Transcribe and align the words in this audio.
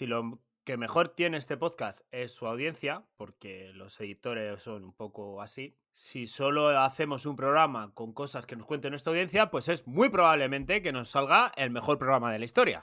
si 0.00 0.06
lo 0.06 0.40
que 0.64 0.78
mejor 0.78 1.10
tiene 1.10 1.36
este 1.36 1.58
podcast 1.58 2.00
es 2.10 2.32
su 2.32 2.46
audiencia, 2.46 3.04
porque 3.18 3.70
los 3.74 4.00
editores 4.00 4.62
son 4.62 4.82
un 4.82 4.94
poco 4.94 5.42
así, 5.42 5.76
si 5.92 6.26
solo 6.26 6.70
hacemos 6.70 7.26
un 7.26 7.36
programa 7.36 7.92
con 7.92 8.14
cosas 8.14 8.46
que 8.46 8.56
nos 8.56 8.66
cuente 8.66 8.88
nuestra 8.88 9.10
audiencia, 9.10 9.50
pues 9.50 9.68
es 9.68 9.86
muy 9.86 10.08
probablemente 10.08 10.80
que 10.80 10.90
nos 10.90 11.10
salga 11.10 11.52
el 11.54 11.68
mejor 11.68 11.98
programa 11.98 12.32
de 12.32 12.38
la 12.38 12.46
historia. 12.46 12.82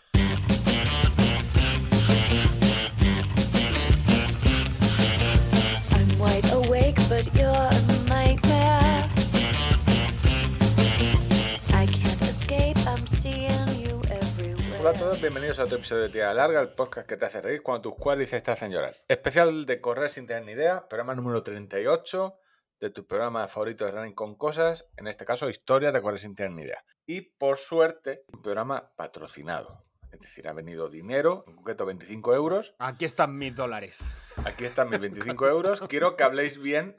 Hola 14.87 14.97
a 14.99 15.01
todos, 15.01 15.19
bienvenidos 15.19 15.59
a 15.59 15.65
otro 15.65 15.79
episodio 15.79 16.03
de 16.03 16.09
Tía 16.09 16.33
Larga, 16.33 16.61
el 16.61 16.69
podcast 16.69 17.09
que 17.09 17.17
te 17.17 17.25
hace 17.25 17.41
reír 17.41 17.61
cuando 17.61 17.89
tus 17.89 17.95
cuádriceps 17.99 18.41
te 18.41 18.51
hacen 18.51 18.71
llorar. 18.71 18.95
Especial 19.09 19.65
de 19.65 19.81
correr 19.81 20.09
sin 20.09 20.25
tener 20.25 20.45
ni 20.45 20.53
idea, 20.53 20.87
programa 20.87 21.13
número 21.13 21.43
38 21.43 22.39
de 22.79 22.89
tu 22.91 23.05
programa 23.05 23.49
favorito 23.49 23.83
de 23.83 23.91
running 23.91 24.13
con 24.13 24.37
cosas, 24.37 24.87
en 24.95 25.07
este 25.07 25.25
caso 25.25 25.49
historia 25.49 25.91
de 25.91 26.01
correr 26.01 26.21
sin 26.21 26.35
tener 26.35 26.53
ni 26.53 26.61
idea. 26.61 26.85
Y 27.05 27.19
por 27.19 27.57
suerte, 27.57 28.23
un 28.31 28.41
programa 28.41 28.93
patrocinado. 28.95 29.83
Es 30.13 30.21
decir, 30.21 30.47
ha 30.47 30.53
venido 30.53 30.87
dinero, 30.87 31.43
en 31.47 31.57
concreto 31.57 31.85
25 31.85 32.33
euros. 32.33 32.73
Aquí 32.79 33.03
están 33.03 33.37
mis 33.37 33.53
dólares. 33.53 33.99
Aquí 34.45 34.63
están 34.63 34.89
mis 34.89 35.01
25 35.01 35.47
euros. 35.49 35.81
Quiero 35.89 36.15
que 36.15 36.23
habléis 36.23 36.59
bien 36.59 36.95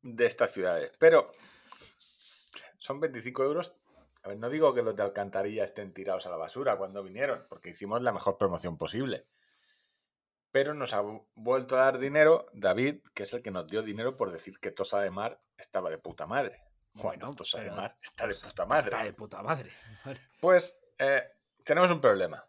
de 0.00 0.26
estas 0.26 0.52
ciudades. 0.52 0.92
Pero 1.00 1.26
son 2.78 3.00
25 3.00 3.42
euros. 3.42 3.72
A 4.26 4.30
ver, 4.30 4.38
no 4.38 4.50
digo 4.50 4.74
que 4.74 4.82
los 4.82 4.96
de 4.96 5.04
Alcantarilla 5.04 5.62
estén 5.62 5.94
tirados 5.94 6.26
a 6.26 6.30
la 6.30 6.36
basura 6.36 6.76
cuando 6.76 7.00
vinieron, 7.00 7.46
porque 7.48 7.70
hicimos 7.70 8.02
la 8.02 8.10
mejor 8.10 8.36
promoción 8.36 8.76
posible. 8.76 9.28
Pero 10.50 10.74
nos 10.74 10.94
ha 10.94 11.04
vuelto 11.36 11.76
a 11.76 11.84
dar 11.84 11.98
dinero 12.00 12.48
David, 12.52 13.02
que 13.14 13.22
es 13.22 13.32
el 13.34 13.40
que 13.40 13.52
nos 13.52 13.68
dio 13.68 13.82
dinero 13.82 14.16
por 14.16 14.32
decir 14.32 14.58
que 14.58 14.72
Tosa 14.72 15.00
de 15.00 15.12
Mar 15.12 15.40
estaba 15.56 15.90
de 15.90 15.98
puta 15.98 16.26
madre. 16.26 16.60
Bueno, 16.94 17.32
Tosa 17.36 17.60
de 17.60 17.70
Mar 17.70 17.96
está 18.02 18.26
de 18.26 18.34
puta 18.34 18.66
madre. 18.66 18.86
Está 18.86 19.04
de 19.04 19.12
puta 19.12 19.42
madre. 19.44 19.70
Pues 20.40 20.76
eh, 20.98 21.22
tenemos 21.62 21.92
un 21.92 22.00
problema. 22.00 22.44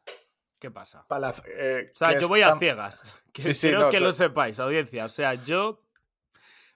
¿Qué 0.58 0.72
pasa? 0.72 1.06
Para, 1.08 1.36
eh, 1.46 1.92
O 1.94 1.96
sea, 1.96 2.18
yo 2.18 2.28
voy 2.28 2.42
a 2.42 2.56
ciegas. 2.56 3.04
Que 3.32 3.44
Sí, 3.44 3.54
sí, 3.54 3.68
Quiero 3.68 3.82
no, 3.82 3.90
que 3.92 4.00
lo 4.00 4.12
sepáis, 4.14 4.60
audiencia. 4.60 5.06
O 5.06 5.10
sea, 5.10 5.36
yo 5.36 5.87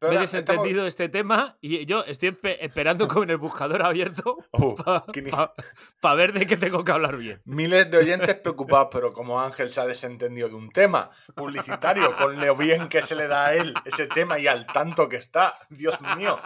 me 0.02 0.07
he 0.07 0.23
estamos- 0.23 0.31
desentendido 0.31 0.81
de 0.83 0.89
este 0.89 1.09
tema 1.09 1.57
y 1.61 1.85
yo 1.85 2.03
estoy 2.05 2.30
espe- 2.30 2.57
esperando 2.59 3.07
con 3.07 3.30
el 3.30 3.38
buscador 3.38 3.83
abierto 3.83 4.38
Uh, 4.52 4.75
para 4.75 5.05
quini- 5.05 6.16
ver 6.16 6.33
de 6.33 6.45
qué 6.47 6.57
tengo 6.57 6.83
que 6.83 6.91
hablar 6.91 7.17
bien. 7.17 7.41
Miles 7.45 7.89
de 7.91 7.97
oyentes 7.97 8.35
preocupados, 8.44 8.88
pero 8.91 9.13
como 9.13 9.39
Ángel 9.39 9.69
se 9.69 9.79
ha 9.81 9.85
desentendido 9.85 10.49
de 10.49 10.55
un 10.55 10.69
tema 10.72 11.09
publicitario, 11.35 12.16
con 12.16 12.39
lo 12.44 12.55
bien 12.55 12.89
que 12.89 13.02
se 13.02 13.16
le 13.16 13.27
da 13.27 13.47
a 13.47 13.53
él 13.55 13.73
ese 13.85 14.07
tema 14.07 14.39
y 14.39 14.47
al 14.47 14.66
tanto 14.67 15.07
que 15.07 15.17
está, 15.17 15.55
Dios 15.69 15.99
mío, 16.17 16.39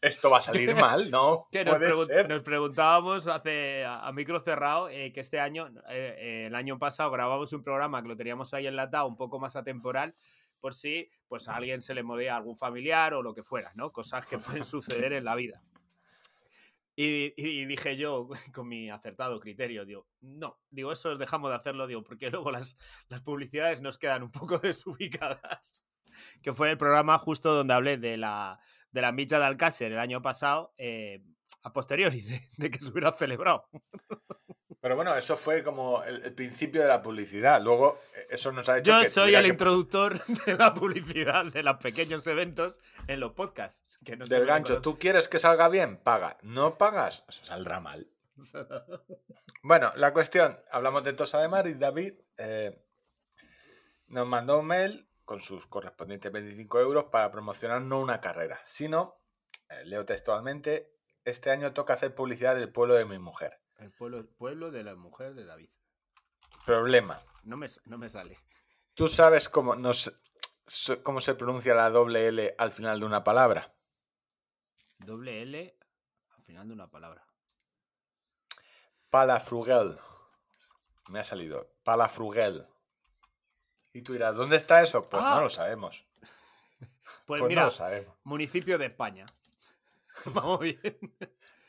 esto 0.00 0.30
va 0.30 0.38
a 0.38 0.42
salir 0.42 0.74
mal, 0.74 1.10
¿no? 1.10 1.46
Que 1.52 1.64
nos, 1.64 1.76
Puede 1.76 1.92
pregun- 1.92 2.06
ser. 2.06 2.28
nos 2.28 2.42
preguntábamos 2.42 3.26
hace 3.28 3.84
a, 3.84 4.06
a 4.06 4.12
micro 4.12 4.40
cerrado 4.40 4.88
eh, 4.88 5.12
que 5.12 5.20
este 5.20 5.40
año, 5.40 5.68
eh, 5.90 6.16
eh, 6.18 6.44
el 6.46 6.54
año 6.54 6.78
pasado, 6.78 7.10
grabamos 7.10 7.52
un 7.52 7.62
programa 7.62 8.02
que 8.02 8.08
lo 8.08 8.16
teníamos 8.16 8.52
ahí 8.54 8.66
enlatado, 8.66 9.06
un 9.06 9.16
poco 9.16 9.38
más 9.38 9.56
atemporal, 9.56 10.14
por 10.60 10.74
si 10.74 11.10
pues, 11.28 11.48
a 11.48 11.56
alguien 11.56 11.80
se 11.80 11.94
le 11.94 12.02
moría 12.02 12.36
algún 12.36 12.56
familiar 12.56 13.14
o 13.14 13.22
lo 13.22 13.34
que 13.34 13.42
fuera, 13.42 13.72
¿no? 13.74 13.92
Cosas 13.92 14.26
que 14.26 14.38
pueden 14.38 14.64
suceder 14.64 15.12
en 15.12 15.24
la 15.24 15.34
vida. 15.34 15.62
Y, 17.00 17.32
y 17.36 17.64
dije 17.64 17.96
yo, 17.96 18.28
con 18.52 18.66
mi 18.66 18.90
acertado 18.90 19.38
criterio, 19.38 19.84
digo, 19.84 20.08
no, 20.20 20.58
digo, 20.68 20.90
eso 20.90 21.16
dejamos 21.16 21.50
de 21.50 21.56
hacerlo, 21.56 21.86
digo, 21.86 22.02
porque 22.02 22.28
luego 22.28 22.50
las, 22.50 22.76
las 23.08 23.22
publicidades 23.22 23.80
nos 23.80 23.98
quedan 23.98 24.24
un 24.24 24.32
poco 24.32 24.58
desubicadas. 24.58 25.86
Que 26.42 26.52
fue 26.52 26.70
el 26.70 26.78
programa 26.78 27.18
justo 27.18 27.54
donde 27.54 27.74
hablé 27.74 27.98
de 27.98 28.16
la, 28.16 28.58
de 28.90 29.02
la 29.02 29.12
micha 29.12 29.38
de 29.38 29.44
Alcácer 29.44 29.92
el 29.92 29.98
año 30.00 30.22
pasado, 30.22 30.74
eh, 30.76 31.22
a 31.62 31.72
posteriori 31.72 32.20
de, 32.20 32.40
de 32.56 32.70
que 32.70 32.80
se 32.80 32.90
hubiera 32.90 33.12
celebrado. 33.12 33.68
Pero 34.80 34.94
bueno, 34.94 35.16
eso 35.16 35.36
fue 35.36 35.62
como 35.64 36.04
el, 36.04 36.22
el 36.22 36.32
principio 36.34 36.82
de 36.82 36.86
la 36.88 37.02
publicidad. 37.02 37.60
Luego, 37.60 38.00
eh, 38.14 38.26
eso 38.30 38.52
nos 38.52 38.68
ha 38.68 38.78
hecho 38.78 38.92
Yo 38.92 39.00
que 39.00 39.08
soy 39.08 39.34
el 39.34 39.42
que- 39.42 39.48
introductor 39.48 40.24
de 40.46 40.54
la 40.56 40.72
publicidad 40.74 41.44
de 41.46 41.62
los 41.64 41.76
pequeños 41.78 42.26
eventos 42.28 42.80
en 43.08 43.18
los 43.20 43.32
podcasts. 43.32 43.98
Que 44.04 44.16
no 44.16 44.26
se 44.26 44.34
del 44.36 44.46
gancho. 44.46 44.80
¿Tú 44.80 44.96
quieres 44.98 45.28
que 45.28 45.40
salga 45.40 45.68
bien? 45.68 45.96
Paga. 45.96 46.38
¿No 46.42 46.78
pagas? 46.78 47.24
Saldrá 47.28 47.80
mal. 47.80 48.08
Bueno, 49.62 49.92
la 49.96 50.12
cuestión, 50.12 50.56
hablamos 50.70 51.02
de 51.02 51.12
Tosa 51.12 51.40
de 51.40 51.48
Mar 51.48 51.66
y 51.66 51.74
David 51.74 52.14
eh, 52.38 52.80
nos 54.06 54.26
mandó 54.26 54.60
un 54.60 54.66
mail 54.66 55.08
con 55.24 55.40
sus 55.40 55.66
correspondientes 55.66 56.30
25 56.30 56.78
euros 56.80 57.04
para 57.10 57.30
promocionar 57.32 57.82
no 57.82 58.00
una 58.00 58.20
carrera, 58.20 58.60
sino, 58.66 59.20
eh, 59.68 59.84
leo 59.84 60.06
textualmente, 60.06 60.92
este 61.24 61.50
año 61.50 61.72
toca 61.72 61.94
hacer 61.94 62.14
publicidad 62.14 62.54
del 62.54 62.70
pueblo 62.70 62.94
de 62.94 63.04
mi 63.04 63.18
mujer. 63.18 63.58
El 63.78 63.90
pueblo, 63.92 64.26
pueblo 64.36 64.70
de 64.70 64.82
la 64.84 64.94
mujer 64.96 65.34
de 65.34 65.44
David. 65.44 65.70
Problema. 66.66 67.20
No 67.44 67.56
me, 67.56 67.66
no 67.86 67.98
me 67.98 68.10
sale. 68.10 68.36
¿Tú 68.94 69.08
sabes 69.08 69.48
cómo, 69.48 69.74
nos, 69.76 70.12
cómo 71.02 71.20
se 71.20 71.34
pronuncia 71.34 71.74
la 71.74 71.88
doble 71.90 72.28
L 72.28 72.54
al 72.58 72.72
final 72.72 73.00
de 73.00 73.06
una 73.06 73.22
palabra? 73.24 73.72
Doble 74.98 75.42
L 75.42 75.78
al 76.36 76.42
final 76.42 76.66
de 76.68 76.74
una 76.74 76.90
palabra. 76.90 77.24
Palafrugel. 79.10 79.98
Me 81.08 81.20
ha 81.20 81.24
salido. 81.24 81.70
Palafrugel. 81.84 82.66
Y 83.92 84.02
tú 84.02 84.12
dirás, 84.12 84.34
¿dónde 84.34 84.56
está 84.56 84.82
eso? 84.82 85.08
Pues 85.08 85.22
Ah. 85.24 85.36
no 85.36 85.42
lo 85.42 85.50
sabemos. 85.50 86.04
Pues, 87.26 87.40
Pues 87.40 87.42
no 87.42 87.48
mira, 87.48 87.64
lo 87.64 87.70
sabemos. 87.70 88.14
municipio 88.24 88.76
de 88.78 88.86
España. 88.86 89.24
Vamos 90.26 90.60
bien. 90.60 90.78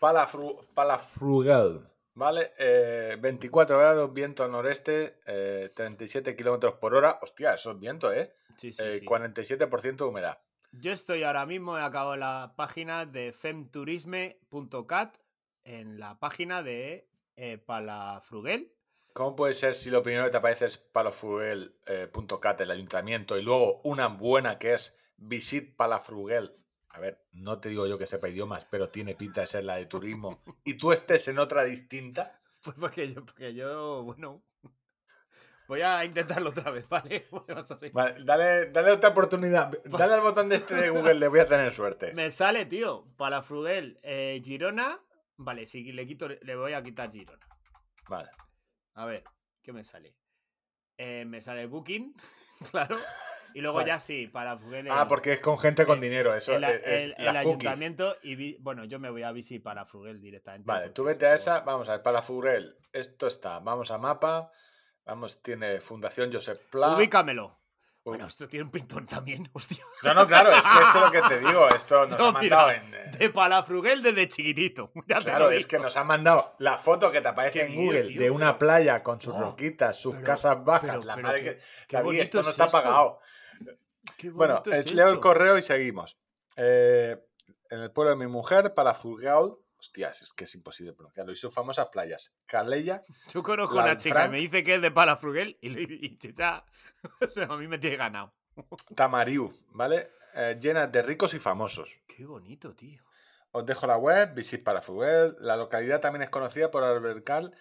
Palafru- 0.01 0.67
Palafrugel. 0.73 1.87
¿Vale? 2.13 2.51
Eh, 2.57 3.17
24 3.19 3.77
grados, 3.77 4.13
viento 4.13 4.47
noreste, 4.47 5.19
eh, 5.25 5.69
37 5.73 6.35
kilómetros 6.35 6.73
por 6.75 6.93
hora. 6.95 7.19
Hostia, 7.21 7.53
eso 7.53 7.71
es 7.71 7.79
viento, 7.79 8.11
¿eh? 8.11 8.33
Sí, 8.57 8.71
sí, 8.73 8.83
Eh, 8.83 8.99
sí. 8.99 9.05
47% 9.05 10.03
de 10.05 10.09
humedad. 10.09 10.37
Yo 10.71 10.91
estoy 10.91 11.23
ahora 11.23 11.45
mismo, 11.45 11.77
he 11.77 11.81
acabado 11.81 12.15
la 12.15 12.53
página 12.55 13.05
de 13.05 13.31
femturisme.cat 13.33 15.17
en 15.63 15.99
la 15.99 16.19
página 16.19 16.61
de 16.63 17.09
eh, 17.35 17.57
Palafrugel. 17.57 18.71
¿Cómo 19.13 19.35
puede 19.35 19.53
ser 19.53 19.75
si 19.75 19.89
lo 19.89 20.03
primero 20.03 20.25
que 20.25 20.31
te 20.31 20.37
aparece 20.37 20.65
es 20.65 20.77
palafrugel.cat, 20.77 22.61
el 22.61 22.71
ayuntamiento, 22.71 23.37
y 23.37 23.41
luego 23.41 23.81
una 23.83 24.07
buena 24.07 24.59
que 24.59 24.73
es 24.73 24.97
Visit 25.17 25.75
Palafrugel? 25.75 26.53
A 26.91 26.99
ver, 26.99 27.23
no 27.31 27.59
te 27.59 27.69
digo 27.69 27.85
yo 27.87 27.97
que 27.97 28.07
sepa 28.07 28.29
idiomas, 28.29 28.65
pero 28.69 28.89
tiene 28.89 29.15
pinta 29.15 29.41
de 29.41 29.47
ser 29.47 29.63
la 29.63 29.75
de 29.75 29.85
turismo. 29.85 30.41
Y 30.63 30.75
tú 30.75 30.91
estés 30.91 31.27
en 31.27 31.39
otra 31.39 31.63
distinta. 31.63 32.41
Pues 32.63 32.75
porque 32.79 33.13
yo, 33.13 33.25
porque 33.25 33.53
yo, 33.53 34.03
bueno, 34.03 34.43
voy 35.67 35.81
a 35.81 36.03
intentarlo 36.03 36.49
otra 36.49 36.71
vez, 36.71 36.89
¿vale? 36.89 37.27
Vale, 37.93 38.23
dale, 38.23 38.71
dale 38.71 38.91
otra 38.91 39.09
oportunidad. 39.09 39.71
Dale 39.85 40.15
al 40.15 40.21
botón 40.21 40.49
de 40.49 40.55
este 40.55 40.75
de 40.75 40.89
Google, 40.89 41.15
le 41.15 41.27
voy 41.27 41.39
a 41.39 41.47
tener 41.47 41.73
suerte. 41.73 42.13
Me 42.13 42.31
sale, 42.31 42.65
tío, 42.65 43.05
Palafrugel, 43.15 43.99
eh, 44.03 44.41
Girona. 44.43 44.99
Vale, 45.37 45.65
si 45.65 45.91
le 45.93 46.05
quito, 46.05 46.27
le 46.27 46.55
voy 46.55 46.73
a 46.73 46.83
quitar 46.83 47.11
Girona. 47.11 47.47
Vale. 48.07 48.29
A 48.95 49.05
ver, 49.05 49.23
¿qué 49.61 49.71
me 49.71 49.85
sale? 49.85 50.15
Eh, 50.97 51.23
me 51.25 51.39
sale 51.39 51.67
Booking, 51.67 52.13
claro. 52.71 52.97
Y 53.53 53.61
luego 53.61 53.85
ya 53.85 53.99
sí, 53.99 54.27
Palafrugel. 54.27 54.87
Ah, 54.91 55.01
el- 55.03 55.07
porque 55.07 55.33
es 55.33 55.39
con 55.39 55.57
gente 55.59 55.85
con 55.85 55.97
eh, 55.99 56.01
dinero, 56.01 56.33
eso 56.35 56.55
el, 56.55 56.63
es, 56.63 56.81
el- 56.85 57.15
el 57.17 57.25
las 57.25 57.43
cookies. 57.43 57.67
ayuntamiento 57.69 58.15
y 58.23 58.35
vi- 58.35 58.57
bueno, 58.59 58.85
yo 58.85 58.99
me 58.99 59.09
voy 59.09 59.23
a 59.23 59.31
Visi 59.31 59.59
para 59.59 59.85
Frugel 59.85 60.21
directamente. 60.21 60.67
Vale, 60.67 60.89
tú 60.89 61.03
vete 61.03 61.25
a 61.27 61.33
esa, 61.35 61.61
vamos 61.61 61.89
a 61.89 61.93
ver, 61.93 62.03
Palafrugel, 62.03 62.77
esto 62.93 63.27
está, 63.27 63.59
vamos 63.59 63.91
a 63.91 63.97
mapa, 63.97 64.51
vamos, 65.05 65.41
tiene 65.41 65.81
Fundación 65.81 66.31
Josep 66.31 66.59
Pla. 66.69 66.95
Ubícamelo. 66.95 67.58
Bueno, 68.03 68.25
esto 68.27 68.47
tiene 68.47 68.63
un 68.65 68.71
pintón 68.71 69.05
también, 69.05 69.47
hostia. 69.53 69.83
No, 70.03 70.13
no, 70.13 70.25
claro, 70.25 70.51
es 70.51 70.61
que 70.63 70.81
esto 70.83 70.97
es 70.97 71.05
lo 71.05 71.11
que 71.11 71.21
te 71.35 71.39
digo, 71.39 71.69
esto 71.69 72.05
nos 72.07 72.13
ha 72.13 72.39
mira, 72.39 72.57
mandado 72.57 72.71
en... 72.71 72.93
eh, 72.93 73.11
De 73.19 73.29
Palafrugel 73.29 74.01
desde 74.01 74.27
chiquitito. 74.27 74.91
ya 75.07 75.19
Claro, 75.19 75.51
es 75.51 75.67
que 75.67 75.77
nos 75.79 75.95
ha 75.97 76.03
mandado 76.03 76.55
la 76.59 76.77
foto 76.77 77.11
que 77.11 77.21
te 77.21 77.27
aparece 77.27 77.63
en 77.65 77.75
Google 77.75 78.03
tío, 78.07 78.21
de 78.21 78.31
una 78.31 78.57
playa 78.57 79.03
con 79.03 79.19
sus 79.21 79.35
Oh, 79.35 79.41
roquitas, 79.41 79.97
sus 79.99 80.15
pero- 80.15 80.25
casas 80.25 80.63
bajas, 80.63 80.89
pero- 80.91 81.03
la 81.03 81.15
pero 81.15 81.27
madre 81.27 81.43
que... 81.43 81.59
qué 81.87 81.97
David, 81.97 82.19
esto 82.21 82.37
no 82.37 82.41
es 82.43 82.47
está 82.49 82.65
esto. 82.65 82.77
pagado. 82.77 83.19
Qué 84.17 84.29
Bueno, 84.31 84.63
es 84.65 84.85
eh, 84.87 84.95
leo 84.95 85.09
el 85.09 85.19
correo 85.19 85.57
y 85.57 85.63
seguimos. 85.63 86.17
Eh, 86.57 87.15
en 87.69 87.79
el 87.81 87.91
pueblo 87.91 88.09
de 88.11 88.15
mi 88.17 88.27
mujer, 88.27 88.73
Palafrugel, 88.73 89.51
hostias, 89.79 90.21
es 90.21 90.33
que 90.33 90.43
es 90.43 90.53
imposible 90.55 90.93
pronunciarlo, 90.93 91.31
y 91.31 91.35
sus 91.37 91.53
famosas 91.53 91.87
playas, 91.87 92.33
Calella, 92.45 93.01
Yo 93.33 93.41
conozco 93.43 93.75
una 93.75 93.97
chica 93.97 94.15
Lanfranc. 94.15 94.31
me 94.33 94.37
dice 94.39 94.63
que 94.63 94.75
es 94.75 94.81
de 94.81 94.91
Palafrugel 94.91 95.57
y, 95.61 95.69
le- 95.69 95.81
y 96.01 96.17
chicha, 96.17 96.65
o 97.21 97.27
sea, 97.31 97.45
a 97.45 97.57
mí 97.57 97.67
me 97.67 97.77
tiene 97.79 97.95
ganado. 97.97 98.33
Tamariu, 98.95 99.53
¿vale? 99.71 100.11
Eh, 100.35 100.57
llenas 100.61 100.91
de 100.91 101.01
ricos 101.01 101.33
y 101.33 101.39
famosos. 101.39 101.97
Qué 102.07 102.25
bonito, 102.25 102.75
tío. 102.75 103.03
Os 103.51 103.65
dejo 103.65 103.87
la 103.87 103.97
web, 103.97 104.33
Visit 104.35 104.63
Palafrugel. 104.63 105.35
La 105.39 105.55
localidad 105.57 106.01
también 106.01 106.23
es 106.23 106.29
conocida 106.29 106.69
por 106.69 106.83
albergar, 106.83 107.51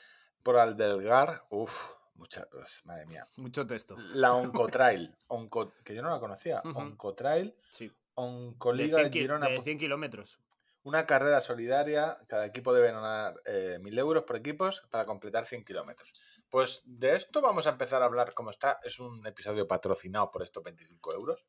por 0.42 0.56
albergar, 0.58 1.44
uff, 1.50 1.80
Mucha, 2.14 2.46
pues, 2.50 2.84
madre 2.84 3.06
mía. 3.06 3.24
Mucho 3.36 3.64
texto. 3.64 3.96
La 4.12 4.34
Oncotrail, 4.34 5.14
Onco, 5.28 5.72
que 5.84 5.94
yo 5.94 6.02
no 6.02 6.10
la 6.10 6.18
conocía. 6.18 6.60
Ujú. 6.64 6.76
Oncotrail, 6.76 7.54
Sí. 7.70 7.86
De 7.88 7.94
Oncoliga 8.16 8.96
100, 8.98 9.04
de 9.06 9.10
ki- 9.12 9.20
Girona. 9.20 9.46
de 9.46 9.62
100 9.62 9.78
kilómetros. 9.78 10.40
Una 10.88 11.04
carrera 11.04 11.42
solidaria, 11.42 12.16
cada 12.28 12.46
equipo 12.46 12.72
debe 12.72 12.90
donar 12.92 13.34
eh, 13.44 13.76
1.000 13.78 13.98
euros 13.98 14.22
por 14.24 14.36
equipos 14.36 14.80
para 14.90 15.04
completar 15.04 15.44
100 15.44 15.62
kilómetros. 15.66 16.14
Pues 16.48 16.80
de 16.86 17.14
esto 17.14 17.42
vamos 17.42 17.66
a 17.66 17.70
empezar 17.70 18.00
a 18.00 18.06
hablar 18.06 18.32
como 18.32 18.48
está. 18.48 18.80
Es 18.82 18.98
un 18.98 19.26
episodio 19.26 19.68
patrocinado 19.68 20.30
por 20.30 20.42
estos 20.42 20.62
25 20.64 21.12
euros. 21.12 21.44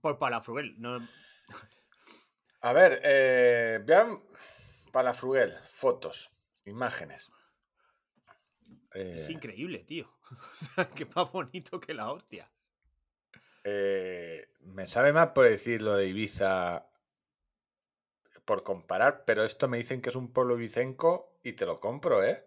Por 0.00 0.18
Palafrugel. 0.18 0.74
No, 0.80 1.06
A 2.62 2.72
ver, 2.72 2.98
eh, 3.04 3.78
vean 3.84 4.22
Palafrugel, 4.90 5.54
fotos, 5.70 6.30
imágenes. 6.64 7.30
Eh, 8.94 9.16
Es 9.16 9.28
increíble, 9.28 9.80
tío. 9.84 10.10
O 10.30 10.56
sea, 10.64 10.88
que 10.88 11.04
más 11.04 11.30
bonito 11.30 11.78
que 11.78 11.92
la 11.92 12.10
hostia. 12.10 12.50
eh, 13.64 14.48
me 14.60 14.86
sabe 14.86 15.12
mal 15.12 15.34
por 15.34 15.46
decir 15.46 15.82
lo 15.82 15.94
de 15.94 16.06
Ibiza 16.06 16.88
por 18.44 18.62
comparar, 18.64 19.24
pero 19.24 19.44
esto 19.44 19.68
me 19.68 19.78
dicen 19.78 20.00
que 20.02 20.10
es 20.10 20.16
un 20.16 20.32
pueblo 20.32 20.56
ibicenco 20.56 21.38
y 21.42 21.52
te 21.52 21.64
lo 21.66 21.78
compro, 21.80 22.22
¿eh? 22.24 22.46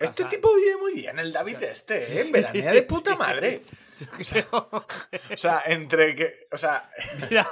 Este 0.00 0.24
tipo 0.24 0.52
vive 0.56 0.76
muy 0.76 0.92
bien, 0.94 1.18
el 1.20 1.32
David 1.32 1.62
este, 1.62 2.20
¿eh? 2.20 2.24
Veranea 2.32 2.72
de 2.72 2.82
puta 2.82 3.14
madre. 3.16 3.62
O 5.32 5.36
sea, 5.36 5.62
entre 5.66 6.14
que. 6.14 6.46
O 6.52 6.58
sea, 6.58 6.88
Mira, 7.28 7.48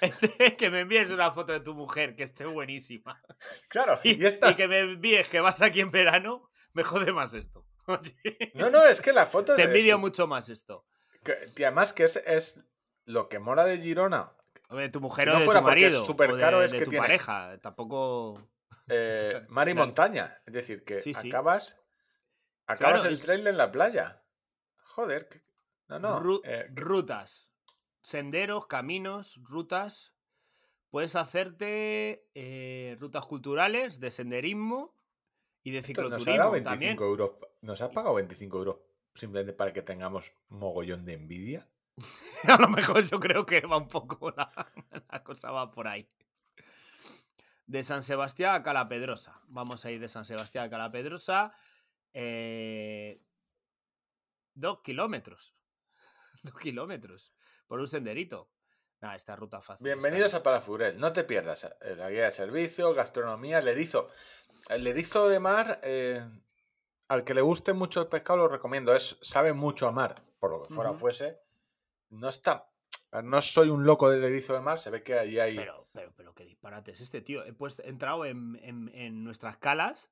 este, 0.00 0.56
que 0.56 0.68
me 0.70 0.80
envíes 0.80 1.10
una 1.10 1.30
foto 1.30 1.52
de 1.52 1.60
tu 1.60 1.74
mujer, 1.74 2.14
que 2.16 2.24
esté 2.24 2.44
buenísima. 2.44 3.20
claro, 3.68 3.98
Y, 4.02 4.20
y 4.20 4.26
esta. 4.26 4.50
y 4.50 4.54
que 4.56 4.66
me 4.68 4.78
envíes 4.80 5.28
que 5.28 5.38
vas 5.40 5.62
aquí 5.62 5.80
en 5.80 5.90
verano, 5.90 6.50
me 6.72 6.82
jode 6.82 7.12
más 7.12 7.34
esto. 7.34 7.66
No, 8.54 8.70
no, 8.70 8.84
es 8.84 9.00
que 9.00 9.12
la 9.12 9.26
foto 9.26 9.54
Te 9.56 9.62
envidio 9.64 9.98
mucho 9.98 10.26
más 10.28 10.48
esto. 10.48 10.86
que- 11.24 11.38
y 11.56 11.62
además 11.64 11.92
que 11.92 12.04
es, 12.04 12.16
es 12.16 12.60
lo 13.04 13.28
que 13.28 13.38
mola 13.40 13.64
de 13.64 13.78
Girona. 13.78 14.32
De 14.70 14.88
tu 14.88 15.00
mujer 15.00 15.24
Si 15.28 15.30
o 15.30 15.32
no 15.34 15.38
de 15.40 15.44
fuera 15.46 15.60
tu 15.60 15.66
marido. 15.66 16.04
súper 16.04 16.30
o 16.30 16.34
de, 16.36 16.40
caro, 16.40 16.62
es 16.62 16.70
de 16.72 16.78
que 16.78 16.84
tu 16.84 16.90
tiene- 16.90 17.04
pareja. 17.06 17.58
Tampoco. 17.60 18.40
eh, 18.88 19.44
mar 19.48 19.68
y 19.68 19.74
montaña. 19.74 20.40
Es 20.46 20.52
decir, 20.54 20.84
que 20.84 21.00
Sí, 21.00 21.12
sí. 21.14 21.28
acabas. 21.28 21.76
Acabas 22.66 23.00
Claro, 23.02 23.14
el 23.14 23.20
trail 23.20 23.46
en 23.46 23.56
la 23.56 23.70
playa. 23.72 24.22
Joder. 24.84 25.28
que- 25.28 25.42
No, 25.88 25.98
no. 25.98 26.20
Ru- 26.20 26.40
eh, 26.44 26.66
rutas. 26.74 27.50
Senderos, 28.02 28.66
caminos, 28.66 29.38
rutas. 29.42 30.14
Puedes 30.90 31.14
hacerte 31.16 32.28
eh, 32.34 32.96
rutas 33.00 33.26
culturales 33.26 34.00
de 34.00 34.10
senderismo 34.10 34.94
y 35.62 35.70
de 35.72 35.78
nos 35.78 35.84
ha 35.84 35.86
cicloturismo 35.86 36.50
25 36.52 36.62
también. 36.70 36.96
euros. 36.98 37.30
Nos 37.60 37.80
ha 37.82 37.90
pagado 37.90 38.14
25 38.14 38.58
euros 38.58 38.76
simplemente 39.14 39.52
para 39.52 39.72
que 39.72 39.82
tengamos 39.82 40.32
mogollón 40.48 41.04
de 41.04 41.12
envidia. 41.14 41.68
A 42.48 42.56
lo 42.60 42.68
mejor 42.68 43.04
yo 43.04 43.20
creo 43.20 43.44
que 43.44 43.60
va 43.60 43.76
un 43.76 43.88
poco 43.88 44.30
la, 44.30 44.50
la 45.12 45.22
cosa 45.22 45.50
va 45.50 45.70
por 45.70 45.88
ahí. 45.88 46.08
De 47.66 47.82
San 47.82 48.02
Sebastián 48.02 48.54
a 48.54 48.62
Calapedrosa. 48.62 49.40
Vamos 49.48 49.84
a 49.84 49.90
ir 49.90 50.00
de 50.00 50.08
San 50.08 50.24
Sebastián 50.24 50.64
a 50.66 50.70
Calapedrosa. 50.70 51.52
eh, 52.12 53.22
dos 54.54 54.80
kilómetros. 54.82 55.54
Dos 56.42 56.54
kilómetros. 56.58 57.32
Por 57.66 57.80
un 57.80 57.86
senderito. 57.86 58.50
Nah, 59.02 59.14
esta 59.14 59.36
ruta 59.36 59.60
fácil. 59.60 59.84
Bienvenidos 59.84 60.32
a 60.34 60.42
Palafurel. 60.42 60.98
No 60.98 61.12
te 61.12 61.24
pierdas 61.24 61.64
eh, 61.64 61.94
la 61.96 62.10
guía 62.10 62.24
de 62.24 62.30
servicio, 62.30 62.92
gastronomía, 62.94 63.58
el 63.58 63.68
erizo. 63.68 64.08
El 64.68 64.86
erizo 64.86 65.28
de 65.28 65.38
mar, 65.38 65.80
eh, 65.82 66.26
al 67.08 67.24
que 67.24 67.34
le 67.34 67.42
guste 67.42 67.72
mucho 67.74 68.00
el 68.00 68.08
pescado, 68.08 68.38
lo 68.38 68.48
recomiendo. 68.48 68.94
Es, 68.94 69.18
sabe 69.22 69.52
mucho 69.52 69.86
a 69.86 69.92
mar, 69.92 70.22
por 70.38 70.50
lo 70.50 70.62
que 70.62 70.74
fuera 70.74 70.92
fuese. 70.94 71.40
No 72.10 72.28
está. 72.28 72.66
No 73.24 73.42
soy 73.42 73.68
un 73.70 73.84
loco 73.84 74.08
del 74.10 74.22
erizo 74.22 74.54
de 74.54 74.60
mar, 74.60 74.78
se 74.78 74.90
ve 74.90 75.02
que 75.02 75.14
ahí 75.18 75.38
hay. 75.38 75.56
Pero, 75.56 75.88
pero, 75.92 76.12
pero 76.16 76.34
qué 76.34 76.44
disparate 76.44 76.92
es 76.92 77.00
este, 77.00 77.20
tío. 77.20 77.44
He 77.44 77.52
puesto, 77.52 77.82
he 77.82 77.88
entrado 77.88 78.24
en, 78.24 78.58
en- 78.62 78.90
en 78.94 79.24
nuestras 79.24 79.56
calas. 79.56 80.10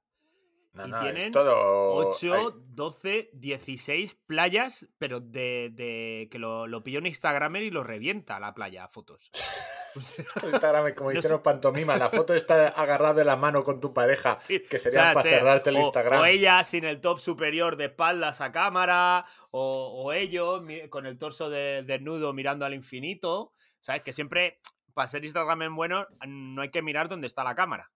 no, 0.73 0.87
y 0.87 0.91
no, 0.91 1.01
tienen 1.01 1.33
todo. 1.33 2.09
8, 2.09 2.35
hay- 2.35 2.47
12, 2.71 3.31
16 3.35 4.15
playas, 4.15 4.89
pero 4.99 5.21
de, 5.21 5.71
de 5.73 6.29
que 6.31 6.39
lo, 6.41 6.67
lo 6.67 6.83
pilló 6.83 6.99
en 6.99 7.07
Instagram 7.07 7.55
y 7.57 7.71
lo 7.71 7.85
revienta 7.85 8.41
la 8.41 8.53
playa 8.55 8.85
a 8.85 8.89
fotos. 8.89 9.31
Instagram, 9.97 10.95
como 10.95 11.13
No 11.13 11.23
sé. 11.23 11.39
pantomima, 11.39 11.97
la 11.97 12.11
foto 12.11 12.35
está 12.35 12.69
agarrada 12.69 13.15
de 13.15 13.25
la 13.25 13.37
mano 13.37 13.65
con 13.65 13.81
tu 13.81 13.93
pareja, 13.93 14.37
sí, 14.37 14.63
que 14.69 14.77
o 14.77 14.81
sería 14.81 15.03
sea, 15.05 15.15
para 15.15 15.31
cerrarte 15.31 15.71
el 15.71 15.77
o- 15.77 15.81
Instagram. 15.81 16.21
O 16.21 16.25
ella 16.25 16.63
sin 16.65 16.85
el 16.85 17.01
top 17.01 17.19
superior 17.19 17.77
de 17.77 17.87
espaldas 17.87 18.41
a 18.41 18.53
cámara, 18.53 19.25
o, 19.51 20.03
o 20.05 20.13
ellos 20.13 20.63
con 20.91 21.07
el 21.07 21.19
torso 21.19 21.51
de- 21.51 21.83
desnudo 21.85 22.33
mirando 22.33 22.65
al 22.65 22.75
infinito. 22.75 23.53
¿Sabes? 23.81 24.03
Que 24.03 24.13
siempre, 24.13 24.61
para 24.93 25.07
ser 25.09 25.25
Instagram 25.25 25.75
bueno, 25.75 26.07
no 26.27 26.63
hay 26.63 26.71
que 26.71 26.83
mirar 26.83 27.09
dónde 27.09 27.27
está 27.27 27.45
la 27.45 27.55
cámara. 27.55 27.91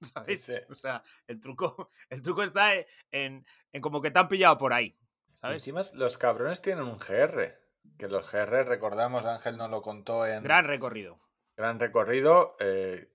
¿Sabes? 0.00 0.42
Sí. 0.44 0.54
O 0.70 0.74
sea, 0.74 1.02
el 1.26 1.38
truco, 1.38 1.90
el 2.10 2.22
truco 2.22 2.42
está 2.42 2.72
en, 3.10 3.44
en 3.72 3.80
como 3.82 4.00
que 4.00 4.10
te 4.10 4.18
han 4.18 4.28
pillado 4.28 4.58
por 4.58 4.72
ahí. 4.72 4.96
¿Sabes? 5.34 5.56
Encima, 5.62 5.82
los 5.94 6.18
cabrones 6.18 6.60
tienen 6.62 6.84
un 6.84 6.98
GR. 6.98 7.56
Que 7.96 8.08
los 8.08 8.30
GR, 8.30 8.64
recordamos, 8.64 9.24
Ángel 9.24 9.56
nos 9.56 9.70
lo 9.70 9.82
contó 9.82 10.26
en. 10.26 10.42
Gran 10.42 10.64
recorrido. 10.66 11.20
Gran 11.58 11.78
recorrido 11.80 12.56
eh, 12.60 13.10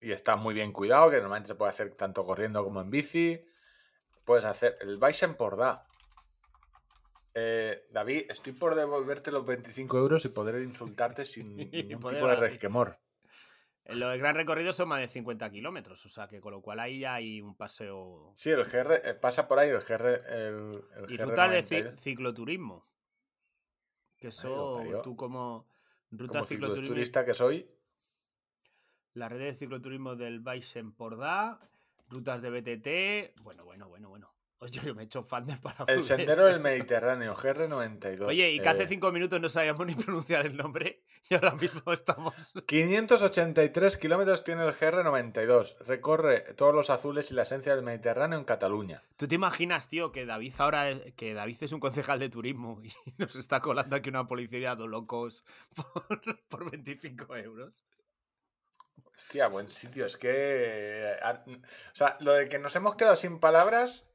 y 0.00 0.12
está 0.12 0.34
muy 0.34 0.54
bien 0.54 0.72
cuidado, 0.72 1.10
que 1.10 1.18
normalmente 1.18 1.48
se 1.48 1.54
puede 1.54 1.70
hacer 1.70 1.94
tanto 1.94 2.24
corriendo 2.24 2.64
como 2.64 2.80
en 2.80 2.90
bici. 2.90 3.44
Puedes 4.24 4.46
hacer 4.46 4.78
el 4.80 4.98
Baixempordà. 4.98 5.86
Eh, 7.34 7.86
David, 7.90 8.30
estoy 8.30 8.54
por 8.54 8.74
devolverte 8.74 9.30
los 9.30 9.44
25 9.46 9.98
euros 9.98 10.24
y 10.24 10.28
poder 10.30 10.60
insultarte 10.62 11.24
sin 11.24 11.54
ningún 11.70 12.00
tipo 12.10 12.26
de 12.26 12.36
resquemor. 12.36 12.98
Lo 13.84 14.08
del 14.08 14.18
gran 14.20 14.36
recorrido 14.36 14.72
son 14.72 14.88
más 14.88 15.00
de 15.00 15.08
50 15.08 15.50
kilómetros, 15.50 16.04
o 16.06 16.08
sea 16.08 16.28
que 16.28 16.40
con 16.40 16.52
lo 16.52 16.62
cual 16.62 16.80
ahí 16.80 17.00
ya 17.00 17.14
hay 17.14 17.40
un 17.40 17.56
paseo. 17.56 18.32
Sí, 18.36 18.50
el 18.50 18.64
GR, 18.64 19.00
eh, 19.04 19.14
pasa 19.14 19.48
por 19.48 19.58
ahí 19.58 19.68
el 19.68 19.80
GR. 19.80 20.06
El, 20.28 20.70
el 20.96 21.04
Y 21.12 21.16
rutas 21.18 21.50
de 21.50 21.62
90, 21.62 21.76
ci- 21.76 21.98
cicloturismo. 21.98 22.86
Que 24.16 24.28
eso, 24.28 25.00
tú 25.02 25.16
como 25.16 25.66
rutas 26.10 26.42
como 26.42 26.46
cicloturista 26.46 27.24
que 27.24 27.34
soy, 27.34 27.68
La 29.14 29.28
red 29.28 29.40
de 29.40 29.54
cicloturismo 29.54 30.14
del 30.14 30.40
Baixempordà, 30.40 31.58
rutas 32.08 32.42
de 32.42 32.50
BTT. 32.50 33.42
Bueno, 33.42 33.64
bueno, 33.64 33.88
bueno, 33.88 34.08
bueno. 34.08 34.39
Oye, 34.62 34.78
yo 34.84 34.94
me 34.94 35.02
he 35.02 35.04
hecho 35.06 35.22
fan 35.22 35.46
de 35.46 35.56
para 35.56 35.90
el 35.90 36.02
sendero 36.02 36.44
del 36.44 36.60
Mediterráneo, 36.60 37.34
GR92. 37.34 38.26
Oye, 38.26 38.52
y 38.52 38.60
que 38.60 38.68
hace 38.68 38.82
eh, 38.82 38.88
cinco 38.88 39.10
minutos 39.10 39.40
no 39.40 39.48
sabíamos 39.48 39.86
ni 39.86 39.94
pronunciar 39.94 40.44
el 40.44 40.54
nombre 40.54 41.02
y 41.30 41.34
ahora 41.34 41.54
mismo 41.54 41.90
estamos. 41.94 42.34
583 42.66 43.96
kilómetros 43.96 44.44
tiene 44.44 44.66
el 44.66 44.74
GR92. 44.74 45.78
Recorre 45.86 46.40
todos 46.56 46.74
los 46.74 46.90
azules 46.90 47.30
y 47.30 47.34
la 47.34 47.42
esencia 47.42 47.74
del 47.74 47.82
Mediterráneo 47.82 48.38
en 48.38 48.44
Cataluña. 48.44 49.02
¿Tú 49.16 49.26
te 49.26 49.34
imaginas, 49.34 49.88
tío, 49.88 50.12
que 50.12 50.26
David 50.26 50.52
ahora 50.58 50.90
es, 50.90 51.14
que 51.14 51.32
David 51.32 51.56
es 51.62 51.72
un 51.72 51.80
concejal 51.80 52.18
de 52.18 52.28
turismo 52.28 52.82
y 52.84 52.92
nos 53.16 53.36
está 53.36 53.60
colando 53.60 53.96
aquí 53.96 54.10
una 54.10 54.26
policía 54.28 54.76
de 54.76 54.86
locos 54.86 55.42
por, 55.74 56.20
por 56.48 56.70
25 56.70 57.34
euros? 57.36 57.82
Hostia, 59.16 59.48
buen 59.48 59.70
sitio. 59.70 60.04
Es 60.04 60.18
que. 60.18 60.30
eh, 60.32 61.16
O 61.24 61.94
sea, 61.94 62.18
lo 62.20 62.32
de 62.32 62.46
que 62.48 62.58
nos 62.58 62.76
hemos 62.76 62.94
quedado 62.96 63.16
sin 63.16 63.38
palabras. 63.38 64.09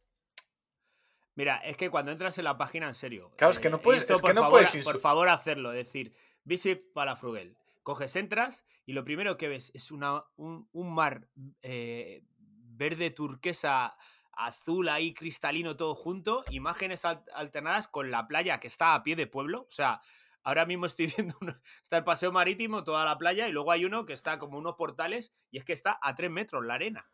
Mira, 1.36 1.58
es 1.58 1.76
que 1.78 1.90
cuando 1.90 2.12
entras 2.12 2.38
en 2.38 2.46
la 2.46 2.58
página, 2.58 2.88
en 2.88 2.94
serio. 2.96 3.32
Claro, 3.38 3.52
es 3.52 3.60
que 3.60 3.70
no 3.70 3.78
y 3.78 3.80
puedes- 3.82 4.02
esto, 4.02 4.14
es 4.16 4.22
que 4.22 4.28
por 4.28 4.36
no 4.36 4.42
favor, 4.42 4.62
puedes 4.64 4.84
Por 4.84 5.00
favor, 5.00 5.30
hacerlo. 5.30 5.72
Es 5.74 5.86
decir, 5.86 6.14
Visit 6.44 6.92
Palafrugel. 6.94 7.58
Coges, 7.84 8.16
entras 8.16 8.66
y 8.86 8.94
lo 8.94 9.04
primero 9.04 9.38
que 9.38 9.48
ves 9.48 9.72
es 9.76 9.92
una, 9.92 10.24
un, 10.38 10.68
un 10.72 10.94
mar 10.96 11.28
eh, 11.62 12.24
verde 12.48 13.12
turquesa, 13.12 13.96
azul 14.32 14.90
ahí 14.90 15.14
cristalino 15.14 15.76
todo 15.76 15.94
junto, 15.94 16.44
imágenes 16.52 17.06
al- 17.06 17.24
alternadas 17.36 17.88
con 17.88 18.10
la 18.10 18.28
playa 18.28 18.60
que 18.60 18.68
está 18.68 18.96
a 18.96 19.04
pie 19.04 19.16
de 19.16 19.28
pueblo. 19.28 19.62
O 19.68 19.72
sea, 19.72 20.02
ahora 20.44 20.66
mismo 20.66 20.86
estoy 20.88 21.08
viendo, 21.18 21.36
uno- 21.42 21.60
está 21.84 21.98
el 21.98 22.04
paseo 22.04 22.32
marítimo, 22.32 22.84
toda 22.84 23.06
la 23.06 23.18
playa, 23.20 23.48
y 23.48 23.52
luego 23.52 23.72
hay 23.72 23.86
uno 23.86 24.06
que 24.06 24.14
está 24.14 24.40
como 24.40 24.58
unos 24.58 24.76
portales 24.76 25.34
y 25.52 25.58
es 25.60 25.66
que 25.66 25.74
está 25.74 26.00
a 26.02 26.16
tres 26.16 26.32
metros 26.32 26.66
la 26.66 26.74
arena. 26.76 27.10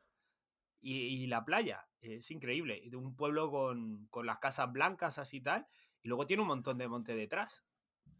Y, 0.80 1.24
y 1.24 1.28
la 1.28 1.44
playa, 1.44 1.86
es 2.02 2.32
increíble. 2.32 2.82
De 2.90 2.98
un 2.98 3.16
pueblo 3.16 3.50
con, 3.52 4.08
con 4.10 4.26
las 4.26 4.40
casas 4.40 4.72
blancas 4.72 5.18
así 5.18 5.38
y 5.38 5.42
tal, 5.42 5.68
y 6.04 6.08
luego 6.10 6.26
tiene 6.26 6.42
un 6.42 6.48
montón 6.50 6.78
de 6.78 6.88
monte 6.88 7.16
detrás. 7.16 7.64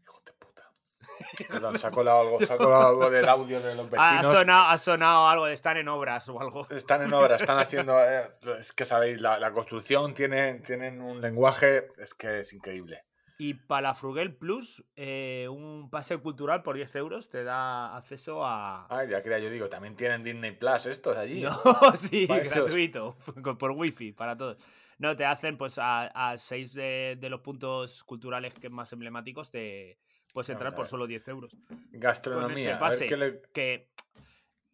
Hijo 0.02 0.20
de 0.24 0.32
puta. 0.34 0.70
Perdón, 1.48 1.78
se 1.78 1.86
ha 1.86 1.90
colado 1.90 2.20
algo, 2.20 2.38
se 2.38 2.52
ha 2.52 2.56
colado 2.56 2.88
algo 2.88 3.10
del 3.10 3.28
audio 3.28 3.60
de 3.60 3.74
los 3.74 3.86
Ha 3.98 4.12
vecinos. 4.14 4.32
sonado, 4.38 4.68
ha 4.70 4.78
sonado 4.78 5.26
algo 5.28 5.46
de 5.46 5.54
estar 5.54 5.76
en 5.76 5.88
obras 5.88 6.28
o 6.28 6.40
algo. 6.40 6.66
Están 6.70 7.02
en 7.02 7.12
obra, 7.12 7.36
están 7.36 7.58
haciendo. 7.58 7.98
eh, 8.00 8.30
es 8.58 8.72
que 8.72 8.84
sabéis, 8.84 9.20
la, 9.20 9.38
la 9.40 9.52
construcción 9.52 10.14
tiene, 10.14 10.60
tienen 10.60 11.00
un 11.02 11.20
lenguaje. 11.20 11.88
Es 11.98 12.14
que 12.14 12.40
es 12.40 12.52
increíble. 12.52 13.04
Y 13.42 13.54
Palafrugel 13.54 14.36
Plus, 14.36 14.84
eh, 14.94 15.48
un 15.50 15.90
pase 15.90 16.16
cultural 16.18 16.62
por 16.62 16.76
10 16.76 16.94
euros, 16.94 17.28
te 17.28 17.42
da 17.42 17.96
acceso 17.96 18.46
a... 18.46 18.86
Ah, 18.88 19.04
ya 19.04 19.20
creía, 19.20 19.40
yo 19.40 19.50
digo, 19.50 19.68
también 19.68 19.96
tienen 19.96 20.22
Disney 20.22 20.52
Plus 20.52 20.86
estos 20.86 21.16
allí. 21.16 21.40
No, 21.40 21.50
sí, 21.96 22.26
gratuito, 22.28 23.16
por 23.58 23.72
wifi 23.72 24.12
para 24.12 24.36
todos. 24.36 24.64
No, 24.98 25.16
te 25.16 25.24
hacen 25.24 25.56
pues 25.56 25.76
a, 25.78 26.04
a 26.06 26.38
seis 26.38 26.72
de, 26.72 27.16
de 27.20 27.28
los 27.28 27.40
puntos 27.40 28.04
culturales 28.04 28.54
que 28.54 28.70
más 28.70 28.92
emblemáticos 28.92 29.50
te 29.50 29.98
puedes 30.32 30.48
entrar 30.50 30.72
por 30.76 30.86
solo 30.86 31.08
10 31.08 31.26
euros. 31.26 31.56
Gastronomía. 31.90 32.68
a 32.76 32.78
ver 32.78 32.78
pase. 32.78 33.06
qué 33.06 33.16
le- 33.16 33.42
Que 33.52 33.90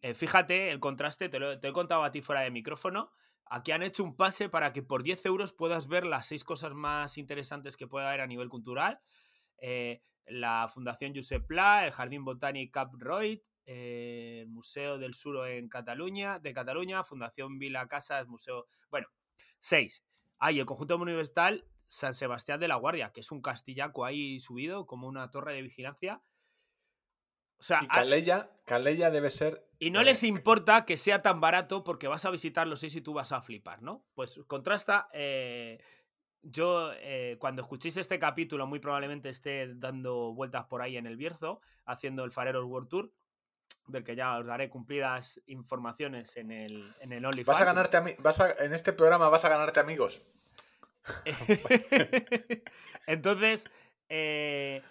eh, 0.03 0.13
fíjate 0.13 0.69
el 0.69 0.79
contraste, 0.79 1.27
te 1.27 1.39
lo 1.39 1.59
te 1.59 1.69
he 1.69 1.73
contado 1.73 2.03
a 2.03 2.11
ti 2.11 2.21
fuera 2.21 2.41
de 2.41 2.51
micrófono. 2.51 3.11
Aquí 3.49 3.71
han 3.71 3.81
hecho 3.81 4.03
un 4.03 4.15
pase 4.15 4.47
para 4.47 4.73
que 4.73 4.83
por 4.83 5.01
10 5.01 5.25
euros 5.25 5.53
puedas 5.53 5.87
ver 5.87 6.05
las 6.05 6.27
seis 6.27 6.43
cosas 6.43 6.73
más 6.73 7.17
interesantes 7.17 7.75
que 7.75 7.87
pueda 7.87 8.09
haber 8.09 8.21
a 8.21 8.27
nivel 8.27 8.47
cultural. 8.47 8.99
Eh, 9.57 10.03
la 10.27 10.69
Fundación 10.71 11.13
Josep 11.15 11.47
Pla, 11.47 11.85
el 11.85 11.91
Jardín 11.91 12.23
Botánic 12.23 12.71
Cap 12.71 12.93
Roig, 12.93 13.41
eh, 13.65 14.41
el 14.41 14.49
Museo 14.49 14.99
del 14.99 15.15
Sur 15.15 15.47
en 15.47 15.67
Cataluña, 15.67 16.37
de 16.37 16.53
Cataluña, 16.53 17.03
Fundación 17.03 17.57
Vila 17.57 17.87
Casas, 17.87 18.27
Museo. 18.27 18.67
Bueno, 18.91 19.07
seis. 19.59 20.03
Hay 20.37 20.59
el 20.59 20.65
conjunto 20.65 20.97
monumental 20.97 21.65
San 21.87 22.13
Sebastián 22.13 22.59
de 22.59 22.67
la 22.67 22.75
Guardia, 22.75 23.11
que 23.11 23.21
es 23.21 23.31
un 23.31 23.41
castillaco 23.41 24.05
ahí 24.05 24.39
subido, 24.39 24.85
como 24.85 25.07
una 25.07 25.31
torre 25.31 25.55
de 25.55 25.63
vigilancia. 25.63 26.21
O 27.59 27.63
sea, 27.63 27.81
Y 27.83 27.87
Calella, 27.87 28.49
Calella 28.65 29.11
debe 29.11 29.29
ser. 29.29 29.65
y 29.79 29.91
no 29.91 30.01
eh, 30.01 30.05
les 30.05 30.23
importa 30.23 30.85
que 30.85 30.97
sea 30.97 31.21
tan 31.21 31.41
barato 31.41 31.83
porque 31.83 32.07
vas 32.07 32.25
a 32.25 32.31
visitar 32.31 32.65
los 32.67 32.79
seis 32.79 32.95
y 32.95 33.01
tú 33.01 33.13
vas 33.13 33.31
a 33.31 33.41
flipar, 33.41 33.81
¿no? 33.81 34.05
Pues 34.15 34.39
contrasta. 34.47 35.09
eh, 35.13 35.79
yo, 36.41 36.91
eh, 37.01 37.35
cuando 37.37 37.61
escuchéis 37.61 37.97
este 37.97 38.17
capítulo, 38.17 38.65
muy 38.65 38.79
probablemente 38.79 39.27
esté 39.27 39.73
dando 39.75 40.33
vueltas 40.33 40.65
por 40.67 40.81
ahí 40.81 40.95
en 40.95 41.05
el 41.05 41.17
Bierzo, 41.17 41.59
haciendo 41.85 42.23
el 42.23 42.31
Fareros 42.31 42.63
World 42.63 42.87
Tour, 42.87 43.11
del 43.87 44.05
que 44.05 44.15
ya 44.15 44.37
os 44.37 44.45
daré 44.45 44.69
cumplidas 44.69 45.41
informaciones 45.47 46.37
en 46.37 46.51
el, 46.51 46.93
en 47.01 47.11
el 47.11 47.25
OnlyFans. 47.25 47.47
Vas 47.47 47.61
a 47.61 47.65
ganarte 47.65 47.97
a 47.97 48.01
mí, 48.01 48.11
vas 48.19 48.39
a, 48.39 48.53
en 48.53 48.73
este 48.73 48.93
programa 48.93 49.27
vas 49.27 49.43
a 49.43 49.49
ganarte 49.49 49.81
amigos. 49.81 50.21
Entonces, 53.07 53.65
eh, 54.07 54.81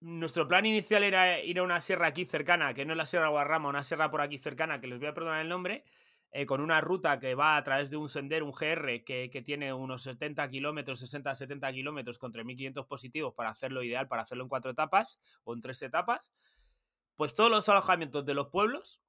nuestro 0.00 0.46
plan 0.46 0.66
inicial 0.66 1.02
era 1.02 1.40
ir 1.40 1.58
a 1.58 1.62
una 1.62 1.80
sierra 1.80 2.08
aquí 2.08 2.24
cercana, 2.24 2.74
que 2.74 2.84
no 2.84 2.92
es 2.92 2.96
la 2.96 3.06
Sierra 3.06 3.28
Guadarrama, 3.28 3.68
una 3.68 3.82
sierra 3.82 4.10
por 4.10 4.20
aquí 4.20 4.38
cercana, 4.38 4.80
que 4.80 4.86
les 4.86 4.98
voy 4.98 5.08
a 5.08 5.14
perdonar 5.14 5.42
el 5.42 5.48
nombre, 5.48 5.84
eh, 6.30 6.46
con 6.46 6.60
una 6.60 6.80
ruta 6.80 7.18
que 7.18 7.34
va 7.34 7.56
a 7.56 7.62
través 7.64 7.90
de 7.90 7.96
un 7.96 8.08
sendero, 8.08 8.44
un 8.46 8.52
GR, 8.52 9.02
que, 9.04 9.28
que 9.30 9.42
tiene 9.42 9.72
unos 9.72 10.02
70 10.02 10.48
kilómetros, 10.50 11.02
60-70 11.02 11.72
kilómetros 11.72 12.18
con 12.18 12.32
3.500 12.32 12.86
positivos 12.86 13.34
para 13.34 13.50
hacerlo 13.50 13.82
ideal, 13.82 14.08
para 14.08 14.22
hacerlo 14.22 14.44
en 14.44 14.48
cuatro 14.48 14.70
etapas 14.70 15.18
o 15.44 15.54
en 15.54 15.60
tres 15.60 15.82
etapas. 15.82 16.32
Pues 17.16 17.34
todos 17.34 17.50
los 17.50 17.68
alojamientos 17.68 18.24
de 18.24 18.34
los 18.34 18.48
pueblos 18.48 19.00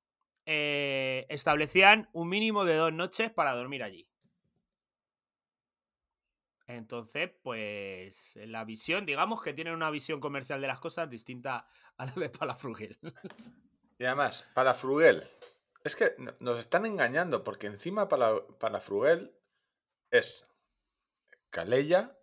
eh, 0.46 1.28
establecían 1.30 2.10
un 2.14 2.30
mínimo 2.30 2.66
de 2.66 2.76
dos 2.76 2.92
noches 2.92 3.32
para 3.32 3.54
dormir 3.54 3.84
allí. 3.84 4.09
Entonces, 6.70 7.32
pues 7.42 8.36
la 8.36 8.64
visión, 8.64 9.04
digamos 9.08 9.42
que 9.42 9.54
tienen 9.54 9.74
una 9.74 9.90
visión 9.90 10.20
comercial 10.20 10.62
de 10.62 10.68
las 10.68 10.80
cosas 10.80 11.10
distinta 11.10 11.68
a 11.98 12.06
la 12.06 12.12
de 12.12 12.30
Palafrugel. 12.30 12.98
Y 13.98 14.06
además, 14.06 14.48
para 14.54 14.74
Fruguel. 14.76 15.28
Es 15.84 15.98
que 15.98 16.14
no- 16.20 16.34
nos 16.40 16.58
están 16.58 16.86
engañando, 16.86 17.44
porque 17.44 17.68
encima 17.68 18.08
Fruguel 18.80 19.36
es 20.10 20.48
Calella, 21.50 22.18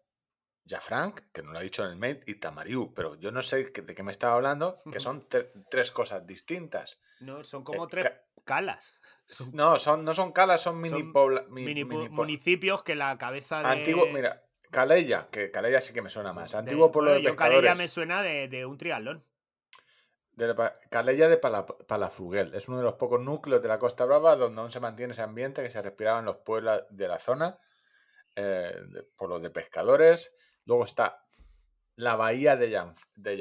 Jafranc, 0.67 1.21
que 1.33 1.43
no 1.43 1.53
lo 1.53 1.59
ha 1.59 1.63
dicho 1.63 1.85
en 1.85 1.91
el 1.91 1.97
mail, 1.97 2.23
y 2.27 2.37
Tamariu. 2.37 2.95
Pero 2.95 3.17
yo 3.17 3.31
no 3.31 3.43
sé 3.43 3.65
de 3.65 3.95
qué 3.95 4.03
me 4.03 4.13
estaba 4.13 4.37
hablando, 4.37 4.79
que 4.91 5.01
son 5.01 5.29
tres 5.71 5.91
cosas 5.91 6.27
distintas. 6.27 6.99
No, 7.21 7.45
son 7.45 7.63
como 7.63 7.85
Eh, 7.85 7.89
tres 7.91 8.13
calas. 8.47 8.99
Son 9.27 9.51
No, 9.53 9.79
son, 9.79 10.05
no 10.05 10.15
son 10.15 10.33
calas, 10.33 10.63
son 10.63 10.81
mini, 10.81 11.01
Son 11.01 11.13
pobla- 11.13 11.45
mi- 11.49 11.65
mini 11.65 11.83
pu- 11.85 11.89
mini 11.89 12.09
po- 12.09 12.15
municipios 12.15 12.83
que 12.83 12.95
la 12.95 13.19
cabeza 13.19 13.59
de. 13.61 13.67
Antiguo, 13.67 14.07
mira, 14.07 14.43
Calella, 14.71 15.29
que 15.31 15.51
Calella 15.51 15.81
sí 15.83 15.93
que 15.93 16.01
me 16.01 16.09
suena 16.11 16.33
más. 16.33 16.53
de- 16.53 16.59
Antiguo 16.59 16.91
pueblo 16.91 17.11
bueno, 17.11 17.23
de 17.25 17.31
yo 17.31 17.37
Calella 17.37 17.57
pescadores. 17.61 17.79
me 17.79 17.89
suena 17.89 18.23
de, 18.23 18.49
de 18.49 18.65
un 18.65 18.79
triatlón. 18.79 19.25
de 20.33 20.49
la 20.49 20.75
Calella 20.91 21.29
de 21.29 21.39
Pala- 21.39 21.65
Palafruguel. 21.67 22.55
Es 22.55 22.69
uno 22.69 22.77
de 22.79 22.85
los 22.85 22.95
pocos 22.97 23.21
núcleos 23.21 23.63
de 23.63 23.69
la 23.69 23.79
Costa 23.79 24.05
Brava 24.05 24.37
donde 24.37 24.61
aún 24.61 24.71
se 24.71 24.81
mantiene 24.81 25.13
ese 25.15 25.23
ambiente 25.23 25.63
que 25.63 25.71
se 25.71 25.81
respiraba 25.81 26.19
en 26.19 26.27
los 26.27 26.37
pueblos 26.37 26.83
de 26.91 27.09
la 27.09 27.19
zona, 27.19 27.59
eh, 28.37 28.75
de- 28.89 29.03
por 29.17 29.31
los 29.31 29.41
de 29.41 29.49
pescadores. 29.51 30.35
Luego 30.67 30.85
está 30.85 31.25
la 31.95 32.17
bahía 32.17 32.55
de, 32.57 32.71
Jan- 32.71 32.95
de 33.15 33.39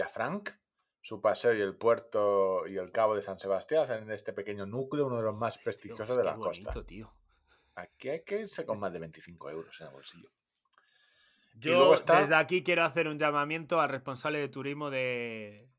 su 1.05 1.21
paseo 1.21 1.53
y 1.53 1.61
el 1.61 1.75
puerto 1.75 2.65
y 2.65 2.77
el 2.77 2.91
cabo 2.91 3.15
de 3.15 3.21
San 3.21 3.37
Sebastián, 3.39 3.83
hacen 3.83 4.09
este 4.09 4.33
pequeño 4.33 4.65
núcleo 4.65 5.05
uno 5.05 5.17
de 5.17 5.23
los 5.23 5.37
más 5.37 5.55
prestigiosos 5.59 6.07
Dios, 6.07 6.17
de 6.17 6.23
la 6.23 6.33
costa. 6.35 6.63
bonito, 6.71 6.83
tío. 6.83 7.13
Aquí 7.75 8.09
hay 8.09 8.23
que 8.23 8.39
irse 8.39 8.65
con 8.65 8.79
más 8.79 8.91
de 8.91 8.97
25 8.97 9.51
euros 9.51 9.79
en 9.81 9.85
el 9.85 9.93
bolsillo. 9.93 10.31
Yo 11.59 11.77
luego 11.77 11.93
está- 11.93 12.21
desde 12.21 12.33
aquí 12.33 12.63
quiero 12.63 12.83
hacer 12.83 13.07
un 13.07 13.19
llamamiento 13.19 13.79
al 13.79 13.89
responsable 13.89 14.39
de 14.39 14.47
turismo 14.49 14.89
de, 14.89 15.69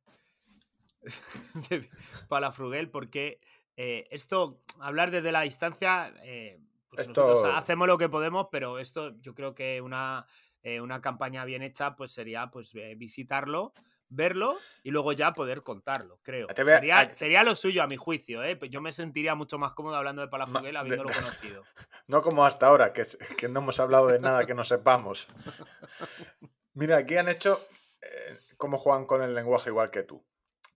de 1.71 1.91
Palafrugel 2.29 2.89
porque 2.89 3.41
eh, 3.77 4.07
esto, 4.13 4.63
hablar 4.79 5.11
desde 5.11 5.33
la 5.33 5.41
distancia, 5.41 6.15
eh, 6.23 6.61
pues 6.89 7.09
Esto- 7.09 7.27
nosotros 7.27 7.53
hacemos 7.57 7.89
lo 7.89 7.99
que 7.99 8.09
podemos, 8.09 8.47
pero 8.53 8.79
esto 8.79 9.11
yo 9.21 9.35
creo 9.35 9.57
que 9.57 9.81
una, 9.81 10.25
eh, 10.63 10.81
una 10.81 11.01
campaña 11.01 11.45
bien 11.45 11.63
hecha 11.63 11.97
pues 11.97 12.13
sería 12.13 12.49
pues 12.53 12.73
visitarlo, 12.97 13.73
verlo 14.09 14.57
y 14.83 14.91
luego 14.91 15.13
ya 15.13 15.33
poder 15.33 15.63
contarlo, 15.63 16.21
creo. 16.23 16.47
A- 16.51 16.55
Sería, 16.55 17.01
a- 17.01 17.13
sería 17.13 17.43
lo 17.45 17.55
suyo 17.55 17.83
a 17.83 17.87
mi 17.87 17.97
juicio, 17.97 18.43
¿eh? 18.45 18.59
Yo 18.71 18.81
me 18.81 18.93
sentiría 18.93 19.35
mucho 19.35 19.59
más 19.59 19.73
cómodo 19.73 19.97
hablando 19.97 20.23
de 20.23 20.29
Palafrugel 20.29 20.73
de- 20.73 20.79
habiéndolo 20.79 21.11
conocido. 21.15 21.65
No 22.07 22.23
como 22.23 22.45
hasta 22.47 22.67
ahora, 22.69 22.93
que, 22.93 23.05
que 23.37 23.49
no 23.49 23.61
hemos 23.61 23.81
hablado 23.81 24.07
de 24.09 24.19
nada 24.21 24.47
que 24.47 24.55
no 24.55 24.65
sepamos. 24.65 25.27
Mira, 26.75 26.99
aquí 26.99 27.17
han 27.17 27.29
hecho 27.29 27.67
eh, 28.03 28.39
cómo 28.57 28.79
juegan 28.79 29.07
con 29.07 29.23
el 29.23 29.35
lenguaje 29.35 29.71
igual 29.71 29.91
que 29.91 30.03
tú. 30.03 30.25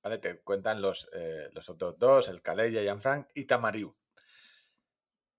¿Vale? 0.03 0.17
Te 0.19 0.41
cuentan 0.41 0.81
los, 0.81 1.11
eh, 1.13 1.49
los 1.53 1.69
otros 1.69 1.99
dos, 1.99 2.29
el 2.29 2.41
Calella, 2.41 2.83
Jean-Franc 2.83 3.29
y 3.35 3.45
Tamariu. 3.45 3.95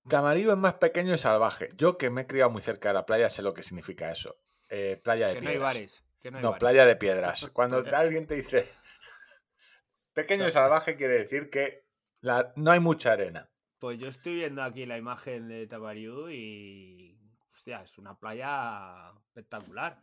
Tamariu 0.07 0.51
es 0.51 0.57
más 0.57 0.75
pequeño 0.75 1.13
y 1.15 1.17
salvaje. 1.17 1.69
Yo 1.75 1.97
que 1.97 2.09
me 2.11 2.21
he 2.21 2.27
criado 2.27 2.49
muy 2.51 2.61
cerca 2.61 2.89
de 2.89 2.93
la 2.93 3.05
playa 3.05 3.29
sé 3.29 3.41
lo 3.41 3.53
que 3.53 3.63
significa 3.63 4.11
eso. 4.11 4.37
Eh, 4.69 4.99
playa 5.03 5.27
de 5.27 5.33
Que 5.35 5.41
no 5.41 5.47
hay 5.49 5.53
piedras. 5.55 5.73
bares. 5.73 6.05
Que 6.21 6.31
no 6.31 6.37
hay 6.37 6.43
No, 6.43 6.51
bares. 6.51 6.59
playa 6.59 6.85
de 6.85 6.95
piedras. 6.95 7.49
Cuando 7.53 7.83
alguien 7.95 8.27
te 8.27 8.35
dice 8.35 8.67
pequeño 10.13 10.47
y 10.47 10.51
salvaje 10.51 10.95
quiere 10.95 11.19
decir 11.19 11.49
que 11.49 11.85
la- 12.21 12.53
no 12.55 12.71
hay 12.71 12.79
mucha 12.79 13.13
arena. 13.13 13.49
Pues 13.79 13.99
yo 13.99 14.07
estoy 14.07 14.35
viendo 14.35 14.61
aquí 14.61 14.85
la 14.85 14.97
imagen 14.97 15.47
de 15.47 15.65
Tabariú 15.67 16.29
y. 16.29 17.17
Hostia, 17.51 17.81
es 17.81 17.97
una 17.97 18.17
playa 18.17 19.11
espectacular. 19.27 20.01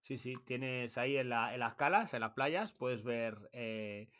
Sí, 0.00 0.16
sí, 0.18 0.34
tienes 0.44 0.96
ahí 0.98 1.16
en, 1.16 1.28
la- 1.30 1.54
en 1.54 1.60
las 1.60 1.74
calas, 1.74 2.12
en 2.14 2.20
las 2.20 2.32
playas, 2.32 2.72
puedes 2.72 3.02
ver. 3.02 3.36
eh, 3.52 4.10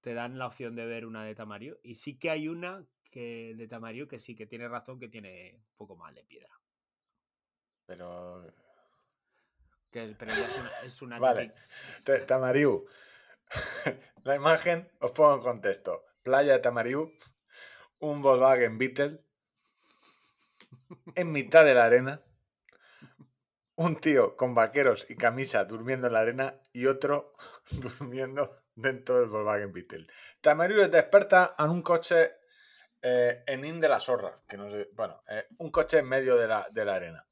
te 0.00 0.14
dan 0.14 0.36
la 0.38 0.46
opción 0.46 0.74
de 0.74 0.84
ver 0.84 1.06
una 1.06 1.24
de 1.24 1.34
Tamariú. 1.34 1.78
Y 1.82 1.94
sí 1.94 2.18
que 2.18 2.28
hay 2.30 2.48
una 2.48 2.84
que 3.10 3.54
de 3.56 3.68
Tamariú 3.68 4.08
que 4.08 4.18
sí 4.18 4.34
que 4.34 4.46
tiene 4.46 4.66
razón, 4.68 4.98
que 4.98 5.08
tiene 5.08 5.54
un 5.56 5.76
poco 5.76 5.96
más 5.96 6.12
de 6.14 6.24
piedra. 6.24 6.58
Pero 7.86 8.46
Que, 9.92 10.16
pero 10.18 10.32
ya 10.32 10.46
es 10.46 10.58
una, 10.58 10.70
es 10.84 11.02
una 11.02 11.18
Vale. 11.18 11.54
Tamariu. 12.26 12.86
La 14.24 14.36
imagen, 14.36 14.90
os 15.00 15.10
pongo 15.10 15.34
en 15.34 15.40
contexto. 15.40 16.06
Playa 16.22 16.54
de 16.54 16.58
Tamariu, 16.60 17.12
un 17.98 18.22
Volkswagen 18.22 18.78
Beetle, 18.78 19.24
en 21.14 21.32
mitad 21.32 21.64
de 21.64 21.74
la 21.74 21.84
arena, 21.84 22.22
un 23.74 23.96
tío 23.96 24.36
con 24.36 24.54
vaqueros 24.54 25.06
y 25.10 25.16
camisa 25.16 25.64
durmiendo 25.64 26.06
en 26.06 26.12
la 26.12 26.20
arena 26.20 26.60
y 26.72 26.86
otro 26.86 27.34
durmiendo 27.70 28.48
dentro 28.74 29.20
del 29.20 29.28
Volkswagen 29.28 29.72
Beetle. 29.72 30.06
Tamariu 30.40 30.80
es 30.82 30.94
experta 30.94 31.54
en 31.58 31.70
un 31.70 31.82
coche 31.82 32.32
eh, 33.02 33.42
en 33.46 33.64
In 33.64 33.80
de 33.80 33.88
la 33.88 33.98
Sorra, 33.98 34.32
que 34.48 34.56
no 34.56 34.70
sé, 34.70 34.88
bueno, 34.94 35.22
eh, 35.28 35.48
un 35.58 35.70
coche 35.70 35.98
en 35.98 36.08
medio 36.08 36.36
de 36.36 36.46
la, 36.46 36.68
de 36.70 36.84
la 36.84 36.94
arena. 36.94 37.26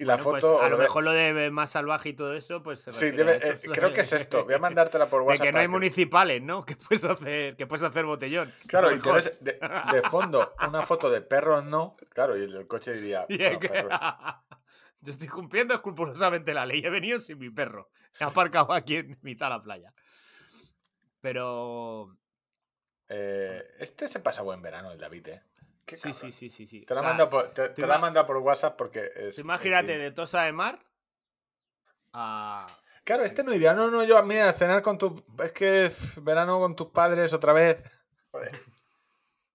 Y 0.00 0.04
la 0.04 0.14
Bueno, 0.14 0.30
pues, 0.30 0.44
foto... 0.44 0.62
a 0.62 0.68
lo 0.68 0.78
mejor 0.78 1.02
lo 1.02 1.10
de 1.10 1.50
más 1.50 1.70
salvaje 1.70 2.10
y 2.10 2.12
todo 2.12 2.32
eso, 2.34 2.62
pues. 2.62 2.80
se 2.80 2.92
Sí, 2.92 3.06
debe- 3.10 3.36
eso, 3.38 3.48
eh, 3.48 3.60
creo 3.72 3.92
que 3.92 4.02
es 4.02 4.12
esto. 4.12 4.44
Voy 4.44 4.54
a 4.54 4.58
mandártela 4.60 5.10
por 5.10 5.22
De 5.22 5.26
WhatsApp. 5.26 5.46
que 5.46 5.52
no 5.52 5.58
hay 5.58 5.66
municipales, 5.68 6.40
¿no? 6.40 6.64
Que 6.66 6.76
puedes 6.76 7.02
hacer, 7.04 7.56
que 7.56 7.66
puedes 7.66 7.82
hacer 7.82 8.04
botellón. 8.04 8.52
Claro, 8.68 8.88
y 8.92 9.00
te 9.00 9.10
mejor. 9.10 9.14
ves 9.16 9.36
de, 9.40 9.52
de 9.92 10.02
fondo 10.10 10.54
una 10.66 10.82
foto 10.82 11.10
de 11.10 11.20
perros 11.20 11.64
no. 11.64 11.96
Claro, 12.10 12.36
y 12.36 12.42
el 12.42 12.66
coche 12.68 12.92
diría. 12.92 13.26
Bueno, 13.28 13.58
que-. 13.58 13.88
Yo 15.00 15.12
estoy 15.12 15.28
cumpliendo 15.28 15.74
escrupulosamente 15.74 16.54
la 16.54 16.64
ley. 16.66 16.80
He 16.84 16.90
venido 16.90 17.18
sin 17.20 17.38
mi 17.38 17.50
perro. 17.50 17.90
He 18.20 18.24
aparcado 18.24 18.72
aquí 18.72 18.96
en 18.96 19.18
mitad 19.22 19.46
de 19.46 19.50
la 19.50 19.62
playa. 19.62 19.92
Pero. 21.20 22.16
Eh, 23.08 23.64
este 23.80 24.06
se 24.06 24.20
pasa 24.20 24.42
buen 24.42 24.60
verano, 24.60 24.92
el 24.92 24.98
David, 24.98 25.28
¿eh? 25.28 25.42
Qué 25.88 25.96
Sí, 25.96 26.12
sí, 26.12 26.30
sí, 26.32 26.50
sí, 26.50 26.66
sí. 26.66 26.84
Te 26.84 26.92
O 26.92 26.96
la 26.96 27.00
sea, 27.00 27.08
mando 27.08 27.30
por, 27.30 27.48
te, 27.48 27.70
te 27.70 27.80
tú 27.82 27.86
la 27.88 27.96
ima- 27.96 28.00
mando 28.02 28.26
por 28.26 28.36
WhatsApp 28.38 28.76
porque 28.76 29.10
es. 29.16 29.38
imagínate 29.38 29.96
de 29.98 30.10
Tosa 30.12 30.42
de 30.42 30.52
Mar 30.52 30.78
a. 32.12 32.66
Claro, 33.04 33.24
este 33.24 33.42
no 33.42 33.54
iría. 33.54 33.72
No, 33.72 33.90
no, 33.90 34.04
yo 34.04 34.18
a 34.18 34.22
mí 34.22 34.36
a 34.36 34.52
cenar 34.52 34.82
con 34.82 34.98
tu. 34.98 35.24
Es 35.42 35.52
que 35.52 35.90
verano 36.20 36.58
con 36.60 36.76
tus 36.76 36.88
padres 36.88 37.32
otra 37.32 37.52
vez. 37.54 37.82
Joder. 38.30 38.52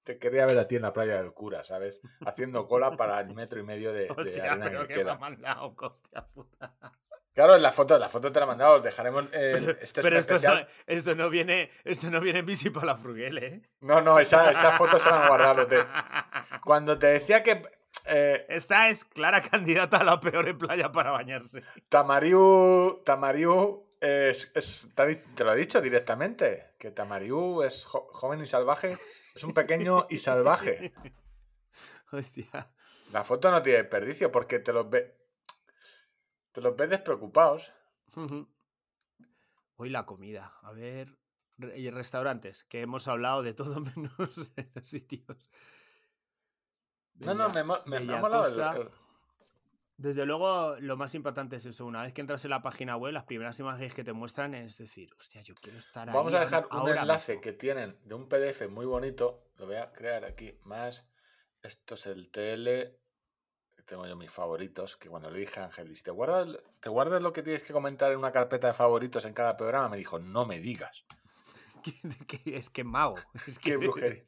te 0.04 0.18
quería 0.18 0.46
ver 0.48 0.58
a 0.58 0.68
ti 0.68 0.75
en 0.75 0.82
la 0.82 0.92
playa 0.92 1.22
del 1.22 1.34
cura, 1.34 1.63
¿sabes? 1.63 2.02
Haciendo 2.25 2.68
cola 2.68 2.98
para 2.98 3.20
el 3.22 3.34
metro 3.36 3.60
y 3.60 3.63
medio 3.63 3.94
de, 3.94 4.06
de 4.06 4.12
Hostia, 4.12 4.52
arena 4.52 4.66
pero 4.66 4.88
que 4.88 4.94
que 4.96 5.04
me 5.06 5.12
ha 5.12 5.18
mandado, 5.18 5.75
hostia 5.78 6.25
puta. 6.34 6.74
Claro, 7.34 7.58
la 7.58 7.72
foto, 7.72 7.98
la 7.98 8.10
foto 8.10 8.32
te 8.32 8.40
la 8.40 8.46
he 8.46 8.48
mandado, 8.48 8.75
os 8.75 8.84
dejaremos. 8.84 9.25
eh, 9.34 9.75
este 9.82 10.02
es 10.02 10.04
Pero 10.06 10.18
esto 10.20 10.34
no, 10.36 10.38
especial. 10.40 10.68
esto 10.86 11.16
no 11.16 11.30
viene, 11.30 11.72
esto 11.84 12.10
no 12.12 12.20
viene 12.20 12.40
en 12.40 12.46
bici 12.46 12.70
para 12.70 12.86
la 12.88 12.96
Fruguel, 12.98 13.38
¿eh? 13.40 13.62
No, 13.82 14.02
no, 14.02 14.20
esa, 14.20 14.52
esa 14.52 14.74
foto 14.78 15.00
se 15.00 15.10
la 15.10 15.22
han 15.24 15.28
guardado. 15.30 15.66
te- 15.68 15.84
Cuando 16.63 16.98
te 17.00 17.08
decía 17.08 17.42
que 17.42 17.63
eh, 18.06 18.46
Esta 18.50 18.90
es 18.90 19.06
clara 19.06 19.42
candidata 19.42 19.98
a 19.98 20.04
la 20.04 20.20
peor 20.20 20.48
en 20.48 20.58
playa 20.58 20.92
para 20.92 21.12
bañarse. 21.12 21.63
Tamariu, 21.90 23.02
Tamariu 23.04 23.84
es, 24.00 24.52
es- 24.54 24.90
te, 24.94 25.02
ha 25.02 25.44
lo 25.44 25.54
he 25.54 25.58
dicho 25.58 25.82
directamente, 25.82 26.74
que 26.78 26.92
Tamariu 26.92 27.63
es 27.63 27.86
jo- 27.86 28.08
joven 28.12 28.42
y 28.42 28.48
salvaje, 28.48 28.96
es 29.36 29.44
un 29.44 29.54
pequeño 29.56 30.06
y 30.10 30.18
salvaje. 30.20 30.94
Hostia. 32.12 32.68
La 33.12 33.24
foto 33.24 33.50
no 33.52 33.62
tiene 33.63 33.80
desperdicio 33.80 34.32
porque 34.32 34.60
te 34.60 34.72
los 34.74 34.90
ve, 34.90 35.16
te 36.53 36.62
los 36.62 36.75
ves 36.77 36.89
despreocupados. 36.89 37.74
Hoy 39.75 39.89
la 39.89 40.05
comida. 40.05 40.53
A 40.62 40.72
ver. 40.72 41.17
Y 41.75 41.89
restaurantes, 41.91 42.63
que 42.65 42.81
hemos 42.81 43.07
hablado 43.07 43.43
de 43.43 43.53
todo 43.53 43.79
menos 43.95 44.55
de 44.55 44.69
los 44.74 44.88
sitios. 44.88 45.48
No, 47.15 47.33
no, 47.36 47.50
me, 47.50 47.63
me- 47.63 48.00
me 48.00 48.13
ha 48.15 48.19
molado 48.22 48.48
el- 48.48 48.81
el- 48.81 48.89
Desde 49.98 50.25
luego, 50.25 50.75
lo 50.79 50.98
más 50.98 51.13
importante 51.13 51.57
es 51.57 51.65
eso. 51.65 51.86
Una 51.86 52.01
vez 52.01 52.12
que 52.13 52.22
entras 52.22 52.43
en 52.45 52.50
la 52.51 52.63
página 52.63 52.98
web, 52.98 53.13
las 53.13 53.24
primeras 53.25 53.60
imágenes 53.60 53.93
que 53.93 54.03
te 54.03 54.12
muestran 54.13 54.55
es 54.55 54.77
decir, 54.77 55.13
hostia, 55.19 55.41
yo 55.41 55.53
quiero 55.55 55.77
estar 55.77 56.10
ahí. 56.10 56.15
Vamos 56.15 56.33
a 56.33 56.39
dejar 56.39 56.65
un 56.65 56.77
ahora 56.79 57.01
enlace 57.01 57.33
mismo". 57.33 57.41
que 57.43 57.53
tienen 57.53 57.98
de 58.03 58.15
un 58.15 58.27
PDF 58.27 58.67
muy 58.69 58.86
bonito. 58.88 59.43
Lo 59.57 59.67
voy 59.67 59.75
a 59.75 59.91
crear 59.93 60.25
aquí 60.25 60.57
más. 60.63 61.07
Esto 61.62 61.93
es 61.93 62.07
el 62.07 62.31
TL. 62.31 62.98
Tengo 63.86 64.08
yo 64.08 64.16
mis 64.16 64.32
favoritos. 64.32 64.96
Que 64.98 65.10
cuando 65.10 65.30
le 65.30 65.40
dije 65.40 65.60
a 65.60 65.66
Ángel, 65.66 65.92
"¿Y 65.92 65.96
si 65.96 66.04
te 66.04 66.12
guardas, 66.12 66.48
te 66.80 66.90
guardas 66.90 67.22
lo 67.22 67.34
que 67.34 67.44
tienes 67.44 67.63
que 67.63 67.74
comentar 67.74 68.12
en 68.12 68.18
una 68.18 68.32
carpeta 68.32 68.68
de 68.68 68.74
favoritos 68.74 69.25
en 69.25 69.34
cada 69.34 69.56
programa, 69.58 69.90
me 69.90 69.98
dijo, 69.98 70.20
no 70.20 70.46
me 70.46 70.60
digas. 70.60 71.04
Es 72.46 72.70
que 72.70 72.84
mago. 72.84 73.16
Es 73.48 73.60
Qué 73.60 73.72
que 73.72 73.78
brujería. 73.78 74.24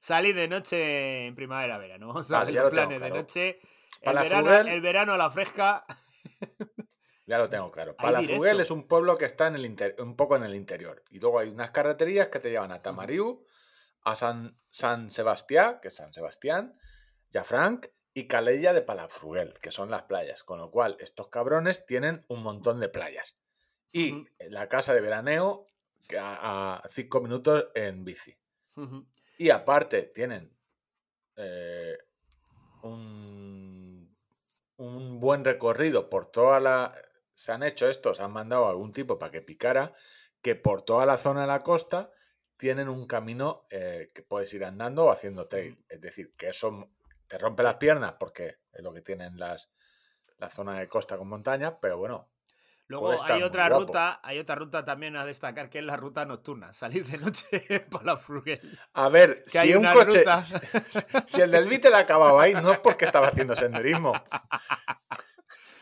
Salí 0.00 0.32
de 0.32 0.48
noche 0.48 1.26
en 1.26 1.34
primavera-verano. 1.34 2.08
Vamos 2.08 2.30
a 2.32 2.44
ver 2.44 2.54
los 2.54 2.70
planes 2.70 3.00
de 3.00 3.10
noche. 3.10 3.60
El 4.02 4.14
verano, 4.16 4.56
el 4.56 4.80
verano 4.80 5.12
a 5.12 5.16
la 5.16 5.28
fresca. 5.30 5.84
Ya 7.26 7.36
lo 7.38 7.48
tengo 7.50 7.70
claro. 7.70 7.94
Directo. 8.20 8.60
es 8.62 8.70
un 8.70 8.86
pueblo 8.86 9.18
que 9.18 9.24
está 9.26 9.48
en 9.48 9.56
el 9.56 9.66
inter- 9.66 9.96
un 9.98 10.16
poco 10.16 10.36
en 10.36 10.44
el 10.44 10.54
interior. 10.54 11.02
Y 11.10 11.18
luego 11.20 11.40
hay 11.40 11.48
unas 11.50 11.72
carreterías 11.72 12.28
que 12.28 12.38
te 12.40 12.48
llevan 12.50 12.72
a 12.72 12.80
Tamariu, 12.80 13.44
a 14.02 14.14
San, 14.14 14.56
San 14.70 15.10
Sebastián, 15.10 15.78
que 15.82 15.88
es 15.88 15.94
San 15.96 16.12
Sebastián, 16.12 16.78
Jafranc 17.32 17.86
y 18.18 18.26
Calella 18.26 18.72
de 18.72 18.82
Palafrugel, 18.82 19.54
que 19.60 19.70
son 19.70 19.92
las 19.92 20.02
playas. 20.02 20.42
Con 20.42 20.58
lo 20.58 20.72
cual, 20.72 20.96
estos 20.98 21.28
cabrones 21.28 21.86
tienen 21.86 22.24
un 22.26 22.42
montón 22.42 22.80
de 22.80 22.88
playas. 22.88 23.36
Y 23.92 24.26
la 24.40 24.68
casa 24.68 24.92
de 24.92 25.00
veraneo 25.00 25.66
a, 26.18 26.82
a 26.82 26.88
cinco 26.90 27.20
minutos 27.20 27.68
en 27.76 28.04
bici. 28.04 28.36
Y 29.38 29.50
aparte 29.50 30.02
tienen 30.02 30.52
eh, 31.36 31.96
un, 32.82 34.16
un 34.78 35.20
buen 35.20 35.44
recorrido 35.44 36.10
por 36.10 36.26
toda 36.26 36.58
la... 36.58 36.94
Se 37.34 37.52
han 37.52 37.62
hecho 37.62 37.88
estos, 37.88 38.18
han 38.18 38.32
mandado 38.32 38.66
a 38.66 38.70
algún 38.70 38.90
tipo 38.90 39.16
para 39.16 39.30
que 39.30 39.42
picara, 39.42 39.94
que 40.42 40.56
por 40.56 40.82
toda 40.82 41.06
la 41.06 41.18
zona 41.18 41.42
de 41.42 41.46
la 41.46 41.62
costa 41.62 42.10
tienen 42.56 42.88
un 42.88 43.06
camino 43.06 43.68
eh, 43.70 44.10
que 44.12 44.22
puedes 44.22 44.52
ir 44.54 44.64
andando 44.64 45.04
o 45.04 45.12
haciendo 45.12 45.46
trail. 45.46 45.84
Es 45.88 46.00
decir, 46.00 46.32
que 46.36 46.48
eso 46.48 46.90
te 47.28 47.38
rompe 47.38 47.62
las 47.62 47.76
piernas 47.76 48.14
porque 48.18 48.58
es 48.72 48.82
lo 48.82 48.92
que 48.92 49.02
tienen 49.02 49.38
las, 49.38 49.70
la 50.38 50.50
zona 50.50 50.78
de 50.80 50.88
costa 50.88 51.16
con 51.16 51.28
montaña, 51.28 51.78
pero 51.78 51.98
bueno, 51.98 52.30
Luego 52.90 53.10
hay 53.22 53.42
otra 53.42 53.68
guapo. 53.68 53.84
ruta, 53.84 54.18
hay 54.22 54.38
otra 54.38 54.54
ruta 54.54 54.82
también 54.82 55.14
a 55.14 55.26
destacar 55.26 55.68
que 55.68 55.78
es 55.80 55.84
la 55.84 55.96
ruta 55.98 56.24
nocturna, 56.24 56.72
salir 56.72 57.04
de 57.06 57.18
noche 57.18 57.80
para 57.90 58.04
la 58.04 58.16
Fruguel. 58.16 58.60
A 58.94 59.10
ver, 59.10 59.44
Que 59.44 59.50
si 59.50 59.58
hay 59.58 59.72
un 59.74 59.80
una 59.80 59.92
coche. 59.92 60.20
ruta. 60.20 60.42
Si 61.26 61.40
el 61.42 61.50
del 61.50 61.68
Beatle 61.68 61.94
acababa 61.96 62.42
ahí, 62.42 62.54
no 62.54 62.72
es 62.72 62.78
porque 62.78 63.04
estaba 63.04 63.28
haciendo 63.28 63.54
senderismo. 63.54 64.14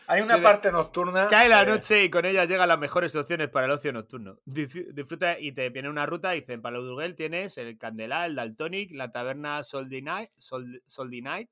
Hay 0.07 0.21
una 0.21 0.41
parte 0.41 0.71
nocturna. 0.71 1.27
Cae 1.27 1.49
la 1.49 1.65
noche 1.65 2.03
y 2.05 2.09
con 2.09 2.25
ella 2.25 2.45
llegan 2.45 2.67
las 2.69 2.79
mejores 2.79 3.15
opciones 3.15 3.49
para 3.49 3.65
el 3.65 3.71
ocio 3.73 3.91
nocturno. 3.91 4.39
Disfruta 4.45 5.37
y 5.37 5.51
te 5.51 5.69
viene 5.69 5.89
una 5.89 6.05
ruta 6.05 6.35
y 6.35 6.39
dicen, 6.41 6.61
para 6.61 6.77
Fruguel 6.77 7.15
tienes 7.15 7.57
el 7.57 7.77
Candelá, 7.77 8.25
el 8.25 8.35
Daltonic, 8.35 8.91
la 8.93 9.11
taberna 9.11 9.63
Soldi 9.63 10.01
Night, 10.01 10.31
Sol- 10.37 10.81
Soldi 10.87 11.21
Night, 11.21 11.49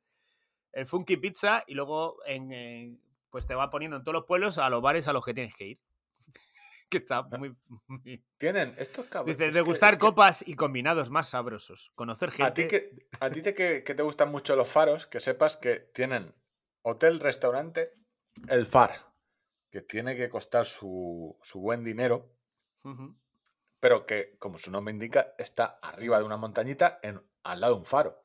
el 0.71 0.85
Funky 0.85 1.17
Pizza 1.17 1.63
y 1.67 1.73
luego 1.73 2.17
en, 2.25 2.51
eh, 2.53 2.97
pues 3.29 3.45
te 3.45 3.55
va 3.55 3.69
poniendo 3.69 3.97
en 3.97 4.03
todos 4.03 4.13
los 4.13 4.25
pueblos 4.25 4.57
a 4.57 4.69
los 4.69 4.81
bares 4.81 5.07
a 5.07 5.13
los 5.13 5.25
que 5.25 5.33
tienes 5.33 5.53
que 5.55 5.67
ir. 5.67 5.79
que 6.89 6.97
está 6.97 7.23
muy... 7.23 7.53
muy- 7.87 8.23
Tienen 8.37 8.73
estos 8.77 9.05
cabrones. 9.07 9.37
Dice, 9.37 9.51
degustar 9.51 9.93
es 9.93 9.95
que 9.97 10.01
copas 10.01 10.47
y 10.47 10.55
combinados 10.55 11.09
más 11.09 11.29
sabrosos. 11.29 11.91
Conocer 11.95 12.31
gente... 12.31 12.43
A 12.43 12.53
ti, 12.53 12.67
que, 12.67 13.07
a 13.19 13.29
ti 13.29 13.41
te, 13.41 13.53
que 13.53 13.81
te 13.95 14.01
gustan 14.03 14.31
mucho 14.31 14.55
los 14.55 14.69
faros, 14.69 15.07
que 15.07 15.19
sepas 15.19 15.57
que 15.57 15.79
tienen 15.93 16.33
hotel, 16.83 17.19
restaurante, 17.19 17.91
el 18.48 18.65
far, 18.65 18.95
que 19.69 19.82
tiene 19.82 20.15
que 20.15 20.30
costar 20.30 20.65
su, 20.65 21.38
su 21.41 21.60
buen 21.60 21.84
dinero, 21.84 22.32
pero 23.80 24.06
que, 24.06 24.38
como 24.39 24.58
su 24.58 24.71
nombre 24.71 24.93
indica, 24.93 25.34
está 25.38 25.80
arriba 25.82 26.17
de 26.19 26.26
una 26.26 26.38
montañita 26.38 27.00
en, 27.02 27.21
al 27.43 27.62
lado 27.62 27.74
de 27.74 27.80
un 27.80 27.86
faro. 27.86 28.24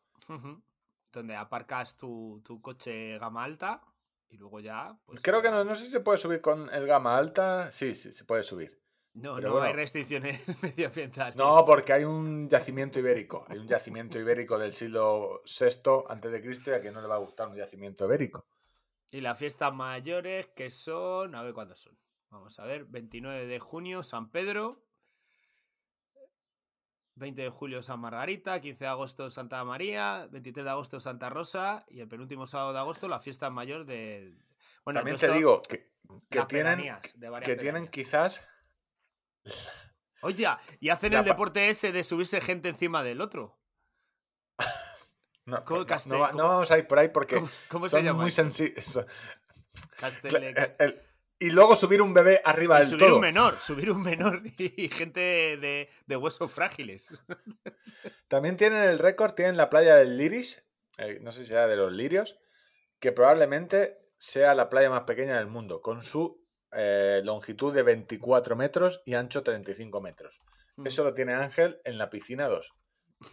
Donde 1.12 1.34
aparcas 1.34 1.96
tu, 1.96 2.40
tu 2.44 2.60
coche 2.60 3.18
gama 3.18 3.44
alta 3.44 3.82
y 4.28 4.36
luego 4.36 4.60
ya. 4.60 4.96
Pues, 5.06 5.20
Creo 5.22 5.42
que 5.42 5.50
no, 5.50 5.64
no 5.64 5.74
sé 5.74 5.86
si 5.86 5.90
se 5.90 6.00
puede 6.00 6.18
subir 6.18 6.40
con 6.40 6.72
el 6.72 6.86
gama 6.86 7.16
alta. 7.16 7.70
Sí, 7.72 7.94
sí, 7.94 8.12
se 8.12 8.24
puede 8.24 8.42
subir. 8.42 8.80
No, 9.14 9.34
pero 9.34 9.48
no 9.48 9.54
bueno. 9.54 9.66
hay 9.66 9.72
restricciones 9.72 10.40
medioambientales. 10.62 11.34
No, 11.34 11.64
porque 11.64 11.92
hay 11.92 12.04
un 12.04 12.48
yacimiento 12.48 13.00
ibérico. 13.00 13.44
Hay 13.48 13.58
un 13.58 13.66
yacimiento 13.66 14.18
ibérico 14.20 14.56
del 14.56 14.72
siglo 14.72 15.42
VI 15.44 16.04
antes 16.08 16.30
de 16.30 16.40
Cristo 16.40 16.70
y 16.70 16.74
a 16.74 16.80
quien 16.80 16.94
no 16.94 17.02
le 17.02 17.08
va 17.08 17.16
a 17.16 17.18
gustar 17.18 17.48
un 17.48 17.56
yacimiento 17.56 18.04
ibérico. 18.04 18.46
Y 19.10 19.20
las 19.20 19.38
fiestas 19.38 19.74
mayores 19.74 20.48
que 20.48 20.70
son. 20.70 21.34
A 21.34 21.42
ver 21.42 21.52
cuándo 21.52 21.76
son. 21.76 21.98
Vamos 22.30 22.58
a 22.58 22.64
ver. 22.64 22.84
29 22.84 23.46
de 23.46 23.58
junio, 23.58 24.02
San 24.02 24.30
Pedro. 24.30 24.84
20 27.16 27.42
de 27.42 27.50
julio, 27.50 27.82
San 27.82 28.00
Margarita. 28.00 28.60
15 28.60 28.84
de 28.84 28.90
agosto, 28.90 29.30
Santa 29.30 29.62
María. 29.64 30.28
23 30.30 30.64
de 30.64 30.70
agosto, 30.70 31.00
Santa 31.00 31.28
Rosa. 31.28 31.84
Y 31.88 32.00
el 32.00 32.08
penúltimo 32.08 32.46
sábado 32.46 32.72
de 32.72 32.78
agosto, 32.78 33.08
la 33.08 33.18
fiesta 33.20 33.50
mayor 33.50 33.84
de. 33.84 34.38
Bueno, 34.84 35.00
También 35.00 35.16
te 35.16 35.32
digo 35.32 35.60
que, 35.68 35.90
que 36.30 36.44
tienen, 36.44 36.96
que 37.44 37.56
tienen 37.56 37.88
quizás. 37.88 38.46
Oye, 40.22 40.46
y 40.80 40.88
hacen 40.90 41.12
la 41.12 41.20
el 41.20 41.24
deporte 41.24 41.68
ese 41.70 41.92
de 41.92 42.04
subirse 42.04 42.40
gente 42.40 42.68
encima 42.68 43.02
del 43.02 43.20
otro. 43.20 43.59
No, 45.46 45.64
¿Cómo 45.64 45.84
no, 46.06 46.48
vamos 46.48 46.70
a 46.70 46.78
ir 46.78 46.86
por 46.86 46.98
ahí 46.98 47.08
porque 47.08 47.36
¿Cómo, 47.36 47.48
cómo 47.68 47.88
se 47.88 47.96
son 47.96 48.04
llama? 48.04 48.22
muy. 48.22 48.30
Castele- 49.98 51.00
Y 51.38 51.50
luego 51.50 51.74
subir 51.74 52.02
un 52.02 52.12
bebé 52.12 52.40
arriba 52.44 52.76
y 52.76 52.80
del 52.80 52.88
subir 52.90 53.06
todo. 53.06 53.14
un 53.16 53.20
menor, 53.22 53.54
subir 53.56 53.90
un 53.90 54.02
menor 54.02 54.42
y 54.58 54.88
gente 54.88 55.20
de, 55.20 55.88
de 56.06 56.16
huesos 56.16 56.52
frágiles. 56.52 57.08
También 58.28 58.56
tienen 58.56 58.82
el 58.82 58.98
récord, 58.98 59.32
tienen 59.32 59.56
la 59.56 59.70
playa 59.70 59.96
del 59.96 60.16
Liris, 60.18 60.62
eh, 60.98 61.18
no 61.22 61.32
sé 61.32 61.44
si 61.44 61.52
era 61.52 61.66
de 61.66 61.76
los 61.76 61.92
lirios, 61.92 62.38
que 62.98 63.12
probablemente 63.12 63.98
sea 64.18 64.54
la 64.54 64.68
playa 64.68 64.90
más 64.90 65.04
pequeña 65.04 65.38
del 65.38 65.46
mundo, 65.46 65.80
con 65.80 66.02
su 66.02 66.44
eh, 66.72 67.22
longitud 67.24 67.74
de 67.74 67.82
24 67.84 68.54
metros 68.54 69.00
y 69.06 69.14
ancho 69.14 69.42
35 69.42 70.00
metros. 70.02 70.38
Eso 70.84 71.04
lo 71.04 71.14
tiene 71.14 71.34
Ángel 71.34 71.80
en 71.84 71.96
la 71.98 72.08
piscina 72.10 72.48
2. 72.48 72.70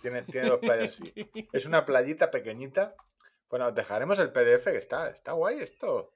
Tiene, 0.01 0.23
tiene 0.23 0.49
dos 0.49 0.59
playas 0.59 0.99
así. 1.01 1.13
Es 1.53 1.65
una 1.65 1.85
playita 1.85 2.29
pequeñita. 2.31 2.95
Bueno, 3.49 3.67
os 3.67 3.75
dejaremos 3.75 4.19
el 4.19 4.31
PDF 4.31 4.65
que 4.65 4.77
está, 4.77 5.09
está 5.09 5.31
guay 5.31 5.59
esto. 5.59 6.13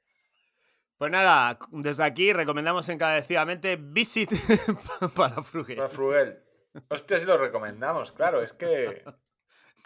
Pues 0.98 1.12
nada, 1.12 1.58
desde 1.72 2.04
aquí 2.04 2.32
recomendamos 2.34 2.88
encarecidamente 2.90 3.76
Visit 3.78 4.30
para 5.16 5.42
Fruge. 5.42 5.76
Para 5.76 5.90
Fruguel. 5.90 6.44
Hostia, 6.90 7.18
si 7.18 7.26
lo 7.26 7.38
recomendamos, 7.38 8.12
claro, 8.12 8.42
es 8.42 8.54
que. 8.60 9.04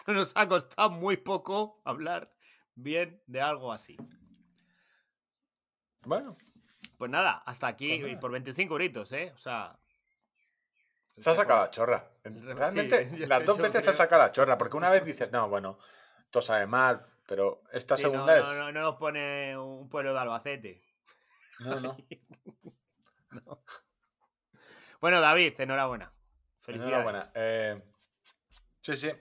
Nos 0.06 0.32
ha 0.36 0.46
costado 0.46 0.90
muy 0.90 1.16
poco 1.16 1.80
hablar 1.84 2.32
bien 2.74 3.22
de 3.26 3.40
algo 3.40 3.72
así. 3.72 3.96
Bueno, 6.02 6.36
Pues 6.98 7.10
nada, 7.10 7.42
hasta 7.46 7.66
aquí 7.66 7.98
Pues 7.98 8.10
nada. 8.10 8.20
por 8.20 8.30
25 8.32 8.74
euritos, 8.74 9.12
¿eh? 9.12 9.32
O 9.34 9.38
sea. 9.38 9.78
Se 11.18 11.30
ha 11.30 11.34
sacado 11.34 11.60
la 11.60 11.70
chorra. 11.70 12.10
Realmente, 12.24 13.06
sí, 13.06 13.26
las 13.26 13.44
dos 13.44 13.58
veces 13.58 13.84
se 13.84 13.90
ha 13.90 13.94
sacado 13.94 14.22
la 14.22 14.32
chorra, 14.32 14.56
porque 14.58 14.76
una 14.76 14.90
vez 14.90 15.04
dices, 15.04 15.30
no, 15.32 15.48
bueno, 15.48 15.78
esto 16.20 16.40
sabe 16.40 16.66
mal, 16.66 17.06
pero 17.26 17.62
esta 17.72 17.96
Sí, 17.96 18.02
segunda 18.02 18.36
no, 18.36 18.42
es. 18.42 18.48
no, 18.58 18.72
no 18.72 18.80
nos 18.82 18.96
pone 18.96 19.56
un 19.58 19.88
pueblo 19.88 20.12
de 20.12 20.18
Albacete. 20.20 20.82
No, 21.60 21.80
no. 21.80 21.96
Bueno, 25.00 25.20
David, 25.20 25.54
enhorabuena. 25.60 26.12
Felicidades. 26.62 26.92
Enhorabuena. 26.94 27.30
Eh, 27.34 27.82
sí, 28.80 28.96
sí. 28.96 29.12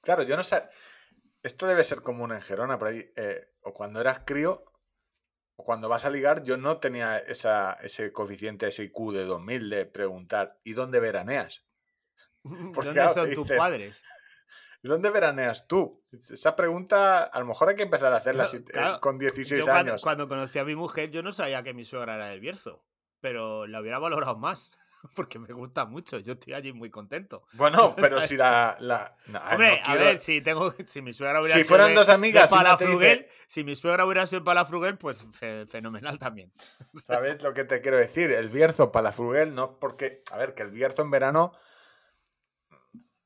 Claro, 0.00 0.24
yo 0.24 0.36
no 0.36 0.42
sé. 0.42 0.64
Esto 1.42 1.66
debe 1.66 1.84
ser 1.84 2.02
común 2.02 2.32
en 2.32 2.42
Gerona, 2.42 2.78
por 2.78 2.88
ahí. 2.88 3.12
eh, 3.16 3.52
o 3.62 3.72
cuando 3.72 4.00
eras 4.00 4.22
crío, 4.26 4.64
cuando 5.56 5.88
vas 5.88 6.04
a 6.04 6.10
ligar, 6.10 6.42
yo 6.42 6.56
no 6.56 6.78
tenía 6.78 7.18
esa, 7.18 7.72
ese 7.82 8.12
coeficiente, 8.12 8.66
ese 8.68 8.84
IQ 8.84 9.12
de 9.12 9.24
2000 9.24 9.70
de 9.70 9.86
preguntar, 9.86 10.58
¿y 10.64 10.72
dónde 10.74 11.00
veraneas? 11.00 11.64
Porque 12.74 12.88
¿Dónde 12.88 13.08
son 13.14 13.30
tus 13.32 13.38
dicen, 13.44 13.58
padres? 13.58 14.02
¿Y 14.82 14.88
dónde 14.88 15.10
veraneas 15.10 15.66
tú? 15.66 16.04
Esa 16.12 16.54
pregunta, 16.54 17.24
a 17.24 17.40
lo 17.40 17.46
mejor 17.46 17.70
hay 17.70 17.74
que 17.74 17.82
empezar 17.82 18.12
a 18.12 18.16
hacerla 18.18 18.46
Claro, 18.46 18.66
si- 18.66 18.72
eh, 18.78 19.00
con 19.00 19.18
16 19.18 19.58
Yo 19.60 19.64
cuando, 19.66 19.90
años. 19.90 20.02
cuando 20.02 20.28
conocí 20.28 20.58
a 20.58 20.64
mi 20.64 20.76
mujer, 20.76 21.10
yo 21.10 21.22
no 21.22 21.32
sabía 21.32 21.62
que 21.62 21.74
mi 21.74 21.84
suegra 21.84 22.14
era 22.16 22.28
del 22.28 22.40
Bierzo, 22.40 22.84
pero 23.20 23.66
la 23.66 23.80
hubiera 23.80 23.98
valorado 23.98 24.36
más, 24.36 24.70
porque 25.14 25.38
me 25.38 25.52
gusta 25.52 25.84
mucho. 25.84 26.18
Yo 26.18 26.34
estoy 26.34 26.54
allí 26.54 26.72
muy 26.72 26.90
contento. 26.90 27.44
Bueno, 27.52 27.94
pero 27.96 28.20
si 28.20 28.36
la. 28.36 28.76
no, 29.26 29.38
Hombre, 29.50 29.82
no 29.86 29.92
a 29.92 29.94
ver, 29.96 30.18
si 30.18 30.40
tengo, 30.40 30.72
si 30.86 31.02
mi 31.02 31.12
suegra 31.12 31.40
hubiera 31.40 31.54
Si 31.56 31.62
sido 31.62 31.68
fueran 31.68 31.88
de- 31.88 31.94
dos 31.94 32.06
de 32.08 32.12
amigas 32.12 32.48
te 32.50 32.56
Palafrugel, 32.56 33.18
dice- 33.18 33.30
si 33.46 33.64
mi 33.64 33.74
suegra 33.74 34.04
hubiera 34.04 34.26
sido 34.26 34.40
de 34.40 34.44
Palafrugel, 34.44 34.98
pues 34.98 35.26
fe- 35.32 35.66
fenomenal 35.66 36.18
también. 36.18 36.52
¿Sabes 36.94 37.42
lo 37.42 37.52
que 37.54 37.64
te 37.64 37.80
quiero 37.80 37.96
decir? 37.98 38.30
El 38.32 38.48
Bierzo 38.48 38.92
para 38.92 39.04
la 39.04 39.12
Fruguel, 39.12 39.54
no 39.54 39.78
porque. 39.78 40.22
A 40.32 40.36
ver, 40.36 40.54
que 40.54 40.62
el 40.62 40.70
Bierzo 40.70 41.02
en 41.02 41.10
verano 41.10 41.52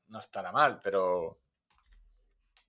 no 0.07 0.19
estará 0.19 0.51
mal, 0.51 0.79
pero. 0.83 1.37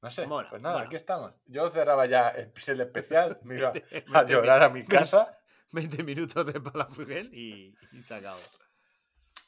No 0.00 0.10
sé. 0.10 0.26
Mola, 0.26 0.48
pues 0.50 0.60
nada, 0.60 0.74
mola. 0.76 0.86
aquí 0.86 0.96
estamos. 0.96 1.32
Yo 1.46 1.68
cerraba 1.70 2.06
ya 2.06 2.30
el 2.30 2.52
el 2.66 2.80
especial, 2.80 3.38
me 3.44 3.56
iba 3.58 3.68
a 3.68 3.72
20 3.72 4.32
llorar 4.32 4.62
a 4.64 4.68
mi 4.68 4.84
casa. 4.84 5.32
20 5.70 6.02
minutos 6.02 6.44
de 6.44 6.60
Palafrugel 6.60 7.32
y, 7.32 7.74
y 7.92 8.02
se 8.02 8.14
acabó. 8.16 8.38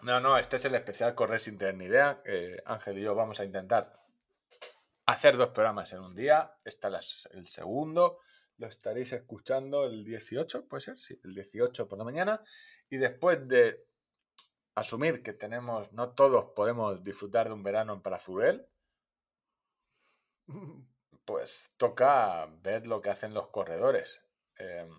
No, 0.02 0.20
no, 0.20 0.36
este 0.36 0.56
es 0.56 0.64
el 0.64 0.74
especial 0.74 1.14
Correr 1.14 1.40
sin 1.40 1.56
tener 1.56 1.76
ni 1.76 1.86
idea. 1.86 2.22
Eh, 2.24 2.62
Ángel 2.66 2.98
y 2.98 3.02
yo 3.02 3.14
vamos 3.14 3.40
a 3.40 3.44
intentar 3.44 4.04
hacer 5.06 5.36
dos 5.36 5.50
programas 5.50 5.92
en 5.92 6.00
un 6.00 6.14
día. 6.14 6.56
Este 6.64 6.88
es 6.88 7.28
el 7.32 7.46
segundo. 7.46 8.18
Lo 8.58 8.66
estaréis 8.66 9.12
escuchando 9.12 9.84
el 9.84 10.04
18, 10.04 10.68
puede 10.68 10.80
ser, 10.80 10.98
sí, 10.98 11.18
el 11.24 11.34
18 11.34 11.88
por 11.88 11.98
la 11.98 12.04
mañana. 12.04 12.42
Y 12.88 12.98
después 12.98 13.46
de 13.48 13.86
asumir 14.74 15.22
que 15.22 15.32
tenemos, 15.32 15.92
no 15.92 16.12
todos 16.12 16.52
podemos 16.54 17.02
disfrutar 17.02 17.48
de 17.48 17.54
un 17.54 17.62
verano 17.62 17.94
en 17.94 18.02
Palafrugel, 18.02 18.66
pues 21.24 21.72
toca 21.76 22.46
ver 22.62 22.86
lo 22.86 23.00
que 23.00 23.10
hacen 23.10 23.34
los 23.34 23.48
corredores. 23.48 24.20
Em, 24.56 24.90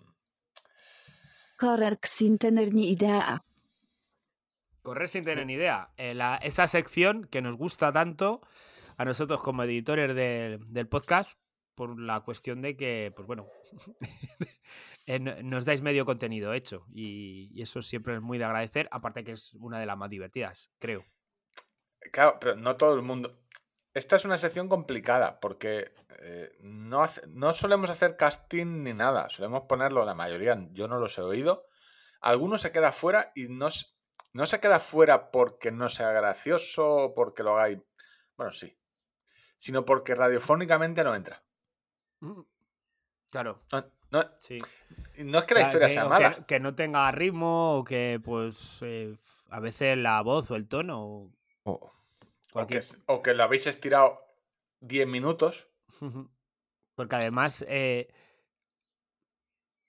Correr 1.58 1.98
sin 2.02 2.36
tener 2.36 2.74
ni 2.74 2.90
idea. 2.90 3.42
Correr 4.86 5.08
sin 5.08 5.24
tener 5.24 5.44
ni 5.44 5.54
idea. 5.54 5.90
Eh, 5.96 6.14
la- 6.14 6.36
esa 6.36 6.68
sección 6.68 7.24
que 7.24 7.42
nos 7.42 7.56
gusta 7.56 7.90
tanto 7.90 8.40
a 8.96 9.04
nosotros 9.04 9.42
como 9.42 9.64
editores 9.64 10.14
del, 10.14 10.60
del 10.72 10.86
podcast, 10.88 11.36
por 11.74 11.98
la 12.00 12.20
cuestión 12.20 12.62
de 12.62 12.76
que, 12.76 13.12
pues 13.16 13.26
bueno, 13.26 13.48
eh, 15.06 15.18
no- 15.18 15.42
nos 15.42 15.64
dais 15.64 15.82
medio 15.82 16.04
contenido 16.06 16.52
hecho 16.54 16.86
y, 16.94 17.50
y 17.52 17.62
eso 17.62 17.82
siempre 17.82 18.14
es 18.14 18.20
muy 18.22 18.38
de 18.38 18.44
agradecer, 18.44 18.88
aparte 18.92 19.24
que 19.24 19.32
es 19.32 19.54
una 19.54 19.78
de 19.80 19.86
las 19.86 19.96
más 19.98 20.08
divertidas, 20.08 20.70
creo. 20.78 21.04
Claro, 22.12 22.38
pero 22.40 22.54
no 22.56 22.76
todo 22.76 22.94
el 22.94 23.02
mundo. 23.02 23.42
Esta 23.92 24.16
es 24.16 24.24
una 24.24 24.38
sección 24.38 24.68
complicada 24.68 25.40
porque 25.40 25.92
eh, 26.20 26.56
no, 26.60 27.02
hace- 27.02 27.26
no 27.26 27.52
solemos 27.52 27.90
hacer 27.90 28.16
casting 28.16 28.84
ni 28.84 28.92
nada. 28.94 29.28
Solemos 29.30 29.62
ponerlo, 29.68 30.04
la 30.04 30.14
mayoría, 30.14 30.56
yo 30.72 30.86
no 30.86 30.98
los 31.00 31.18
he 31.18 31.22
oído. 31.22 31.66
Algunos 32.20 32.62
se 32.62 32.72
queda 32.72 32.92
fuera 32.92 33.32
y 33.34 33.48
no, 33.48 33.68
no 34.36 34.46
se 34.46 34.60
queda 34.60 34.78
fuera 34.80 35.30
porque 35.30 35.70
no 35.70 35.88
sea 35.88 36.10
gracioso 36.12 36.86
o 36.88 37.14
porque 37.14 37.42
lo 37.42 37.52
hagáis. 37.56 37.78
Bueno, 38.36 38.52
sí. 38.52 38.78
Sino 39.58 39.84
porque 39.84 40.14
radiofónicamente 40.14 41.02
no 41.02 41.14
entra. 41.14 41.42
Claro, 43.30 43.62
No, 43.72 43.84
no- 44.10 44.30
sí. 44.40 44.58
no 45.24 45.38
es 45.38 45.44
que 45.44 45.54
la 45.54 45.60
Claro, 45.60 45.62
historia 45.62 45.86
que- 45.88 45.92
sea 45.94 46.04
mala. 46.06 46.34
Que, 46.36 46.44
que 46.46 46.60
no 46.60 46.74
tenga 46.74 47.10
ritmo 47.10 47.78
o 47.78 47.84
que, 47.84 48.20
pues, 48.24 48.78
eh, 48.82 49.16
a 49.50 49.60
veces 49.60 49.96
la 49.98 50.20
voz 50.22 50.50
o 50.50 50.56
el 50.56 50.68
tono. 50.68 51.02
o 51.04 51.32
O, 51.64 51.92
o 52.54 52.66
que, 52.66 52.80
o 53.06 53.22
que 53.22 53.34
lo 53.34 53.42
habéis 53.44 53.66
estirado 53.66 54.18
10 54.80 55.06
minutos. 55.06 55.68
Porque 56.94 57.16
además 57.16 57.64
eh, 57.68 58.08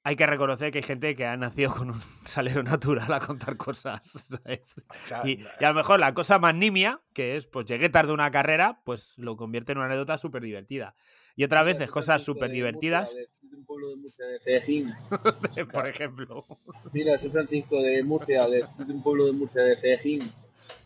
hay 0.07 0.15
que 0.15 0.25
reconocer 0.25 0.71
que 0.71 0.77
hay 0.77 0.83
gente 0.85 1.17
que 1.17 1.25
ha 1.25 1.35
nacido 1.35 1.73
con 1.75 1.89
un 1.89 1.99
salero 2.25 2.63
natural 2.63 3.11
a 3.11 3.19
contar 3.19 3.57
cosas. 3.57 3.99
Y, 5.25 5.39
y 5.59 5.63
a 5.65 5.69
lo 5.69 5.73
mejor 5.73 5.99
la 5.99 6.13
cosa 6.13 6.39
más 6.39 6.55
nimia, 6.55 7.01
que 7.13 7.35
es, 7.35 7.45
pues 7.45 7.65
llegué 7.65 7.89
tarde 7.89 8.11
a 8.11 8.13
una 8.13 8.31
carrera, 8.31 8.81
pues 8.85 9.13
lo 9.17 9.35
convierte 9.35 9.73
en 9.73 9.79
una 9.79 9.87
anécdota 9.87 10.17
súper 10.17 10.43
divertida. 10.43 10.95
Y 11.35 11.43
otras 11.43 11.65
veces 11.65 11.89
cosas 11.91 12.23
súper 12.23 12.47
de 12.47 12.55
divertidas, 12.55 13.13
de, 13.13 13.27
de 13.41 13.55
un 13.57 13.65
pueblo 13.65 13.89
de 13.89 13.95
Murcia, 13.97 14.25
de 14.25 14.39
Cejín. 14.39 14.93
por 15.73 15.87
ejemplo. 15.87 16.45
Mira, 16.93 17.19
soy 17.19 17.29
Francisco 17.29 17.81
de 17.81 18.01
Murcia, 18.03 18.47
de, 18.47 18.65
de 18.77 18.93
un 18.93 19.03
pueblo 19.03 19.25
de 19.25 19.33
Murcia, 19.33 19.61
de 19.61 19.75
Cejín. 19.75 20.31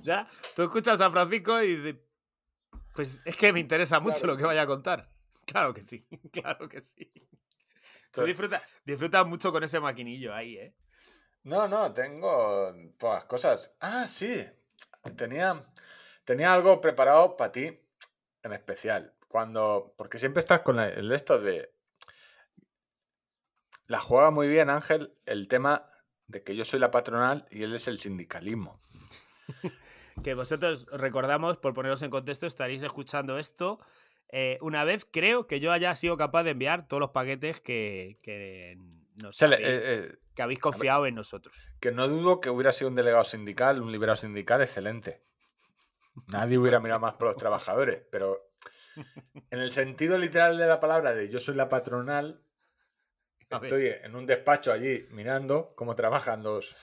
¿Ya? 0.02 0.28
Tú 0.56 0.64
escuchas 0.64 1.00
a 1.00 1.12
Francisco 1.12 1.62
y 1.62 1.76
dices, 1.76 2.02
pues 2.96 3.22
es 3.24 3.36
que 3.38 3.54
me 3.54 3.60
interesa 3.60 4.00
mucho 4.00 4.22
Claro. 4.22 4.34
lo 4.34 4.38
que 4.40 4.46
vaya 4.46 4.64
a 4.64 4.68
contar. 4.68 5.12
Claro 5.46 5.76
que 5.76 5.82
sí, 5.84 6.08
claro 6.32 6.68
que 6.68 6.82
sí. 6.82 7.12
Tú 8.12 8.24
disfrutas 8.24 8.62
disfrutas 8.84 9.26
mucho 9.26 9.52
con 9.52 9.64
ese 9.64 9.80
maquinillo 9.80 10.34
ahí, 10.34 10.58
¿eh? 10.58 10.76
No, 11.44 11.68
no, 11.68 11.94
tengo 11.94 12.74
pocas 12.98 13.26
cosas. 13.26 13.76
Ah, 13.80 14.06
sí. 14.08 14.46
Tenía, 15.16 15.64
tenía 16.24 16.54
algo 16.54 16.80
preparado 16.82 17.36
para 17.36 17.52
ti 17.52 17.80
en 18.44 18.54
especial. 18.54 19.14
Cuando. 19.28 19.94
Porque 19.98 20.20
siempre 20.20 20.42
estás 20.42 20.62
con 20.62 20.80
el 20.80 21.12
esto 21.12 21.40
de. 21.40 21.74
La 23.88 24.00
juega 24.00 24.32
muy 24.32 24.48
bien, 24.48 24.70
Ángel, 24.70 25.18
el 25.26 25.48
tema 25.48 25.90
de 26.28 26.44
que 26.44 26.56
yo 26.56 26.64
soy 26.64 26.80
la 26.80 26.92
patronal 26.92 27.46
y 27.50 27.64
él 27.64 27.76
es 27.76 27.88
el 27.88 28.00
sindicalismo. 28.00 28.80
Que 30.24 30.36
vosotros 30.36 30.86
recordamos, 30.92 31.58
por 31.58 31.74
poneros 31.74 32.02
en 32.04 32.12
contexto, 32.12 32.46
estaréis 32.46 32.84
escuchando 32.84 33.40
esto. 33.40 33.80
Eh, 34.32 34.58
una 34.62 34.84
vez 34.84 35.06
creo 35.06 35.46
que 35.48 35.60
yo 35.60 35.72
haya 35.72 35.94
sido 35.96 36.18
capaz 36.18 36.44
de 36.44 36.52
enviar 36.52 36.88
todos 36.88 37.00
los 37.02 37.12
paquetes 37.12 37.62
que, 37.62 38.18
que 38.24 38.78
le- 39.16 39.56
habéis, 39.56 39.68
eh, 39.70 39.82
eh, 40.14 40.16
que 40.36 40.42
habéis 40.42 40.60
confiado 40.60 41.06
en 41.06 41.16
nosotros. 41.16 41.68
que 41.80 41.92
no 41.92 42.08
dudo 42.08 42.40
que 42.40 42.50
hubiera 42.50 42.72
sido 42.72 42.90
un 42.90 42.96
delegado 42.96 43.24
sindical, 43.24 43.82
un 43.82 43.92
liberado 43.92 44.16
sindical 44.16 44.62
excelente. 44.62 45.22
Nadie 46.28 46.58
hubiera 46.58 46.80
mirado 46.80 47.00
más 47.02 47.14
por 47.16 47.28
los 47.30 47.38
trabajadores, 47.38 48.04
pero 48.12 48.52
en 49.50 49.60
el 49.60 49.72
sentido 49.72 50.18
literal 50.18 50.58
de 50.58 50.68
la 50.68 50.80
palabra 50.80 51.14
de 51.14 51.30
yo 51.30 51.40
soy 51.40 51.56
la 51.56 51.70
patronal, 51.70 52.42
estoy 53.68 53.88
en 54.04 54.16
un 54.16 54.26
despacho 54.26 54.72
allí 54.72 55.08
mirando 55.12 55.74
cómo 55.76 55.96
trabajan 55.96 56.42
dos. 56.44 56.76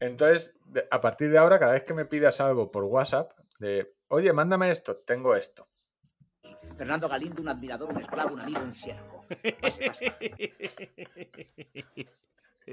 Entonces, 0.00 0.54
a 0.90 1.00
partir 1.00 1.30
de 1.30 1.38
ahora, 1.38 1.58
cada 1.58 1.72
vez 1.72 1.84
que 1.84 1.94
me 1.94 2.04
pidas 2.04 2.40
algo 2.40 2.70
por 2.70 2.84
WhatsApp, 2.84 3.32
de 3.58 3.94
oye, 4.08 4.32
mándame 4.32 4.70
esto, 4.70 4.96
tengo 4.98 5.34
esto. 5.34 5.68
Fernando 6.78 7.08
Galindo, 7.08 7.42
un 7.42 7.48
admirador, 7.48 7.92
un 7.92 8.00
esclavo, 8.00 8.34
un 8.34 8.40
amigo, 8.40 8.60
un 8.60 8.72
siervo. 8.72 9.26
Pase, 9.60 9.86
pase. 9.88 10.14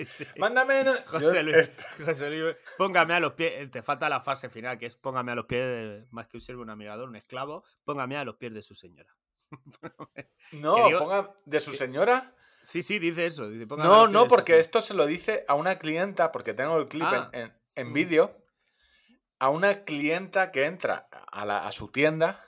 Sí. 0.05 0.25
Mándame. 0.37 0.83
José 1.07 1.41
Luis, 1.43 1.55
esto- 1.57 1.83
José 2.05 2.29
Luis, 2.29 2.55
póngame 2.77 3.13
a 3.13 3.19
los 3.21 3.33
pies, 3.33 3.71
te 3.71 3.81
falta 3.81 4.09
la 4.09 4.19
fase 4.19 4.49
final, 4.49 4.77
que 4.77 4.85
es 4.87 4.95
póngame 4.97 5.31
a 5.31 5.35
los 5.35 5.45
pies, 5.45 5.61
de- 5.65 6.05
más 6.11 6.27
que 6.27 6.37
un 6.37 6.41
siervo, 6.41 6.61
un 6.63 6.69
amigador, 6.69 7.07
un 7.07 7.15
esclavo, 7.15 7.63
póngame 7.85 8.17
a 8.17 8.25
los 8.25 8.35
pies 8.35 8.53
de 8.53 8.61
su 8.61 8.75
señora. 8.75 9.09
No, 10.51 10.85
digo- 10.87 10.99
ponga 10.99 11.33
de 11.45 11.59
su 11.59 11.71
señora. 11.73 12.33
Sí, 12.63 12.81
sí, 12.83 12.99
dice 12.99 13.25
eso. 13.25 13.49
dice, 13.49 13.65
No, 13.77 14.07
no, 14.07 14.27
porque 14.27 14.59
esto 14.59 14.81
se 14.81 14.93
lo 14.95 15.05
dice 15.05 15.45
a 15.47 15.53
una 15.55 15.77
clienta, 15.79 16.31
porque 16.31 16.53
tengo 16.53 16.77
el 16.77 16.87
clip 16.87 17.03
en- 17.07 17.13
Ah. 17.15 17.29
en, 17.33 17.53
en 17.75 17.89
Mm. 17.89 17.93
vídeo, 17.93 18.37
a 19.39 19.49
una 19.49 19.83
clienta 19.85 20.51
que 20.51 20.65
entra 20.65 21.07
a, 21.31 21.45
la- 21.45 21.65
a 21.67 21.71
su 21.71 21.87
tienda 21.89 22.44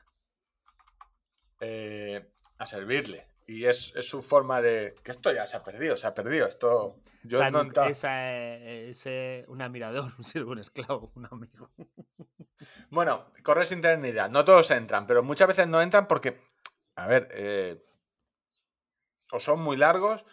eh, 1.60 2.32
a 2.58 2.66
servirle. 2.66 3.28
Y 3.50 3.66
es, 3.66 3.94
es 3.96 4.10
su 4.10 4.22
forma 4.22 4.62
de... 4.62 4.96
Que 5.04 5.12
esto 5.12 5.32
ya 5.32 5.48
se 5.48 5.56
ha 5.56 5.64
perdido, 5.64 5.96
se 5.96 6.06
ha 6.06 6.14
perdido. 6.14 6.48
Esto... 6.48 7.00
Yo 7.24 7.50
no 7.50 7.62
esa, 7.86 8.36
eh, 8.36 8.90
ese- 8.90 9.46
un 9.48 9.62
admirador, 9.62 10.12
un 10.18 10.24
siervo, 10.24 10.52
un 10.52 10.60
esclavo, 10.60 11.12
un 11.16 11.26
amigo. 11.32 11.70
Bueno, 12.90 13.32
correr 13.44 13.68
sin 13.68 13.82
tener 13.82 14.00
ni 14.00 14.10
idea. 14.10 14.28
No 14.28 14.44
todos 14.44 14.72
entran, 14.72 15.06
pero 15.06 15.22
muchas 15.22 15.48
veces 15.48 15.68
no 15.68 15.80
entran 15.80 16.08
porque, 16.08 16.42
a 16.96 17.06
ver, 17.06 17.30
eh, 17.32 17.84
o 19.32 19.40
son 19.40 19.62
muy 19.62 19.78
largos 19.78 20.26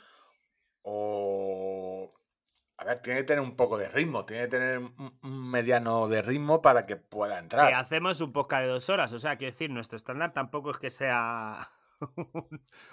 o... 0.83 1.94
A 2.85 2.89
ver, 2.89 3.01
tiene 3.01 3.21
que 3.21 3.25
tener 3.25 3.41
un 3.41 3.57
poco 3.57 3.79
de 3.79 3.89
ritmo, 3.89 4.27
tiene 4.27 4.43
que 4.43 4.49
tener 4.49 4.79
un, 4.79 5.51
mediano 5.51 6.07
de 6.07 6.21
ritmo 6.21 6.61
para 6.61 6.85
que 6.85 6.97
pueda 6.97 7.39
entrar. 7.39 7.69
Que 7.69 7.75
hacemos 7.75 8.21
un 8.21 8.31
podcast 8.31 8.65
de 8.65 8.69
dos 8.69 8.91
horas, 8.91 9.11
o 9.15 9.19
sea, 9.19 9.37
quiero 9.37 9.53
decir, 9.53 9.71
nuestro 9.71 9.97
estándar 9.97 10.35
tampoco 10.35 10.71
es 10.71 10.79
que 10.79 10.91
sea 10.91 11.71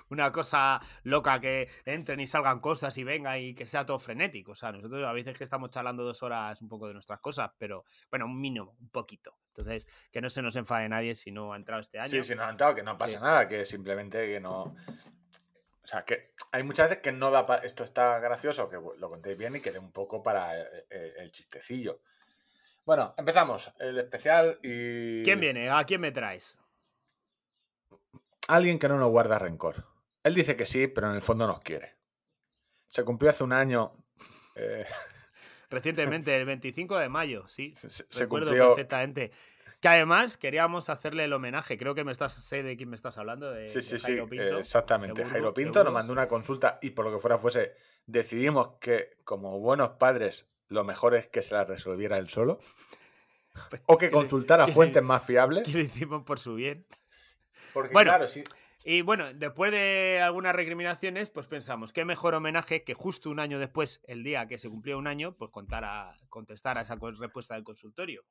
una 0.09 0.31
cosa 0.31 0.79
loca 1.03 1.41
que 1.41 1.67
entren 1.83 2.21
y 2.21 2.27
salgan 2.27 2.61
cosas 2.61 2.97
y 2.97 3.03
venga 3.03 3.37
y 3.37 3.53
que 3.53 3.65
sea 3.65 3.85
todo 3.85 3.99
frenético. 3.99 4.53
O 4.53 4.55
sea, 4.55 4.71
nosotros 4.71 5.03
a 5.05 5.11
veces 5.11 5.37
que 5.37 5.43
estamos 5.43 5.71
charlando 5.71 6.03
dos 6.05 6.23
horas 6.23 6.61
un 6.61 6.69
poco 6.69 6.87
de 6.87 6.93
nuestras 6.93 7.19
cosas, 7.19 7.51
pero 7.57 7.83
bueno, 8.09 8.27
un 8.27 8.39
mínimo, 8.39 8.77
un 8.79 8.89
poquito. 8.91 9.35
Entonces, 9.47 9.85
que 10.09 10.21
no 10.21 10.29
se 10.29 10.41
nos 10.41 10.55
enfade 10.55 10.87
nadie 10.87 11.15
si 11.15 11.31
no 11.31 11.51
ha 11.51 11.57
entrado 11.57 11.81
este 11.81 11.99
año. 11.99 12.07
Sí, 12.07 12.23
sí, 12.23 12.33
no 12.33 12.45
ha 12.45 12.49
entrado, 12.49 12.75
que 12.75 12.83
no 12.83 12.97
pasa 12.97 13.17
Sí. 13.17 13.23
nada, 13.23 13.47
que 13.49 13.65
simplemente 13.65 14.25
que 14.25 14.39
no. 14.39 14.73
O 15.83 15.87
sea, 15.87 16.03
que 16.05 16.33
hay 16.51 16.63
muchas 16.63 16.89
veces 16.89 17.01
que 17.01 17.11
no 17.11 17.31
da 17.31 17.45
pa- 17.45 17.57
Esto 17.57 17.83
está 17.83 18.19
gracioso, 18.19 18.69
que 18.69 18.75
lo 18.75 19.09
contéis 19.09 19.37
bien 19.37 19.55
y 19.55 19.61
que 19.61 19.71
dé 19.71 19.79
un 19.79 19.91
poco 19.91 20.21
para 20.21 20.59
eh, 20.59 20.85
eh, 20.89 21.13
el, 21.17 21.31
chistecillo. 21.31 22.01
Bueno, 22.85 23.13
empezamos. 23.17 23.71
El 23.79 23.97
especial 23.99 24.59
y. 24.61 25.23
¿Quién 25.23 25.39
viene? 25.39 25.69
¿A 25.69 25.83
quién 25.85 26.01
me 26.01 26.11
traes? 26.11 26.57
Alguien 28.47 28.79
que 28.79 28.89
no 28.89 28.97
nos 28.97 29.09
guarda 29.09 29.39
rencor. 29.39 29.85
Él 30.23 30.33
dice 30.35 30.55
que 30.55 30.65
sí, 30.65 30.87
pero 30.87 31.09
en 31.09 31.15
el 31.15 31.21
fondo 31.21 31.47
nos 31.47 31.59
quiere. 31.59 31.95
Se 32.87 33.03
cumplió 33.03 33.31
hace 33.31 33.43
un 33.43 33.53
año. 33.53 33.93
eh, 34.55 34.85
Recientemente, 35.69 36.35
el 36.35 36.45
25 36.45 36.97
de 36.97 37.07
mayo, 37.09 37.47
sí. 37.47 37.73
se, 37.77 37.89
se 37.89 38.05
Recuerdo 38.19 38.47
cumplió. 38.47 38.67
perfectamente. 38.75 39.31
Que 39.81 39.87
además 39.87 40.37
queríamos 40.37 40.89
hacerle 40.89 41.23
el 41.25 41.33
homenaje. 41.33 41.77
Creo 41.77 41.95
que 41.95 42.03
me 42.03 42.11
estás, 42.11 42.33
sé 42.33 42.61
de 42.63 42.77
quién 42.77 42.89
me 42.89 42.95
estás 42.95 43.17
hablando. 43.17 43.51
De, 43.51 43.67
Sí, 43.67 43.75
de 43.75 43.81
sí, 43.81 43.99
sí, 43.99 44.05
Jairo 44.05 44.25
eh, 44.25 44.27
Pinto, 44.29 44.59
exactamente. 44.59 45.15
de 45.15 45.23
Burgos- 45.23 45.31
Jairo 45.31 45.47
de 45.47 45.53
Pinto 45.53 45.83
nos 45.83 45.93
mandó 45.93 46.13
una 46.13 46.27
consulta 46.27 46.77
y 46.83 46.91
por 46.91 47.03
lo 47.05 47.11
que 47.11 47.19
fuera 47.19 47.37
fuese, 47.39 47.75
decidimos 48.05 48.77
que 48.79 49.17
como 49.23 49.59
buenos 49.59 49.91
padres 49.97 50.47
lo 50.67 50.83
mejor 50.83 51.15
es 51.15 51.27
que 51.27 51.41
se 51.41 51.53
la 51.55 51.65
resolviera 51.65 52.17
él 52.17 52.29
solo 52.29 52.59
o 53.87 53.97
que 53.97 54.11
consultara 54.11 54.67
le- 54.67 54.73
fuentes 54.73 55.01
más 55.03 55.23
fiables. 55.25 55.63
Que 55.63 55.71
lo 55.73 55.79
hicimos 55.79 56.23
por 56.23 56.37
su 56.39 56.55
bien. 56.55 56.85
Porque 57.73 57.91
Bueno. 57.91 58.11
claro, 58.11 58.27
sí, 58.27 58.43
Y 58.83 59.01
bueno, 59.01 59.33
después 59.33 59.71
de 59.71 60.19
algunas 60.21 60.55
recriminaciones, 60.55 61.29
pues 61.31 61.47
pensamos, 61.47 61.91
qué 61.91 62.05
mejor 62.05 62.35
homenaje 62.35 62.83
que 62.83 62.93
justo 62.93 63.29
un 63.31 63.39
año 63.39 63.57
después, 63.59 63.99
el 64.03 64.23
día 64.23 64.47
que 64.47 64.57
se 64.59 64.69
cumplió 64.69 64.97
un 64.99 65.07
año, 65.07 65.35
pues 65.37 65.49
contara, 65.51 66.15
contestar 66.29 66.77
a 66.77 66.81
esa 66.81 66.97
respuesta 67.19 67.55
del 67.55 67.63
consultorio. 67.63 68.23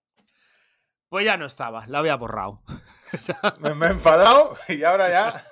Pues 1.11 1.25
ya 1.27 1.37
no 1.37 1.45
estaba, 1.45 1.87
la 1.89 1.99
había 1.99 2.15
borrado. 2.17 2.63
me, 3.61 3.75
me 3.75 3.87
he 3.87 3.91
enfadado 3.91 4.57
y 4.69 4.83
ahora 4.85 5.11
ya 5.11 5.45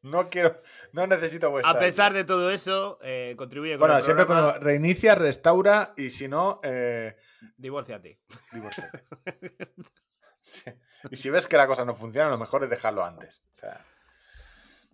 no 0.00 0.28
quiero, 0.30 0.60
no 0.92 1.06
necesito 1.06 1.50
vuestra. 1.50 1.70
A 1.70 1.78
pesar 1.78 2.12
de 2.14 2.24
todo 2.24 2.50
eso, 2.50 2.98
eh, 3.02 3.34
contribuye 3.36 3.74
con 3.74 3.80
Bueno, 3.80 3.98
el 3.98 4.02
siempre 4.02 4.24
programa. 4.26 4.58
reinicia, 4.58 5.14
restaura 5.14 5.92
y 5.96 6.10
si 6.10 6.26
no, 6.28 6.60
eh, 6.64 7.16
Divórciate. 7.56 8.20
divórciate. 8.52 9.04
Sí. 10.40 10.64
Y 11.10 11.16
si 11.16 11.30
ves 11.30 11.46
que 11.46 11.56
la 11.56 11.66
cosa 11.68 11.84
no 11.84 11.94
funciona, 11.94 12.28
lo 12.30 12.38
mejor 12.38 12.64
es 12.64 12.70
dejarlo 12.70 13.04
antes. 13.04 13.42
O 13.52 13.56
sea, 13.56 13.84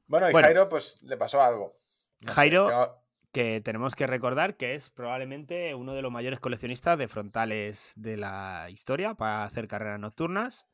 Bueno, 0.08 0.28
y 0.28 0.32
Bueno. 0.32 0.46
Jairo, 0.46 0.68
pues 0.68 1.00
le 1.02 1.16
pasó 1.16 1.40
algo. 1.42 1.76
No 2.20 2.32
sé, 2.32 2.34
Jairo- 2.34 2.66
tengo- 2.66 3.02
que 3.32 3.60
tenemos 3.60 3.94
que 3.94 4.06
recordar 4.06 4.56
que 4.56 4.74
es 4.74 4.90
probablemente 4.90 5.74
uno 5.74 5.94
de 5.94 6.02
los 6.02 6.10
mayores 6.12 6.40
coleccionistas 6.40 6.98
de 6.98 7.08
frontales 7.08 7.92
de 7.96 8.16
la 8.16 8.68
historia 8.70 9.14
para 9.14 9.44
hacer 9.44 9.68
carreras 9.68 10.00
nocturnas. 10.00 10.66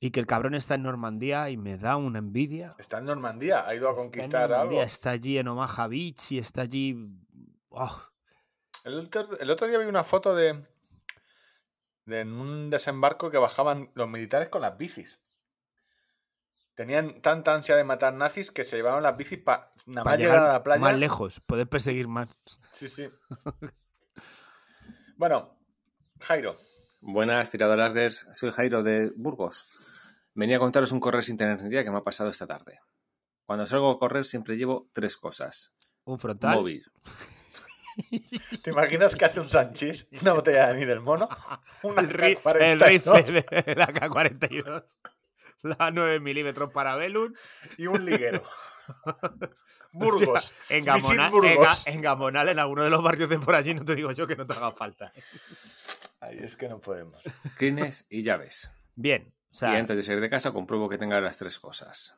Y 0.00 0.10
que 0.10 0.20
el 0.20 0.26
cabrón 0.26 0.54
está 0.54 0.74
en 0.74 0.82
Normandía 0.82 1.48
y 1.48 1.56
me 1.56 1.78
da 1.78 1.96
una 1.96 2.18
envidia. 2.18 2.74
Está 2.78 2.98
en 2.98 3.04
Normandía, 3.06 3.66
ha 3.66 3.74
ido 3.74 3.88
a 3.88 3.92
Está 3.92 4.02
conquistar 4.02 4.50
Normandía, 4.50 4.78
algo. 4.80 4.82
Está 4.82 5.10
allí 5.10 5.38
en 5.38 5.48
Omaha 5.48 5.86
Beach 5.86 6.32
y 6.32 6.38
está 6.38 6.62
allí. 6.62 7.08
oh, 7.70 8.02
El 8.84 8.94
otro, 8.98 9.38
el 9.38 9.50
otro 9.50 9.66
día 9.66 9.78
vi 9.78 9.86
una 9.86 10.04
foto 10.04 10.34
de, 10.34 10.62
de 12.04 12.20
en 12.20 12.32
un 12.32 12.68
desembarco 12.68 13.30
que 13.30 13.38
bajaban 13.38 13.90
los 13.94 14.08
militares 14.08 14.48
con 14.50 14.60
las 14.60 14.76
bicis. 14.76 15.20
Tenían 16.74 17.20
tanta 17.22 17.54
ansia 17.54 17.76
de 17.76 17.84
matar 17.84 18.12
nazis 18.14 18.50
que 18.50 18.64
se 18.64 18.76
llevaron 18.76 19.02
las 19.02 19.16
bicis 19.16 19.38
para 19.38 19.70
nada 19.86 20.04
más 20.04 20.18
llegar 20.18 20.42
a 20.42 20.52
la 20.54 20.62
playa. 20.62 20.80
más 20.80 20.96
lejos, 20.98 21.40
poder 21.40 21.68
perseguir 21.68 22.08
más. 22.08 22.36
Sí, 22.72 22.88
sí. 22.88 23.08
bueno, 25.16 25.56
Jairo, 26.20 26.56
Buenas 27.00 27.50
tiradoras 27.50 28.26
soy 28.32 28.50
Jairo 28.50 28.82
de 28.82 29.12
Burgos. 29.14 29.70
Venía 30.34 30.56
a 30.56 30.58
contaros 30.60 30.90
un 30.90 31.00
correr 31.00 31.22
sin 31.22 31.36
tener 31.36 31.62
ni 31.62 31.68
idea 31.68 31.84
que 31.84 31.90
me 31.90 31.98
ha 31.98 32.02
pasado 32.02 32.30
esta 32.30 32.46
tarde. 32.46 32.80
Cuando 33.44 33.66
salgo 33.66 33.90
a 33.90 33.98
correr 33.98 34.24
siempre 34.24 34.56
llevo 34.56 34.88
tres 34.92 35.16
cosas. 35.18 35.72
Un 36.04 36.18
frontal. 36.18 36.56
Móvil, 36.56 36.82
¿te 38.62 38.70
imaginas 38.70 39.14
que 39.14 39.24
hace 39.26 39.38
un 39.38 39.48
Sanchis? 39.48 40.08
Una 40.22 40.32
botella 40.32 40.66
de 40.66 40.72
anís 40.72 40.86
del 40.86 41.00
mono, 41.00 41.28
una 41.84 42.00
El, 42.00 42.08
ri- 42.10 42.36
K-42, 42.42 42.60
el 42.62 42.80
rifle 42.80 43.62
de 43.62 43.74
la 43.76 43.86
K-42. 43.86 44.84
La 45.78 45.90
9 45.90 46.20
milímetros 46.20 46.70
para 46.72 46.94
Belun. 46.96 47.34
y 47.78 47.86
un 47.86 48.04
liguero. 48.04 48.42
Burgos. 49.92 50.52
En 50.68 50.84
Gamonal, 50.84 51.26
en, 51.26 51.30
Burgos. 51.32 51.66
Ga- 51.86 51.92
en 51.94 52.00
Gamonal, 52.02 52.48
en 52.48 52.58
alguno 52.58 52.82
de 52.84 52.90
los 52.90 53.02
barrios 53.02 53.30
de 53.30 53.38
por 53.38 53.54
allí, 53.54 53.74
no 53.74 53.84
te 53.84 53.94
digo 53.94 54.10
yo 54.12 54.26
que 54.26 54.34
no 54.36 54.46
te 54.46 54.54
haga 54.54 54.72
falta. 54.72 55.12
Ay, 56.20 56.38
es 56.40 56.56
que 56.56 56.68
no 56.68 56.80
podemos. 56.80 57.22
crines 57.56 58.04
y 58.08 58.22
llaves. 58.22 58.72
Bien. 58.96 59.32
O 59.52 59.54
sea, 59.54 59.72
y 59.74 59.76
antes 59.76 59.96
de 59.96 60.02
salir 60.02 60.20
de 60.20 60.28
casa 60.30 60.52
compruebo 60.52 60.88
que 60.88 60.98
tenga 60.98 61.20
las 61.20 61.38
tres 61.38 61.60
cosas. 61.60 62.16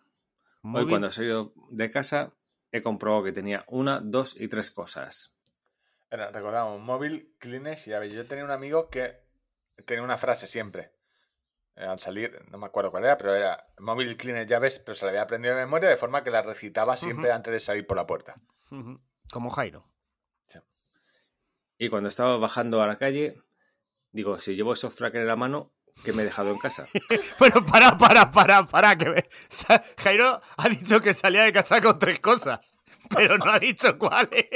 Hoy 0.63 0.89
cuando 0.89 1.09
he 1.09 1.13
salido 1.13 1.53
de 1.71 1.91
casa 1.91 2.33
he 2.73 2.83
comprobado 2.83 3.25
que 3.25 3.33
tenía 3.33 3.65
una, 3.69 4.01
dos 4.01 4.35
y 4.41 4.49
tres 4.49 4.71
cosas. 4.71 5.35
Era, 6.11 6.31
recordamos, 6.31 6.81
móvil, 6.81 7.35
Kleenex 7.39 7.87
y 7.87 7.91
llave. 7.91 8.11
Yo 8.11 8.27
tenía 8.27 8.45
un 8.45 8.51
amigo 8.51 8.89
que 8.89 9.21
tenía 9.85 10.03
una 10.03 10.17
frase 10.19 10.49
siempre. 10.49 10.93
Eh, 11.77 11.85
al 11.85 11.99
salir, 12.01 12.43
no 12.51 12.59
me 12.59 12.67
acuerdo 12.67 12.91
cuál 12.91 13.05
era, 13.05 13.17
pero 13.19 13.35
era 13.35 13.67
móvil, 13.79 14.17
Kleenex, 14.17 14.49
llaves, 14.51 14.79
pero 14.79 14.95
se 14.95 15.05
la 15.05 15.11
había 15.11 15.23
aprendido 15.23 15.55
de 15.55 15.61
memoria 15.61 15.89
de 15.89 15.97
forma 15.97 16.23
que 16.25 16.31
la 16.31 16.43
recitaba 16.43 16.97
siempre 16.97 17.31
antes 17.33 17.53
de 17.53 17.61
salir 17.61 17.87
por 17.87 17.97
la 17.97 18.07
puerta. 18.07 18.35
Como 19.31 19.51
Jairo. 19.51 19.89
Y 21.79 21.89
cuando 21.91 22.09
estaba 22.09 22.39
bajando 22.39 22.81
a 22.81 22.87
la 22.87 22.97
calle, 22.97 23.35
digo, 24.11 24.39
si 24.41 24.55
llevo 24.57 24.73
esos 24.73 24.95
tracker 24.95 25.21
en 25.21 25.27
la 25.27 25.37
mano, 25.37 25.75
¿qué 26.05 26.13
me 26.15 26.23
he 26.23 26.25
dejado 26.25 26.51
en 26.51 26.59
casa? 26.59 26.87
Bueno, 27.39 27.57
para, 27.71 27.99
para, 27.99 28.31
para, 28.31 28.65
para. 28.65 28.97
Que 28.97 29.11
me- 29.11 29.25
Jairo 29.99 30.41
ha 30.57 30.69
dicho 30.71 31.01
que 31.03 31.13
salía 31.13 31.43
de 31.43 31.53
casa 31.53 31.83
con 31.83 31.99
tres 31.99 32.19
cosas, 32.21 32.83
pero 33.15 33.37
no 33.37 33.51
ha 33.53 33.59
dicho 33.59 33.99
cuáles. 33.99 34.47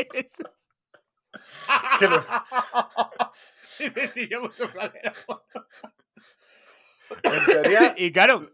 Que 1.98 2.08
lo- 2.08 2.24
Y 3.80 3.90
me 3.90 4.08
siguió 4.08 4.40
mucho 4.40 4.66
flaquero. 4.68 5.12
en 5.12 5.90
teoría, 7.22 7.94
Y 7.98 8.12
claro, 8.12 8.46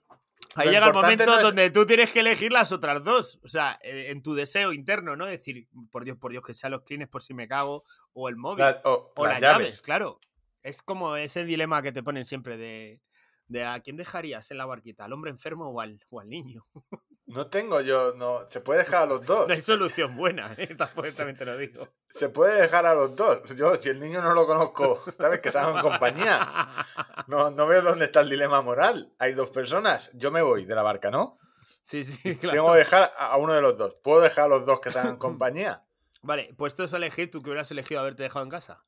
ahí 0.54 0.68
llega 0.70 0.86
el 0.86 0.92
momento 0.92 1.26
no 1.26 1.36
es- 1.36 1.42
donde 1.42 1.70
tú 1.70 1.84
tienes 1.86 2.10
que 2.12 2.20
elegir 2.20 2.52
las 2.52 2.72
otras 2.72 3.02
dos. 3.04 3.38
O 3.42 3.48
sea, 3.48 3.78
en 3.82 4.22
tu 4.22 4.34
deseo 4.34 4.72
interno, 4.72 5.16
¿no? 5.16 5.26
Decir, 5.26 5.68
por 5.90 6.04
Dios, 6.04 6.16
por 6.16 6.32
Dios, 6.32 6.44
que 6.44 6.54
sean 6.54 6.72
los 6.72 6.82
clines 6.82 7.08
por 7.08 7.22
si 7.22 7.34
me 7.34 7.46
cago, 7.48 7.84
o 8.12 8.28
el 8.28 8.36
móvil, 8.36 8.64
la- 8.64 8.80
o 8.84 9.12
o 9.16 9.24
las 9.26 9.34
las 9.34 9.42
llaves. 9.42 9.66
llaves. 9.66 9.82
claro. 9.82 10.20
Es 10.62 10.82
como 10.82 11.16
ese 11.16 11.44
dilema 11.44 11.80
que 11.82 11.92
te 11.92 12.02
ponen 12.02 12.24
siempre 12.24 12.56
de, 12.56 13.00
de 13.46 13.64
a 13.64 13.78
quién 13.80 13.96
dejarías 13.96 14.50
en 14.50 14.58
la 14.58 14.66
barquita, 14.66 15.04
al 15.04 15.12
hombre 15.12 15.30
enfermo 15.30 15.68
o 15.70 15.80
al, 15.80 16.00
o 16.10 16.20
al 16.20 16.28
niño. 16.28 16.64
No 17.26 17.48
tengo 17.48 17.80
yo, 17.80 18.14
no. 18.14 18.44
Se 18.48 18.60
puede 18.60 18.80
dejar 18.80 19.02
a 19.02 19.06
los 19.06 19.26
dos. 19.26 19.48
No 19.48 19.54
hay 19.54 19.60
solución 19.60 20.16
buena, 20.16 20.54
¿eh? 20.58 20.74
Tampoco 20.74 21.12
también 21.12 21.36
te 21.36 21.44
lo 21.44 21.56
digo. 21.56 21.88
Se 22.10 22.28
puede 22.28 22.60
dejar 22.62 22.86
a 22.86 22.94
los 22.94 23.14
dos. 23.14 23.54
Yo, 23.54 23.74
si 23.76 23.88
el 23.88 24.00
niño 24.00 24.22
no 24.22 24.32
lo 24.32 24.46
conozco, 24.46 25.02
¿sabes? 25.18 25.40
Que 25.40 25.52
salgan 25.52 25.76
en 25.76 25.82
compañía. 25.82 26.68
No, 27.28 27.50
no 27.50 27.66
veo 27.66 27.82
dónde 27.82 28.04
está 28.04 28.20
el 28.20 28.30
dilema 28.30 28.62
moral. 28.62 29.12
Hay 29.18 29.32
dos 29.32 29.50
personas. 29.50 30.12
Yo 30.14 30.30
me 30.30 30.42
voy 30.42 30.64
de 30.64 30.76
la 30.76 30.82
barca, 30.82 31.10
¿no? 31.10 31.38
Sí, 31.82 32.04
sí, 32.04 32.36
claro. 32.36 32.54
Tengo 32.54 32.72
que 32.72 32.78
dejar 32.78 33.12
a 33.18 33.36
uno 33.36 33.52
de 33.52 33.60
los 33.60 33.76
dos. 33.76 33.96
¿Puedo 34.00 34.20
dejar 34.20 34.44
a 34.44 34.48
los 34.48 34.64
dos 34.64 34.80
que 34.80 34.92
salgan 34.92 35.14
en 35.14 35.18
compañía? 35.18 35.82
Vale, 36.22 36.54
puestos 36.56 36.94
a 36.94 36.98
elegir, 36.98 37.28
¿tú 37.30 37.42
que 37.42 37.50
hubieras 37.50 37.68
elegido 37.72 38.00
haberte 38.00 38.22
dejado 38.22 38.44
en 38.44 38.50
casa? 38.50 38.84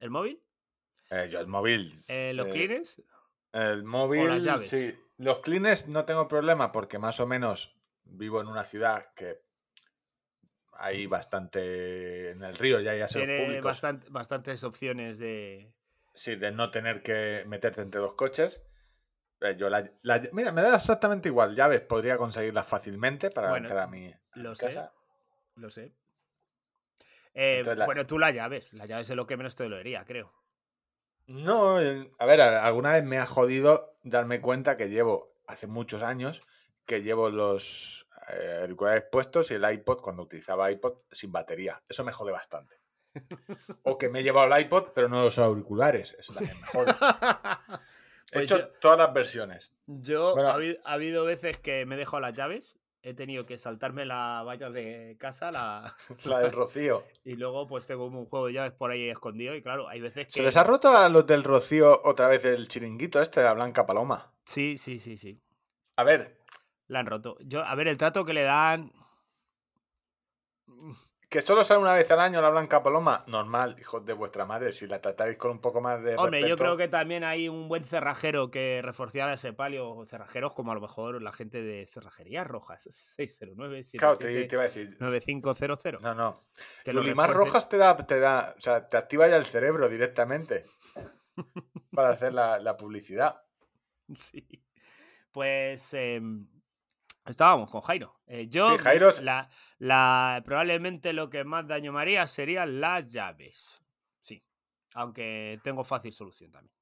¿El 0.00 0.10
móvil? 0.10 0.42
Eh, 1.10 1.28
yo 1.30 1.40
el 1.40 1.46
móvil. 1.46 1.94
Eh, 2.08 2.32
¿Los 2.34 2.46
eh, 2.46 2.50
clines? 2.50 3.02
El 3.52 3.84
móvil. 3.84 4.28
las 4.28 4.42
llaves. 4.42 4.68
Sí. 4.70 4.94
Los 5.16 5.40
clines 5.40 5.88
no 5.88 6.04
tengo 6.04 6.26
problema 6.28 6.72
porque 6.72 6.98
más 6.98 7.20
o 7.20 7.26
menos 7.26 7.76
vivo 8.04 8.40
en 8.40 8.48
una 8.48 8.64
ciudad 8.64 9.12
que 9.14 9.40
hay 10.72 11.06
bastante 11.06 12.30
en 12.32 12.42
el 12.42 12.56
río, 12.56 12.80
ya 12.80 12.92
hay 12.92 13.00
aseos 13.00 13.24
Tiene 13.24 13.44
públicos. 13.44 13.82
bastant- 13.82 14.08
bastantes 14.10 14.64
opciones 14.64 15.18
de... 15.18 15.72
Sí, 16.14 16.36
de 16.36 16.50
no 16.52 16.70
tener 16.70 17.02
que 17.02 17.44
meterte 17.46 17.80
entre 17.80 18.00
dos 18.00 18.14
coches. 18.14 18.60
Eh, 19.40 19.56
Yo 19.56 19.68
la, 19.68 19.88
la- 20.02 20.28
mira, 20.32 20.52
me 20.52 20.62
da 20.62 20.76
exactamente 20.76 21.28
igual. 21.28 21.54
Llaves 21.54 21.80
podría 21.82 22.16
conseguirlas 22.16 22.66
fácilmente 22.66 23.30
para 23.30 23.50
Bueno, 23.50 23.66
entrar 23.66 23.84
a 23.84 23.86
mi, 23.88 24.06
a 24.08 24.20
lo 24.34 24.50
mi 24.50 24.56
sé. 24.56 24.66
casa. 24.66 24.92
Lo 25.56 25.70
sé. 25.70 25.92
Eh, 27.34 27.62
la- 27.64 27.84
Bueno, 27.84 28.06
tú 28.06 28.18
las 28.18 28.34
llaves. 28.34 28.72
Las 28.74 28.88
llaves 28.88 29.10
es 29.10 29.16
lo 29.16 29.26
que 29.26 29.36
menos 29.36 29.54
te 29.56 29.64
dolería, 29.64 30.04
creo. 30.04 30.32
No, 31.26 31.76
a 31.78 32.26
ver, 32.26 32.40
alguna 32.40 32.92
vez 32.92 33.04
me 33.04 33.18
ha 33.18 33.26
jodido 33.26 33.96
darme 34.02 34.40
cuenta 34.40 34.76
que 34.76 34.88
llevo, 34.88 35.32
hace 35.46 35.66
muchos 35.66 36.02
años, 36.02 36.42
que 36.86 37.02
llevo 37.02 37.30
los 37.30 38.06
eh, 38.28 38.58
auriculares 38.62 39.04
puestos 39.10 39.50
y 39.50 39.54
el 39.54 39.70
iPod, 39.72 40.00
cuando 40.00 40.22
utilizaba 40.22 40.70
iPod, 40.70 40.98
sin 41.10 41.32
batería. 41.32 41.82
Eso 41.88 42.04
me 42.04 42.12
jode 42.12 42.32
bastante. 42.32 42.76
O 43.84 43.96
que 43.96 44.08
me 44.08 44.20
he 44.20 44.22
llevado 44.22 44.52
el 44.52 44.60
iPod, 44.62 44.88
pero 44.94 45.08
no 45.08 45.22
los 45.24 45.38
auriculares. 45.38 46.14
Eso 46.18 46.34
también 46.34 46.60
me 46.60 46.66
jode. 46.66 46.92
He 48.32 48.38
Pues 48.38 48.44
hecho 48.50 48.68
todas 48.80 48.98
las 48.98 49.12
versiones. 49.12 49.72
Yo, 49.86 50.32
Bueno. 50.34 50.48
ha, 50.50 50.54
habido, 50.54 50.80
ha 50.84 50.92
habido 50.94 51.24
veces 51.24 51.58
que 51.58 51.86
me 51.86 51.94
he 51.94 51.98
dejado 51.98 52.20
las 52.20 52.32
llaves, 52.32 52.76
he 53.04 53.12
tenido 53.12 53.44
que 53.44 53.58
saltarme 53.58 54.06
la 54.06 54.42
valla 54.44 54.70
de 54.70 55.16
casa 55.20 55.52
la... 55.52 55.94
La 56.24 56.40
del 56.40 56.52
Rocío. 56.52 57.04
y 57.22 57.34
luego 57.36 57.66
pues 57.68 57.86
tengo 57.86 58.06
un 58.06 58.24
juego 58.24 58.46
de 58.46 58.54
llaves 58.54 58.72
por 58.72 58.90
ahí 58.90 59.10
escondido 59.10 59.54
y 59.54 59.62
claro, 59.62 59.88
hay 59.88 60.00
veces 60.00 60.26
que... 60.26 60.32
¿Se 60.32 60.42
les 60.42 60.56
ha 60.56 60.64
roto 60.64 60.88
a 60.88 61.08
los 61.10 61.26
del 61.26 61.44
Rocío 61.44 62.00
otra 62.04 62.28
vez 62.28 62.44
el 62.46 62.66
chiringuito 62.66 63.20
este 63.20 63.42
la 63.42 63.52
Blanca 63.52 63.84
Paloma? 63.84 64.32
Sí, 64.46 64.78
sí, 64.78 64.98
sí, 64.98 65.18
sí. 65.18 65.38
A 65.96 66.04
ver, 66.04 66.38
La 66.88 67.00
han 67.00 67.06
roto. 67.06 67.36
Yo, 67.40 67.62
a 67.62 67.74
ver, 67.74 67.88
el 67.88 67.98
trato 67.98 68.24
que 68.24 68.32
le 68.32 68.42
dan... 68.42 68.90
que 71.34 71.42
solo 71.42 71.64
sale 71.64 71.80
una 71.80 71.94
vez 71.94 72.08
al 72.12 72.20
año 72.20 72.40
la 72.40 72.48
Blanca 72.48 72.80
Paloma, 72.80 73.24
normal, 73.26 73.74
hijos 73.80 74.06
de 74.06 74.12
vuestra 74.12 74.46
madre, 74.46 74.72
si 74.72 74.86
la 74.86 75.00
tratáis 75.00 75.36
con 75.36 75.50
un 75.50 75.58
poco 75.58 75.80
más 75.80 76.00
de 76.00 76.14
Hombre, 76.14 76.48
yo 76.48 76.56
creo 76.56 76.76
que 76.76 76.86
también 76.86 77.24
hay 77.24 77.48
un 77.48 77.66
buen 77.66 77.82
cerrajero 77.82 78.52
que 78.52 78.80
reforzara 78.84 79.32
ese 79.32 79.52
palio, 79.52 79.90
o 79.90 80.06
cerrajeros 80.06 80.52
como 80.52 80.70
a 80.70 80.76
lo 80.76 80.80
mejor 80.80 81.20
la 81.20 81.32
gente 81.32 81.60
de 81.60 81.86
Cerrajerías 81.86 82.46
Rojas, 82.46 82.84
609 83.16 83.82
Claro, 83.98 84.16
te, 84.16 84.44
te 84.44 84.54
iba 84.54 84.62
a 84.62 84.66
decir. 84.66 84.96
9500. 85.00 86.00
No, 86.00 86.14
no. 86.14 86.40
que 86.84 86.92
lo 86.92 87.00
Lulimar 87.00 87.30
refuercen. 87.30 87.52
Rojas 87.52 87.68
te 87.68 87.76
da, 87.78 87.96
te 87.96 88.20
da, 88.20 88.54
o 88.56 88.60
sea, 88.60 88.86
te 88.86 88.96
activa 88.96 89.26
ya 89.26 89.34
el 89.34 89.44
cerebro 89.44 89.88
directamente 89.88 90.62
para 91.92 92.10
hacer 92.10 92.32
la, 92.32 92.60
la 92.60 92.76
publicidad. 92.76 93.42
Sí. 94.20 94.46
Pues 95.32 95.94
em, 95.94 96.46
estábamos 97.26 97.70
con 97.70 97.80
Jairo. 97.82 98.20
Eh, 98.26 98.48
yo, 98.48 98.76
Sí, 98.76 98.82
Jairo 98.82 99.10
la, 99.22 99.48
la- 99.78 100.42
probablemente 100.44 101.12
lo 101.12 101.28
que 101.30 101.44
más 101.44 101.66
daño 101.66 101.92
me 101.92 102.00
haría 102.00 102.26
serían 102.26 102.80
las 102.80 103.06
llaves. 103.12 103.82
Sí. 104.20 104.42
Aunque 104.94 105.58
tengo 105.62 105.84
fácil 105.84 106.12
solución 106.12 106.50
también. 106.52 106.74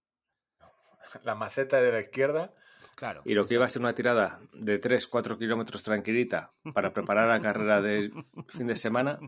La 1.25 1.35
maceta 1.35 1.81
de 1.81 1.93
la 1.93 2.01
izquierda. 2.01 2.53
Claro. 2.95 3.23
Y 3.25 3.35
lo 3.35 3.47
que 3.47 3.55
iba 3.55 3.65
a 3.65 3.69
ser 3.69 3.83
una 3.83 3.95
tirada 3.95 4.41
de 4.53 4.81
3-4 4.81 5.39
kilómetros 5.39 5.83
tranquilita 5.83 6.53
para 6.75 6.93
preparar 6.93 7.29
la 7.29 7.41
carrera 7.41 7.81
del 7.81 8.13
fin 8.49 8.67
de 8.67 8.77
semana, 8.77 9.19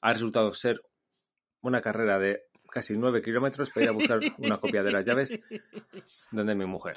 ha 0.00 0.12
resultado 0.12 0.52
ser 0.52 0.80
una 1.62 1.80
carrera 1.80 2.18
de 2.18 2.42
casi 2.70 2.96
9 2.98 3.22
kilómetros 3.22 3.70
para 3.70 3.84
ir 3.84 3.90
a 3.90 3.92
buscar 3.92 4.20
una 4.38 4.58
copia 4.58 4.82
de 4.82 4.92
las 4.92 5.06
llaves 5.06 5.40
donde 6.30 6.54
mi 6.54 6.66
mujer. 6.66 6.96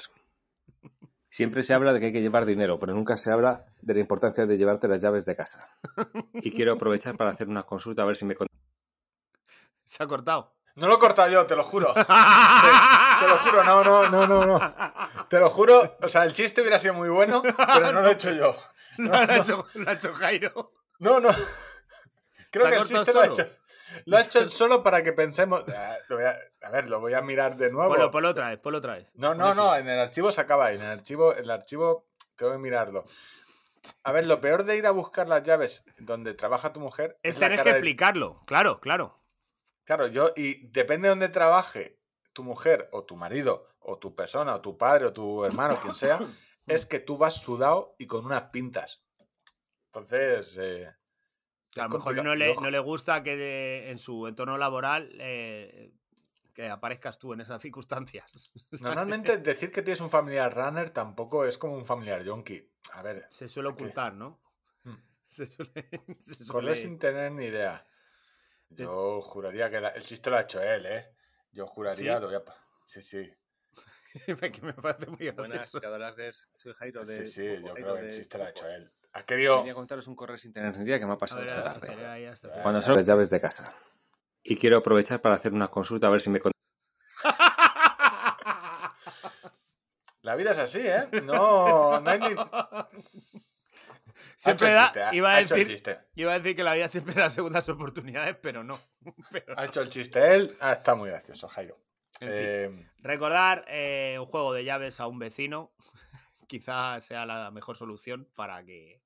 Siempre 1.30 1.62
se 1.62 1.74
habla 1.74 1.92
de 1.92 2.00
que 2.00 2.06
hay 2.06 2.12
que 2.12 2.20
llevar 2.20 2.44
dinero, 2.44 2.80
pero 2.80 2.92
nunca 2.92 3.16
se 3.16 3.30
habla 3.30 3.64
de 3.80 3.94
la 3.94 4.00
importancia 4.00 4.46
de 4.46 4.58
llevarte 4.58 4.88
las 4.88 5.00
llaves 5.00 5.24
de 5.24 5.36
casa. 5.36 5.68
Y 6.34 6.50
quiero 6.50 6.72
aprovechar 6.72 7.16
para 7.16 7.30
hacer 7.30 7.48
una 7.48 7.62
consulta 7.62 8.02
a 8.02 8.04
ver 8.04 8.16
si 8.16 8.24
me... 8.24 8.36
Se 9.84 10.02
ha 10.02 10.06
cortado. 10.08 10.56
No 10.74 10.88
lo 10.88 10.96
he 10.96 10.98
cortado 10.98 11.30
yo, 11.30 11.46
te 11.46 11.54
lo 11.54 11.62
juro. 11.62 11.92
Te, 11.94 12.02
te 12.04 13.28
lo 13.28 13.38
juro, 13.38 13.64
no, 13.64 13.84
no, 13.84 14.08
no, 14.08 14.26
no, 14.26 14.46
no. 14.46 14.74
Te 15.28 15.38
lo 15.38 15.50
juro. 15.50 15.96
O 16.02 16.08
sea, 16.08 16.24
el 16.24 16.32
chiste 16.32 16.62
hubiera 16.62 16.78
sido 16.78 16.94
muy 16.94 17.08
bueno, 17.08 17.42
pero 17.42 17.92
no 17.92 18.00
lo 18.00 18.08
he 18.08 18.12
hecho 18.12 18.32
yo. 18.32 18.56
No, 18.98 19.12
lo, 19.12 19.32
ha 19.32 19.36
hecho, 19.36 19.66
lo 19.74 19.88
ha 19.88 19.92
hecho 19.94 20.12
Jairo. 20.12 20.72
No, 20.98 21.20
no. 21.20 21.30
Creo 22.50 22.66
¿Se 22.66 22.68
ha 22.68 22.70
que 22.70 22.76
el 22.76 22.84
chiste 22.84 23.12
lo 23.14 23.20
ha 23.20 23.26
hecho. 23.26 23.46
Lo 24.06 24.16
ha 24.16 24.20
hecho 24.22 24.48
solo 24.50 24.82
para 24.82 25.02
que 25.02 25.12
pensemos. 25.12 25.64
Ah, 25.74 25.96
lo 26.08 26.16
voy 26.16 26.24
a, 26.24 26.38
a 26.62 26.70
ver, 26.70 26.88
lo 26.88 27.00
voy 27.00 27.14
a 27.14 27.20
mirar 27.20 27.56
de 27.56 27.70
nuevo. 27.70 27.92
Otra 27.92 28.48
vez, 28.50 28.60
otra 28.64 28.94
vez. 28.96 29.08
No, 29.14 29.34
no, 29.34 29.54
no, 29.54 29.76
en 29.76 29.88
el 29.88 29.98
archivo 29.98 30.30
se 30.32 30.40
acaba 30.40 30.66
ahí. 30.66 30.76
En 30.76 30.82
el 30.82 30.90
archivo, 30.90 31.34
el 31.34 31.50
archivo 31.50 32.06
tengo 32.36 32.52
que 32.52 32.58
mirarlo. 32.58 33.04
A 34.04 34.12
ver, 34.12 34.26
lo 34.26 34.40
peor 34.40 34.64
de 34.64 34.76
ir 34.76 34.86
a 34.86 34.90
buscar 34.90 35.28
las 35.28 35.42
llaves 35.42 35.84
donde 35.98 36.34
trabaja 36.34 36.72
tu 36.72 36.80
mujer 36.80 37.18
Es 37.22 37.38
tener 37.38 37.58
que 37.62 37.64
de- 37.64 37.70
explicarlo. 37.78 38.42
Claro, 38.46 38.80
claro. 38.80 39.18
Claro, 39.84 40.06
yo, 40.06 40.32
y 40.36 40.66
depende 40.68 41.08
de 41.08 41.10
dónde 41.10 41.28
trabaje 41.30 41.98
tu 42.32 42.44
mujer 42.44 42.88
o 42.92 43.04
tu 43.04 43.16
marido 43.16 43.66
o 43.80 43.98
tu 43.98 44.14
persona 44.14 44.54
o 44.54 44.60
tu 44.60 44.76
padre 44.76 45.06
o 45.06 45.12
tu 45.12 45.44
hermano, 45.44 45.78
quien 45.80 45.94
sea, 45.94 46.18
es 46.66 46.86
que 46.86 47.00
tú 47.00 47.16
vas 47.18 47.34
sudado 47.34 47.94
y 47.98 48.06
con 48.06 48.24
unas 48.24 48.50
pintas. 48.50 49.02
Entonces, 49.86 50.56
eh, 50.60 50.94
Que 51.70 51.80
a 51.80 51.84
lo 51.84 51.90
mejor 51.90 52.24
no 52.24 52.34
le, 52.34 52.54
no 52.54 52.70
le 52.70 52.78
gusta 52.80 53.22
que 53.22 53.36
de- 53.36 53.90
en 53.90 53.98
su 53.98 54.26
entorno 54.26 54.58
laboral 54.58 55.10
eh, 55.20 55.92
que 56.52 56.68
aparezcas 56.68 57.18
tú 57.18 57.32
en 57.32 57.40
esas 57.40 57.62
circunstancias. 57.62 58.30
Normalmente 58.80 59.38
decir 59.38 59.70
que 59.70 59.82
tienes 59.82 60.00
un 60.00 60.10
familiar 60.10 60.52
runner 60.54 60.90
tampoco 60.90 61.44
es 61.44 61.58
como 61.58 61.74
un 61.76 61.86
familiar 61.86 62.22
yonki. 62.24 62.68
A 62.92 63.02
ver, 63.02 63.26
Se 63.30 63.48
suele 63.48 63.68
ocultar, 63.68 64.12
¿no? 64.14 64.40
Hmm. 64.84 64.96
Se 65.28 65.46
suele. 65.46 65.88
se 66.22 66.44
suele- 66.44 66.74
sin 66.76 66.98
tener 66.98 67.30
ni 67.32 67.44
idea. 67.44 67.86
Yo 68.70 69.20
juraría 69.22 69.70
que 69.70 69.80
la- 69.80 69.88
el 69.90 70.04
chiste 70.04 70.28
lo 70.30 70.36
ha 70.36 70.42
hecho 70.42 70.60
él, 70.62 70.86
¿eh? 70.86 71.14
Yo 71.52 71.66
juraría, 71.66 72.16
¿Sí? 72.16 72.20
lo 72.20 72.26
voy 72.28 72.36
a... 72.36 72.42
Sí, 72.84 73.02
sí. 73.02 73.32
que 74.26 74.62
me 74.62 74.72
parece 74.74 75.06
muy 75.06 75.30
Buenas, 75.30 75.48
gracioso. 75.58 75.80
Cadalagers. 75.80 76.48
Soy 76.54 76.72
Jairo 76.74 77.04
de... 77.04 77.26
Sí, 77.26 77.32
sí, 77.32 77.46
yo 77.46 77.52
Jairo 77.52 77.74
creo 77.74 77.94
que 77.94 78.00
el 78.00 78.06
de 78.08 78.12
chiste 78.14 78.38
lo 78.38 78.44
ha 78.44 78.50
hecho 78.50 78.68
él. 78.68 78.92
Ha 79.12 79.22
querido... 79.24 79.58
Venía 79.58 79.72
a 79.72 79.74
contaros 79.74 80.06
un 80.06 80.14
correo 80.14 80.38
sin 80.38 80.52
tener 80.52 80.76
ni 80.78 80.84
idea 80.84 80.98
que 80.98 81.06
me 81.06 81.12
ha 81.14 81.18
pasado 81.18 81.40
ver, 81.40 81.48
esta 81.50 81.64
tarde. 81.80 82.32
Cuando 82.62 82.80
son 82.80 82.94
las 82.96 83.06
llaves 83.06 83.28
de 83.30 83.40
casa. 83.40 83.74
Y 84.42 84.56
quiero 84.56 84.78
aprovechar 84.78 85.20
para 85.20 85.34
hacer 85.34 85.52
una 85.52 85.68
consulta 85.68 86.06
a 86.06 86.10
ver 86.10 86.20
si 86.20 86.30
me... 86.30 86.40
La 90.22 90.34
vida 90.36 90.50
es 90.52 90.58
así, 90.58 90.80
¿eh? 90.86 91.08
No, 91.24 91.98
no 92.00 92.10
hay 92.10 92.18
ni... 92.20 92.28
Siempre 94.36 94.68
ha 94.68 94.74
da, 94.74 94.86
hecho 94.90 94.94
el 94.94 94.94
chiste, 94.94 95.02
ha- 95.02 95.14
iba, 95.14 95.30
ha 95.32 95.36
a 95.36 95.40
hecho 95.40 95.54
el 95.54 95.60
decir, 95.60 95.74
chiste. 95.74 95.98
iba 96.14 96.32
a 96.32 96.38
decir 96.38 96.56
que 96.56 96.62
la 96.62 96.74
vida 96.74 96.88
siempre 96.88 97.14
da 97.14 97.30
segundas 97.30 97.68
oportunidades, 97.68 98.36
pero 98.40 98.62
no. 98.64 98.78
Pero 99.32 99.58
Ha 99.58 99.64
hecho 99.66 99.80
el 99.82 99.88
chiste 99.90 100.34
él. 100.34 100.56
Ah, 100.60 100.72
está 100.74 100.94
muy 100.94 101.08
gracioso, 101.10 101.48
Jairo. 101.48 101.78
En 102.20 102.28
fin. 102.28 102.36
Eh, 102.38 102.90
Recordar 102.98 103.64
eh, 103.68 104.16
un 104.18 104.26
juego 104.26 104.52
de 104.52 104.64
llaves 104.64 105.00
a 105.00 105.06
un 105.06 105.18
vecino 105.18 105.72
quizás 106.50 107.04
sea 107.04 107.24
la 107.24 107.50
mejor 107.52 107.76
solución 107.76 108.28
para 108.34 108.64
que 108.64 109.00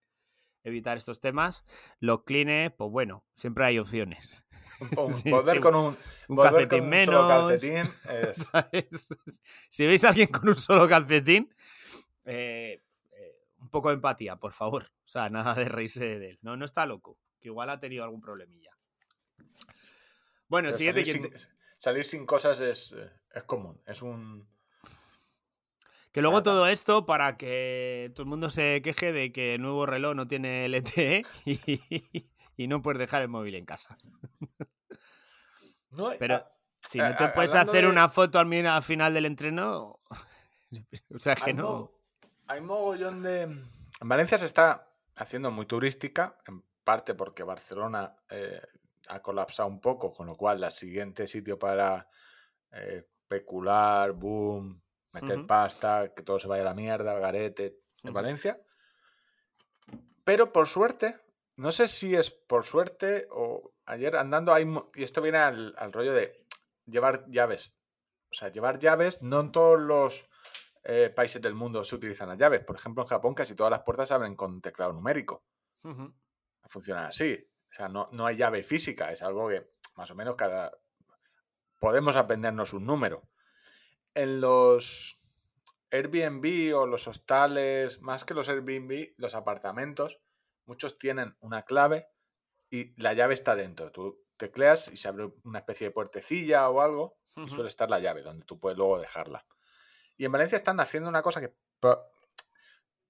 evitar 0.62 0.96
estos 0.96 1.20
temas. 1.20 1.64
Los 2.00 2.24
cleans, 2.24 2.72
pues 2.76 2.90
bueno, 2.90 3.26
siempre 3.34 3.66
hay 3.66 3.78
opciones. 3.78 4.42
Sí, 5.14 5.30
volver 5.30 5.56
sí, 5.56 5.60
con 5.60 5.74
un, 5.76 5.96
un 6.28 6.36
volver 6.36 6.66
calcetín 6.66 6.80
con 6.80 6.88
un 6.98 7.04
solo 7.04 7.28
menos. 7.28 7.50
calcetín 7.52 7.92
es- 8.10 8.38
¿sabes? 8.50 9.08
si 9.68 9.86
veis 9.86 10.02
a 10.04 10.08
alguien 10.08 10.28
con 10.28 10.48
un 10.48 10.56
solo 10.56 10.88
calcetín, 10.88 11.54
eh, 12.24 12.82
eh, 13.12 13.38
un 13.58 13.68
poco 13.68 13.90
de 13.90 13.94
empatía, 13.96 14.36
por 14.36 14.52
favor. 14.52 14.84
O 15.04 15.06
sea, 15.08 15.28
nada 15.28 15.54
de 15.54 15.66
reírse 15.66 16.18
de 16.18 16.30
él. 16.30 16.38
No, 16.42 16.56
no 16.56 16.64
está 16.64 16.86
loco, 16.86 17.18
que 17.40 17.48
igual 17.48 17.68
ha 17.70 17.78
tenido 17.78 18.02
algún 18.04 18.20
problemilla. 18.22 18.76
Bueno, 20.48 20.70
el 20.70 20.74
siguiente... 20.74 21.04
salir, 21.04 21.20
quien 21.30 21.38
sin, 21.38 21.50
salir 21.78 22.04
sin 22.04 22.26
cosas 22.26 22.58
es, 22.60 22.92
eh, 22.96 23.10
es 23.32 23.44
común. 23.44 23.80
Es 23.86 24.02
un... 24.02 24.48
Que 26.14 26.22
luego 26.22 26.42
todo 26.44 26.68
esto 26.68 27.04
para 27.06 27.36
que 27.36 28.10
todo 28.14 28.22
el 28.22 28.28
mundo 28.28 28.48
se 28.48 28.80
queje 28.82 29.12
de 29.12 29.32
que 29.32 29.56
el 29.56 29.62
nuevo 29.62 29.84
reloj 29.84 30.14
no 30.14 30.28
tiene 30.28 30.64
LTE 30.68 31.24
y, 31.44 32.28
y 32.56 32.66
no 32.68 32.80
puedes 32.82 33.00
dejar 33.00 33.22
el 33.22 33.28
móvil 33.28 33.56
en 33.56 33.64
casa. 33.66 33.98
No, 35.90 36.10
Pero- 36.18 36.44
Si 36.80 36.98
no 36.98 37.16
te 37.16 37.24
a- 37.24 37.32
puedes 37.34 37.54
hacer 37.54 37.84
de- 37.84 37.90
una 37.90 38.08
foto 38.08 38.38
al, 38.38 38.82
final 38.82 39.14
del 39.14 39.26
entreno, 39.26 40.00
o 41.14 41.18
sea, 41.18 41.34
que 41.34 41.44
hay, 41.50 41.54
no. 41.54 41.62
mo- 41.62 41.92
hay 42.46 42.60
mogollón 42.60 43.22
de... 43.22 43.42
En 43.42 44.08
Valencia 44.08 44.38
se 44.38 44.44
está 44.44 44.88
haciendo 45.16 45.50
muy 45.50 45.66
turística, 45.66 46.36
en 46.46 46.62
parte 46.84 47.14
porque 47.14 47.42
Barcelona 47.42 48.14
eh, 48.28 48.60
ha 49.08 49.20
colapsado 49.20 49.68
un 49.68 49.80
poco, 49.80 50.12
con 50.12 50.26
lo 50.26 50.36
cual 50.36 50.62
el 50.62 50.70
siguiente 50.72 51.26
sitio 51.26 51.58
para 51.58 52.08
eh, 52.72 53.04
especular, 53.22 54.12
boom, 54.12 54.80
meter 55.14 55.46
pasta, 55.46 56.12
que 56.14 56.22
todo 56.22 56.38
se 56.38 56.48
vaya 56.48 56.62
a 56.62 56.66
la 56.66 56.74
mierda, 56.74 57.12
al 57.12 57.20
garete, 57.20 57.78
en. 58.02 58.12
Valencia. 58.12 58.60
Pero 60.24 60.52
por 60.52 60.66
suerte, 60.68 61.20
no 61.56 61.72
sé 61.72 61.88
si 61.88 62.14
es 62.14 62.30
por 62.30 62.64
suerte 62.64 63.28
o 63.30 63.72
ayer 63.86 64.16
andando 64.16 64.52
hay... 64.52 64.66
Y 64.94 65.02
esto 65.02 65.22
viene 65.22 65.38
al, 65.38 65.74
al 65.78 65.92
rollo 65.92 66.12
de 66.12 66.44
llevar 66.86 67.24
llaves. 67.28 67.76
O 68.30 68.34
sea, 68.34 68.48
llevar 68.48 68.78
llaves, 68.78 69.22
no 69.22 69.40
en 69.40 69.52
todos 69.52 69.78
los 69.78 70.26
eh, 70.82 71.10
países 71.14 71.40
del 71.40 71.54
mundo 71.54 71.84
se 71.84 71.94
utilizan 71.94 72.28
las 72.28 72.38
llaves. 72.38 72.64
Por 72.64 72.76
ejemplo, 72.76 73.02
en 73.02 73.08
Japón 73.08 73.34
casi 73.34 73.54
todas 73.54 73.70
las 73.70 73.82
puertas 73.82 74.08
se 74.08 74.14
abren 74.14 74.36
con 74.36 74.60
teclado 74.60 74.92
numérico. 74.92 75.44
Funciona 76.64 77.06
así. 77.06 77.38
O 77.70 77.74
sea, 77.74 77.88
no, 77.88 78.08
no 78.12 78.26
hay 78.26 78.36
llave 78.36 78.62
física. 78.62 79.10
Es 79.10 79.22
algo 79.22 79.48
que 79.48 79.70
más 79.96 80.10
o 80.10 80.14
menos 80.14 80.34
cada... 80.36 80.72
Podemos 81.78 82.16
aprendernos 82.16 82.72
un 82.72 82.86
número. 82.86 83.28
En 84.14 84.40
los 84.40 85.20
Airbnb 85.90 86.74
o 86.76 86.86
los 86.86 87.06
hostales, 87.08 88.00
más 88.00 88.24
que 88.24 88.34
los 88.34 88.48
Airbnb, 88.48 89.14
los 89.16 89.34
apartamentos, 89.34 90.20
muchos 90.66 90.98
tienen 90.98 91.36
una 91.40 91.64
clave 91.64 92.08
y 92.70 93.00
la 93.00 93.12
llave 93.12 93.34
está 93.34 93.54
dentro. 93.54 93.92
Tú 93.92 94.24
tecleas 94.36 94.88
y 94.92 94.96
se 94.96 95.08
abre 95.08 95.32
una 95.44 95.60
especie 95.60 95.88
de 95.88 95.92
puertecilla 95.92 96.68
o 96.68 96.80
algo 96.80 97.18
y 97.36 97.48
suele 97.54 97.68
estar 97.68 97.90
la 97.90 98.00
llave 98.00 98.22
donde 98.22 98.44
tú 98.46 98.58
puedes 98.58 98.76
luego 98.78 98.98
dejarla. 98.98 99.46
Y 100.16 100.24
en 100.24 100.32
Valencia 100.32 100.56
están 100.56 100.80
haciendo 100.80 101.08
una 101.08 101.22
cosa 101.22 101.40
que 101.40 101.54
pro- 101.80 102.08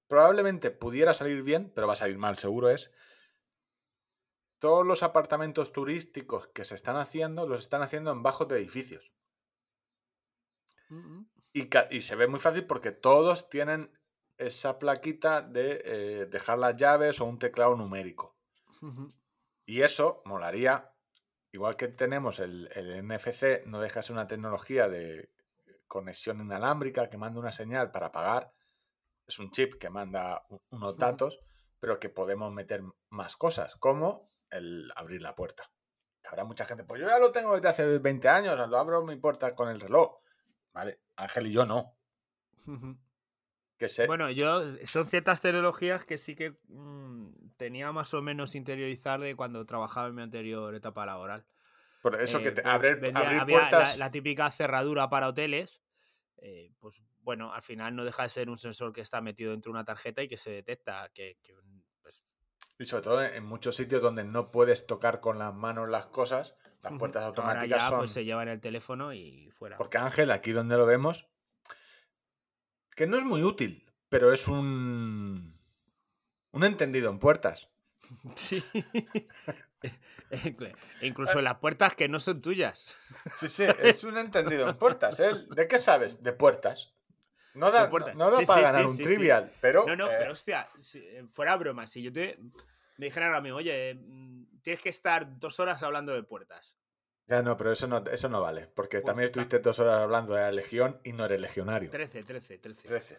probablemente 0.07 0.71
pudiera 0.71 1.15
salir 1.15 1.43
bien, 1.43 1.71
pero 1.75 1.87
va 1.87 1.95
a 1.95 1.97
salir 1.97 2.19
mal 2.19 2.37
seguro, 2.39 2.71
es 2.71 2.93
todos 4.59 4.87
los 4.87 5.03
apartamentos 5.03 5.73
turísticos 5.73 6.49
que 6.49 6.65
se 6.65 6.75
están 6.75 6.97
haciendo, 6.97 7.47
los 7.47 7.61
están 7.61 7.83
haciendo 7.83 8.11
en 8.13 8.23
bajos 8.23 8.49
de 8.49 8.57
edificios. 8.59 9.13
Y, 11.53 12.01
se 12.01 12.17
ve 12.17 12.27
muy 12.27 12.41
fácil 12.41 12.67
porque 12.67 12.91
todos 12.91 13.49
tienen 13.49 13.93
esa 14.39 14.79
plaquita 14.79 15.41
de 15.41 15.83
eh, 15.85 16.27
dejar 16.27 16.59
las 16.59 16.77
llaves 16.77 17.21
o 17.21 17.25
un 17.27 17.39
teclado 17.39 17.77
numérico. 17.77 18.37
Y 19.65 19.83
eso 19.83 20.21
molaría, 20.25 20.93
igual 21.53 21.77
que 21.77 21.89
tenemos 21.89 22.39
el, 22.41 22.69
el 22.75 23.03
NFC, 23.07 23.65
no 23.67 23.81
deja 23.81 24.01
de 24.01 24.07
ser 24.07 24.13
una 24.15 24.27
tecnología 24.27 24.89
de 24.89 25.31
conexión 25.87 26.41
inalámbrica 26.41 27.09
que 27.09 27.17
manda 27.17 27.39
una 27.39 27.53
señal 27.53 27.93
para 27.93 28.11
pagar. 28.11 28.53
Es 29.27 29.39
un 29.39 29.51
chip 29.53 29.75
que 29.79 29.89
manda 29.89 30.45
unos 30.71 30.97
datos, 30.99 31.41
pero 31.79 31.99
que 31.99 32.09
podemos 32.09 32.53
meter 32.53 32.83
más 33.11 33.37
cosas, 33.37 33.77
como 33.77 34.33
el 34.51 34.91
abrir 34.97 35.23
la 35.23 35.35
puerta. 35.35 35.71
Habrá 36.27 36.45
mucha 36.45 36.67
gente, 36.67 36.85
pues 36.85 37.01
yo 37.01 37.07
ya 37.07 37.19
lo 37.19 37.33
tengo 37.33 37.55
desde 37.55 37.69
hace 37.69 37.99
20 37.99 38.29
años, 38.29 38.69
lo 38.69 38.79
abro 38.79 39.05
mi 39.05 39.17
puerta 39.17 39.55
con 39.55 39.69
el 39.69 39.81
reloj. 39.81 40.19
Vale, 40.75 40.99
Ángel 41.17 41.47
y 41.47 41.53
yo 41.53 41.65
no. 41.65 41.97
Que 43.79 43.89
se, 43.89 44.07
Bueno, 44.07 44.31
yo 44.31 44.61
son 44.87 45.07
ciertas 45.07 45.41
tecnologías 45.41 46.05
que 46.05 46.19
sí 46.19 46.35
que 46.35 46.57
mm, 46.69 47.29
tenía 47.57 47.93
más 47.93 48.13
o 48.15 48.23
menos 48.23 48.55
interiorizar 48.55 49.21
de 49.21 49.35
cuando 49.37 49.65
trabajaba 49.67 50.09
en 50.09 50.15
mi 50.17 50.23
anterior 50.23 50.75
etapa 50.75 51.07
laboral. 51.07 51.47
por 52.03 52.21
eso 52.21 52.39
que 52.43 52.49
Eh, 52.49 52.53
te- 52.53 52.69
abrir, 52.69 52.97
vendía- 53.01 53.21
abrir 53.21 53.41
había 53.41 53.57
la- 53.57 53.69
puertas. 53.71 53.97
La, 53.99 54.11
típica 54.11 54.51
cerradura 54.51 55.09
para 55.09 55.29
hoteles. 55.29 55.81
eh, 56.39 56.71
pues 56.81 57.01
bueno, 57.21 57.55
al 57.55 57.63
final 57.63 57.97
no 57.97 58.05
deja 58.05 58.25
de 58.25 58.29
ser 58.29 58.51
un 58.51 58.59
sensor 58.59 58.93
que 58.93 59.01
está 59.01 59.23
metido 59.23 59.53
dentro 59.53 59.71
de 59.71 59.77
una 59.79 59.85
tarjeta 59.85 60.23
y 60.23 60.29
que 60.29 60.37
se 60.37 60.51
detecta 60.51 61.09
que, 61.15 61.39
que, 61.43 61.55
Y 62.79 62.85
sobre 62.87 63.03
todo 63.05 63.23
en 63.23 63.45
muchos 63.45 63.77
sitios 63.77 64.03
donde 64.03 64.25
no 64.25 64.51
puedes 64.51 64.87
tocar 64.87 65.21
con 65.21 65.39
las 65.39 65.55
manos 65.55 65.89
las 65.89 66.07
cosas, 66.07 66.57
las 66.83 66.93
puertas 66.99 67.23
ahora 67.23 67.29
automáticas 67.29 67.81
ya 67.81 67.89
son. 67.89 67.99
pues 67.99 68.11
se 68.11 68.25
llevan 68.25 68.49
el 68.49 68.61
teléfono 68.61 69.13
y 69.15 69.51
fuera. 69.53 69.77
Porque 69.77 69.99
Ángel, 69.99 70.31
aquí 70.31 70.53
donde 70.53 70.77
lo 70.77 70.85
vemos, 70.85 71.29
que 72.95 73.07
no 73.07 73.17
es 73.17 73.25
muy 73.25 73.43
útil, 73.43 73.85
pero 74.09 74.33
es 74.33 74.49
un. 74.49 75.59
un 76.51 76.65
entendido 76.65 77.11
en 77.11 77.19
puertas. 77.19 77.69
Sí. 78.37 78.63
E 80.31 81.07
incluso 81.07 81.39
en 81.39 81.45
las 81.45 81.59
puertas 81.59 81.95
que 81.95 82.09
no 82.09 82.19
son 82.19 82.41
tuyas. 82.41 82.97
Sí, 83.37 83.49
sí, 83.49 83.65
es 83.83 84.03
un 84.05 84.17
entendido 84.17 84.67
en 84.69 84.77
puertas. 84.77 85.21
¿eh? 85.21 85.31
¿De 85.51 85.69
qué 85.69 85.79
sabes? 85.79 86.23
De 86.23 86.33
puertas. 86.33 86.94
No 87.55 87.71
da, 87.71 87.89
puertas. 87.91 88.15
no 88.17 88.31
da 88.31 88.39
Sí, 88.41 88.47
para 88.47 88.59
sí, 88.61 88.65
ganar 88.65 88.81
sí, 88.83 88.87
un 88.89 88.97
trivial, 88.97 89.53
pero. 89.61 89.85
No, 89.87 89.97
no, 89.97 90.11
eh, 90.11 90.17
pero 90.19 90.33
hostia, 90.33 90.69
si, 90.81 90.99
eh, 90.99 91.25
fuera 91.33 91.57
broma, 91.57 91.87
si 91.87 92.03
yo 92.03 92.13
te 92.13 92.39
me 92.97 93.07
dijera 93.07 93.27
ahora 93.27 93.41
mismo, 93.41 93.59
oye, 93.59 93.95
mm, 93.95 94.61
tienes 94.63 94.81
que 94.83 94.89
estar 94.89 95.39
dos 95.39 95.59
horas 95.61 95.83
hablando 95.83 96.13
de 96.13 96.23
puertas. 96.23 96.77
Ya 97.27 97.43
no, 97.43 97.57
pero 97.57 97.73
eso 97.73 97.87
no, 97.87 98.05
eso 98.11 98.29
no 98.29 98.41
vale. 98.43 98.67
Porque 98.75 98.99
Pues 98.99 99.07
también 99.07 99.25
estuviste 99.27 99.59
dos 99.59 99.79
horas 99.79 100.01
hablando 100.01 100.35
de 100.35 100.43
la 100.43 100.53
Legión 100.53 101.01
y 101.05 101.13
no 101.13 101.25
eres 101.25 101.41
legionario. 101.41 101.91
13, 101.91 102.23
13, 102.23 102.59
13. 102.59 102.89
13. 102.89 103.19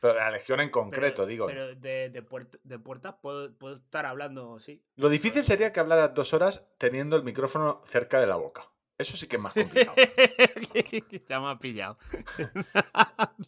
Pero 0.00 0.14
de 0.14 0.20
la 0.20 0.30
Legión 0.30 0.60
en 0.60 0.68
Pero- 0.70 0.82
concreto, 0.82 1.26
digo. 1.26 1.46
Pero 1.46 1.74
de, 1.74 2.08
de, 2.10 2.22
de 2.62 2.78
puertas 2.78 3.14
puedo, 3.20 3.52
puedo 3.58 3.76
estar 3.76 4.06
hablando, 4.06 4.58
sí. 4.60 4.84
Lo 4.96 5.08
difícil 5.08 5.44
sería 5.44 5.72
que 5.72 5.80
hablaras 5.80 6.14
dos 6.14 6.32
horas 6.34 6.64
teniendo 6.78 7.16
el 7.16 7.22
micrófono 7.24 7.82
cerca 7.86 8.20
de 8.20 8.26
la 8.26 8.36
boca. 8.36 8.64
Eso 9.02 9.16
sí 9.16 9.26
que 9.26 9.36
es 9.36 9.42
más 9.42 9.52
complicado. 9.54 9.96
ya 11.28 11.40
me 11.40 11.50
ha 11.50 11.58
pillado. 11.58 11.98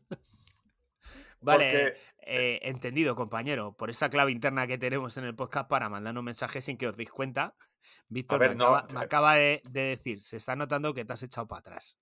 vale, 1.40 1.64
Porque- 1.70 1.94
eh, 2.26 2.60
entendido, 2.62 3.14
compañero. 3.14 3.74
Por 3.76 3.90
esa 3.90 4.08
clave 4.08 4.32
interna 4.32 4.66
que 4.66 4.78
tenemos 4.78 5.16
en 5.18 5.24
el 5.24 5.34
podcast 5.34 5.68
para 5.68 5.88
mandarnos 5.90 6.24
mensajes 6.24 6.64
sin 6.64 6.78
que 6.78 6.88
os 6.88 6.96
deis 6.96 7.10
cuenta. 7.10 7.54
Víctor 8.08 8.38
ver, 8.38 8.50
me, 8.50 8.56
no, 8.56 8.74
acaba, 8.74 8.86
me 8.94 9.00
eh, 9.00 9.04
acaba 9.04 9.34
de, 9.36 9.62
de 9.70 9.80
decir, 9.82 10.22
se 10.22 10.38
está 10.38 10.56
notando 10.56 10.94
que 10.94 11.04
te 11.04 11.12
has 11.12 11.22
echado 11.22 11.46
para 11.46 11.60
atrás. 11.60 11.98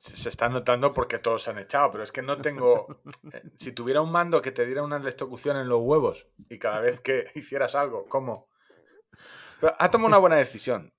Se 0.00 0.16
se 0.16 0.28
está 0.28 0.48
notando 0.48 0.92
porque 0.92 1.18
todos 1.18 1.42
se 1.42 1.50
han 1.50 1.58
echado, 1.58 1.90
pero 1.90 2.04
es 2.04 2.12
que 2.12 2.22
no 2.22 2.40
tengo. 2.40 3.02
eh, 3.32 3.42
Si 3.58 3.72
tuviera 3.72 4.00
un 4.00 4.12
mando 4.12 4.40
que 4.42 4.52
te 4.52 4.64
diera 4.64 4.82
una 4.82 4.96
electrocución 4.96 5.56
en 5.56 5.68
los 5.68 5.80
huevos 5.82 6.28
y 6.48 6.58
cada 6.58 6.80
vez 6.80 7.00
que 7.00 7.24
hicieras 7.34 7.74
algo, 7.74 8.06
¿cómo? 8.06 8.48
Pero 9.60 9.74
ha 9.76 9.90
tomado 9.90 10.08
una 10.08 10.18
buena 10.18 10.36
decisión. 10.36 10.93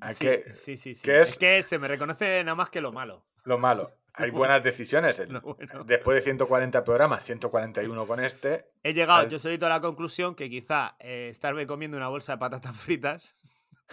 Hay 0.00 0.14
Sí, 0.14 0.24
que, 0.26 0.54
sí, 0.54 0.76
sí, 0.76 0.94
sí. 0.94 1.02
que 1.02 1.20
es... 1.22 1.30
es- 1.30 1.38
que 1.38 1.62
se 1.62 1.78
me 1.78 1.88
reconoce 1.88 2.42
nada 2.44 2.54
más 2.54 2.70
que 2.70 2.80
lo 2.80 2.92
malo. 2.92 3.24
lo 3.44 3.58
malo. 3.58 3.92
Hay 4.18 4.30
buenas 4.30 4.62
decisiones. 4.62 5.20
Bueno. 5.42 5.84
Después 5.84 6.14
de 6.16 6.22
140 6.22 6.82
programas, 6.84 7.22
141 7.24 8.06
con 8.06 8.18
este. 8.24 8.70
He 8.82 8.94
llegado 8.94 9.20
Al- 9.20 9.28
yo 9.28 9.38
solito 9.38 9.66
a 9.66 9.68
la 9.68 9.80
conclusión 9.82 10.34
que 10.34 10.48
quizá 10.48 10.96
eh, 11.00 11.28
estarme 11.30 11.66
comiendo 11.66 11.96
una 11.98 12.08
bolsa 12.08 12.32
de 12.32 12.38
patatas 12.38 12.74
fritas, 12.80 13.34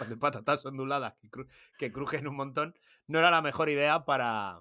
de 0.08 0.16
patatas 0.16 0.64
onduladas 0.64 1.14
que, 1.20 1.28
cru- 1.28 1.46
que 1.78 1.92
crujen 1.92 2.26
un 2.26 2.36
montón, 2.36 2.74
no 3.06 3.18
era 3.18 3.30
la 3.30 3.42
mejor 3.42 3.68
idea 3.68 4.06
para 4.06 4.60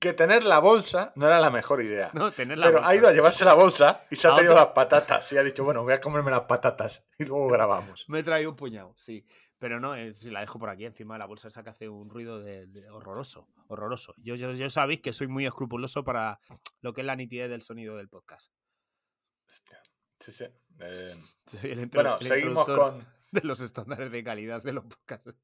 Que 0.00 0.12
tener 0.14 0.42
la 0.42 0.58
bolsa 0.58 1.12
no 1.14 1.26
era 1.26 1.38
la 1.40 1.50
mejor 1.50 1.80
idea. 1.80 2.10
no 2.12 2.32
tener 2.32 2.58
la 2.58 2.66
Pero 2.66 2.78
bolsa. 2.78 2.90
ha 2.90 2.94
ido 2.96 3.08
a 3.08 3.12
llevarse 3.12 3.44
la 3.44 3.54
bolsa 3.54 4.02
y 4.10 4.16
se 4.16 4.26
ha 4.26 4.34
traído 4.34 4.52
otro- 4.52 4.64
las 4.64 4.74
patatas. 4.74 5.32
Y 5.32 5.38
ha 5.38 5.44
dicho, 5.44 5.62
bueno, 5.64 5.84
voy 5.84 5.92
a 5.92 6.00
comerme 6.00 6.32
las 6.32 6.42
patatas 6.42 7.08
y 7.18 7.24
luego 7.24 7.46
grabamos. 7.48 8.04
Me 8.08 8.18
he 8.18 8.22
traído 8.24 8.50
un 8.50 8.56
puñado, 8.56 8.94
sí. 8.96 9.24
Pero 9.58 9.80
no, 9.80 9.96
eh, 9.96 10.14
si 10.14 10.30
la 10.30 10.40
dejo 10.40 10.58
por 10.58 10.68
aquí 10.68 10.84
encima 10.84 11.14
de 11.14 11.18
la 11.18 11.26
bolsa 11.26 11.48
esa 11.48 11.64
que 11.64 11.70
hace 11.70 11.88
un 11.88 12.08
ruido 12.08 12.40
de, 12.40 12.66
de 12.66 12.88
horroroso, 12.90 13.48
horroroso. 13.66 14.14
Yo, 14.18 14.36
yo, 14.36 14.52
yo 14.52 14.70
sabéis 14.70 15.00
que 15.00 15.12
soy 15.12 15.26
muy 15.26 15.46
escrupuloso 15.46 16.04
para 16.04 16.38
lo 16.80 16.92
que 16.92 17.00
es 17.00 17.06
la 17.06 17.16
nitidez 17.16 17.50
del 17.50 17.62
sonido 17.62 17.96
del 17.96 18.08
podcast. 18.08 18.52
Sí, 20.20 20.32
sí. 20.32 20.44
Eh, 20.80 21.14
bueno, 21.92 22.18
seguimos 22.18 22.66
con. 22.68 23.06
de 23.30 23.40
los 23.42 23.60
estándares 23.60 24.10
de 24.10 24.24
calidad 24.24 24.62
de 24.62 24.72
los 24.72 24.84
podcasts. 24.84 25.34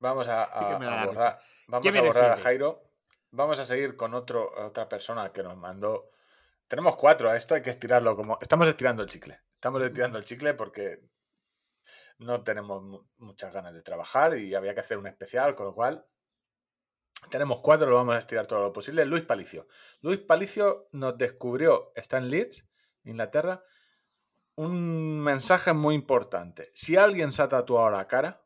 Vamos 0.00 0.26
a, 0.28 0.44
a- 0.44 0.74
a 0.74 0.78
borrar, 1.06 1.38
vamos 1.68 1.82
¿Quién 1.82 1.96
a, 1.96 2.02
borrar 2.02 2.32
a? 2.32 2.36
Jairo. 2.38 2.82
Vamos 3.32 3.58
a 3.60 3.64
seguir 3.64 3.96
con 3.96 4.14
otro, 4.14 4.50
otra 4.66 4.88
persona 4.88 5.30
que 5.32 5.42
nos 5.42 5.56
mandó. 5.56 6.10
Tenemos 6.66 6.96
cuatro, 6.96 7.32
esto 7.32 7.54
hay 7.54 7.62
que 7.62 7.70
estirarlo 7.70 8.16
como. 8.16 8.38
Estamos 8.40 8.66
estirando 8.66 9.02
el 9.02 9.08
chicle. 9.08 9.40
Estamos 9.54 9.82
estirando 9.82 10.18
el 10.18 10.24
chicle 10.24 10.54
porque 10.54 11.00
no 12.20 12.42
tenemos 12.44 12.82
mu- 12.82 13.06
muchas 13.18 13.52
ganas 13.52 13.74
de 13.74 13.82
trabajar 13.82 14.38
y 14.38 14.54
había 14.54 14.72
que 14.74 14.80
hacer 14.80 14.96
un 14.98 15.06
especial, 15.06 15.54
con 15.56 15.66
lo 15.66 15.74
cual 15.74 16.06
tenemos 17.30 17.60
cuatro, 17.60 17.90
lo 17.90 17.96
vamos 17.96 18.14
a 18.14 18.18
estirar 18.18 18.46
todo 18.46 18.60
lo 18.60 18.72
posible. 18.72 19.04
Luis 19.04 19.22
Palicio. 19.24 19.66
Luis 20.00 20.18
Palicio 20.20 20.88
nos 20.92 21.18
descubrió, 21.18 21.92
está 21.94 22.16
en 22.18 22.28
Leeds, 22.28 22.64
Inglaterra, 23.04 23.62
un 24.56 25.20
mensaje 25.20 25.72
muy 25.72 25.94
importante. 25.94 26.70
Si 26.74 26.96
alguien 26.96 27.32
se 27.32 27.42
ha 27.42 27.48
tatuado 27.48 27.90
la 27.90 28.06
cara, 28.06 28.42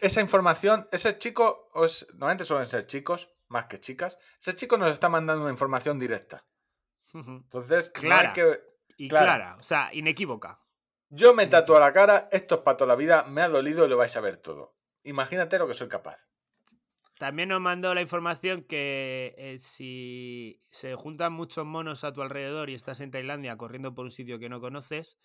esa 0.00 0.20
información, 0.20 0.88
ese 0.92 1.18
chico, 1.18 1.68
os, 1.74 2.06
normalmente 2.12 2.44
suelen 2.44 2.66
ser 2.66 2.86
chicos, 2.86 3.30
más 3.48 3.66
que 3.66 3.80
chicas, 3.80 4.16
ese 4.40 4.54
chico 4.56 4.76
nos 4.76 4.90
está 4.92 5.08
mandando 5.08 5.42
una 5.42 5.52
información 5.52 5.98
directa. 5.98 6.46
Entonces, 7.14 7.90
Clara. 7.90 8.32
que- 8.32 8.69
Y 9.02 9.08
Clara. 9.08 9.24
clara, 9.36 9.56
o 9.58 9.62
sea, 9.62 9.88
inequívoca. 9.94 10.60
yo 11.08 11.32
me 11.34 11.46
tatúo 11.46 11.80
la 11.80 11.92
cara, 11.92 12.28
esto 12.32 12.56
es 12.56 12.60
para 12.60 12.76
toda 12.76 12.88
la 12.88 12.96
vida, 12.96 13.22
me 13.24 13.40
ha 13.40 13.48
dolido 13.48 13.86
y 13.86 13.88
lo 13.88 13.96
vais 13.96 14.14
a 14.16 14.20
ver 14.20 14.36
todo. 14.36 14.74
Imagínate 15.04 15.58
lo 15.58 15.66
que 15.66 15.72
soy 15.74 15.88
capaz. 15.88 16.18
También 17.18 17.48
nos 17.50 17.60
mandó 17.60 17.94
la 17.94 18.00
información 18.02 18.62
que 18.64 19.34
eh, 19.38 19.58
si 19.60 20.60
se 20.70 20.94
juntan 20.96 21.32
muchos 21.32 21.64
monos 21.66 22.04
a 22.04 22.12
tu 22.12 22.20
alrededor 22.22 22.68
y 22.70 22.74
estás 22.74 23.00
en 23.00 23.10
Tailandia 23.10 23.56
corriendo 23.56 23.94
por 23.94 24.04
un 24.04 24.10
sitio 24.10 24.38
que 24.38 24.48
no 24.50 24.60
conoces, 24.60 25.16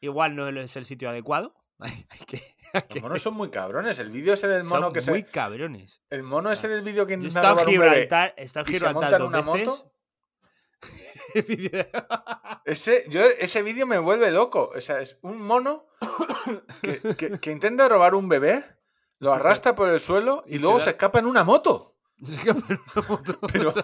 igual 0.00 0.34
no 0.36 0.48
es 0.48 0.76
el 0.76 0.84
sitio 0.84 1.08
adecuado. 1.08 1.54
Hay 1.80 2.18
que, 2.26 2.36
hay 2.74 2.82
que- 2.82 2.94
Los 2.94 3.02
monos 3.02 3.22
son 3.22 3.34
muy 3.34 3.50
cabrones. 3.50 3.98
El 3.98 4.10
vídeo 4.10 4.34
ese 4.34 4.46
del 4.46 4.62
mono 4.64 4.82
son 4.86 4.92
que 4.92 5.10
muy 5.10 5.22
se. 5.22 5.30
cabrones. 5.30 6.00
El 6.10 6.22
mono 6.22 6.52
ese 6.52 6.68
del 6.68 6.82
vídeo 6.82 7.06
que 7.08 7.14
intenta 7.14 7.42
robar 7.42 7.66
un 7.66 7.72
bebé 7.74 7.90
Gibraltar, 7.90 8.34
estado 8.36 8.66
en 8.66 8.70
y 8.70 8.78
se 8.78 8.78
Gibraltar 8.86 9.02
monta 9.02 9.16
en 9.16 9.22
una 9.22 9.52
veces. 9.52 9.66
moto. 9.68 9.92
Ese, 12.64 13.04
yo, 13.08 13.22
ese 13.22 13.62
vídeo 13.62 13.86
me 13.86 13.98
vuelve 13.98 14.30
loco. 14.30 14.70
O 14.74 14.80
sea, 14.80 15.00
es 15.00 15.18
un 15.22 15.40
mono 15.42 15.88
que, 16.82 17.00
que- 17.16 17.38
que 17.40 17.50
intenta 17.50 17.88
robar 17.88 18.14
un 18.14 18.28
bebé, 18.28 18.62
lo 19.18 19.32
arrastra 19.32 19.74
por 19.74 19.88
el 19.88 20.00
suelo 20.00 20.44
y, 20.46 20.50
y 20.50 20.58
se 20.58 20.60
luego 20.62 20.78
da- 20.78 20.84
se 20.84 20.90
escapa 20.90 21.18
en 21.18 21.26
una 21.26 21.44
moto. 21.44 21.98
Se 22.24 22.32
escapa 22.34 22.62
en 22.72 22.80
una 22.94 23.08
moto, 23.08 23.38
Pero-. 23.52 23.74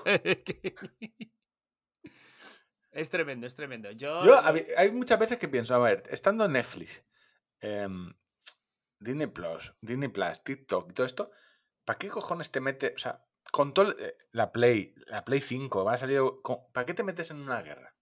Es 2.93 3.11
tremendo, 3.11 3.47
es 3.47 3.55
tremendo. 3.55 3.91
Yo, 3.93 4.23
hay 4.77 4.91
muchas 4.91 5.19
veces 5.19 5.39
que 5.39 5.49
pienso, 5.49 5.75
a 5.75 5.79
ver, 5.79 6.03
estando 6.11 6.45
en 6.45 6.53
Netflix, 6.53 7.05
em, 7.61 8.13
Disney 8.99 9.27
Plus, 9.29 9.73
Disney 9.81 10.09
Plus, 10.09 10.43
TikTok 10.43 10.91
y 10.91 10.95
todo 10.95 11.07
esto, 11.07 11.31
¿para 11.85 11.99
qué 11.99 12.09
cojones 12.09 12.51
te 12.51 12.61
metes? 12.61 12.95
O 12.97 12.99
sea, 12.99 13.25
con 13.53 13.73
todo 13.75 13.93
eh, 13.99 14.17
la 14.33 14.53
Play, 14.53 14.95
la 15.07 15.25
Play 15.25 15.41
5, 15.41 15.85
va 15.85 15.95
a 15.95 15.99
salir. 15.99 16.21
con- 16.43 16.61
¿Para 16.73 16.85
qué 16.87 16.95
te 16.95 17.03
metes 17.05 17.31
en 17.31 17.41
una 17.41 17.63
guerra? 17.63 17.95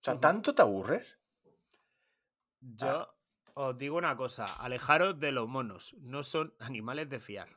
O 0.00 0.04
sea. 0.04 0.20
¿tanto 0.20 0.54
te 0.54 0.62
aburres? 0.62 1.18
yo 2.60 3.08
os 3.54 3.78
digo 3.78 3.96
una 3.96 4.16
cosa, 4.16 4.44
alejaros 4.54 5.18
de 5.18 5.32
los 5.32 5.48
monos, 5.48 5.94
no 6.00 6.22
son 6.22 6.54
animales 6.60 7.08
de 7.08 7.20
fiar. 7.20 7.48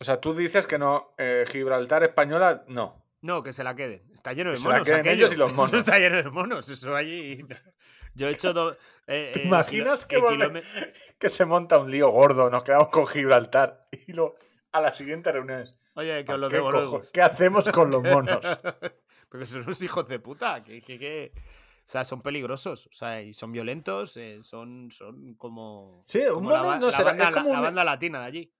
O 0.00 0.04
sea, 0.04 0.20
tú 0.20 0.34
dices 0.34 0.66
que 0.66 0.78
no, 0.78 1.14
eh, 1.18 1.44
Gibraltar 1.48 2.02
española, 2.02 2.64
no. 2.68 3.02
No, 3.20 3.42
que 3.42 3.52
se 3.54 3.64
la 3.64 3.74
queden. 3.74 4.02
Está 4.12 4.32
lleno 4.34 4.50
de 4.50 4.56
Que 4.56 4.60
se 4.62 4.68
la 4.68 4.74
monos. 4.74 4.86
queden 4.86 5.00
aquello. 5.00 5.14
ellos 5.26 5.32
y 5.34 5.36
los 5.38 5.52
monos. 5.54 5.68
Eso 5.68 5.78
está 5.78 5.98
lleno 5.98 6.16
de 6.18 6.28
monos. 6.30 6.68
Eso 6.68 6.94
allí. 6.94 7.42
Yo 8.14 8.28
he 8.28 8.32
hecho 8.32 8.52
dos. 8.52 8.76
eh, 9.06 9.30
¿Te 9.34 9.42
eh, 9.42 9.46
imaginas 9.46 10.04
que 10.04 10.18
volve- 10.18 10.60
kilóme- 10.62 10.92
Que 11.18 11.28
se 11.30 11.44
monta 11.46 11.78
un 11.78 11.90
lío 11.90 12.10
gordo, 12.10 12.50
nos 12.50 12.64
quedamos 12.64 12.88
con 12.88 13.06
Gibraltar 13.06 13.88
y 14.06 14.12
lo 14.12 14.34
a 14.72 14.80
la 14.80 14.92
siguiente 14.92 15.32
reunión. 15.32 15.66
Oye, 15.94 16.18
que 16.18 16.24
¿Para 16.24 16.34
os 16.36 16.40
lo 16.40 16.48
qué, 16.48 16.58
cojo-. 16.58 17.02
¿Qué 17.12 17.22
hacemos 17.22 17.68
con 17.70 17.90
los 17.90 18.02
monos? 18.02 18.40
Porque 19.28 19.46
son 19.46 19.62
unos 19.62 19.80
hijos 19.82 20.06
de 20.08 20.18
puta. 20.18 20.62
Que, 20.62 20.80
que- 20.82 20.98
que- 20.98 21.32
O 21.36 21.90
sea, 21.90 22.04
son 22.04 22.22
peligrosos. 22.22 22.86
O 22.86 22.92
sea, 22.92 23.20
y 23.22 23.32
son 23.34 23.52
violentos. 23.52 24.16
eh, 24.16 24.40
son, 24.42 24.90
son 24.90 25.34
como. 25.34 26.02
Sí, 26.06 26.18
un 26.20 26.34
como 26.34 26.50
mono 26.50 26.78
no 26.78 26.86
la 26.86 26.92
será- 26.96 27.04
banda, 27.10 27.28
es 27.28 27.36
como 27.36 27.52
la- 27.54 27.60
banda 27.60 27.84
latina 27.84 28.20
de 28.20 28.26
allí. 28.26 28.54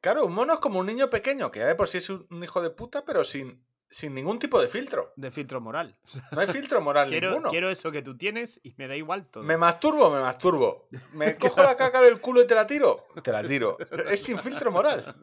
Claro, 0.00 0.26
un 0.26 0.34
mono 0.34 0.52
es 0.54 0.58
como 0.58 0.80
un 0.80 0.86
niño 0.86 1.08
pequeño, 1.08 1.50
que 1.50 1.60
ya 1.60 1.66
de 1.66 1.74
por 1.74 1.88
sí 1.88 1.98
es 1.98 2.10
un 2.10 2.26
un 2.30 2.44
hijo 2.44 2.60
de 2.60 2.68
puta, 2.70 3.04
pero 3.06 3.24
sin, 3.24 3.64
sin 3.88 4.12
ningún 4.14 4.38
tipo 4.38 4.60
de 4.60 4.68
filtro. 4.68 5.12
De 5.16 5.30
filtro 5.30 5.60
moral. 5.62 5.96
O 6.04 6.08
sea, 6.08 6.22
No 6.32 6.40
hay 6.40 6.48
filtro 6.48 6.80
moral 6.82 7.08
quiero, 7.08 7.28
ninguno. 7.30 7.48
quiero 7.50 7.70
eso 7.70 7.90
que 7.90 8.02
tú 8.02 8.16
tienes 8.18 8.60
y 8.62 8.74
me 8.76 8.86
da 8.88 8.96
igual 8.96 9.26
todo. 9.30 9.44
Me 9.44 9.56
masturbo, 9.56 10.10
me 10.10 10.20
masturbo. 10.20 10.88
Me 11.14 11.36
cojo 11.38 11.62
la 11.62 11.76
caca 11.76 12.02
del 12.02 12.20
culo 12.20 12.42
y 12.42 12.46
te 12.46 12.54
la 12.54 12.66
tiro. 12.66 13.06
Te 13.22 13.32
la 13.32 13.46
tiro. 13.46 13.78
Es 14.10 14.22
sin 14.22 14.38
filtro 14.38 14.70
moral. 14.70 15.14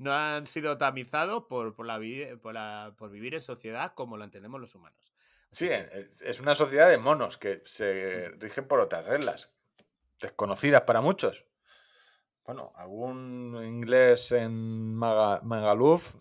No 0.00 0.14
han 0.14 0.46
sido 0.46 0.78
tamizados 0.78 1.44
por, 1.44 1.74
por, 1.74 1.84
la, 1.86 2.00
por, 2.40 2.54
la- 2.54 2.94
por 2.96 3.10
vivir 3.10 3.34
en 3.34 3.42
sociedad 3.42 3.92
como 3.94 4.16
lo 4.16 4.24
entendemos 4.24 4.58
los 4.58 4.74
humanos. 4.74 5.12
Así 5.52 5.66
Sí, 5.66 5.68
que- 5.68 5.98
es 5.98 6.22
es 6.22 6.40
una 6.40 6.54
sociedad 6.54 6.88
de 6.88 6.96
monos 6.96 7.36
que 7.36 7.62
se 7.66 8.30
rigen 8.38 8.66
por 8.66 8.80
otras 8.80 9.04
reglas, 9.04 9.52
desconocidas 10.18 10.82
para 10.82 11.02
muchos. 11.02 11.44
Bueno, 12.46 12.72
algún 12.76 13.60
inglés 13.62 14.32
en 14.32 14.94
Maga- 14.94 15.42
Magaluf 15.42 16.14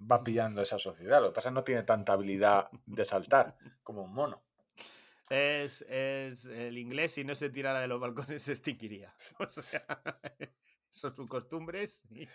va 0.00 0.24
pillando 0.24 0.60
esa 0.60 0.78
sociedad. 0.80 1.20
Lo 1.22 1.28
que 1.28 1.34
pasa 1.36 1.48
es 1.50 1.52
que 1.52 1.60
no 1.60 1.64
tiene 1.64 1.82
tanta 1.84 2.14
habilidad 2.14 2.68
de 2.86 3.04
saltar 3.04 3.56
como 3.84 4.02
un 4.02 4.12
mono. 4.12 4.42
Es, 5.30 5.82
es 5.82 6.46
el 6.46 6.76
inglés, 6.76 7.12
si 7.12 7.22
no 7.22 7.36
se 7.36 7.50
tirara 7.50 7.78
de 7.80 7.86
los 7.86 8.00
balcones, 8.00 8.42
se 8.42 8.52
extinguiría. 8.52 9.14
O 9.38 9.48
sea, 9.48 9.84
son 10.88 11.14
sus 11.14 11.28
costumbres 11.28 12.04
y, 12.10 12.26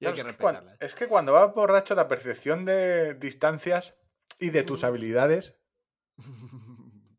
y 0.00 0.04
Ya, 0.04 0.08
hay 0.10 0.14
que 0.14 0.20
es, 0.22 0.26
que 0.26 0.32
cuan- 0.42 0.54
respetarlas. 0.56 0.82
es 0.82 0.94
que 0.96 1.06
cuando 1.06 1.32
vas 1.34 1.54
borracho, 1.54 1.94
la 1.94 2.08
percepción 2.08 2.64
de 2.64 3.14
distancias 3.14 3.94
y 4.40 4.50
de 4.50 4.62
tus 4.64 4.82
habilidades 4.82 5.54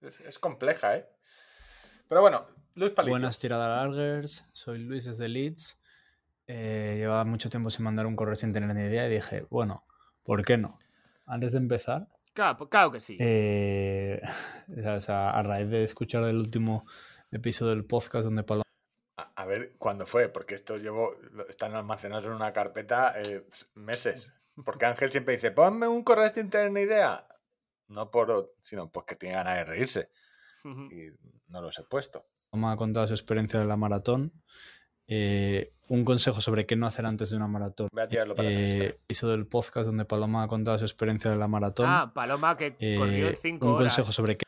es, 0.00 0.20
es 0.20 0.38
compleja, 0.38 0.96
¿eh? 0.96 1.08
Pero 2.08 2.20
bueno, 2.20 2.46
Luis 2.74 2.92
Palicio. 2.92 3.12
Buenas 3.12 3.38
tiradas 3.38 3.68
largers, 3.90 4.46
soy 4.52 4.78
Luis 4.78 5.04
desde 5.06 5.28
Leeds. 5.28 5.80
Eh, 6.46 6.94
llevaba 6.98 7.24
mucho 7.24 7.50
tiempo 7.50 7.70
sin 7.70 7.84
mandar 7.84 8.06
un 8.06 8.14
correo 8.14 8.36
sin 8.36 8.52
tener 8.52 8.72
ni 8.72 8.82
idea 8.82 9.08
y 9.08 9.14
dije, 9.14 9.44
bueno, 9.50 9.84
¿por 10.22 10.44
qué 10.44 10.56
no? 10.56 10.78
Antes 11.26 11.52
de 11.52 11.58
empezar, 11.58 12.06
Claro, 12.34 12.68
claro 12.68 12.92
que 12.92 13.00
sí. 13.00 13.16
eh, 13.18 14.20
o 14.96 15.00
sea, 15.00 15.30
a 15.30 15.42
raíz 15.42 15.68
de 15.70 15.82
escuchar 15.82 16.22
el 16.24 16.36
último 16.36 16.84
episodio 17.32 17.70
del 17.74 17.84
podcast 17.86 18.26
donde 18.26 18.44
Paloma 18.44 18.62
A, 19.46 19.48
ver 19.48 19.74
cuándo 19.78 20.06
fue, 20.06 20.28
porque 20.28 20.54
esto 20.54 20.76
llevo, 20.76 21.14
están 21.48 21.74
almacenados 21.74 22.24
en 22.24 22.32
una 22.32 22.52
carpeta 22.52 23.14
eh, 23.20 23.46
meses. 23.74 24.32
Porque 24.64 24.86
Ángel 24.86 25.12
siempre 25.12 25.34
dice, 25.34 25.50
ponme 25.50 25.86
un 25.86 26.02
correo 26.02 26.28
sin 26.28 26.50
tener 26.50 26.72
ni 26.72 26.80
idea. 26.80 27.26
No 27.88 28.10
por, 28.10 28.54
sino 28.60 28.90
pues 28.90 29.06
que 29.06 29.16
tiene 29.16 29.36
ganas 29.36 29.56
de 29.56 29.64
reírse. 29.64 30.10
Y 30.64 31.10
no 31.48 31.62
los 31.62 31.78
he 31.78 31.84
puesto. 31.84 32.26
ha 32.52 32.76
contado 32.76 33.06
su 33.06 33.14
experiencia 33.14 33.60
de 33.60 33.66
la 33.66 33.76
maratón, 33.76 34.32
eh, 35.06 35.72
un 35.88 36.04
consejo 36.04 36.40
sobre 36.40 36.66
qué 36.66 36.74
no 36.74 36.86
hacer 36.86 37.06
antes 37.06 37.30
de 37.30 37.36
una 37.36 37.46
maratón. 37.46 37.88
Voy 37.92 38.02
a 38.02 38.08
tirarlo 38.08 38.34
para 38.34 38.48
Eh, 38.50 38.98
episodio 39.04 39.36
del 39.36 39.46
podcast 39.46 39.86
donde 39.86 40.04
Paloma 40.04 40.42
ha 40.42 40.48
contado 40.48 40.76
su 40.78 40.84
experiencia 40.84 41.30
de 41.30 41.36
la 41.36 41.46
maratón. 41.46 41.86
Ah, 41.88 42.10
Paloma 42.12 42.56
que 42.56 42.72
corrió 42.72 43.28
en 43.28 43.34
Eh, 43.34 43.38
5 43.40 43.64
un 43.64 43.74
horas 43.74 43.94
consejo 43.94 44.10
sobre 44.10 44.34
qué 44.36 44.45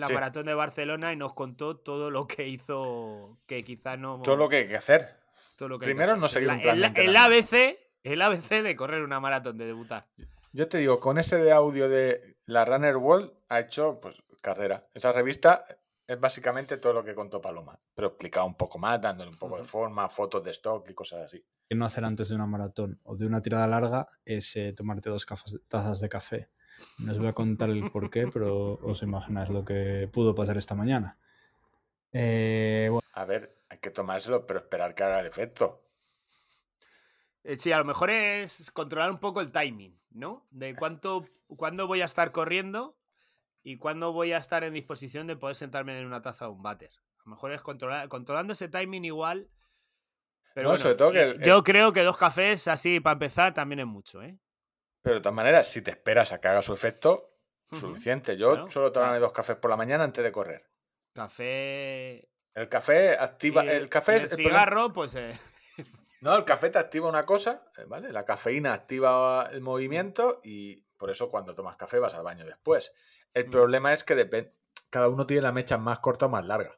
la 0.00 0.08
Sí. 0.08 0.14
maratón 0.14 0.46
de 0.46 0.54
Barcelona 0.54 1.12
y 1.12 1.16
nos 1.16 1.34
contó 1.34 1.76
todo 1.76 2.10
lo 2.10 2.26
que 2.26 2.48
hizo, 2.48 3.38
que 3.46 3.62
quizás 3.62 3.98
no... 3.98 4.20
Todo 4.22 4.36
lo 4.36 4.48
que 4.48 4.56
hay 4.56 4.68
que 4.68 4.76
hacer. 4.76 5.16
todo 5.56 5.68
lo 5.68 5.78
que 5.78 5.84
primero 5.86 6.16
no 6.16 6.26
seguir 6.28 6.48
La- 6.48 6.54
un 6.54 6.62
plan 6.62 6.82
el, 6.82 6.92
de 6.94 7.04
el. 7.04 7.16
ABC, 7.16 7.78
el 8.02 8.22
ABC 8.22 8.62
de 8.62 8.74
correr 8.76 9.02
una 9.02 9.20
maratón, 9.20 9.58
de 9.58 9.66
debutar. 9.66 10.06
Yo 10.52 10.66
te 10.68 10.78
digo, 10.78 10.98
con 10.98 11.18
ese 11.18 11.36
de 11.36 11.52
audio 11.52 11.88
de 11.88 12.38
la 12.46 12.64
Runner 12.64 12.96
World 12.96 13.30
ha 13.50 13.60
hecho 13.60 14.00
pues 14.00 14.22
carrera. 14.40 14.88
Esa 14.94 15.12
revista 15.12 15.64
es 16.06 16.18
básicamente 16.18 16.78
todo 16.78 16.92
lo 16.94 17.04
que 17.04 17.14
contó 17.14 17.40
Paloma, 17.40 17.78
pero 17.94 18.08
explicado 18.08 18.46
un 18.46 18.56
poco 18.56 18.78
más, 18.78 19.00
dándole 19.00 19.30
un 19.30 19.38
poco 19.38 19.58
de 19.58 19.64
forma, 19.64 20.08
fotos 20.08 20.42
de 20.42 20.50
stock 20.50 20.88
y 20.90 20.94
cosas 20.94 21.20
así. 21.26 21.44
qué 21.68 21.74
no 21.76 21.84
hacer 21.84 22.04
antes 22.04 22.30
de 22.30 22.34
una 22.34 22.46
maratón 22.46 22.98
o 23.04 23.14
de 23.14 23.26
una 23.26 23.40
tirada 23.40 23.68
larga 23.68 24.08
es 24.24 24.56
eh, 24.56 24.72
tomarte 24.72 25.08
dos 25.10 25.24
tazas 25.68 26.00
de 26.00 26.08
café. 26.08 26.48
No 26.98 27.12
os 27.12 27.18
voy 27.18 27.28
a 27.28 27.32
contar 27.32 27.70
el 27.70 27.90
por 27.90 28.10
qué, 28.10 28.26
pero 28.26 28.74
os 28.82 29.02
imagináis 29.02 29.48
lo 29.50 29.64
que 29.64 30.08
pudo 30.12 30.34
pasar 30.34 30.56
esta 30.56 30.74
mañana. 30.74 31.18
Eh, 32.12 32.88
bueno, 32.90 33.06
A 33.12 33.24
ver, 33.24 33.56
hay 33.68 33.78
que 33.78 33.90
tomárselo, 33.90 34.46
pero 34.46 34.60
esperar 34.60 34.94
que 34.94 35.04
haga 35.04 35.20
el 35.20 35.26
efecto. 35.26 35.82
Eh, 37.44 37.56
Sí, 37.58 37.72
a 37.72 37.78
lo 37.78 37.84
mejor 37.84 38.10
es 38.10 38.70
controlar 38.72 39.10
un 39.10 39.18
poco 39.18 39.40
el 39.40 39.52
timing, 39.52 39.98
¿no? 40.10 40.46
De 40.50 40.74
cuánto, 40.74 41.24
cuándo 41.56 41.86
voy 41.86 42.02
a 42.02 42.04
estar 42.06 42.32
corriendo 42.32 42.96
y 43.62 43.76
cuándo 43.78 44.12
voy 44.12 44.32
a 44.32 44.38
estar 44.38 44.64
en 44.64 44.72
disposición 44.74 45.26
de 45.26 45.36
poder 45.36 45.56
sentarme 45.56 45.98
en 45.98 46.06
una 46.06 46.22
taza 46.22 46.48
o 46.48 46.52
un 46.52 46.62
váter. 46.62 46.90
A 47.18 47.22
lo 47.24 47.30
mejor 47.30 47.52
es 47.52 47.62
controlar, 47.62 48.08
controlando 48.08 48.52
ese 48.52 48.68
timing 48.68 49.04
igual. 49.04 49.48
Pero 50.54 50.64
No, 50.64 50.70
bueno, 50.70 50.82
sobre 50.82 50.94
todo 50.96 51.12
que 51.12 51.22
el- 51.22 51.40
yo 51.42 51.62
creo 51.62 51.92
que 51.92 52.02
dos 52.02 52.18
cafés 52.18 52.66
así 52.68 52.98
para 53.00 53.12
empezar 53.14 53.54
también 53.54 53.80
es 53.80 53.86
mucho, 53.86 54.22
¿eh? 54.22 54.36
Pero 55.02 55.16
de 55.16 55.20
todas 55.22 55.34
maneras, 55.34 55.68
si 55.68 55.82
te 55.82 55.90
esperas 55.92 56.32
a 56.32 56.40
que 56.40 56.48
haga 56.48 56.62
su 56.62 56.72
efecto, 56.74 57.34
suficiente. 57.70 58.36
Yo 58.36 58.52
Claro, 58.52 58.70
suelo 58.70 58.92
tomarme 58.92 59.12
claro. 59.14 59.26
dos 59.26 59.32
cafés 59.32 59.56
por 59.56 59.70
la 59.70 59.76
mañana 59.76 60.04
antes 60.04 60.22
de 60.24 60.32
correr. 60.32 60.68
Café. 61.14 62.28
El 62.54 62.68
café 62.68 63.16
activa. 63.18 63.64
y 63.64 63.68
el 63.68 63.88
café. 63.88 64.18
y 64.18 64.20
el 64.22 64.30
cigarro, 64.30 64.92
pues. 64.92 65.14
eh, 65.14 65.38
No, 66.20 66.36
el 66.36 66.44
café 66.44 66.68
te 66.70 66.78
activa 66.78 67.08
una 67.08 67.24
cosa, 67.24 67.64
eh, 67.78 67.84
¿vale? 67.86 68.12
La 68.12 68.24
cafeína 68.24 68.74
activa 68.74 69.48
el 69.52 69.60
movimiento 69.62 70.40
y 70.44 70.82
por 70.98 71.10
eso 71.10 71.30
cuando 71.30 71.54
tomas 71.54 71.76
café 71.78 71.98
vas 71.98 72.14
al 72.14 72.24
baño 72.24 72.44
después. 72.44 72.92
El 73.32 73.46
Mm. 73.46 73.50
problema 73.50 73.92
es 73.94 74.04
que 74.04 74.14
depen- 74.16 74.52
cada 74.90 75.08
uno 75.08 75.26
tiene 75.26 75.42
la 75.42 75.52
mecha 75.52 75.78
más 75.78 76.00
corta 76.00 76.26
o 76.26 76.28
más 76.28 76.44
larga. 76.44 76.76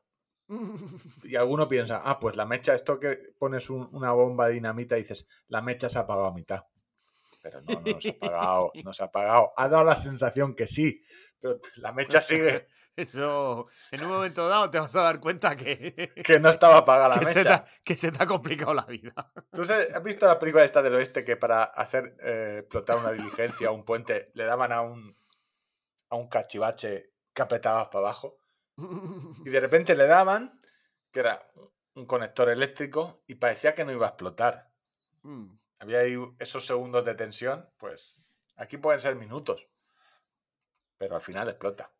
Y 1.24 1.34
alguno 1.36 1.68
piensa, 1.68 2.02
ah, 2.04 2.20
pues 2.20 2.36
la 2.36 2.44
mecha, 2.46 2.74
esto 2.74 3.00
que 3.00 3.32
pones 3.38 3.70
un- 3.70 3.88
una 3.92 4.12
bomba 4.12 4.46
de 4.48 4.54
dinamita 4.54 4.96
y 4.96 5.02
dices, 5.02 5.26
la 5.48 5.62
mecha 5.62 5.88
se 5.88 5.98
ha 5.98 6.02
apagado 6.02 6.26
a 6.28 6.34
mitad. 6.34 6.64
Pero 7.42 7.60
no, 7.60 7.80
no 7.80 8.00
se 8.00 8.08
ha 8.08 8.12
apagado, 8.12 8.72
no 8.84 8.92
se 8.94 9.02
ha 9.02 9.06
apagado. 9.06 9.52
Ha 9.56 9.68
dado 9.68 9.84
la 9.84 9.96
sensación 9.96 10.54
que 10.54 10.66
sí, 10.66 11.02
pero 11.40 11.58
la 11.76 11.92
mecha 11.92 12.20
sigue, 12.22 12.68
Eso, 12.94 13.66
en 13.90 14.04
un 14.04 14.10
momento 14.10 14.48
dado 14.48 14.70
te 14.70 14.78
vas 14.78 14.94
a 14.94 15.02
dar 15.02 15.18
cuenta 15.18 15.56
que, 15.56 16.12
que 16.24 16.38
no 16.38 16.48
estaba 16.50 16.76
apagada 16.78 17.08
la 17.08 17.18
que, 17.20 17.26
se 17.26 17.32
te, 17.32 17.38
mecha. 17.40 17.54
ha- 17.54 17.64
que 17.82 17.96
se 17.96 18.12
te 18.12 18.22
ha 18.22 18.26
complicado 18.26 18.74
la 18.74 18.84
vida. 18.84 19.12
¿Tú 19.52 19.64
se- 19.64 19.88
has 19.94 20.02
visto 20.02 20.26
la 20.26 20.38
película 20.38 20.62
esta 20.64 20.82
del 20.82 20.94
oeste 20.94 21.24
que 21.24 21.36
para 21.36 21.64
hacer 21.64 22.16
eh, 22.22 22.58
explotar 22.60 22.98
una 22.98 23.10
diligencia 23.12 23.70
o 23.70 23.74
un 23.74 23.84
puente 23.84 24.30
le 24.34 24.44
daban 24.44 24.70
a 24.72 24.82
un, 24.82 25.16
a 26.10 26.16
un 26.16 26.28
cachivache 26.28 27.10
que 27.34 27.42
apretabas 27.42 27.88
para 27.88 28.06
abajo? 28.06 28.36
Y 28.76 29.50
de 29.50 29.60
repente 29.60 29.94
le 29.96 30.06
daban, 30.06 30.60
que 31.10 31.20
era 31.20 31.46
un 31.94 32.06
conector 32.06 32.48
eléctrico, 32.50 33.22
y 33.26 33.34
parecía 33.34 33.74
que 33.74 33.84
no 33.84 33.92
iba 33.92 34.06
a 34.06 34.10
explotar. 34.10 34.70
Mm. 35.22 35.46
Había 35.82 35.98
ahí 35.98 36.16
esos 36.38 36.64
segundos 36.64 37.04
de 37.04 37.14
tensión, 37.16 37.68
pues 37.76 38.24
aquí 38.56 38.76
pueden 38.76 39.00
ser 39.00 39.16
minutos. 39.16 39.68
Pero 40.96 41.16
al 41.16 41.20
final 41.20 41.48
explota. 41.48 41.92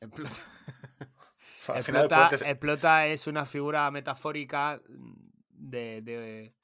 Explota. 0.00 0.30
Al 1.68 1.82
final 1.84 2.04
Explota, 2.06 2.36
se- 2.38 2.50
explota 2.50 3.06
es 3.06 3.26
una 3.26 3.44
figura 3.44 3.90
metafórica 3.90 4.80
de, 5.50 6.00
de- 6.02 6.54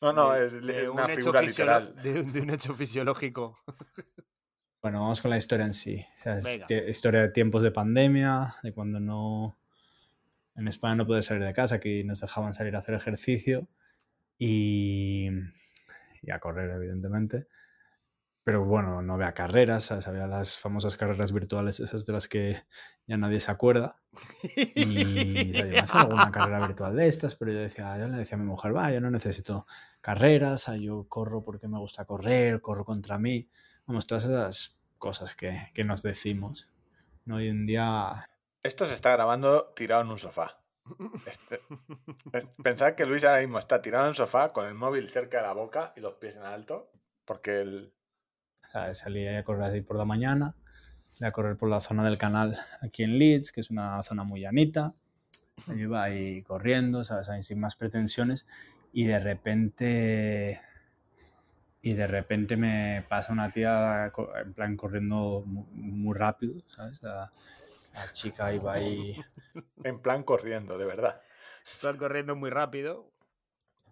No, 0.00 0.12
no, 0.12 0.32
de- 0.32 0.46
es 0.46 0.52
de 0.66 0.88
una 0.90 1.04
un 1.04 1.10
hecho 1.10 1.20
figura 1.20 1.42
literal. 1.42 1.94
De, 2.02 2.20
un- 2.20 2.32
de 2.32 2.40
un 2.42 2.50
hecho 2.50 2.74
fisiológico. 2.74 3.56
bueno, 4.82 5.00
vamos 5.00 5.20
con 5.22 5.30
la 5.30 5.36
historia 5.38 5.64
en 5.66 5.72
sí. 5.72 6.04
O 6.18 6.22
sea, 6.22 6.36
es 6.38 6.60
historia 6.88 7.22
de 7.22 7.30
tiempos 7.30 7.62
de 7.62 7.70
pandemia, 7.70 8.54
de 8.62 8.72
cuando 8.74 8.98
no... 9.00 9.56
En 10.56 10.66
España 10.68 10.96
no 10.96 11.06
puedes 11.06 11.24
salir 11.26 11.44
de 11.44 11.52
casa, 11.54 11.76
aquí 11.76 12.02
nos 12.04 12.20
dejaban 12.20 12.52
salir 12.52 12.74
a 12.74 12.80
hacer 12.80 12.94
ejercicio 12.96 13.68
y, 14.36 15.28
y 16.22 16.30
a 16.30 16.38
correr, 16.38 16.70
evidentemente. 16.70 17.46
Pero 18.42 18.64
bueno, 18.64 19.02
no 19.02 19.14
había 19.14 19.32
carreras, 19.32 19.84
¿sabes? 19.84 20.08
había 20.08 20.26
las 20.26 20.58
famosas 20.58 20.96
carreras 20.96 21.32
virtuales, 21.32 21.78
esas 21.78 22.06
de 22.06 22.12
las 22.12 22.26
que 22.26 22.62
ya 23.06 23.16
nadie 23.18 23.38
se 23.38 23.50
acuerda. 23.50 24.00
Y 24.74 25.52
yo 25.52 25.66
me 25.66 25.80
alguna 25.92 26.30
carrera 26.30 26.66
virtual 26.66 26.96
de 26.96 27.06
estas, 27.06 27.36
pero 27.36 27.52
yo 27.52 27.60
decía, 27.60 27.98
yo 27.98 28.08
le 28.08 28.16
decía 28.16 28.36
a 28.36 28.40
mi 28.40 28.46
mujer, 28.46 28.74
va, 28.74 28.90
yo 28.90 29.00
no 29.00 29.10
necesito 29.10 29.66
carreras, 30.00 30.68
ah, 30.68 30.76
yo 30.76 31.06
corro 31.08 31.44
porque 31.44 31.68
me 31.68 31.78
gusta 31.78 32.04
correr, 32.06 32.60
corro 32.60 32.84
contra 32.84 33.18
mí. 33.18 33.48
Vamos, 33.86 34.06
todas 34.06 34.24
esas 34.24 34.80
cosas 34.96 35.34
que, 35.34 35.68
que 35.74 35.84
nos 35.84 36.02
decimos. 36.02 36.68
¿no? 37.26 37.36
Hoy 37.36 37.48
en 37.48 37.66
día, 37.66 38.28
Esto 38.62 38.86
se 38.86 38.94
está 38.94 39.12
grabando 39.12 39.72
tirado 39.76 40.02
en 40.02 40.08
un 40.08 40.18
sofá. 40.18 40.59
Este- 41.26 41.60
es- 42.32 42.46
Pensad 42.62 42.94
que 42.94 43.06
Luis 43.06 43.24
ahora 43.24 43.40
mismo 43.40 43.58
está 43.58 43.80
tirado 43.80 44.04
en 44.04 44.10
el 44.10 44.14
sofá 44.16 44.52
con 44.52 44.66
el 44.66 44.74
móvil 44.74 45.08
cerca 45.08 45.38
de 45.38 45.44
la 45.44 45.52
boca 45.52 45.92
y 45.96 46.00
los 46.00 46.14
pies 46.14 46.36
en 46.36 46.42
alto, 46.42 46.90
porque 47.24 47.60
el... 47.60 47.94
¿sabes? 48.72 48.98
salí 48.98 49.26
a 49.26 49.42
correr 49.44 49.64
así 49.64 49.80
por 49.80 49.96
la 49.96 50.04
mañana, 50.04 50.54
a 51.20 51.30
correr 51.30 51.56
por 51.56 51.68
la 51.68 51.80
zona 51.80 52.04
del 52.04 52.18
canal 52.18 52.56
aquí 52.82 53.02
en 53.02 53.18
Leeds, 53.18 53.52
que 53.52 53.60
es 53.60 53.70
una 53.70 54.02
zona 54.02 54.24
muy 54.24 54.40
llanita. 54.40 54.94
Yo 55.66 55.74
iba 55.74 56.02
ahí 56.02 56.42
corriendo, 56.42 57.04
¿sabes? 57.04 57.28
Ahí 57.28 57.42
sin 57.42 57.60
más 57.60 57.76
pretensiones 57.76 58.46
y 58.92 59.04
de 59.06 59.18
repente... 59.18 60.60
Y 61.82 61.94
de 61.94 62.06
repente 62.06 62.58
me 62.58 63.04
pasa 63.08 63.32
una 63.32 63.50
tía 63.50 64.12
en 64.44 64.52
plan 64.52 64.76
corriendo 64.76 65.42
mu- 65.46 65.66
muy, 65.72 66.14
rápido, 66.14 66.54
¿sabes? 66.76 67.00
La 68.06 68.12
chica 68.12 68.52
iba 68.52 68.72
ahí 68.74 69.16
En 69.84 70.00
plan 70.00 70.22
corriendo, 70.22 70.76
de 70.78 70.84
verdad. 70.86 71.20
Están 71.70 71.96
corriendo 71.96 72.34
muy 72.36 72.50
rápido. 72.50 73.10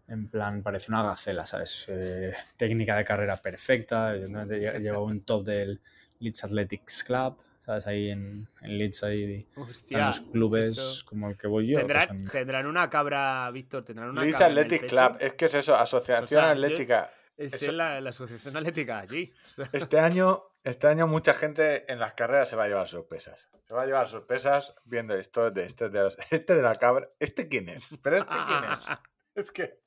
en 0.06 0.28
plan, 0.28 0.62
parecía 0.62 0.94
una 0.94 1.02
gacela, 1.10 1.44
¿sabes? 1.46 1.84
Eh, 1.88 2.34
técnica 2.56 2.96
de 2.96 3.04
carrera 3.04 3.36
perfecta, 3.36 4.14
evidentemente 4.14 4.56
lle- 4.60 4.80
llevaba 4.80 5.04
un 5.04 5.20
top 5.22 5.44
del 5.44 5.80
Leeds 6.20 6.44
Athletics 6.44 7.04
Club, 7.04 7.36
¿sabes? 7.58 7.86
Ahí 7.86 8.10
en, 8.10 8.46
en 8.62 8.78
Leeds 8.78 9.02
ahí 9.04 9.46
están 9.50 9.62
Hostia. 9.62 10.06
los 10.06 10.20
clubes 10.22 10.68
eso- 10.78 11.04
como 11.06 11.28
el 11.28 11.36
que 11.36 11.46
voy 11.46 11.68
yo. 11.68 11.74
que 11.86 12.28
Tendrán, 12.32 12.66
una 12.66 12.88
cabra, 12.88 13.50
Víctor, 13.50 13.84
tendrán 13.84 14.08
una 14.10 14.22
Leeds 14.22 14.32
cabra. 14.38 14.46
el 14.48 14.58
Athletic. 14.58 14.88
Club, 14.88 15.16
es 15.20 15.34
que 15.34 15.44
es 15.44 15.54
eso, 15.54 15.76
Asociación 15.76 16.24
O 16.24 16.26
sea, 16.28 16.42
yo- 16.46 16.50
Atlética. 16.64 17.10
Es 17.36 17.52
eso- 17.54 17.70
la, 17.72 18.00
la 18.00 18.10
asociación 18.10 18.56
atlética 18.56 18.98
allí. 18.98 19.32
Este 19.72 20.00
año, 20.00 20.42
este 20.64 20.86
año 20.86 21.06
mucha 21.06 21.34
gente 21.34 21.90
en 21.90 21.98
las 22.00 22.14
carreras 22.14 22.48
se 22.48 22.56
va 22.56 22.64
a 22.64 22.68
llevar 22.68 22.88
sorpresas. 22.88 23.48
Se 23.66 23.74
va 23.74 23.82
a 23.82 23.86
llevar 23.86 24.08
sorpresas 24.08 24.74
viendo 24.86 25.14
esto 25.14 25.50
de 25.50 25.64
este 25.64 25.88
de, 25.88 26.02
los- 26.02 26.18
este 26.30 26.54
de 26.54 26.62
la 26.62 26.74
cabra. 26.76 27.08
¿Este 27.18 27.48
quién 27.48 27.68
es? 27.68 27.90
¿Pero 28.02 28.16
este 28.18 28.34
quién 28.46 28.72
es? 28.72 28.86
Es 29.34 29.52
que. 29.52 29.78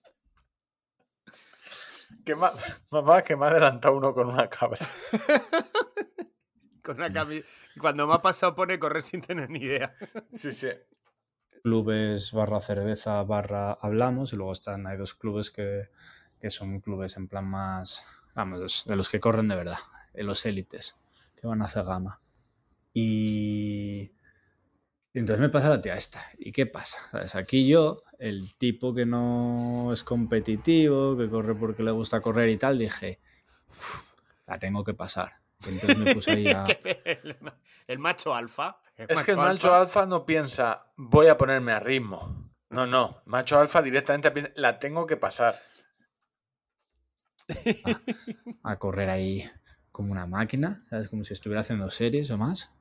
que 2.25 2.35
ma- 2.35 2.53
mamá, 2.89 3.21
que 3.21 3.35
me 3.35 3.45
ha 3.45 3.49
adelantado 3.49 3.97
uno 3.97 4.13
con 4.13 4.27
una 4.29 4.49
cabra. 4.49 4.79
con 6.83 6.95
una 6.97 7.09
cami- 7.09 7.43
Cuando 7.79 8.07
me 8.07 8.13
ha 8.13 8.21
pasado 8.21 8.55
pone 8.55 8.79
correr 8.79 9.01
sin 9.03 9.21
tener 9.21 9.49
ni 9.49 9.59
idea. 9.59 9.93
Sí, 10.37 10.51
sí. 10.53 10.69
clubes 11.63 12.31
barra 12.31 12.59
cerveza 12.59 13.21
barra 13.23 13.73
hablamos 13.73 14.33
y 14.33 14.35
luego 14.37 14.53
están 14.53 14.87
hay 14.87 14.97
dos 14.97 15.13
clubes 15.13 15.51
que, 15.51 15.89
que 16.39 16.49
son 16.49 16.79
clubes 16.79 17.17
en 17.17 17.27
plan 17.27 17.45
más 17.45 18.03
vamos 18.33 18.85
de 18.87 18.95
los 18.95 19.09
que 19.09 19.19
corren 19.19 19.47
de 19.47 19.55
verdad 19.57 19.77
de 20.13 20.23
los 20.23 20.45
élites 20.45 20.95
que 21.35 21.47
van 21.47 21.61
a 21.61 21.65
hacer 21.65 21.83
gama 21.85 22.21
y, 22.93 24.11
y 25.13 25.19
entonces 25.19 25.39
me 25.41 25.49
pasa 25.49 25.69
la 25.69 25.81
tía 25.81 25.95
esta 25.95 26.25
y 26.37 26.51
qué 26.51 26.65
pasa 26.65 26.99
¿Sabes? 27.09 27.35
aquí 27.35 27.67
yo 27.67 28.03
el 28.19 28.55
tipo 28.55 28.93
que 28.93 29.05
no 29.05 29.91
es 29.93 30.03
competitivo 30.03 31.17
que 31.17 31.29
corre 31.29 31.55
porque 31.55 31.83
le 31.83 31.91
gusta 31.91 32.21
correr 32.21 32.49
y 32.49 32.57
tal 32.57 32.77
dije 32.77 33.19
"Uf, 33.69 34.03
la 34.47 34.59
tengo 34.59 34.83
que 34.83 34.93
pasar 34.93 35.41
entonces 35.67 35.97
me 35.97 36.13
puse 36.13 36.31
ahí 36.31 36.47
a, 36.47 36.65
el, 36.65 37.37
el 37.87 37.99
macho 37.99 38.33
alfa. 38.33 38.79
Es 38.95 39.23
que 39.23 39.31
el 39.31 39.37
macho 39.37 39.73
alfa 39.73 40.05
no 40.05 40.25
piensa, 40.25 40.87
voy 40.95 41.27
a 41.27 41.37
ponerme 41.37 41.71
a 41.71 41.79
ritmo. 41.79 42.51
No, 42.69 42.87
no. 42.87 43.21
Macho 43.25 43.59
alfa 43.59 43.81
directamente 43.81 44.31
piensa, 44.31 44.51
la 44.55 44.79
tengo 44.79 45.05
que 45.05 45.17
pasar. 45.17 45.61
a 48.63 48.79
correr 48.79 49.09
ahí 49.09 49.49
como 49.91 50.11
una 50.11 50.25
máquina, 50.25 50.83
¿sabes? 50.89 51.09
Como 51.09 51.23
si 51.23 51.33
estuviera 51.33 51.61
haciendo 51.61 51.89
series 51.89 52.29
o 52.31 52.37
más. 52.37 52.71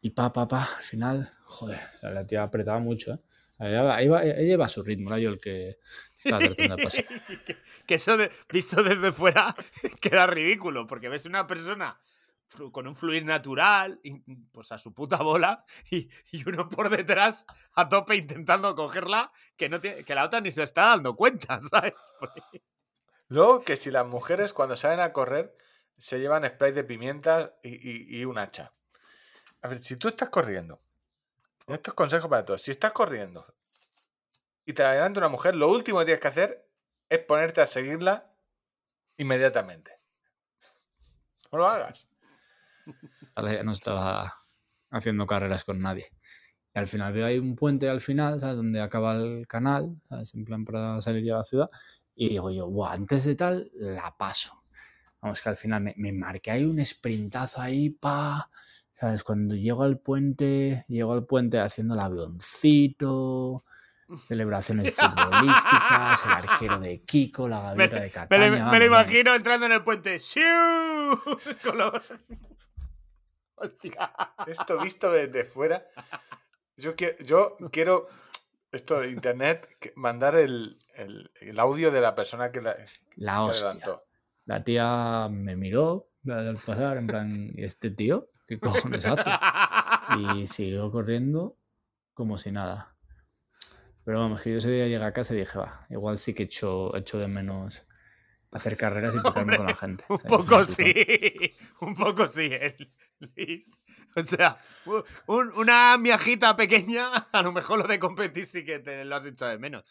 Y 0.00 0.10
pa, 0.10 0.32
pa, 0.32 0.46
pa, 0.46 0.64
al 0.76 0.82
final, 0.82 1.32
joder, 1.44 1.80
la 2.02 2.26
tía 2.26 2.42
apretaba 2.42 2.78
mucho, 2.78 3.14
¿eh? 3.14 3.18
Ella, 3.60 4.02
iba- 4.02 4.22
ella 4.24 4.52
iba 4.54 4.64
a 4.66 4.68
su 4.68 4.82
ritmo, 4.82 5.08
era 5.10 5.18
yo 5.20 5.30
el 5.30 5.40
que 5.40 5.78
estaba 6.18 6.40
tratando 6.44 6.76
de 6.76 6.82
pasar. 6.82 7.04
que, 7.46 7.56
que 7.86 7.94
eso 7.94 8.16
de- 8.16 8.30
visto 8.52 8.82
desde 8.82 9.12
fuera 9.12 9.54
queda 10.00 10.26
ridículo, 10.26 10.86
porque 10.86 11.08
ves 11.08 11.24
una 11.24 11.46
persona 11.46 11.98
con 12.72 12.86
un 12.86 12.94
fluir 12.94 13.24
natural, 13.24 13.98
y, 14.02 14.20
pues 14.52 14.70
a 14.72 14.78
su 14.78 14.92
puta 14.92 15.16
bola, 15.22 15.64
y, 15.90 16.08
y 16.32 16.48
uno 16.48 16.68
por 16.68 16.90
detrás 16.90 17.46
a 17.74 17.88
tope 17.88 18.16
intentando 18.16 18.74
cogerla, 18.74 19.32
que, 19.56 19.68
no 19.68 19.80
tiene- 19.80 20.04
que 20.04 20.14
la 20.14 20.24
otra 20.24 20.40
ni 20.40 20.50
se 20.50 20.62
está 20.64 20.88
dando 20.88 21.16
cuenta, 21.16 21.60
¿sabes? 21.70 21.94
Luego 23.28 23.64
que 23.64 23.76
si 23.76 23.90
las 23.90 24.06
mujeres 24.06 24.52
cuando 24.52 24.76
salen 24.76 25.00
a 25.00 25.12
correr 25.12 25.56
se 25.98 26.18
llevan 26.18 26.46
spray 26.46 26.72
de 26.72 26.84
pimienta 26.84 27.56
y, 27.62 27.70
y- 27.70 28.20
y 28.20 28.24
un 28.24 28.38
hacha. 28.38 28.72
A 29.62 29.68
ver, 29.68 29.78
si 29.80 29.96
tú 29.96 30.08
estás 30.08 30.28
corriendo, 30.30 30.82
esto 31.66 31.90
es 31.90 31.94
consejo 31.94 32.28
para 32.28 32.44
todos, 32.44 32.62
si 32.62 32.70
estás 32.72 32.92
corriendo 32.92 33.46
y 34.66 34.72
te 34.72 34.82
adelanta 34.82 35.20
una 35.20 35.28
mujer, 35.28 35.56
lo 35.56 35.70
último 35.70 35.98
que 36.00 36.06
tienes 36.06 36.20
que 36.20 36.28
hacer 36.28 36.68
es 37.08 37.18
ponerte 37.20 37.60
a 37.60 37.66
seguirla 37.66 38.32
inmediatamente. 39.16 40.00
No 41.52 41.58
lo 41.58 41.66
hagas. 41.66 42.06
Ya 43.36 43.62
no 43.62 43.72
estaba 43.72 44.46
haciendo 44.90 45.26
carreras 45.26 45.64
con 45.64 45.80
nadie. 45.80 46.10
Y 46.74 46.78
al 46.78 46.86
final 46.88 47.12
veo 47.12 47.26
ahí 47.26 47.38
un 47.38 47.56
puente 47.56 47.88
al 47.88 48.00
final, 48.00 48.40
¿sabes? 48.40 48.56
Donde 48.56 48.80
acaba 48.80 49.14
el 49.14 49.46
canal, 49.46 49.96
¿sabes? 50.08 50.34
En 50.34 50.44
plan 50.44 50.64
para 50.64 51.00
salir 51.02 51.24
ya 51.24 51.36
a 51.36 51.38
la 51.38 51.44
ciudad. 51.44 51.70
Y 52.14 52.30
digo 52.30 52.50
yo, 52.50 52.68
Buah, 52.68 52.92
antes 52.94 53.24
de 53.24 53.36
tal, 53.36 53.70
la 53.74 54.16
paso. 54.16 54.63
Vamos, 55.24 55.40
que 55.40 55.48
al 55.48 55.56
final 55.56 55.80
me, 55.82 55.94
me 55.96 56.12
marqué 56.12 56.50
ahí 56.50 56.64
un 56.64 56.84
sprintazo 56.84 57.60
ahí, 57.62 57.88
pa. 57.88 58.50
¿Sabes? 58.92 59.24
Cuando 59.24 59.54
llego 59.56 59.82
al 59.82 59.98
puente, 59.98 60.84
llego 60.86 61.14
al 61.14 61.24
puente 61.24 61.58
haciendo 61.58 61.94
el 61.94 62.00
avioncito, 62.00 63.64
celebraciones 64.28 64.94
futbolísticas, 64.94 66.24
el 66.26 66.30
arquero 66.32 66.78
de 66.78 67.00
Kiko, 67.02 67.48
la 67.48 67.60
gaviota 67.74 67.96
de 67.96 68.12
me 68.38 68.50
lo, 68.50 68.70
me 68.70 68.78
lo 68.78 68.84
imagino 68.84 69.34
entrando 69.34 69.64
en 69.66 69.72
el 69.72 69.82
puente. 69.82 70.18
¡Siu! 70.20 70.44
Hostia. 73.56 74.12
Esto 74.46 74.78
visto 74.80 75.10
desde 75.10 75.44
fuera. 75.44 75.86
Yo, 76.76 76.94
quiero, 76.96 77.16
yo 77.24 77.56
quiero, 77.72 78.08
esto 78.72 79.00
de 79.00 79.10
internet, 79.10 79.68
que- 79.80 79.92
mandar 79.96 80.34
el, 80.34 80.78
el- 80.94 81.30
el 81.40 81.58
audio 81.60 81.90
de 81.90 82.00
la 82.00 82.14
persona 82.14 82.50
que 82.50 82.60
la, 82.60 82.76
que 82.76 82.84
La 83.16 83.42
hostia. 83.44 83.68
adelantó. 83.70 84.03
La 84.46 84.62
tía 84.62 85.28
me 85.30 85.56
miró 85.56 86.10
al 86.28 86.56
pasar, 86.64 86.96
en 86.98 87.06
plan, 87.06 87.50
¿y 87.54 87.64
este 87.64 87.90
tío? 87.90 88.30
¿Qué 88.46 88.58
cojones 88.58 89.06
hace? 89.06 89.30
Y 90.18 90.46
siguió 90.46 90.90
corriendo 90.90 91.56
como 92.12 92.36
si 92.38 92.50
nada. 92.50 92.94
Pero 94.04 94.20
vamos, 94.20 94.42
que 94.42 94.52
yo 94.52 94.58
ese 94.58 94.70
día 94.70 94.86
llegué 94.86 95.02
a 95.04 95.12
casa 95.14 95.34
y 95.34 95.38
dije, 95.38 95.58
va, 95.58 95.86
igual 95.88 96.18
sí 96.18 96.34
que 96.34 96.42
echo, 96.42 96.94
echo 96.94 97.18
de 97.18 97.26
menos 97.26 97.86
hacer 98.50 98.76
carreras 98.76 99.14
y 99.14 99.20
picarme 99.20 99.56
con 99.56 99.66
la 99.66 99.74
gente. 99.74 100.04
Un 100.08 100.18
poco 100.18 100.64
sí, 100.66 100.94
un 101.80 101.94
poco 101.94 102.28
sí, 102.28 102.50
el- 102.52 102.92
Luis. 103.20 103.70
O 104.16 104.22
sea, 104.22 104.58
un- 105.26 105.52
una 105.56 105.96
miajita 105.96 106.54
pequeña, 106.54 107.08
a 107.32 107.42
lo 107.42 107.50
mejor 107.52 107.78
lo 107.78 107.86
de 107.86 107.98
competir 107.98 108.44
sí 108.46 108.64
que 108.64 108.78
te 108.78 109.04
lo 109.06 109.16
has 109.16 109.24
echado 109.26 109.50
de 109.52 109.58
menos. 109.58 109.84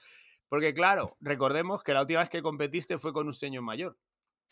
Porque 0.47 0.74
claro, 0.76 1.18
recordemos 1.20 1.84
que 1.84 1.93
la 1.93 2.01
última 2.01 2.20
vez 2.20 2.30
que 2.30 2.43
competiste 2.43 2.99
fue 2.99 3.12
con 3.12 3.26
un 3.28 3.34
señor 3.34 3.64
mayor, 3.64 3.97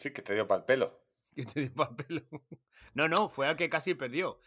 Sí, 0.01 0.11
que 0.11 0.21
te 0.21 0.33
dio 0.33 0.47
para 0.47 0.59
el 0.59 0.65
pelo. 0.65 0.99
que 1.35 1.45
te 1.45 1.59
dio 1.61 1.73
pa'l 1.73 1.95
pelo. 1.95 2.21
No, 2.93 3.07
no, 3.07 3.29
fue 3.29 3.47
al 3.47 3.55
que 3.55 3.69
casi 3.69 3.93
perdió. 3.93 4.39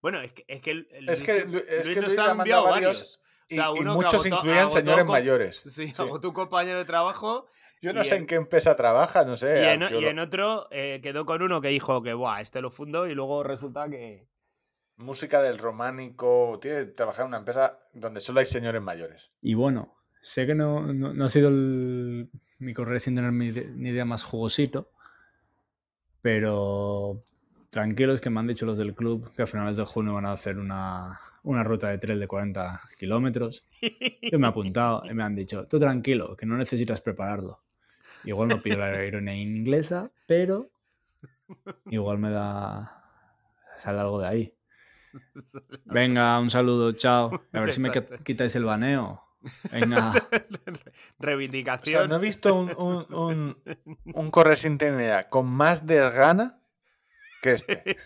Bueno, 0.00 0.20
es 0.20 0.32
que, 0.32 0.44
es 0.48 0.60
que, 0.60 0.86
Es 1.06 1.22
que, 1.22 1.44
Luis- 1.44 1.52
Lu- 1.52 1.58
es 1.68 1.84
Luis 1.86 1.94
que 1.96 2.00
nos 2.02 2.08
Luis 2.14 2.18
ha 2.18 2.30
enviado 2.32 2.34
mandado 2.34 2.64
varios 2.64 2.96
varios. 2.98 3.16
O 3.16 3.46
Y, 3.48 3.54
sea, 3.56 3.66
y 3.66 3.80
uno 3.80 3.90
que 3.98 4.04
muchos 4.04 4.14
agotó- 4.14 4.36
incluían 4.36 4.58
agotó 4.60 4.76
señores 4.76 5.04
con- 5.04 5.12
mayores. 5.12 5.62
Sí, 5.66 5.88
Sí. 5.88 5.94
agotó 6.02 6.28
un 6.28 6.34
compañero 6.34 6.78
de 6.78 6.84
trabajo 6.86 7.46
Yo 7.82 7.92
no 7.92 8.02
sé 8.04 8.16
en- 8.16 8.22
en 8.22 8.26
qué 8.26 8.34
empresa 8.36 8.74
trabaja, 8.76 9.24
no 9.24 9.36
sé. 9.36 9.46
Y 9.60 9.64
en, 9.66 9.80
y 9.82 9.84
arqueólogo. 9.84 10.10
en 10.10 10.18
otro 10.18 10.68
eh, 10.70 11.00
quedó 11.02 11.24
con 11.26 11.42
uno 11.42 11.60
que 11.60 11.68
dijo 11.68 12.02
que, 12.02 12.14
Buah, 12.14 12.40
este 12.40 12.60
lo 12.62 12.70
fundó 12.70 13.06
y 13.06 13.14
luego 13.14 13.42
resulta 13.42 13.88
que... 13.88 14.26
Música 14.96 15.42
del 15.42 15.58
románico. 15.58 16.58
Tiene 16.62 16.86
que 16.86 16.92
trabajar 16.92 17.22
en 17.22 17.28
una 17.28 17.38
empresa 17.38 17.80
donde 17.92 18.20
solo 18.20 18.40
hay 18.40 18.46
señores 18.46 18.80
mayores. 18.80 19.32
Y 19.42 19.54
bueno, 19.54 19.96
sé 20.20 20.46
que 20.46 20.54
no, 20.54 20.80
no, 20.92 21.12
no 21.12 21.24
ha 21.24 21.28
sido 21.28 21.48
el- 21.48 22.30
mi 22.58 22.72
correr 22.74 23.00
sin 23.00 23.14
tener 23.16 23.32
ni 23.32 23.88
idea 23.88 24.04
más 24.04 24.22
jugosito, 24.22 24.92
pero 26.24 27.22
tranquilos 27.68 28.18
que 28.18 28.30
me 28.30 28.40
han 28.40 28.46
dicho 28.46 28.64
los 28.64 28.78
del 28.78 28.94
club 28.94 29.30
que 29.34 29.42
a 29.42 29.46
finales 29.46 29.76
de 29.76 29.84
junio 29.84 30.14
van 30.14 30.24
a 30.24 30.32
hacer 30.32 30.58
una, 30.58 31.20
una 31.42 31.62
ruta 31.62 31.90
de 31.90 31.98
trail 31.98 32.18
de 32.18 32.26
40 32.26 32.80
kilómetros. 32.98 33.62
Yo 34.32 34.38
me 34.38 34.46
he 34.46 34.48
apuntado 34.48 35.02
y 35.04 35.12
me 35.12 35.22
han 35.22 35.34
dicho, 35.34 35.66
tú 35.66 35.78
tranquilo, 35.78 36.34
que 36.34 36.46
no 36.46 36.56
necesitas 36.56 37.02
prepararlo. 37.02 37.60
Igual 38.24 38.48
no 38.48 38.62
pido 38.62 38.78
la 38.78 38.86
aerolínea 38.86 39.36
inglesa, 39.36 40.10
pero 40.26 40.70
igual 41.90 42.16
me 42.16 42.30
da... 42.30 43.04
sale 43.76 44.00
algo 44.00 44.18
de 44.18 44.26
ahí. 44.26 44.54
Venga, 45.84 46.40
un 46.40 46.48
saludo, 46.48 46.92
chao. 46.92 47.38
A 47.52 47.60
ver 47.60 47.70
si 47.70 47.82
me 47.82 47.90
quitáis 48.24 48.56
el 48.56 48.64
baneo. 48.64 49.23
Venga. 49.72 50.10
O 50.10 50.12
sea, 50.12 50.92
Reivindicación. 51.18 52.08
no 52.08 52.16
he 52.16 52.20
visto 52.20 52.54
un, 52.54 52.70
un, 52.76 53.14
un, 53.14 53.62
un 54.04 54.30
correr 54.30 54.58
sin 54.58 54.78
tener 54.78 55.28
con 55.28 55.46
más 55.46 55.86
desgana 55.86 56.60
que 57.42 57.52
este. 57.52 57.96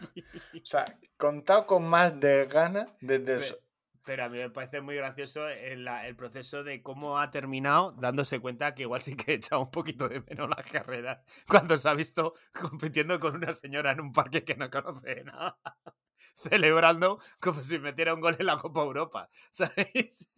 O 0.55 0.65
sea, 0.67 0.85
contado 1.17 1.67
con 1.67 1.89
más 1.89 2.19
desgana 2.19 2.87
desde 3.01 3.35
el... 3.35 3.41
Pe- 3.41 3.59
Pero 4.05 4.25
a 4.25 4.29
mí 4.29 4.39
me 4.39 4.51
parece 4.51 4.81
muy 4.81 4.97
gracioso 4.97 5.47
el 5.49 6.17
proceso 6.17 6.65
de 6.65 6.83
cómo 6.83 7.19
ha 7.19 7.31
terminado 7.31 7.93
dándose 7.93 8.41
cuenta 8.41 8.75
que 8.75 8.83
igual 8.83 9.01
sí 9.01 9.15
que 9.17 9.33
he 9.33 9.35
echado 9.35 9.61
un 9.63 9.71
poquito 9.71 10.09
de 10.09 10.21
menos 10.23 10.49
las 10.49 10.65
carreras 10.71 11.19
cuando 11.47 11.77
se 11.77 11.89
ha 11.89 11.95
visto 11.95 12.35
compitiendo 12.59 13.21
con 13.21 13.37
una 13.37 13.53
señora 13.53 13.93
en 13.93 14.01
un 14.01 14.13
parque 14.13 14.45
que 14.45 14.57
no 14.57 14.71
conoce 14.71 15.15
de 15.15 15.25
nada, 15.25 15.59
celebrando 16.35 17.21
como 17.41 17.63
si 17.63 17.79
metiera 17.79 18.15
un 18.15 18.21
gol 18.21 18.37
en 18.39 18.47
la 18.47 18.57
Copa 18.57 18.81
Europa, 18.83 19.29
¿sabéis? 19.51 20.29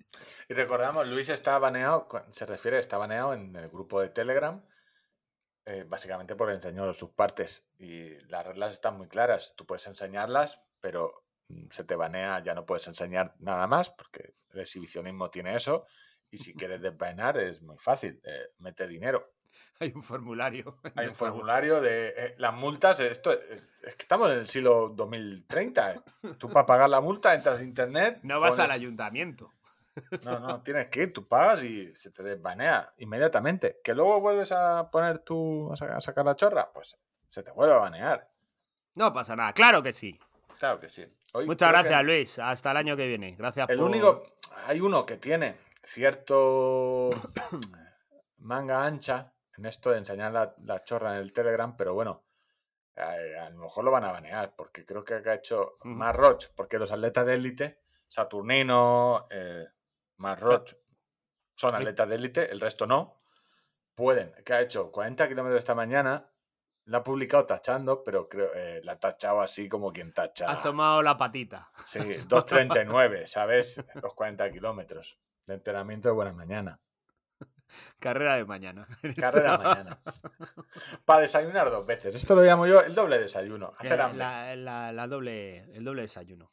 Y 0.49 0.55
recordamos, 0.55 1.07
Luis 1.09 1.29
está 1.29 1.59
baneado, 1.59 2.09
se 2.33 2.47
refiere, 2.47 2.79
está 2.79 2.99
baneado 2.99 3.33
en 3.35 3.55
el 3.57 3.69
grupo 3.69 4.01
de 4.01 4.09
Telegram, 4.11 4.65
eh, 5.65 5.85
básicamente 5.87 6.35
porque 6.37 6.55
enseñó 6.55 6.93
sus 6.95 7.11
partes. 7.11 7.69
Y 7.79 8.19
las 8.29 8.47
reglas 8.47 8.73
están 8.73 8.97
muy 8.97 9.09
claras. 9.09 9.55
Tú 9.57 9.67
puedes 9.67 9.87
enseñarlas, 9.87 10.61
pero 10.81 11.25
mm, 11.49 11.67
se 11.71 11.85
te 11.85 11.95
banea, 11.97 12.43
ya 12.43 12.55
no 12.55 12.67
puedes 12.67 12.87
enseñar 12.89 13.35
nada 13.39 13.67
más, 13.67 13.91
porque 13.91 14.35
el 14.51 14.61
exhibicionismo 14.61 15.31
tiene 15.31 15.55
eso. 15.55 15.87
Y 16.31 16.39
si 16.39 16.55
quieres 16.55 16.81
desbanear 16.83 17.39
es 17.39 17.63
muy 17.63 17.79
fácil, 17.79 18.21
eh, 18.25 18.49
mete 18.59 18.89
dinero. 18.89 19.33
Hay 19.81 19.93
un 19.95 20.03
formulario. 20.03 20.79
Hay 20.97 21.07
un 21.09 21.15
formulario 21.15 21.81
de 21.81 22.09
eh, 22.17 22.35
las 22.39 22.55
multas. 22.55 23.01
Esto 23.01 23.33
es, 23.33 23.69
es 23.83 23.97
que 23.97 24.03
estamos 24.03 24.31
en 24.31 24.39
el 24.39 24.49
siglo 24.49 24.91
2030. 24.95 25.93
eh. 25.93 26.01
Tú 26.39 26.49
para 26.51 26.67
pagar 26.67 26.89
la 26.91 27.01
multa 27.01 27.35
entras 27.35 27.59
a 27.59 27.63
internet. 27.63 28.21
No 28.23 28.39
vas 28.41 28.55
pones- 28.55 28.65
al 28.65 28.71
ayuntamiento. 28.73 29.53
No, 30.25 30.39
no, 30.41 30.63
tienes 30.63 30.89
que 30.89 31.03
ir, 31.03 31.13
tú 31.13 31.27
pagas 31.29 31.63
y 31.65 31.95
se 31.95 32.11
te 32.11 32.23
desbanea 32.23 32.93
inmediatamente. 32.99 33.81
Que 33.83 33.95
luego 33.95 34.21
vuelves 34.21 34.53
a 34.53 34.91
poner 34.91 35.21
tú 35.21 35.73
a 35.73 35.77
sa- 35.77 35.97
a 35.97 36.01
sacar 36.01 36.25
la 36.25 36.37
chorra, 36.37 36.71
pues 36.73 36.97
se 37.29 37.43
te 37.43 37.51
vuelve 37.53 37.75
a 37.75 37.79
banear. 37.79 38.29
No 38.95 39.13
pasa 39.13 39.37
nada, 39.37 39.53
claro 39.53 39.83
que 39.83 39.93
sí. 39.93 40.19
Claro 40.59 40.79
que 40.81 40.89
sí. 40.89 41.07
Hoy 41.33 41.47
Muchas 41.47 41.69
que 41.71 41.79
gracias, 41.79 42.05
Luis. 42.05 42.39
Hasta 42.39 42.71
el 42.73 42.77
año 42.77 42.97
que 42.97 43.07
viene. 43.07 43.35
Gracias 43.37 43.69
El 43.71 43.79
por... 43.79 43.87
único, 43.87 44.25
hay 44.67 44.81
uno 44.81 45.07
que 45.07 45.17
tiene 45.17 45.57
cierto 45.85 47.11
manga 48.39 48.85
ancha 48.85 49.33
en 49.57 49.67
esto 49.67 49.91
de 49.91 49.99
enseñar 49.99 50.33
la, 50.33 50.55
la 50.65 50.85
chorra 50.85 51.13
en 51.15 51.23
el 51.23 51.33
Telegram, 51.33 51.77
pero 51.77 51.95
bueno, 51.95 52.25
a 52.97 53.49
lo 53.51 53.59
mejor 53.59 53.85
lo 53.85 53.91
van 53.91 54.05
a 54.05 54.13
banear, 54.13 54.55
porque 54.57 54.85
creo 54.85 55.05
que 55.05 55.15
ha 55.15 55.35
hecho 55.35 55.77
más 55.85 56.15
Roch, 56.17 56.47
porque 56.55 56.79
los 56.79 56.91
atletas 56.93 57.27
de 57.27 57.35
élite, 57.35 57.79
Saturnino, 58.09 59.27
eh, 59.31 59.67
más 60.21 60.39
Roch, 60.41 60.75
son 61.55 61.75
atletas 61.75 62.09
de 62.09 62.15
élite, 62.17 62.51
el 62.53 62.61
resto 62.61 62.87
no, 62.87 63.21
pueden, 63.95 64.33
que 64.45 64.53
ha 64.55 64.61
hecho 64.61 64.91
40 64.93 65.29
kilómetros 65.29 65.59
esta 65.59 65.75
mañana, 65.75 66.31
la 66.85 66.99
ha 66.99 67.05
publicado 67.05 67.45
tachando, 67.47 68.03
pero 68.03 68.29
creo 68.29 68.51
eh, 68.55 68.81
la 68.83 68.93
ha 68.93 68.99
tachado 68.99 69.41
así 69.41 69.69
como 69.69 69.93
quien 69.93 70.13
tacha. 70.13 70.49
Ha 70.49 70.53
asomado 70.53 71.03
la 71.03 71.17
patita. 71.17 71.71
Sí, 71.85 71.99
2.39, 72.29 73.27
¿sabes? 73.27 73.83
Los 74.03 74.15
40 74.15 74.51
kilómetros 74.51 75.19
de 75.47 75.55
entrenamiento 75.55 76.09
de 76.09 76.15
buena 76.15 76.33
mañana. 76.33 76.81
Carrera 78.01 78.37
de 78.37 78.45
mañana. 78.45 78.89
Carrera 79.21 79.57
mañana. 79.59 80.01
Para 81.05 81.21
desayunar 81.21 81.71
dos 81.71 81.87
veces. 81.87 82.15
Esto 82.15 82.35
lo 82.35 82.43
llamo 82.43 82.67
yo 82.67 82.81
el 82.81 82.95
doble 82.95 83.19
desayuno. 83.19 83.75
Hacer 83.79 83.93
Eh, 84.01 84.15
la, 84.15 84.57
la- 84.57 84.93
la 84.93 85.07
doble, 85.07 85.59
el 85.75 85.85
doble 85.85 86.03
desayuno. 86.03 86.51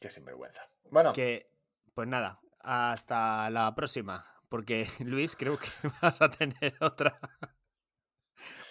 Qué 0.00 0.10
sinvergüenza. 0.10 0.68
Bueno, 0.90 1.12
Que, 1.12 1.50
pues 1.94 2.08
nada, 2.08 2.40
hasta 2.60 3.50
la 3.50 3.74
próxima. 3.74 4.24
Porque, 4.48 4.86
Luis, 5.00 5.36
creo 5.36 5.58
que 5.58 5.68
vas 6.02 6.20
a 6.22 6.30
tener 6.30 6.74
otra. 6.80 7.18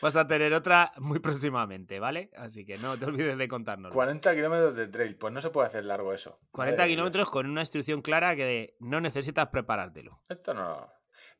Vas 0.01 0.16
a 0.18 0.28
tener 0.28 0.53
otra 0.53 0.91
muy 0.97 1.20
próximamente, 1.20 1.99
¿vale? 1.99 2.30
Así 2.36 2.66
que 2.66 2.78
no 2.80 2.97
te 2.97 3.05
olvides 3.05 3.38
de 3.38 3.47
contárnoslo. 3.47 3.93
40 3.95 4.36
kilómetros 4.36 4.76
de 4.76 4.88
trail. 4.88 5.16
Pues 5.16 5.34
no 5.34 5.41
se 5.41 5.49
puede 5.49 5.68
hacer 5.68 5.86
largo 5.86 6.14
eso. 6.14 6.38
40 6.51 6.76
Madre 6.78 6.84
de 6.84 6.89
kilómetros 6.95 7.30
con 7.30 7.49
una 7.49 7.61
instrucción 7.61 8.01
clara 8.01 8.36
que 8.36 8.76
no 8.82 8.99
necesitas 8.99 9.47
preparártelo. 9.47 10.22
Esto 10.28 10.53
no. 10.53 10.91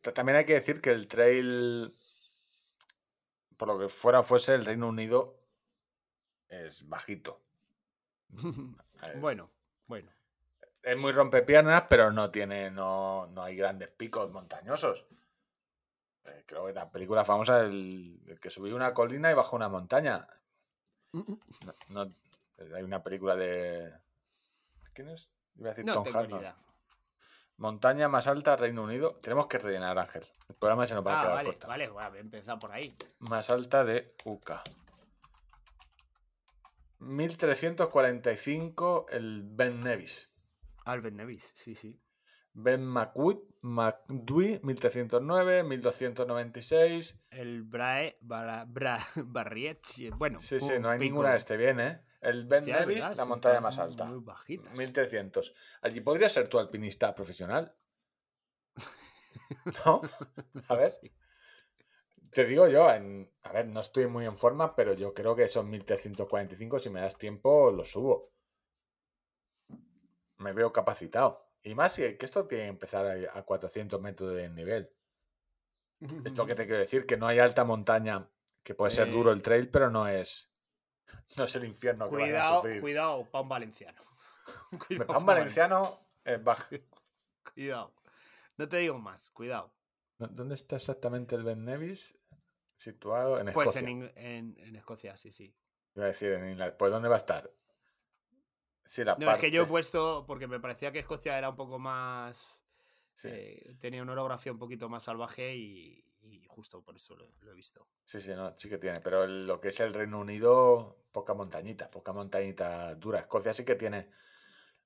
Ta- 0.02 0.14
También 0.14 0.38
hay 0.38 0.46
que 0.46 0.54
decir 0.54 0.80
que 0.82 0.92
el 0.92 1.08
trail, 1.08 1.94
por 3.58 3.68
lo 3.68 3.78
que 3.78 3.90
fuera 3.90 4.24
fuese, 4.24 4.56
el 4.56 4.66
Reino 4.66 4.88
Unido 4.88 5.38
es 6.48 6.88
bajito. 6.88 7.42
Es- 9.04 9.20
bueno, 9.20 9.52
bueno. 9.88 10.10
Es 10.84 10.98
muy 10.98 11.12
rompepiernas, 11.12 11.86
pero 11.90 12.12
no 12.12 12.30
tiene, 12.30 12.70
no, 12.70 13.26
no 13.28 13.44
hay 13.44 13.56
grandes 13.56 13.90
picos 13.90 14.30
montañosos. 14.32 15.06
Eh, 16.26 16.44
creo 16.46 16.68
que 16.68 16.74
la 16.74 16.90
película 16.92 17.26
famosa 17.26 17.62
el, 17.62 18.20
el 18.28 18.40
que 18.40 18.50
subió 18.50 18.76
una 18.76 18.94
colina 18.94 19.32
y 19.32 19.34
bajó 19.34 19.56
una 19.56 19.70
montaña. 19.70 20.28
No, 21.12 21.24
no- 21.90 22.08
hay 22.76 22.84
una 22.84 23.02
película 23.04 23.36
de. 23.36 23.92
¿Quién 24.94 25.10
es? 25.10 25.34
Iba 25.56 25.70
a 25.70 25.72
decir 25.72 25.86
No 25.86 25.94
Tom 25.94 26.06
Hanks. 26.16 26.56
Montaña 27.58 28.08
más 28.08 28.28
alta, 28.28 28.56
Reino 28.56 28.84
Unido. 28.84 29.16
Tenemos 29.22 29.48
que 29.48 29.58
rellenar, 29.60 29.98
Ángel. 30.00 30.24
El 30.50 30.56
programa 30.56 30.88
se 30.88 30.96
nos 30.96 31.06
va 31.06 31.14
a 31.14 31.20
Ah, 31.20 31.22
quedar 31.22 31.36
vale, 31.36 31.58
vale, 31.68 31.90
voy 31.90 32.04
a 32.04 32.08
empezar 32.20 32.58
por 32.60 32.72
ahí. 32.72 32.96
Más 33.20 33.50
alta 33.50 33.84
de 33.84 34.16
UK. 34.26 34.52
1345 37.00 39.08
el 39.10 39.42
Ben 39.44 39.82
Nevis. 39.84 40.30
Albert 40.86 41.16
Nevis, 41.16 41.52
sí, 41.56 41.76
sí. 41.76 42.00
Ben 42.56 42.86
McWood, 42.86 43.40
McDui, 43.62 44.60
1309, 44.62 45.64
1296. 45.64 47.20
El 47.32 47.64
Brae, 47.64 48.18
Bra, 48.22 48.66
Bra, 48.68 49.00
bueno. 50.18 50.40
Sí, 50.40 50.60
sí, 50.60 50.74
no 50.80 50.90
hay 50.90 51.00
pico. 51.00 51.10
ninguna 51.10 51.32
de 51.32 51.38
este 51.38 51.58
bien, 51.58 51.80
¿eh? 51.80 52.02
El 52.22 52.46
Ben 52.46 52.62
Hostia, 52.64 52.80
Nevis, 52.82 53.00
¿verdad? 53.00 53.18
la 53.18 53.26
montaña 53.26 53.60
más 53.60 53.80
alta. 53.80 54.06
Muy 54.06 54.20
bajitas. 54.20 54.78
1300. 54.78 55.54
Allí 55.82 56.00
podría 56.02 56.30
ser 56.30 56.48
tu 56.48 56.60
alpinista 56.60 57.14
profesional. 57.16 57.76
¿No? 59.86 60.02
A 60.68 60.76
ver, 60.76 60.90
Sí. 60.90 61.12
te 62.32 62.46
digo 62.46 62.68
yo, 62.68 62.90
en, 62.92 63.32
a 63.44 63.52
ver, 63.52 63.68
no 63.68 63.80
estoy 63.82 64.08
muy 64.08 64.26
en 64.26 64.38
forma, 64.38 64.76
pero 64.76 64.94
yo 64.94 65.14
creo 65.14 65.36
que 65.36 65.48
son 65.48 65.70
1345. 65.70 66.80
Si 66.80 66.90
me 66.90 67.02
das 67.02 67.18
tiempo, 67.18 67.72
lo 67.72 67.84
subo. 67.84 68.33
Me 70.38 70.54
veo 70.54 70.72
capacitado. 70.74 71.46
Y 71.64 71.76
más 71.76 71.94
si 71.94 72.02
que 72.18 72.26
esto 72.26 72.46
tiene 72.48 72.66
que 72.66 72.70
empezar 72.70 73.06
a, 73.06 73.38
a 73.40 73.44
400 73.44 74.02
metros 74.02 74.34
de 74.36 74.50
nivel. 74.50 74.92
Es 76.26 76.38
lo 76.38 76.46
que 76.46 76.56
te 76.56 76.66
quiero 76.66 76.80
decir, 76.80 77.06
que 77.06 77.18
no 77.18 77.28
hay 77.28 77.40
alta 77.40 77.64
montaña, 77.64 78.30
que 78.64 78.76
puede 78.76 78.92
ser 78.92 79.10
duro 79.12 79.32
Eh. 79.32 79.34
el 79.34 79.42
trail, 79.42 79.70
pero 79.70 79.90
no 79.90 80.08
es, 80.08 80.52
no 81.38 81.46
es 81.46 81.56
el 81.56 81.66
infierno 81.66 82.06
que 82.10 82.12
van 82.16 82.22
a 82.22 82.26
Cuidado, 82.26 82.56
sufrir. 82.62 82.82
cuidado, 82.82 83.26
pa' 83.32 83.42
un 83.42 83.50
valenciano. 83.50 84.02
Cuidado, 84.88 85.08
Para 85.08 85.20
un 85.20 85.26
pa' 85.26 85.34
valenciano 85.36 86.08
es 86.26 86.44
bajo. 86.44 86.64
Cuidado. 87.54 87.94
No 88.58 88.68
te 88.70 88.78
digo 88.78 88.98
más, 89.00 89.30
cuidado. 89.32 89.74
¿Dónde 90.20 90.56
está 90.56 90.76
exactamente 90.76 91.36
el 91.36 91.44
Ben 91.44 91.64
Nevis? 91.66 92.18
Situado 92.78 93.40
en 93.40 93.52
Pues 93.54 93.68
Escocia. 93.70 93.88
en, 93.90 94.02
Ing- 94.02 94.12
en, 94.16 94.58
en 94.60 94.76
Escocia, 94.76 95.16
sí, 95.16 95.32
sí. 95.32 95.56
Iba 95.96 96.06
a 96.06 96.08
decir 96.10 96.34
en 96.34 96.50
Inglaterra. 96.52 96.78
Pues 96.78 96.92
¿dónde 96.92 97.08
va 97.10 97.16
a 97.16 97.18
estar? 97.18 97.50
Sí, 98.86 99.04
la 99.04 99.16
No, 99.16 99.32
es 99.32 99.40
que 99.40 99.52
yo 99.52 99.64
he 99.64 99.66
puesto, 99.66 100.26
porque 100.28 100.48
me 100.48 100.60
parecía 100.60 100.92
que 100.92 101.00
Escocia 101.00 101.38
era 101.38 101.50
un 101.50 101.56
poco 101.56 101.80
más... 101.80 102.62
Sí, 103.14 103.30
eh, 103.32 103.76
tenía 103.80 104.02
una 104.02 104.14
orografía 104.14 104.52
un 104.52 104.58
poquito 104.58 104.90
más 104.90 105.04
salvaje 105.04 105.56
y, 105.56 106.04
y 106.22 106.46
justo 106.48 106.82
por 106.84 106.96
eso 106.96 107.16
lo, 107.16 107.32
lo 107.42 107.52
he 107.52 107.54
visto. 107.54 107.88
sí, 108.06 108.20
sí, 108.20 108.32
no, 108.36 108.56
sí 108.58 108.70
que 108.70 108.78
tiene. 108.80 109.00
Pero 109.02 109.24
el- 109.24 109.46
lo 109.46 109.62
que 109.62 109.68
es 109.70 109.80
el 109.80 109.94
Reino 109.94 110.20
Unido, 110.20 110.98
poca 111.12 111.34
montañita, 111.34 111.92
poca 111.92 112.12
montañita 112.12 112.96
dura. 112.96 113.20
Escocia 113.20 113.54
sí 113.54 113.64
que 113.66 113.76
tiene 113.76 114.10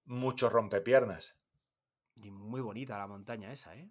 muchos 0.06 0.52
rompepiernas. 0.52 1.36
Y 2.16 2.32
muy 2.32 2.62
bonita 2.62 2.98
la 2.98 3.08
montaña 3.08 3.52
esa, 3.52 3.76
¿eh? 3.76 3.90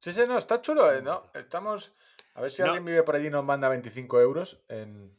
Sí, 0.00 0.12
sí, 0.12 0.22
no, 0.26 0.38
está 0.38 0.62
chulo, 0.62 0.92
¿eh? 0.92 1.02
¿no? 1.02 1.30
Estamos. 1.34 1.92
A 2.34 2.40
ver 2.40 2.50
si 2.52 2.62
No. 2.62 2.66
alguien 2.68 2.84
vive 2.84 3.02
por 3.02 3.16
allí 3.16 3.26
y 3.26 3.30
nos 3.30 3.44
manda 3.44 3.68
25 3.68 4.20
euros. 4.20 4.62
En... 4.68 5.18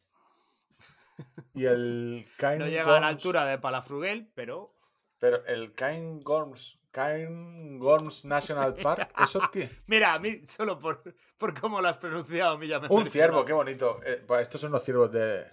Y 1.54 1.66
el 1.66 2.26
Cairn 2.38 2.60
No 2.60 2.68
llega 2.68 2.98
a 2.98 3.00
la 3.00 3.08
altura 3.08 3.46
de 3.46 3.58
Palafrugel, 3.58 4.32
pero... 4.36 4.76
Pero 5.20 5.46
el 5.46 5.74
Cairn 5.74 6.22
Gorms, 6.22 6.80
Cairn 6.92 7.78
Gorms 7.78 8.24
National 8.26 8.74
Park, 8.76 9.12
eso 9.24 9.42
tiene. 9.52 9.70
Mira, 9.88 10.14
a 10.14 10.20
mí, 10.20 10.46
solo 10.46 10.80
por, 10.80 11.04
por 11.38 11.60
cómo 11.60 11.82
lo 11.82 11.90
has 11.90 11.98
pronunciado, 11.98 12.54
a 12.54 12.58
mí 12.58 12.68
ya 12.68 12.80
me 12.80 12.88
Un 12.90 13.06
ciervo, 13.10 13.44
qué 13.44 13.52
bonito. 13.52 14.00
Eh, 14.06 14.24
pues 14.26 14.44
estos 14.44 14.62
son 14.62 14.72
los 14.72 14.84
ciervos 14.84 15.12
de. 15.12 15.46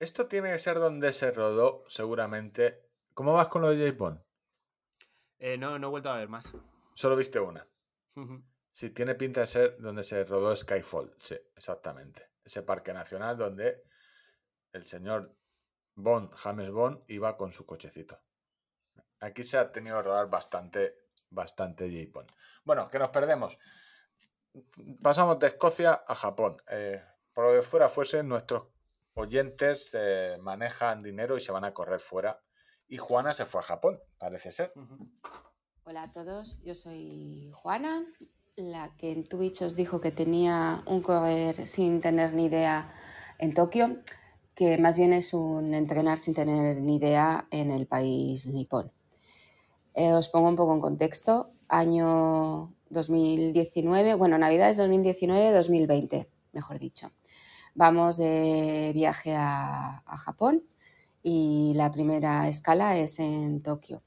Esto 0.00 0.26
tiene 0.26 0.50
que 0.50 0.58
ser 0.58 0.78
donde 0.78 1.12
se 1.12 1.30
rodó, 1.30 1.84
seguramente. 1.86 2.88
¿Cómo 3.14 3.34
vas 3.34 3.48
con 3.48 3.62
lo 3.62 3.70
de 3.70 3.78
James 3.78 3.96
Bond? 3.96 4.20
Eh, 5.38 5.56
no, 5.56 5.78
no 5.78 5.86
he 5.86 5.90
vuelto 5.90 6.10
a 6.10 6.16
ver 6.16 6.28
más. 6.28 6.52
Solo 6.94 7.16
viste 7.16 7.38
una. 7.38 7.66
Sí, 8.72 8.90
tiene 8.90 9.14
pinta 9.14 9.42
de 9.42 9.46
ser 9.46 9.76
donde 9.78 10.02
se 10.02 10.24
rodó 10.24 10.54
Skyfall. 10.54 11.14
Sí, 11.20 11.36
exactamente. 11.56 12.30
Ese 12.44 12.62
parque 12.62 12.92
nacional 12.92 13.36
donde 13.36 13.84
el 14.72 14.84
señor 14.84 15.34
Bond, 15.94 16.32
James 16.34 16.70
Bond, 16.70 17.02
iba 17.08 17.36
con 17.36 17.52
su 17.52 17.66
cochecito. 17.66 18.18
Aquí 19.20 19.42
se 19.42 19.58
ha 19.58 19.72
tenido 19.72 19.96
que 19.96 20.02
rodar 20.04 20.30
bastante, 20.30 20.94
bastante 21.30 21.86
James 21.88 22.12
Bond. 22.12 22.30
Bueno, 22.64 22.88
que 22.88 22.98
nos 22.98 23.10
perdemos. 23.10 23.58
Pasamos 25.02 25.38
de 25.38 25.48
Escocia 25.48 26.04
a 26.06 26.14
Japón. 26.14 26.56
Eh, 26.68 27.02
por 27.32 27.46
lo 27.46 27.60
que 27.60 27.66
fuera 27.66 27.88
fuese, 27.88 28.22
nuestros 28.22 28.68
oyentes 29.14 29.90
eh, 29.92 30.38
manejan 30.40 31.02
dinero 31.02 31.36
y 31.36 31.40
se 31.40 31.52
van 31.52 31.64
a 31.64 31.74
correr 31.74 32.00
fuera. 32.00 32.40
Y 32.86 32.96
Juana 32.98 33.34
se 33.34 33.44
fue 33.44 33.60
a 33.60 33.64
Japón, 33.64 34.00
parece 34.18 34.50
ser. 34.50 34.72
Hola 35.84 36.04
a 36.04 36.10
todos, 36.10 36.60
yo 36.62 36.74
soy 36.74 37.50
Juana, 37.54 38.04
la 38.56 38.96
que 38.96 39.12
en 39.12 39.28
Twitch 39.28 39.62
os 39.62 39.76
dijo 39.76 40.00
que 40.00 40.10
tenía 40.10 40.82
un 40.86 41.02
correr 41.02 41.66
sin 41.66 42.00
tener 42.00 42.34
ni 42.34 42.46
idea 42.46 42.92
en 43.38 43.54
Tokio, 43.54 44.02
que 44.58 44.76
más 44.76 44.96
bien 44.96 45.12
es 45.12 45.34
un 45.34 45.72
entrenar 45.72 46.18
sin 46.18 46.34
tener 46.34 46.82
ni 46.82 46.96
idea 46.96 47.46
en 47.52 47.70
el 47.70 47.86
país 47.86 48.48
nipón. 48.48 48.90
Eh, 49.94 50.12
os 50.12 50.28
pongo 50.28 50.48
un 50.48 50.56
poco 50.56 50.74
en 50.74 50.80
contexto. 50.80 51.52
Año 51.68 52.74
2019, 52.90 54.14
bueno, 54.14 54.36
Navidad 54.36 54.70
es 54.70 54.80
2019-2020, 54.80 56.26
mejor 56.54 56.80
dicho. 56.80 57.12
Vamos 57.76 58.16
de 58.16 58.90
viaje 58.92 59.36
a, 59.36 60.02
a 60.04 60.16
Japón 60.16 60.64
y 61.22 61.74
la 61.76 61.92
primera 61.92 62.48
escala 62.48 62.98
es 62.98 63.20
en 63.20 63.62
Tokio. 63.62 64.02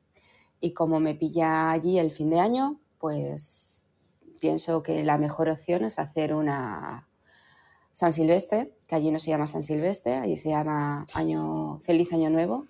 Y 0.60 0.74
como 0.74 1.00
me 1.00 1.16
pilla 1.16 1.72
allí 1.72 1.98
el 1.98 2.12
fin 2.12 2.30
de 2.30 2.42
año, 2.42 2.82
pues 2.98 3.86
pienso 4.42 4.84
que 4.84 5.06
la 5.06 5.18
mejor 5.18 5.48
opción 5.48 5.86
es 5.86 5.98
hacer 5.98 6.34
una 6.34 7.08
San 7.92 8.12
Silvestre, 8.14 8.72
que 8.88 8.96
allí 8.96 9.12
no 9.12 9.20
se 9.20 9.32
llama 9.32 9.48
San 9.48 9.64
Silvestre, 9.64 10.16
allí 10.16 10.38
se 10.38 10.50
llama 10.50 11.06
año, 11.14 11.80
Feliz 11.80 12.14
Año 12.14 12.30
Nuevo 12.30 12.68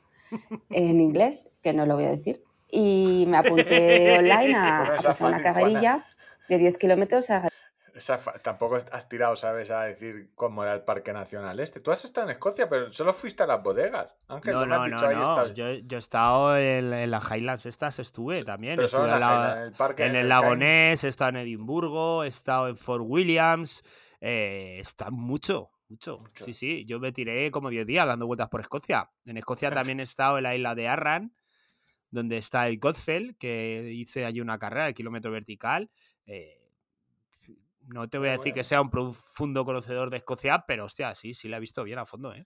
en 0.70 1.02
inglés, 1.02 1.52
que 1.62 1.74
no 1.74 1.86
lo 1.86 1.96
voy 1.96 2.06
a 2.06 2.10
decir. 2.10 2.44
Y 2.70 3.26
me 3.28 3.38
apunté 3.38 4.18
online 4.20 4.56
a, 4.56 4.84
Bueno, 4.86 5.00
a 5.00 5.04
pasar 5.04 5.28
una 5.28 5.42
carrerilla 5.44 6.06
de 6.48 6.58
10 6.58 6.78
kilómetros 6.78 7.30
a 7.30 7.50
Esa 7.94 8.20
tampoco 8.42 8.78
has 8.92 9.10
tirado, 9.10 9.36
¿sabes? 9.36 9.70
A 9.72 9.84
decir 9.84 10.30
cómo 10.36 10.64
era 10.64 10.74
el 10.74 10.82
Parque 10.82 11.12
Nacional 11.12 11.60
este. 11.60 11.82
Tú 11.82 11.92
has 11.92 12.04
estado 12.06 12.28
en 12.28 12.32
Escocia, 12.32 12.70
pero 12.70 12.92
solo 12.92 13.14
fuiste 13.14 13.44
a 13.44 13.48
las 13.48 13.62
bodegas. 13.62 14.16
Ángel, 14.30 14.54
No, 14.54 14.62
has 14.62 14.68
no, 14.68 14.86
dicho 14.86 15.12
no, 15.12 15.36
no. 15.36 15.48
Yo, 15.54 15.74
yo 15.74 15.98
he 15.98 16.00
estado 16.00 16.58
en, 16.58 16.94
en 16.94 17.12
las 17.12 17.30
Highlands 17.30 17.66
estas, 17.66 18.00
estuve 18.00 18.44
también. 18.44 18.78
Pero 18.78 18.88
solo 18.88 19.06
Estuve 19.08 19.18
en 19.18 19.30
Highlands, 19.30 19.58
en 19.58 19.64
el 19.64 19.72
parque, 19.74 20.04
en 20.04 20.10
en 20.10 20.16
el 20.16 20.22
el 20.22 20.30
lago 20.30 20.44
Cairn. 20.44 20.60
Ness, 20.60 21.04
he 21.04 21.08
estado 21.10 21.30
en 21.32 21.36
Edimburgo, 21.38 22.24
he 22.24 22.28
estado 22.28 22.70
en 22.70 22.78
Fort 22.78 23.04
Williams. 23.06 23.84
Eh, 24.22 24.78
está 24.80 25.10
mucho, 25.10 25.72
mucho, 25.90 26.20
Mucho. 26.20 26.46
Sí, 26.46 26.54
sí. 26.54 26.86
Yo 26.86 27.00
me 27.00 27.12
tiré 27.12 27.52
como 27.52 27.70
10 27.70 27.86
días 27.86 28.08
dando 28.08 28.28
vueltas 28.28 28.50
por 28.50 28.62
Escocia. 28.62 29.12
En 29.26 29.38
Escocia 29.38 29.70
también 29.72 30.00
he 30.00 30.04
estado 30.04 30.38
en 30.38 30.44
la 30.44 30.56
isla 30.56 30.76
de 30.76 30.88
Arran, 30.88 31.34
donde 32.12 32.38
está 32.38 32.68
el 32.68 32.80
Godfell, 32.80 33.36
que 33.38 33.92
hice 33.94 34.26
allí 34.26 34.40
una 34.40 34.60
carrera 34.60 34.86
de 34.86 34.94
kilómetro 34.94 35.32
vertical. 35.32 35.90
Eh, 36.28 36.62
no 37.88 38.08
te 38.08 38.20
voy 38.20 38.30
a 38.30 38.38
decir 38.38 38.54
que 38.54 38.64
sea 38.64 38.82
un 38.82 38.90
profundo 38.90 39.66
conocedor 39.66 40.10
de 40.12 40.18
Escocia, 40.18 40.64
pero 40.68 40.86
hostia, 40.86 41.14
sí, 41.16 41.34
sí 41.34 41.50
la 41.50 41.58
he 41.58 41.60
visto 41.60 41.84
bien 41.84 42.00
a 42.00 42.06
fondo, 42.06 42.34
¿eh? 42.34 42.46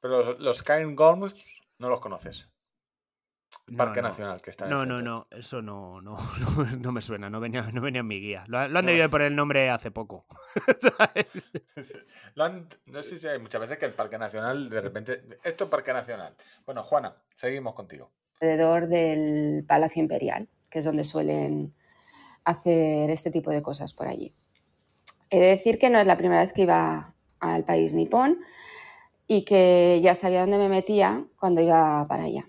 Pero 0.00 0.24
los, 0.24 0.40
los 0.40 0.62
Cairn 0.62 0.94
Gorms 0.94 1.34
no 1.78 1.88
los 1.88 2.00
conoces. 2.00 2.48
No, 3.68 3.76
Parque 3.78 4.00
no. 4.02 4.08
Nacional 4.08 4.40
que 4.42 4.50
está 4.50 4.64
en 4.64 4.70
No, 4.70 4.82
el 4.82 4.88
no, 4.88 5.02
no, 5.02 5.26
eso 5.30 5.60
no, 5.62 6.00
no, 6.00 6.16
no, 6.56 6.64
no 6.76 6.92
me 6.92 7.00
suena, 7.02 7.28
no 7.30 7.40
venía, 7.40 7.62
no 7.72 7.80
venía 7.80 8.00
en 8.00 8.06
mi 8.06 8.20
guía. 8.20 8.44
Lo, 8.46 8.58
lo 8.68 8.78
han 8.78 8.84
No. 8.84 8.90
debido 8.90 9.04
de 9.04 9.08
poner 9.08 9.26
el 9.28 9.36
nombre 9.36 9.70
hace 9.70 9.90
poco. 9.90 10.26
¿sabes? 10.80 11.46
Lo 12.34 12.44
han- 12.44 12.68
no 12.86 13.02
sé 13.02 13.18
si 13.18 13.26
hay 13.26 13.38
muchas 13.38 13.60
veces 13.60 13.78
que 13.78 13.86
el 13.86 13.92
Parque 13.92 14.18
Nacional, 14.18 14.68
de 14.70 14.80
repente. 14.80 15.22
Esto 15.42 15.64
es 15.64 15.70
Parque 15.70 15.92
Nacional. 15.92 16.34
Bueno, 16.64 16.82
Juana, 16.82 17.14
seguimos 17.34 17.74
contigo. 17.74 18.10
alrededor 18.40 18.86
del 18.88 19.64
Palacio 19.66 20.00
Imperial, 20.02 20.48
que 20.70 20.78
es 20.80 20.84
donde 20.84 21.04
suelen 21.04 21.74
hacer 22.44 23.10
este 23.10 23.30
tipo 23.30 23.50
de 23.50 23.62
cosas 23.62 23.94
por 23.94 24.06
allí. 24.06 24.32
He 25.30 25.40
de 25.40 25.46
decir 25.46 25.78
que 25.78 25.90
no 25.90 25.98
es 25.98 26.06
la 26.06 26.16
primera 26.16 26.40
vez 26.42 26.52
que 26.52 26.62
iba 26.62 27.14
al 27.40 27.64
país 27.64 27.94
nipón 27.94 28.38
y 29.26 29.44
que 29.44 29.98
ya 30.02 30.14
sabía 30.14 30.42
dónde 30.42 30.58
me 30.58 30.68
metía 30.68 31.24
cuando 31.40 31.60
iba 31.60 32.06
para 32.06 32.24
allá. 32.24 32.46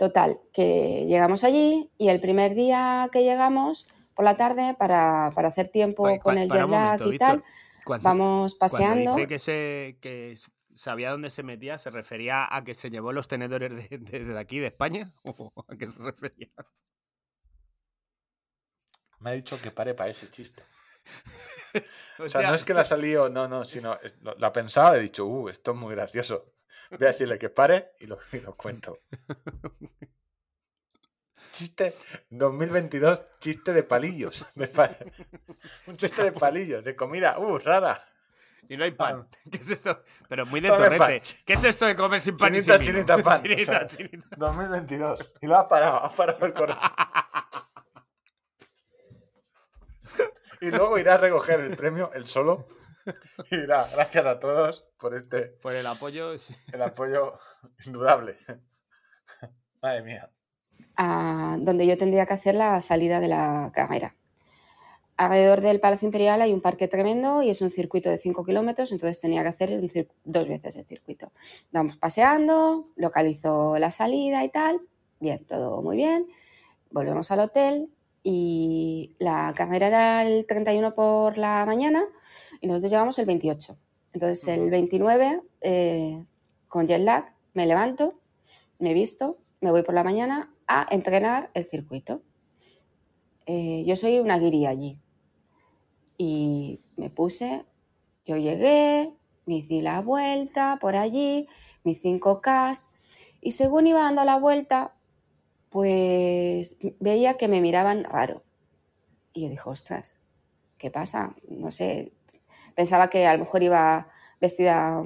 Total, 0.00 0.40
que 0.54 1.04
llegamos 1.06 1.44
allí 1.44 1.90
y 1.98 2.08
el 2.08 2.20
primer 2.20 2.54
día 2.54 3.10
que 3.12 3.22
llegamos 3.22 3.86
por 4.14 4.24
la 4.24 4.34
tarde 4.34 4.74
para, 4.78 5.30
para 5.34 5.48
hacer 5.48 5.68
tiempo 5.68 6.04
Pa- 6.04 6.18
con 6.20 6.36
pa- 6.36 6.40
el 6.42 6.48
jet 6.48 6.56
lag 6.56 6.68
momento, 6.70 7.04
y 7.06 7.10
Víctor. 7.10 7.28
tal, 7.28 7.44
Cuando, 7.84 8.08
vamos 8.08 8.54
cuando 8.54 8.60
paseando. 8.60 9.14
dice 9.16 9.26
que, 9.28 9.38
se, 9.38 9.98
que 10.00 10.36
sabía 10.74 11.10
dónde 11.10 11.28
se 11.28 11.42
metía, 11.42 11.76
¿se 11.76 11.90
refería 11.90 12.48
a 12.50 12.64
que 12.64 12.72
se 12.72 12.88
llevó 12.88 13.12
los 13.12 13.28
tenedores 13.28 13.72
de, 13.90 13.98
de- 13.98 14.24
de 14.24 14.38
aquí, 14.38 14.58
de 14.58 14.68
España? 14.68 15.12
¿O 15.22 15.52
a 15.68 15.76
qué 15.76 15.86
se 15.86 16.00
refería? 16.02 16.48
Me 19.18 19.30
ha 19.30 19.34
dicho 19.34 19.60
que 19.60 19.70
pare 19.70 19.92
para 19.92 20.08
ese 20.08 20.30
chiste. 20.30 20.62
O 22.18 22.28
sea, 22.28 22.48
no 22.48 22.54
es 22.54 22.64
que 22.64 22.72
la 22.72 22.80
ha 22.80 22.84
salido, 22.96 23.28
no, 23.28 23.48
no, 23.48 23.64
sino 23.64 23.98
ha 24.42 24.52
pensado, 24.52 24.94
he 24.96 25.00
dicho, 25.00 25.26
uh, 25.26 25.50
esto 25.50 25.72
es 25.72 25.76
muy 25.78 25.94
gracioso. 25.94 26.54
Voy 26.90 27.06
a 27.06 27.12
decirle 27.12 27.38
que 27.38 27.50
pare 27.50 27.92
y 28.00 28.06
lo, 28.06 28.18
y 28.32 28.40
lo 28.40 28.56
cuento. 28.56 28.98
Chiste 31.52 31.94
2022, 32.30 33.38
chiste 33.38 33.72
de 33.72 33.82
palillos. 33.82 34.44
un 35.86 35.96
chiste 35.96 36.22
de 36.22 36.32
palillos, 36.32 36.84
de 36.84 36.94
comida, 36.94 37.38
uh, 37.38 37.58
rara. 37.58 38.02
Y 38.68 38.76
no 38.76 38.84
hay 38.84 38.92
pan. 38.92 39.26
¿Qué 39.50 39.58
es 39.58 39.70
esto? 39.70 40.02
Pero 40.28 40.46
muy 40.46 40.60
de 40.60 40.68
pan. 40.68 40.78
torrete. 40.78 41.22
¿Qué 41.44 41.54
es 41.54 41.64
esto 41.64 41.86
de 41.86 41.96
comer 41.96 42.20
sin 42.20 42.36
pan 42.36 42.54
y 42.54 42.58
Chinita, 42.62 42.74
sin 42.74 42.86
vino? 42.86 42.92
chinita, 42.98 43.18
pan. 43.22 43.42
Chinita, 43.42 43.62
o 43.62 43.64
sea, 43.64 43.86
chinita. 43.86 44.36
2022. 44.36 45.32
Y 45.42 45.46
lo 45.46 45.58
ha 45.58 45.68
parado, 45.68 46.04
ha 46.04 46.10
parado 46.14 46.46
el 46.46 46.54
correo. 46.54 46.78
Y 50.60 50.70
luego 50.70 50.98
irá 50.98 51.14
a 51.14 51.18
recoger 51.18 51.60
el 51.60 51.76
premio, 51.76 52.10
el 52.12 52.26
solo. 52.26 52.66
Y 53.50 53.56
dirá, 53.56 53.88
gracias 53.92 54.26
a 54.26 54.38
todos 54.38 54.84
por 54.98 55.14
este 55.14 55.42
Por 55.62 55.74
el 55.74 55.86
apoyo. 55.86 56.38
sí. 56.38 56.54
el 56.72 56.82
apoyo 56.82 57.38
indudable. 57.86 58.36
Madre 59.82 60.02
mía. 60.02 60.30
a 60.96 61.56
donde 61.60 61.86
yo 61.86 61.96
tendría 61.96 62.26
que 62.26 62.34
hacer 62.34 62.54
la 62.54 62.80
salida 62.80 63.20
de 63.20 63.28
la 63.28 63.70
carrera. 63.74 64.14
Alrededor 65.16 65.60
del 65.60 65.80
Palacio 65.80 66.06
Imperial 66.06 66.40
hay 66.40 66.52
un 66.52 66.62
parque 66.62 66.88
tremendo 66.88 67.42
y 67.42 67.50
es 67.50 67.60
un 67.60 67.70
circuito 67.70 68.08
de 68.08 68.16
5 68.16 68.42
kilómetros, 68.44 68.90
entonces 68.92 69.20
tenía 69.20 69.42
que 69.42 69.48
hacer 69.48 69.78
dos 70.24 70.48
veces 70.48 70.76
el 70.76 70.86
circuito. 70.86 71.30
Vamos 71.72 71.98
paseando, 71.98 72.88
localizo 72.96 73.78
la 73.78 73.90
salida 73.90 74.44
y 74.44 74.48
tal, 74.50 74.80
bien, 75.20 75.44
todo 75.46 75.82
muy 75.82 75.96
bien. 75.96 76.26
Volvemos 76.90 77.30
al 77.30 77.40
hotel 77.40 77.90
y 78.22 79.16
la 79.18 79.52
carrera 79.56 79.86
era 79.86 80.26
el 80.26 80.46
31 80.46 80.92
por 80.94 81.38
la 81.38 81.64
mañana 81.64 82.04
y 82.60 82.66
nosotros 82.66 82.90
llegamos 82.90 83.18
el 83.18 83.26
28. 83.26 83.78
Entonces 84.12 84.48
el 84.48 84.70
29, 84.70 85.42
eh, 85.60 86.26
con 86.68 86.86
jet 86.86 87.00
lag, 87.00 87.34
me 87.54 87.66
levanto, 87.66 88.20
me 88.78 88.92
visto, 88.94 89.38
me 89.60 89.70
voy 89.70 89.82
por 89.82 89.94
la 89.94 90.04
mañana 90.04 90.52
a 90.66 90.86
entrenar 90.90 91.50
el 91.54 91.64
circuito. 91.64 92.22
Eh, 93.46 93.84
yo 93.86 93.96
soy 93.96 94.18
una 94.18 94.38
guiri 94.38 94.66
allí. 94.66 95.00
Y 96.16 96.80
me 96.96 97.08
puse, 97.08 97.64
yo 98.26 98.36
llegué, 98.36 99.14
me 99.46 99.56
hice 99.56 99.80
la 99.80 100.00
vuelta 100.00 100.78
por 100.80 100.96
allí, 100.96 101.48
mis 101.82 102.04
5K, 102.04 102.90
y 103.40 103.52
según 103.52 103.86
iba 103.86 104.02
dando 104.02 104.24
la 104.24 104.38
vuelta, 104.38 104.94
pues 105.70 106.76
veía 106.98 107.36
que 107.38 107.48
me 107.48 107.60
miraban 107.62 108.04
raro. 108.04 108.42
Y 109.32 109.42
yo 109.44 109.48
dije, 109.48 109.62
ostras, 109.66 110.20
¿qué 110.76 110.90
pasa? 110.90 111.34
No 111.48 111.70
sé, 111.70 112.12
pensaba 112.74 113.08
que 113.08 113.26
a 113.26 113.32
lo 113.32 113.38
mejor 113.40 113.62
iba 113.62 114.08
vestida 114.40 115.02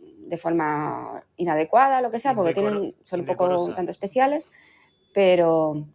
de 0.00 0.36
forma 0.36 1.24
inadecuada, 1.36 2.00
lo 2.02 2.10
que 2.10 2.18
sea, 2.18 2.34
porque 2.34 2.52
tienen, 2.52 2.94
son 3.04 3.20
un 3.20 3.26
poco 3.26 3.44
un 3.64 3.74
tanto 3.74 3.90
especiales, 3.90 4.50
pero 5.14 5.86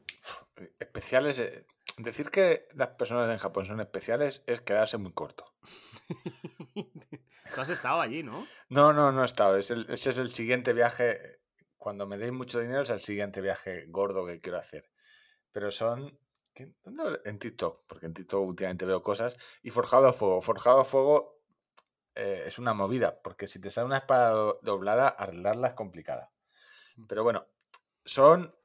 Especiales. 0.80 1.40
eh, 1.40 1.66
Decir 1.98 2.32
que 2.32 2.68
las 2.74 2.88
personas 2.90 3.30
en 3.30 3.38
Japón 3.38 3.66
son 3.66 3.80
especiales 3.80 4.42
es 4.48 4.62
quedarse 4.62 4.98
muy 4.98 5.12
corto. 5.12 5.46
Tú 6.74 7.62
has 7.62 7.70
estado 7.70 8.02
allí, 8.02 8.24
¿no? 8.24 8.48
No, 8.70 8.94
no, 8.94 9.12
no 9.12 9.22
he 9.22 9.26
estado. 9.26 9.58
Es 9.58 9.70
el- 9.70 9.86
ese 9.90 10.10
es 10.10 10.18
el 10.18 10.32
siguiente 10.32 10.74
viaje. 10.74 11.40
Cuando 11.84 12.08
me 12.08 12.18
deis 12.18 12.32
mucho 12.32 12.62
dinero 12.62 12.84
es 12.84 12.90
el 12.92 13.02
siguiente 13.02 13.42
viaje 13.42 13.88
gordo 13.88 14.26
que 14.26 14.40
quiero 14.40 14.58
hacer. 14.58 14.90
Pero 15.52 15.70
son... 15.70 16.18
¿qué- 16.54 16.72
dónde 16.82 17.04
lo- 17.04 17.26
En 17.26 17.38
TikTok, 17.38 17.84
porque 17.88 18.06
en 18.06 18.14
TikTok 18.14 18.42
últimamente 18.48 18.86
veo 18.86 19.04
cosas. 19.04 19.36
Y 19.64 19.70
Forjado 19.70 20.08
a 20.08 20.14
Fuego. 20.14 20.42
Forjado 20.42 20.80
a 20.80 20.86
Fuego 20.86 21.42
eh, 22.16 22.44
es 22.48 22.58
una 22.58 22.74
movida, 22.74 23.20
porque 23.22 23.48
si 23.48 23.60
te 23.60 23.70
sale 23.70 23.86
una 23.86 23.98
espada 23.98 24.30
do- 24.30 24.60
doblada, 24.62 25.10
arreglarla 25.10 25.68
es 25.68 25.74
complicada. 25.74 26.32
Pero 27.10 27.24
bueno, 27.24 27.46
son 28.06 28.56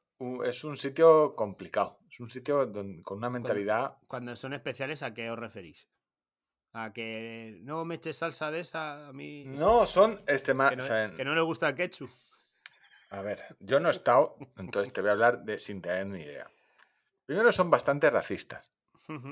es 0.44 0.62
un 0.62 0.76
sitio 0.76 1.34
complicado. 1.34 1.98
Es 2.08 2.20
un 2.20 2.30
sitio 2.30 2.70
con 3.02 3.18
una 3.18 3.30
mentalidad... 3.30 3.96
Cuando 4.06 4.36
son 4.36 4.52
especiales, 4.52 5.02
¿a 5.02 5.12
qué 5.12 5.28
os 5.28 5.38
referís? 5.40 5.88
A 6.72 6.92
que 6.92 7.58
no 7.62 7.84
me 7.84 7.96
eches 7.96 8.16
salsa 8.18 8.52
de 8.52 8.60
esa 8.60 9.08
a 9.08 9.12
mí. 9.12 9.44
No, 9.44 9.86
son 9.86 10.18
extrema- 10.26 10.68
Que 10.70 10.76
no, 10.76 10.82
o 10.84 10.86
sea, 10.86 11.12
que 11.16 11.24
no 11.24 11.34
le 11.34 11.40
gusta 11.40 11.68
el 11.70 11.74
ketchup. 11.74 12.10
A 13.10 13.22
ver, 13.22 13.56
yo 13.60 13.80
no 13.80 13.88
he 13.88 13.92
estado, 13.92 14.36
entonces 14.56 14.92
te 14.92 15.00
voy 15.00 15.08
a 15.10 15.12
hablar 15.12 15.42
de 15.44 15.58
sin 15.58 15.80
tener 15.80 16.06
ni 16.06 16.20
idea. 16.20 16.50
Primero 17.24 17.50
son 17.52 17.70
bastante 17.70 18.10
racistas. 18.10 18.68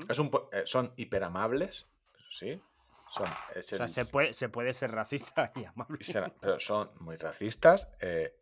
Es 0.09 0.17
un, 0.17 0.31
eh, 0.51 0.63
son 0.65 0.91
hiperamables, 0.97 1.85
eso 2.17 2.29
sí. 2.31 2.61
Son, 3.09 3.27
es 3.55 3.71
O 3.73 3.77
sea, 3.77 3.87
se 3.87 4.05
puede, 4.05 4.33
se 4.33 4.49
puede 4.49 4.73
ser 4.73 4.91
racista 4.91 5.51
y 5.55 5.65
amable. 5.65 6.03
será- 6.03 6.33
pero 6.41 6.59
son 6.59 6.89
muy 6.99 7.15
racistas. 7.17 7.87
eh, 7.99 8.35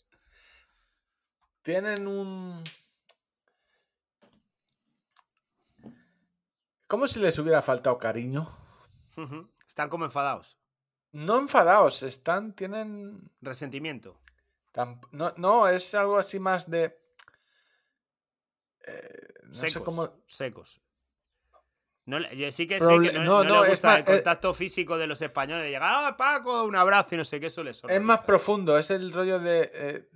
tienen 1.62 2.08
un... 2.08 2.64
Como 6.88 7.08
si 7.08 7.20
les 7.20 7.38
hubiera 7.40 7.62
faltado 7.62 7.98
cariño. 7.98 8.48
Están 9.68 9.90
como 9.90 10.06
enfadados. 10.06 10.58
no 11.12 11.38
enfadados, 11.40 12.04
están, 12.04 12.54
tienen... 12.54 13.32
Resentimiento. 13.42 14.20
No, 15.12 15.34
no, 15.38 15.68
es 15.68 15.96
algo 15.96 16.18
así 16.18 16.40
más 16.40 16.70
de... 16.70 16.98
eh, 18.86 19.34
no 19.44 19.54
sé 19.54 19.70
secos. 19.70 19.86
cómo... 19.86 20.24
Secos. 20.28 20.82
No, 22.06 22.20
yo 22.34 22.52
sí 22.52 22.68
que 22.68 22.78
Proble- 22.78 23.08
sé 23.08 23.14
que 23.14 23.20
no, 23.20 23.24
no, 23.24 23.44
no 23.44 23.50
no, 23.50 23.62
le 23.62 23.68
es 23.68 23.70
gusta 23.72 23.88
más, 23.88 23.98
el 23.98 24.02
eh, 24.04 24.06
contacto 24.06 24.54
físico 24.54 24.98
de 24.98 25.08
los 25.08 25.22
españoles. 25.22 25.64
De 25.64 25.72
llegar, 25.72 25.92
¡ah, 25.92 26.16
Paco! 26.18 26.64
Un 26.66 26.76
abrazo 26.76 27.16
y 27.16 27.18
no 27.18 27.24
sé 27.24 27.40
qué, 27.40 27.48
eso 27.48 27.64
les 27.64 27.82
Es 27.88 28.02
más 28.02 28.20
profundo, 28.22 28.78
es 28.78 28.92
el 28.92 29.12
rollo 29.12 29.40
de... 29.40 29.72
eh, 29.74 30.10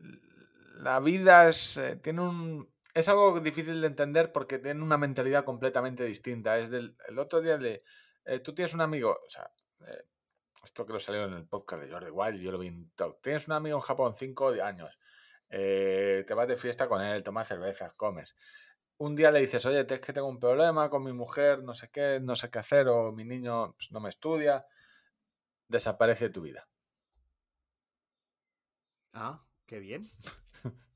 la 0.82 1.00
vida 1.00 1.50
es, 1.50 1.78
eh, 1.78 1.96
tiene 1.96 2.22
un... 2.22 2.70
Es 2.94 3.08
algo 3.08 3.40
difícil 3.40 3.80
de 3.82 3.88
entender 3.88 4.32
porque 4.32 4.60
tiene 4.60 4.84
una 4.84 4.98
mentalidad 4.98 5.46
completamente 5.46 6.04
distinta. 6.04 6.58
Es 6.60 6.70
del... 6.70 6.96
El 7.08 7.18
otro 7.18 7.42
día 7.42 7.58
de... 7.58 7.84
tú 8.44 8.54
tienes 8.54 8.74
un 8.74 8.82
amigo, 8.82 9.12
o 9.12 9.30
sea... 9.30 9.50
esto 10.64 10.86
que 10.86 10.94
lo 10.94 11.00
salió 11.00 11.26
en 11.26 11.34
el 11.34 11.48
podcast 11.48 11.84
de 11.84 11.92
Jordi 11.92 12.10
Wild, 12.12 12.40
yo 12.42 12.52
lo 12.52 12.60
vi 12.60 12.68
en 12.68 12.92
Talk. 12.92 13.22
Tienes 13.22 13.48
un 13.48 13.54
amigo 13.54 13.78
en 13.78 13.82
Japón, 13.82 14.16
5 14.16 14.50
años. 14.64 14.98
eh, 15.50 16.24
te 16.28 16.34
vas 16.34 16.48
de 16.48 16.58
fiesta 16.58 16.88
con 16.88 17.02
él, 17.02 17.24
tomas 17.24 17.48
cervezas, 17.48 17.94
comes. 17.96 18.36
Un 18.98 19.16
día 19.16 19.32
le 19.32 19.40
dices, 19.40 19.66
oye, 19.66 19.86
es 19.90 20.02
que 20.02 20.14
tengo 20.14 20.28
un 20.28 20.40
problema 20.40 20.90
con 20.90 21.04
mi 21.04 21.14
mujer, 21.14 21.64
no 21.64 21.74
sé 21.76 21.90
qué, 21.92 22.20
no 22.22 22.36
sé 22.36 22.50
qué 22.52 22.60
hacer, 22.60 22.88
o 22.90 23.12
mi 23.12 23.26
niño 23.26 23.74
pues, 23.78 23.92
no 23.92 24.00
me 24.02 24.10
estudia. 24.10 24.62
Desaparece 25.70 26.26
de 26.26 26.32
tu 26.34 26.42
vida. 26.42 26.68
Ah, 29.14 29.44
qué 29.66 29.80
bien. 29.80 30.02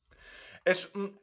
Es 0.66 0.94
un. 0.96 1.20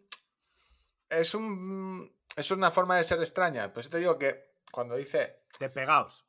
Es 1.08 1.34
un. 1.34 2.14
Es 2.36 2.50
una 2.50 2.70
forma 2.70 2.96
de 2.96 3.04
ser 3.04 3.20
extraña. 3.20 3.72
Pues 3.72 3.88
te 3.90 3.98
digo 3.98 4.18
que 4.18 4.52
cuando 4.70 4.96
dice. 4.96 5.44
Despegaos. 5.58 6.26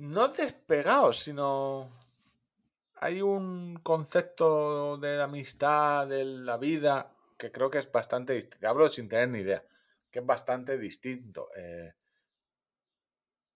No 0.00 0.28
despegados, 0.28 1.18
sino. 1.18 1.90
Hay 2.94 3.20
un 3.20 3.80
concepto 3.82 4.96
de 4.96 5.16
la 5.18 5.24
amistad, 5.24 6.06
de 6.06 6.24
la 6.24 6.56
vida, 6.56 7.14
que 7.36 7.52
creo 7.52 7.70
que 7.70 7.78
es 7.78 7.92
bastante 7.92 8.32
distinto. 8.32 8.66
Hablo 8.66 8.88
sin 8.88 9.10
tener 9.10 9.28
ni 9.28 9.40
idea. 9.40 9.62
Que 10.10 10.20
es 10.20 10.26
bastante 10.26 10.78
distinto. 10.78 11.48
eh, 11.54 11.92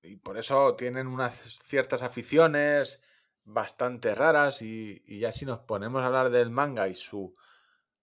y 0.03 0.17
por 0.17 0.37
eso 0.37 0.77
tienen 0.77 1.07
unas 1.07 1.35
ciertas 1.35 2.03
aficiones 2.03 3.01
bastante 3.45 4.15
raras. 4.15 4.61
Y, 4.61 5.03
y 5.07 5.21
ya 5.21 5.33
si 5.33 5.47
nos 5.47 5.61
ponemos 5.61 6.03
a 6.03 6.07
hablar 6.07 6.29
del 6.29 6.51
manga 6.51 6.89
y 6.89 6.95
su 6.95 7.33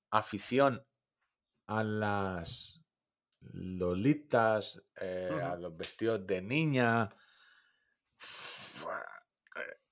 afición 0.09 0.83
a 1.67 1.83
las 1.83 2.81
lolitas, 3.41 4.81
eh, 4.99 5.29
a 5.43 5.55
los 5.57 5.77
vestidos 5.77 6.25
de 6.25 6.41
niña. 6.41 7.15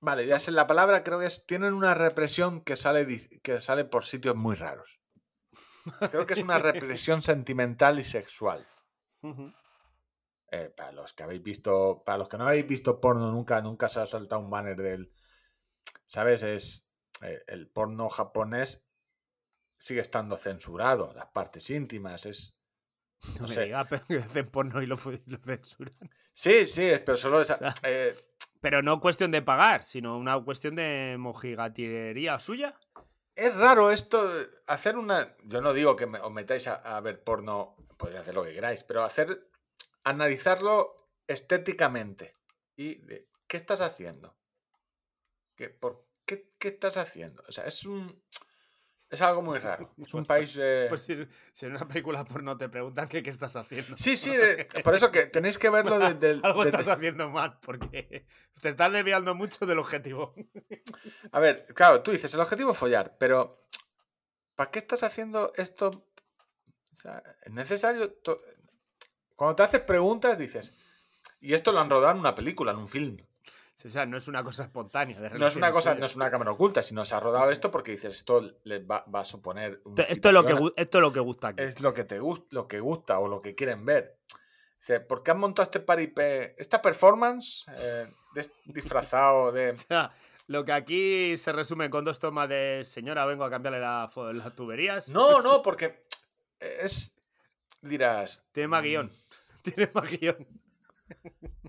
Vale, 0.00 0.26
ya 0.26 0.38
sé 0.38 0.50
la 0.50 0.66
palabra, 0.66 1.04
creo 1.04 1.18
que 1.18 1.26
es. 1.26 1.46
Tienen 1.46 1.74
una 1.74 1.94
represión 1.94 2.62
que 2.62 2.76
sale, 2.76 3.40
que 3.42 3.60
sale 3.60 3.84
por 3.84 4.04
sitios 4.04 4.34
muy 4.34 4.56
raros. 4.56 5.00
Creo 6.10 6.26
que 6.26 6.34
es 6.34 6.42
una 6.42 6.58
represión 6.58 7.22
sentimental 7.22 7.98
y 7.98 8.04
sexual. 8.04 8.66
Eh, 10.52 10.72
para 10.76 10.92
los 10.92 11.12
que 11.12 11.22
habéis 11.22 11.42
visto, 11.42 12.02
para 12.04 12.18
los 12.18 12.28
que 12.28 12.38
no 12.38 12.46
habéis 12.46 12.66
visto 12.66 13.00
porno 13.00 13.30
nunca, 13.30 13.60
nunca 13.60 13.88
se 13.88 14.00
ha 14.00 14.06
saltado 14.06 14.40
un 14.40 14.50
banner 14.50 14.76
del, 14.76 15.12
¿sabes? 16.06 16.42
Es 16.42 16.88
eh, 17.22 17.42
el 17.46 17.68
porno 17.68 18.08
japonés 18.08 18.84
sigue 19.78 20.00
estando 20.00 20.36
censurado, 20.36 21.12
las 21.14 21.28
partes 21.28 21.70
íntimas, 21.70 22.26
es, 22.26 22.59
No 23.38 23.46
no 23.46 23.48
me 23.54 23.64
digas, 23.64 23.86
pero 23.88 24.06
que 24.06 24.16
hacen 24.16 24.50
porno 24.50 24.82
y 24.82 24.86
lo, 24.86 24.96
lo 25.26 25.38
censuran. 25.38 25.94
Sí, 26.32 26.66
sí, 26.66 26.84
es- 26.86 27.00
pero 27.00 27.16
solo 27.16 27.40
esa, 27.42 27.54
O 27.54 27.58
sea, 27.58 27.74
eh, 27.82 28.14
Pero 28.60 28.82
no 28.82 29.00
cuestión 29.00 29.30
de 29.30 29.42
pagar, 29.42 29.84
sino 29.84 30.16
una 30.16 30.38
cuestión 30.42 30.74
de 30.74 31.16
mojigatirería 31.18 32.38
suya. 32.38 32.74
es 33.34 33.54
raro 33.56 33.90
esto, 33.90 34.30
hacer 34.66 34.96
una, 34.98 35.34
yo 35.44 35.60
no 35.60 35.72
digo 35.72 35.96
que 35.96 36.06
me- 36.06 36.18
os 36.20 36.30
metáis 36.32 36.66
a, 36.68 36.74
a 36.74 37.00
ver 37.00 37.22
porno, 37.22 37.76
podéis 37.96 38.20
hacer 38.20 38.34
lo 38.34 38.44
que 38.44 38.52
queráis, 38.54 38.84
pero 38.84 39.02
hacer, 39.04 39.48
analizarlo 40.04 40.96
estéticamente 41.26 42.32
y 42.76 42.96
de, 42.96 43.28
¿qué 43.46 43.56
estás 43.56 43.80
haciendo? 43.80 44.36
¿Qué, 45.56 45.68
por, 45.70 46.06
qué, 46.24 46.50
qué 46.58 46.68
estás 46.68 46.96
haciendo? 46.96 47.42
O 47.48 47.52
sea, 47.52 47.64
es 47.64 47.84
un, 47.84 48.22
es 49.10 49.20
algo 49.22 49.42
muy 49.42 49.58
raro. 49.58 49.92
Es 50.06 50.14
un 50.14 50.24
país... 50.24 50.56
eh, 50.60 50.86
Pues 50.88 51.02
si, 51.02 51.16
si 51.52 51.66
en 51.66 51.72
una 51.72 51.86
película 51.86 52.24
porno 52.24 52.56
te 52.56 52.68
preguntan 52.68 53.08
que 53.08 53.22
qué 53.22 53.30
estás 53.30 53.56
haciendo. 53.56 53.96
Sí, 53.96 54.16
sí, 54.16 54.36
de- 54.36 54.66
por 54.84 54.94
eso 54.94 55.10
que 55.10 55.26
tenéis 55.26 55.58
que 55.58 55.68
verlo 55.70 55.98
desde 55.98 56.30
el... 56.30 56.40
Algo 56.44 56.64
desde- 56.64 56.78
estás 56.78 56.96
haciendo 56.96 57.28
mal, 57.30 57.58
porque 57.60 58.24
te 58.60 58.68
estás 58.68 58.92
desviando 58.92 59.34
mucho 59.34 59.66
del 59.66 59.78
objetivo. 59.78 60.34
A 61.32 61.40
ver, 61.40 61.66
claro, 61.74 62.02
tú 62.02 62.12
dices, 62.12 62.32
el 62.34 62.40
objetivo 62.40 62.72
es 62.72 62.78
follar, 62.78 63.16
pero 63.18 63.66
¿para 64.54 64.70
qué 64.70 64.78
estás 64.78 65.02
haciendo 65.02 65.52
esto? 65.56 65.88
O 65.88 66.96
sea, 66.96 67.22
es 67.42 67.52
necesario... 67.52 68.12
to- 68.12 68.40
Cuando 69.36 69.56
te 69.56 69.62
haces 69.64 69.80
preguntas 69.80 70.38
dices, 70.38 70.86
y 71.40 71.54
esto 71.54 71.72
lo 71.72 71.80
han 71.80 71.90
rodado 71.90 72.12
en 72.12 72.18
una 72.20 72.34
película, 72.34 72.72
en 72.72 72.78
un 72.78 72.88
film. 72.88 73.16
O 73.84 73.90
sea, 73.90 74.06
no 74.06 74.16
es 74.16 74.28
una 74.28 74.44
cosa 74.44 74.64
espontánea. 74.64 75.20
de 75.20 75.38
No 75.38 75.46
es 75.46 75.56
una 75.56 75.70
cosa, 75.70 75.94
no 75.94 76.06
es 76.06 76.16
una 76.16 76.30
cámara 76.30 76.52
oculta, 76.52 76.82
sino 76.82 77.04
se 77.04 77.14
ha 77.14 77.20
rodado 77.20 77.50
esto 77.50 77.70
porque 77.70 77.92
dices, 77.92 78.14
esto 78.14 78.42
le 78.64 78.80
va, 78.80 79.04
va 79.12 79.20
a 79.20 79.24
suponer... 79.24 79.80
Esto, 79.86 80.02
esto 80.08 80.28
es 80.28 80.34
lo 80.34 80.44
que, 80.44 80.72
esto 80.76 80.98
es 80.98 81.02
lo 81.02 81.12
que 81.12 81.20
gusta 81.20 81.48
aquí. 81.48 81.62
es 81.62 81.80
lo 81.80 81.94
que 81.94 82.04
te 82.04 82.18
gusta, 82.18 82.46
lo 82.50 82.68
que 82.68 82.80
gusta 82.80 83.18
o 83.18 83.28
lo 83.28 83.40
que 83.40 83.54
quieren 83.54 83.84
ver. 83.84 84.18
Dice, 84.78 85.00
¿por 85.00 85.22
qué 85.22 85.30
han 85.30 85.40
montado 85.40 85.64
este 85.64 85.80
paripé, 85.80 86.54
esta 86.58 86.80
performance 86.80 87.66
eh, 87.76 88.06
disfrazado 88.64 89.52
de... 89.52 89.70
O 89.70 89.74
sea, 89.74 90.12
lo 90.50 90.64
que 90.64 90.72
aquí 90.72 91.36
se 91.36 91.52
resume 91.52 91.90
con 91.90 92.04
dos 92.04 92.18
tomas 92.18 92.48
de 92.48 92.82
señora, 92.84 93.24
vengo 93.24 93.44
a 93.44 93.50
cambiarle 93.50 93.78
la 93.78 94.10
las 94.32 94.54
tuberías. 94.56 95.08
No, 95.08 95.40
no, 95.42 95.62
porque 95.62 96.02
es. 96.58 97.14
Dirás. 97.80 98.42
Tiene 98.50 98.66
más 98.66 98.82
guion. 98.82 99.06
mm, 99.06 99.62
Tiene 99.62 99.90
más 99.94 100.10
guion. 100.10 100.48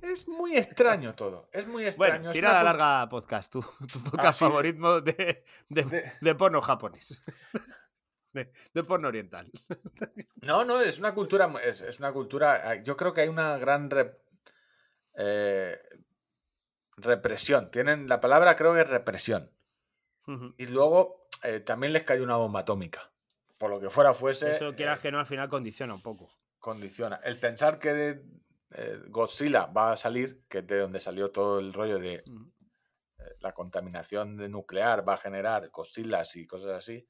Es 0.01 0.27
muy 0.27 0.55
extraño 0.55 1.13
todo. 1.15 1.49
Es 1.51 1.67
muy 1.67 1.85
extraño. 1.85 2.15
Bueno, 2.15 2.31
tira 2.31 2.53
la 2.53 2.63
larga 2.63 3.07
podcast, 3.09 3.51
tu, 3.51 3.61
tu 3.91 4.03
podcast 4.03 4.39
sí. 4.39 4.45
favorito 4.45 5.01
de, 5.01 5.43
de, 5.69 5.83
De- 5.83 6.11
de 6.19 6.35
porno 6.35 6.61
japonés. 6.61 7.21
De, 8.33 8.83
porno 8.83 9.09
oriental. 9.09 9.51
No, 10.37 10.63
no, 10.63 10.79
es 10.79 10.99
una 10.99 11.13
cultura. 11.13 11.51
Es, 11.65 11.81
es 11.81 11.99
una 11.99 12.13
cultura. 12.13 12.61
ah, 12.69 12.75
Yo 12.75 12.95
creo 12.95 13.13
que 13.13 13.19
hay 13.21 13.27
una 13.27 13.57
gran 13.57 13.89
rep- 13.91 14.19
eh, 15.15 15.77
represión. 16.95 17.69
Tienen. 17.71 18.07
La 18.07 18.21
palabra 18.21 18.55
creo 18.55 18.73
que 18.73 18.81
es 18.81 18.89
represión. 18.89 19.51
Y 20.57 20.67
luego 20.67 21.27
eh, 21.43 21.59
también 21.59 21.91
les 21.91 22.03
cayó 22.03 22.23
una 22.23 22.37
bomba 22.37 22.61
atómica. 22.61 23.11
Por 23.57 23.69
lo 23.69 23.81
que 23.81 23.89
fuera 23.89 24.13
fuese. 24.13 24.51
Eso 24.51 24.73
quieras 24.75 24.99
eh, 24.99 25.01
que 25.01 25.11
no, 25.11 25.19
al 25.19 25.25
final 25.25 25.49
condiciona 25.49 25.93
un 25.93 26.01
poco. 26.01 26.29
condiciona. 26.57 27.17
El 27.25 27.37
pensar 27.37 27.79
que 27.79 28.23
eh, 28.73 28.99
Godzilla 29.09 29.65
va 29.67 29.91
a 29.93 29.97
salir, 29.97 30.43
que 30.47 30.59
es 30.59 30.67
de 30.67 30.79
donde 30.79 30.99
salió 30.99 31.31
todo 31.31 31.59
el 31.59 31.73
rollo 31.73 31.99
de 31.99 32.15
eh, 32.15 32.23
la 33.39 33.53
contaminación 33.53 34.37
de 34.37 34.49
nuclear 34.49 35.07
va 35.07 35.13
a 35.13 35.17
generar 35.17 35.69
Godzillas 35.69 36.35
y 36.35 36.47
cosas 36.47 36.71
así. 36.71 37.07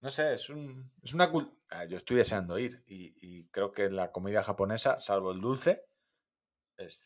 No 0.00 0.10
sé, 0.10 0.34
es, 0.34 0.48
un, 0.50 0.92
es 1.02 1.14
una 1.14 1.30
cultura. 1.30 1.84
Yo 1.86 1.96
estoy 1.96 2.16
deseando 2.18 2.58
ir 2.58 2.82
y, 2.86 3.14
y 3.20 3.48
creo 3.48 3.72
que 3.72 3.90
la 3.90 4.12
comida 4.12 4.42
japonesa, 4.42 4.98
salvo 4.98 5.32
el 5.32 5.40
dulce, 5.40 5.84
es 6.76 7.02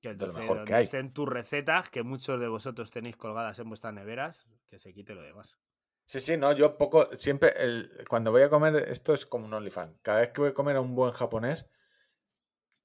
Que 0.00 0.14
de 0.14 0.26
lo 0.26 0.32
entonces, 0.32 0.34
mejor 0.34 0.64
que 0.64 0.74
hay. 0.74 0.84
estén 0.84 1.12
tus 1.12 1.28
recetas, 1.28 1.90
que 1.90 2.02
muchos 2.02 2.38
de 2.40 2.48
vosotros 2.48 2.90
tenéis 2.90 3.16
colgadas 3.16 3.58
en 3.58 3.68
vuestras 3.68 3.92
neveras, 3.94 4.46
que 4.66 4.78
se 4.78 4.92
quite 4.92 5.14
lo 5.14 5.22
demás. 5.22 5.58
Sí, 6.04 6.20
sí, 6.20 6.36
no, 6.36 6.52
yo 6.52 6.76
poco, 6.78 7.08
siempre, 7.18 7.52
el, 7.56 8.04
cuando 8.08 8.30
voy 8.30 8.42
a 8.42 8.48
comer, 8.50 8.76
esto 8.88 9.12
es 9.12 9.26
como 9.26 9.46
un 9.46 9.54
OnlyFans. 9.54 9.98
Cada 10.02 10.20
vez 10.20 10.30
que 10.32 10.40
voy 10.40 10.50
a 10.50 10.54
comer 10.54 10.76
a 10.76 10.80
un 10.80 10.94
buen 10.94 11.12
japonés, 11.12 11.68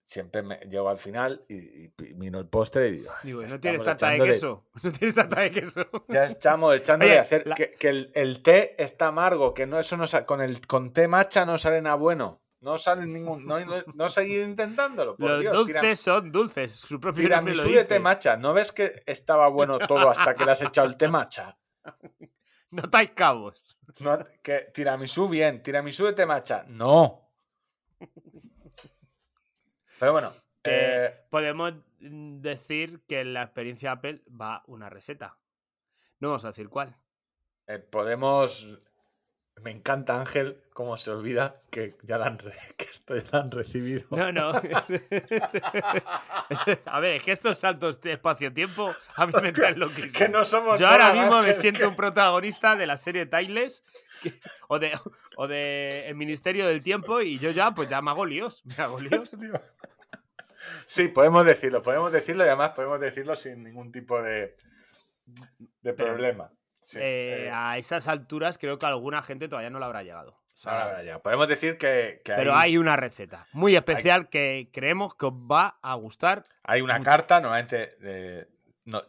siempre 0.05 0.41
me 0.41 0.57
llego 0.69 0.89
al 0.89 0.97
final 0.97 1.43
y, 1.47 1.85
y 1.85 1.93
miro 2.15 2.39
el 2.39 2.47
postre 2.47 2.89
y 2.89 2.91
digo, 2.93 3.11
Digo, 3.23 3.41
"Ya 3.41 3.47
no 3.49 3.59
tienes 3.59 3.83
tanta 3.83 4.09
de 4.09 4.19
queso. 4.19 4.65
No 4.83 4.91
tienes 4.91 5.15
tanta 5.15 5.41
de 5.41 5.51
queso. 5.51 5.85
Ya 6.09 6.25
estamos 6.25 6.75
echándole 6.75 7.11
Oye, 7.11 7.19
a 7.19 7.21
hacer 7.21 7.47
la- 7.47 7.55
que, 7.55 7.71
que 7.71 7.89
el, 7.89 8.11
el 8.15 8.41
té 8.41 8.75
está 8.81 9.07
amargo, 9.07 9.53
que 9.53 9.65
no 9.65 9.79
eso 9.79 9.95
no 9.97 10.05
con 10.25 10.41
el 10.41 10.65
con 10.67 10.91
té 10.93 11.07
matcha 11.07 11.45
no 11.45 11.57
sale 11.57 11.81
nada 11.81 11.95
bueno. 11.95 12.41
No 12.61 12.77
sale 12.77 13.07
ningún. 13.07 13.45
No, 13.47 13.59
no, 13.65 13.73
no 13.95 14.05
he 14.05 14.09
seguido 14.09 14.45
intentándolo. 14.45 15.15
Por 15.17 15.29
Los 15.29 15.39
Dios, 15.41 15.53
dulces 15.55 15.99
son 15.99 16.31
dulces. 16.31 16.71
Su 16.71 16.99
propio 16.99 17.27
nombre 17.27 17.55
lo 17.55 17.63
de 17.63 17.69
dice. 17.69 17.85
té 17.85 17.99
matcha. 17.99 18.37
¿No 18.37 18.53
ves 18.53 18.71
que 18.71 19.01
estaba 19.07 19.47
bueno 19.47 19.79
todo 19.79 20.11
hasta 20.11 20.35
que 20.35 20.45
le 20.45 20.51
has 20.51 20.61
echado 20.61 20.87
el 20.87 20.95
té 20.97 21.07
matcha? 21.07 21.57
No 22.69 22.83
estáis 22.83 23.09
cabos. 23.11 23.75
No, 23.99 24.17
que 24.41 24.69
tiramisú 24.73 25.27
bien, 25.27 25.61
tiramisú 25.61 26.05
de 26.05 26.13
té 26.13 26.25
matcha. 26.25 26.63
No. 26.69 27.29
Pero 30.01 30.13
bueno. 30.13 30.33
Eh, 30.63 31.13
podemos 31.29 31.73
mm, 31.99 32.41
decir 32.41 33.01
que 33.07 33.21
en 33.21 33.35
la 33.35 33.43
experiencia 33.43 33.91
Apple 33.91 34.23
va 34.29 34.63
una 34.65 34.89
receta. 34.89 35.37
No 36.19 36.29
vamos 36.29 36.43
a 36.43 36.47
decir 36.47 36.69
cuál. 36.69 36.95
eh, 37.67 37.77
podemos 37.77 38.67
Me 39.61 39.71
encanta 39.71 40.19
Ángel 40.19 40.57
cómo 40.73 40.97
se 40.97 41.11
olvida 41.11 41.55
que 41.69 41.95
ya 42.03 42.17
la 42.17 42.25
han, 42.27 42.39
re- 42.39 42.53
que 42.77 42.85
esto 42.85 43.15
ya 43.15 43.23
la 43.31 43.39
han 43.41 43.51
recibido. 43.51 44.03
No, 44.09 44.31
no. 44.31 44.49
a 46.85 46.99
ver, 46.99 47.17
es 47.17 47.23
que 47.23 47.31
estos 47.31 47.59
saltos 47.59 48.01
de 48.01 48.13
espacio-tiempo 48.13 48.91
a 49.15 49.27
mí 49.27 49.33
me 49.41 49.51
traen 49.53 49.79
loquísimo. 49.79 50.17
Que 50.17 50.29
no 50.29 50.43
somos 50.45 50.79
Yo 50.79 50.87
ahora 50.87 51.13
mismo 51.13 51.41
me 51.41 51.53
siento 51.53 51.81
que- 51.81 51.85
un 51.87 51.95
protagonista 51.95 52.75
de 52.75 52.87
la 52.87 52.97
serie 52.97 53.25
Timeless 53.27 53.83
que- 54.23 54.33
o 54.67 54.79
de, 54.79 54.97
o 55.37 55.47
de 55.47 56.07
El 56.07 56.15
Ministerio 56.15 56.65
del 56.67 56.81
Tiempo 56.81 57.21
y 57.21 57.37
yo 57.39 57.51
ya, 57.51 57.71
pues 57.71 57.87
ya 57.89 58.01
me 58.01 58.09
hago 58.11 58.25
líos. 58.25 58.63
Me 58.65 58.75
hago 58.83 58.99
líos. 58.99 59.35
Sí, 60.85 61.07
podemos 61.07 61.45
decirlo, 61.45 61.81
podemos 61.83 62.11
decirlo 62.11 62.43
y 62.45 62.47
además 62.47 62.71
podemos 62.71 62.99
decirlo 62.99 63.35
sin 63.35 63.63
ningún 63.63 63.91
tipo 63.91 64.21
de, 64.21 64.55
de 65.25 65.93
Pero, 65.93 66.13
problema. 66.13 66.51
Sí, 66.81 66.97
Eh, 66.99 67.45
eh, 67.45 67.51
a 67.53 67.77
esas 67.77 68.07
alturas 68.07 68.57
creo 68.57 68.77
que 68.79 68.85
alguna 68.85 69.21
gente 69.23 69.47
todavía 69.47 69.69
no 69.69 69.79
la 69.79 69.85
habrá 69.85 70.03
llegado. 70.03 70.31
O 70.31 70.57
sea, 70.61 70.73
ahora 70.73 70.85
verá 70.87 71.03
ya. 71.03 71.19
Podemos 71.19 71.47
decir 71.47 71.77
que, 71.77 72.21
que 72.23 72.33
pero 72.35 72.53
hay 72.55 72.77
una 72.77 72.95
receta 72.95 73.47
muy 73.53 73.75
especial 73.75 74.29
que 74.29 74.69
creemos 74.71 75.15
que 75.15 75.25
os 75.27 75.33
va 75.33 75.79
a 75.81 75.95
gustar. 75.95 76.43
Hay 76.63 76.81
una 76.81 76.97
Mucho. 76.97 77.09
carta, 77.09 77.39
normalmente. 77.39 77.95
de- 77.99 78.47
no- 78.85 79.03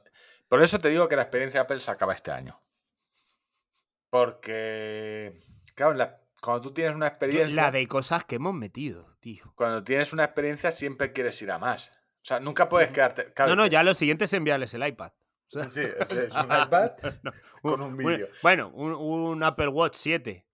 por 0.49 0.63
eso 0.63 0.81
te 0.81 0.89
digo 0.89 1.09
que 1.09 1.17
la 1.17 1.23
experiencia 1.23 1.63
Apple 1.63 1.81
se 1.81 1.91
acaba 1.91 2.15
este 2.15 2.31
año. 2.31 2.59
Porque. 4.11 5.41
Claro, 5.75 5.95
la- 5.95 6.19
cuando 6.41 6.61
tú 6.63 6.75
tienes 6.75 6.95
una 6.95 7.07
experiencia. 7.07 7.55
La 7.55 7.71
de 7.71 7.87
cosas 7.87 8.25
que 8.25 8.37
hemos 8.37 8.55
metido, 8.55 9.17
tío. 9.21 9.53
Cuando 9.55 9.83
tienes 9.85 10.13
una 10.13 10.25
experiencia, 10.25 10.73
siempre 10.73 11.13
quieres 11.13 11.41
ir 11.43 11.51
a 11.51 11.59
más. 11.59 11.91
O 12.23 12.25
sea, 12.25 12.41
nunca 12.41 12.69
puedes 12.69 12.91
quedarte. 12.91 13.33
claro, 13.33 13.57
no, 13.57 13.63
no, 13.63 13.67
ya 13.67 13.83
lo 13.83 13.95
siguiete 13.95 14.25
es 14.25 14.33
enviarles 14.33 14.75
el 14.75 14.87
iPad. 14.87 15.13
Sea, 15.53 15.71
Sí, 15.71 15.81
es, 15.81 16.35
un 16.35 16.45
iPad 16.45 16.93
no, 17.23 17.33
con 17.61 17.83
un 17.83 17.97
vídeo. 17.97 18.27
Bueno, 18.43 18.71
un, 18.75 18.93
un 18.93 19.43
Apple 19.43 19.69
Watch 19.69 19.95
7 19.97 20.47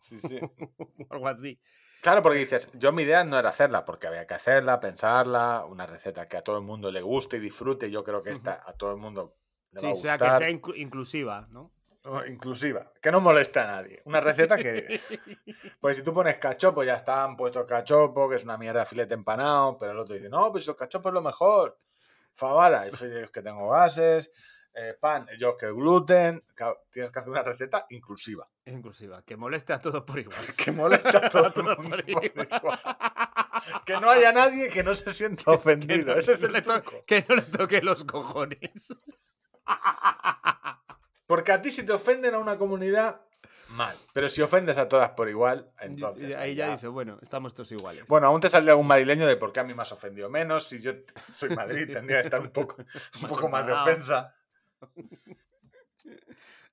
Sí, 0.00 0.18
sí. 0.20 0.38
algo 1.10 1.28
así. 1.28 1.60
Claro, 2.00 2.22
porque 2.22 2.38
dices, 2.38 2.70
yo 2.74 2.92
mi 2.92 3.02
idea 3.02 3.24
no 3.24 3.38
era 3.38 3.50
hacerla, 3.50 3.84
porque 3.84 4.06
había 4.06 4.26
que 4.26 4.32
hacerla, 4.34 4.80
pensarla, 4.80 5.66
una 5.68 5.84
receta 5.86 6.28
que 6.28 6.38
a 6.38 6.42
todo 6.42 6.56
el 6.56 6.64
mundo 6.64 6.90
le 6.90 7.02
guste 7.02 7.36
y 7.36 7.40
disfrute. 7.40 7.90
Yo 7.90 8.02
creo 8.04 8.22
que 8.22 8.30
esta 8.30 8.62
a 8.64 8.72
todo 8.72 8.92
el 8.92 8.96
mundo 8.98 9.36
le 9.72 9.80
Sí, 9.80 9.86
va 9.86 9.92
a 9.92 9.96
sea, 9.96 10.16
que 10.16 10.38
sea 10.38 10.50
inclu- 10.50 10.76
inclusiva, 10.76 11.46
¿no? 11.50 11.72
Inclusiva, 12.26 12.90
que 13.02 13.10
no 13.12 13.20
moleste 13.20 13.60
a 13.60 13.66
nadie. 13.66 14.00
Una 14.06 14.20
receta 14.20 14.56
que. 14.56 14.98
Pues 15.80 15.96
si 15.98 16.02
tú 16.02 16.14
pones 16.14 16.38
cachopo, 16.38 16.82
ya 16.84 16.94
están 16.94 17.36
puestos 17.36 17.66
cachopo, 17.66 18.28
que 18.30 18.36
es 18.36 18.44
una 18.44 18.56
mierda 18.56 18.80
de 18.80 18.86
filete 18.86 19.14
empanado, 19.14 19.76
pero 19.76 19.92
el 19.92 19.98
otro 19.98 20.14
dice, 20.14 20.28
no, 20.30 20.50
pues 20.50 20.66
el 20.68 20.76
cachopo 20.76 21.08
es 21.10 21.14
lo 21.14 21.20
mejor. 21.22 21.78
Fabada, 22.38 22.88
yo 22.88 22.96
soy 22.96 23.10
yo 23.10 23.32
que 23.32 23.42
tengo 23.42 23.68
gases, 23.70 24.30
eh, 24.72 24.94
pan, 25.00 25.26
yo 25.40 25.56
que 25.56 25.66
gluten. 25.72 26.44
Claro, 26.54 26.78
tienes 26.92 27.10
que 27.10 27.18
hacer 27.18 27.30
una 27.32 27.42
receta 27.42 27.84
inclusiva. 27.90 28.48
Inclusiva, 28.64 29.22
que 29.24 29.36
moleste 29.36 29.72
a 29.72 29.80
todos 29.80 30.04
por 30.04 30.20
igual. 30.20 30.38
Que 30.56 30.70
moleste 30.70 31.08
a 31.16 31.28
todo 31.28 31.50
todos 31.50 31.78
mundo 31.82 31.96
por 31.96 32.08
igual. 32.08 32.78
Que 33.84 33.94
no 34.00 34.08
haya 34.08 34.30
nadie 34.30 34.68
que 34.68 34.84
no 34.84 34.94
se 34.94 35.12
sienta 35.12 35.42
Que 35.46 35.50
ofendido. 35.50 36.14
no- 36.14 36.20
Ese 36.20 36.34
es 36.34 36.42
no 36.42 36.56
el 36.56 36.62
to- 36.62 36.80
truco. 36.80 37.02
que 37.08 37.26
no 37.28 37.34
le 37.34 37.42
toque 37.42 37.82
los 37.82 38.04
cojones. 38.04 38.94
Porque 41.26 41.52
a 41.52 41.60
ti 41.60 41.72
si 41.72 41.84
te 41.84 41.92
ofenden 41.92 42.34
a 42.34 42.38
una 42.38 42.56
comunidad, 42.56 43.20
mal. 43.70 43.96
Pero 44.12 44.28
si 44.28 44.42
ofendes 44.42 44.76
a 44.78 44.88
todas 44.88 45.10
por 45.10 45.28
igual, 45.28 45.70
entonces... 45.80 46.36
Ahí 46.36 46.54
ya 46.54 46.70
dice, 46.72 46.88
bueno, 46.88 47.18
estamos 47.22 47.54
todos 47.54 47.70
iguales. 47.72 48.06
Bueno, 48.06 48.26
aún 48.28 48.40
te 48.40 48.48
saldría 48.48 48.72
algún 48.72 48.86
madrileño 48.86 49.26
de 49.26 49.36
por 49.36 49.52
qué 49.52 49.60
a 49.60 49.64
mí 49.64 49.74
me 49.74 49.82
has 49.82 49.92
ofendido 49.92 50.28
menos. 50.30 50.64
Si 50.68 50.80
yo 50.80 50.92
soy 51.32 51.50
Madrid, 51.50 51.88
tendría 51.92 52.20
que 52.20 52.26
estar 52.26 52.40
un 52.40 52.50
poco, 52.50 52.76
un 52.82 53.22
Más 53.22 53.30
poco 53.30 53.48
más 53.48 53.66
de 53.66 53.72
ofensa. 53.72 54.34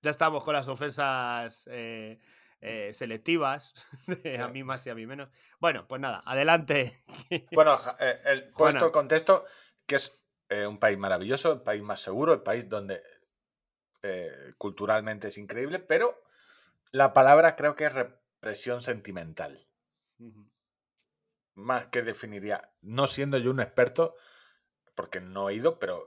Ya 0.02 0.12
estamos 0.12 0.44
con 0.44 0.54
las 0.54 0.68
ofensas 0.68 1.68
eh, 1.72 2.20
eh, 2.62 2.92
selectivas, 2.94 3.74
de 4.06 4.38
a 4.38 4.46
Sí. 4.48 4.52
mí 4.54 4.64
más 4.64 4.86
y 4.86 4.92
a 4.92 4.96
mí 4.96 5.06
menos. 5.08 5.30
Bueno, 5.60 5.88
pues 5.88 6.00
nada, 6.00 6.22
adelante. 6.26 7.04
Bueno, 7.52 7.80
eh, 8.00 8.20
el, 8.26 8.50
puesto 8.50 8.86
el 8.86 8.92
contexto, 8.92 9.46
que 9.88 9.96
es 9.96 10.24
eh, 10.50 10.68
un 10.68 10.78
país 10.80 10.98
maravilloso, 10.98 11.54
el 11.54 11.62
país 11.62 11.82
más 11.82 12.02
seguro, 12.02 12.34
el 12.34 12.42
país 12.42 12.70
donde 12.70 13.02
culturalmente 14.60 15.30
es 15.30 15.38
increíble, 15.40 15.80
pero 15.80 16.25
la 16.92 17.14
palabra 17.14 17.56
creo 17.56 17.76
que 17.76 17.86
es 17.86 17.94
represión 17.94 18.82
sentimental. 18.82 19.68
Más 21.56 21.88
que 21.88 22.02
definiría, 22.02 22.74
no 22.82 23.08
siendo 23.08 23.38
yo 23.38 23.52
un 23.52 23.62
experto, 23.62 24.16
porque 24.94 25.22
no 25.22 25.50
he 25.50 25.56
ido, 25.56 25.80
pero 25.80 26.06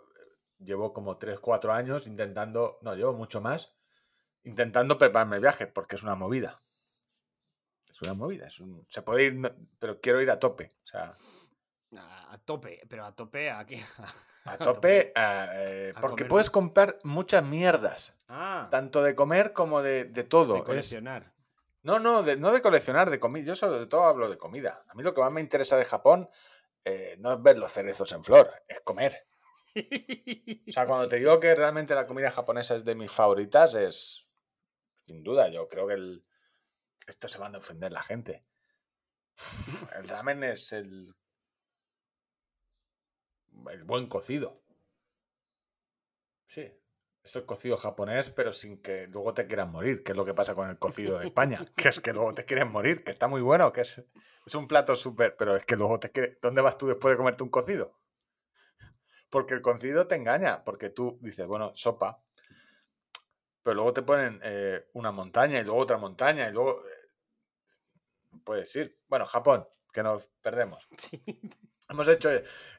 llevo 0.58 0.92
como 0.92 1.16
3, 1.18 1.40
4 1.40 1.72
años 1.72 2.06
intentando, 2.06 2.78
no, 2.82 2.94
llevo 2.94 3.12
mucho 3.14 3.40
más, 3.40 3.72
intentando 4.44 4.98
prepararme 4.98 5.36
el 5.36 5.42
viaje, 5.42 5.66
porque 5.66 5.96
es 5.96 6.02
una 6.02 6.16
movida. 6.16 6.60
Es 7.90 8.02
una 8.02 8.14
movida, 8.14 8.46
es 8.46 8.60
un- 8.60 8.86
se 8.88 9.02
puede 9.02 9.24
ir, 9.24 9.56
pero 9.78 10.00
quiero 10.00 10.20
ir 10.22 10.30
a 10.30 10.38
tope. 10.38 10.68
O 10.84 10.86
sea, 10.86 11.14
A, 11.96 12.34
a 12.34 12.38
tope, 12.38 12.82
pero 12.88 13.04
a 13.06 13.14
tope 13.14 13.50
aquí. 13.50 13.82
a 14.44 14.58
tope, 14.58 15.12
a, 15.14 15.48
eh, 15.54 15.92
A 15.96 16.00
porque 16.00 16.16
comer 16.24 16.28
puedes 16.28 16.50
comprar 16.50 16.98
muchas 17.02 17.42
mierdas, 17.44 18.14
Ah, 18.28 18.68
tanto 18.70 19.02
de 19.02 19.14
comer 19.14 19.52
como 19.54 19.80
de, 19.82 20.04
de 20.04 20.24
todo. 20.24 20.54
de 20.54 20.60
Es- 20.60 20.66
coleccionar. 20.66 21.32
no, 21.82 21.98
no, 21.98 22.22
de, 22.22 22.36
no 22.36 22.52
de 22.52 22.60
coleccionar, 22.60 23.08
de 23.08 23.18
comida. 23.18 23.44
Yo 23.46 23.56
sobre 23.56 23.86
todo 23.86 24.04
hablo 24.04 24.28
de 24.28 24.36
comida. 24.36 24.84
A 24.88 24.94
mí 24.94 25.02
lo 25.02 25.14
que 25.14 25.20
más 25.22 25.32
me 25.32 25.40
interesa 25.40 25.76
de 25.78 25.86
Japón 25.86 26.28
eh, 26.84 27.16
no 27.20 27.32
es 27.32 27.42
ver 27.42 27.58
los 27.58 27.72
cerezos 27.72 28.12
en 28.12 28.22
flor, 28.22 28.52
es 28.68 28.80
comer. 28.80 29.26
O 30.68 30.72
sea, 30.72 30.86
cuando 30.86 31.08
te 31.08 31.16
digo 31.16 31.38
que 31.40 31.54
realmente 31.54 31.94
la 31.94 32.06
comida 32.06 32.30
japonesa 32.30 32.74
es 32.76 32.84
de 32.84 32.94
mis 32.94 33.10
favoritas, 33.12 33.74
es 33.74 34.26
sin 35.06 35.22
duda. 35.22 35.48
Yo 35.48 35.68
creo 35.68 35.86
que 35.86 35.94
el... 35.94 36.22
esto 37.06 37.28
se 37.28 37.38
van 37.38 37.54
a 37.54 37.58
ofender 37.58 37.92
la 37.92 38.02
gente. 38.02 38.44
El 39.96 40.08
ramen 40.08 40.42
es 40.44 40.72
el, 40.72 41.14
el 43.70 43.84
buen 43.84 44.06
cocido. 44.08 44.62
Sí, 46.46 46.70
es 47.22 47.36
el 47.36 47.44
cocido 47.44 47.76
japonés, 47.76 48.30
pero 48.30 48.52
sin 48.52 48.80
que 48.80 49.06
luego 49.06 49.34
te 49.34 49.46
quieran 49.46 49.70
morir, 49.70 50.02
que 50.02 50.12
es 50.12 50.16
lo 50.16 50.24
que 50.24 50.34
pasa 50.34 50.54
con 50.54 50.68
el 50.70 50.78
cocido 50.78 51.18
de 51.18 51.26
España, 51.26 51.64
que 51.76 51.88
es 51.88 52.00
que 52.00 52.12
luego 52.12 52.34
te 52.34 52.44
quieren 52.44 52.70
morir, 52.72 53.04
que 53.04 53.10
está 53.10 53.28
muy 53.28 53.42
bueno, 53.42 53.72
que 53.72 53.82
es, 53.82 54.02
es 54.46 54.54
un 54.54 54.66
plato 54.66 54.96
súper, 54.96 55.36
pero 55.36 55.56
es 55.56 55.64
que 55.66 55.76
luego 55.76 56.00
te 56.00 56.10
quiere... 56.10 56.38
¿Dónde 56.40 56.62
vas 56.62 56.78
tú 56.78 56.86
después 56.86 57.12
de 57.12 57.18
comerte 57.18 57.42
un 57.42 57.50
cocido? 57.50 57.98
Porque 59.30 59.54
el 59.54 59.60
cocido 59.60 60.06
te 60.06 60.14
engaña, 60.14 60.64
porque 60.64 60.88
tú 60.88 61.18
dices, 61.20 61.46
bueno, 61.46 61.72
sopa, 61.74 62.22
pero 63.62 63.74
luego 63.74 63.92
te 63.92 64.02
ponen 64.02 64.40
eh, 64.42 64.88
una 64.94 65.12
montaña 65.12 65.60
y 65.60 65.64
luego 65.64 65.80
otra 65.80 65.98
montaña 65.98 66.48
y 66.48 66.52
luego... 66.52 66.82
eh, 66.86 67.08
puedes 68.42 68.74
ir. 68.76 68.98
Bueno, 69.08 69.26
Japón, 69.26 69.68
que 69.92 70.02
nos 70.02 70.26
perdemos. 70.40 70.88
Sí. 70.96 71.22
Hemos 71.88 72.08
hecho 72.08 72.30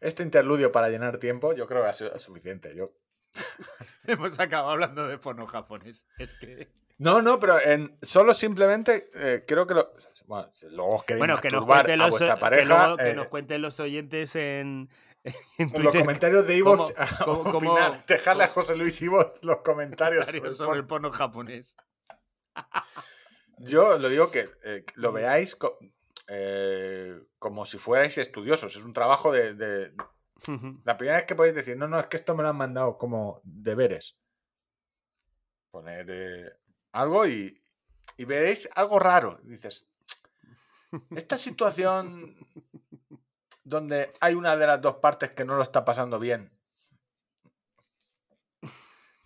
este 0.01 0.23
interludio 0.23 0.71
para 0.71 0.89
llenar 0.89 1.17
tiempo, 1.17 1.53
yo 1.53 1.65
creo 1.65 1.81
que 1.81 1.89
ha 1.89 1.93
sido 1.93 2.17
suficiente. 2.19 2.75
Yo... 2.75 2.85
Hemos 4.07 4.39
acabado 4.39 4.71
hablando 4.71 5.07
de 5.07 5.17
porno 5.17 5.47
japonés. 5.47 6.05
Es 6.17 6.35
que. 6.35 6.71
No, 6.97 7.21
no, 7.21 7.39
pero 7.39 7.59
en, 7.59 7.97
solo 8.01 8.33
simplemente 8.33 9.07
eh, 9.15 9.45
creo 9.47 9.65
que 9.65 9.73
lo... 9.73 9.93
Bueno, 10.25 10.51
luego 10.71 10.95
os 10.95 11.03
queréis 11.05 11.19
Bueno, 11.19 11.41
que 11.41 11.49
nos, 11.49 11.65
cuenten 11.65 12.01
a 12.01 12.07
los, 12.07 12.19
que 12.19 12.35
pareja, 12.39 12.95
que 12.97 13.09
eh, 13.09 13.13
nos 13.15 13.27
cuenten 13.29 13.61
los 13.63 13.79
oyentes 13.79 14.35
en, 14.35 14.89
en 15.23 15.75
en 15.75 15.83
los 15.83 15.95
comentarios 15.95 16.45
de 16.45 16.61
cómo- 16.61 16.87
dejarle 18.05 18.43
a 18.43 18.47
José 18.49 18.75
Luis 18.75 19.01
Ivo 19.01 19.33
los 19.41 19.57
comentarios. 19.57 20.25
sobre 20.25 20.49
el 20.49 20.55
sobre 20.55 20.79
el 20.79 20.85
porno. 20.85 21.11
japonés. 21.11 21.75
Yo 23.57 23.97
lo 23.97 24.09
digo 24.09 24.29
que 24.29 24.49
eh, 24.63 24.85
lo 24.95 25.11
veáis 25.11 25.57
eh, 26.29 27.19
como 27.39 27.65
si 27.65 27.77
fuerais 27.79 28.17
estudiosos. 28.17 28.75
Es 28.75 28.83
un 28.83 28.93
trabajo 28.93 29.31
de, 29.31 29.53
de- 29.55 29.93
La 30.85 30.97
primera 30.97 31.17
vez 31.17 31.25
que 31.25 31.35
podéis 31.35 31.55
decir, 31.55 31.75
no, 31.75 31.87
no, 31.87 31.99
es 31.99 32.05
que 32.07 32.17
esto 32.17 32.35
me 32.35 32.43
lo 32.43 32.49
han 32.49 32.55
mandado 32.57 32.97
como 32.97 33.41
deberes. 33.43 34.15
Poner 35.71 36.05
eh, 36.09 36.51
algo 36.93 37.27
y, 37.27 37.61
y 38.17 38.25
veréis 38.25 38.69
algo 38.75 38.99
raro. 38.99 39.39
Dices, 39.43 39.87
esta 41.15 41.37
situación 41.37 42.35
donde 43.63 44.11
hay 44.21 44.33
una 44.35 44.55
de 44.55 44.67
las 44.67 44.81
dos 44.81 44.95
partes 44.97 45.31
que 45.31 45.45
no 45.45 45.55
lo 45.55 45.63
está 45.63 45.83
pasando 45.83 46.19
bien. 46.19 46.51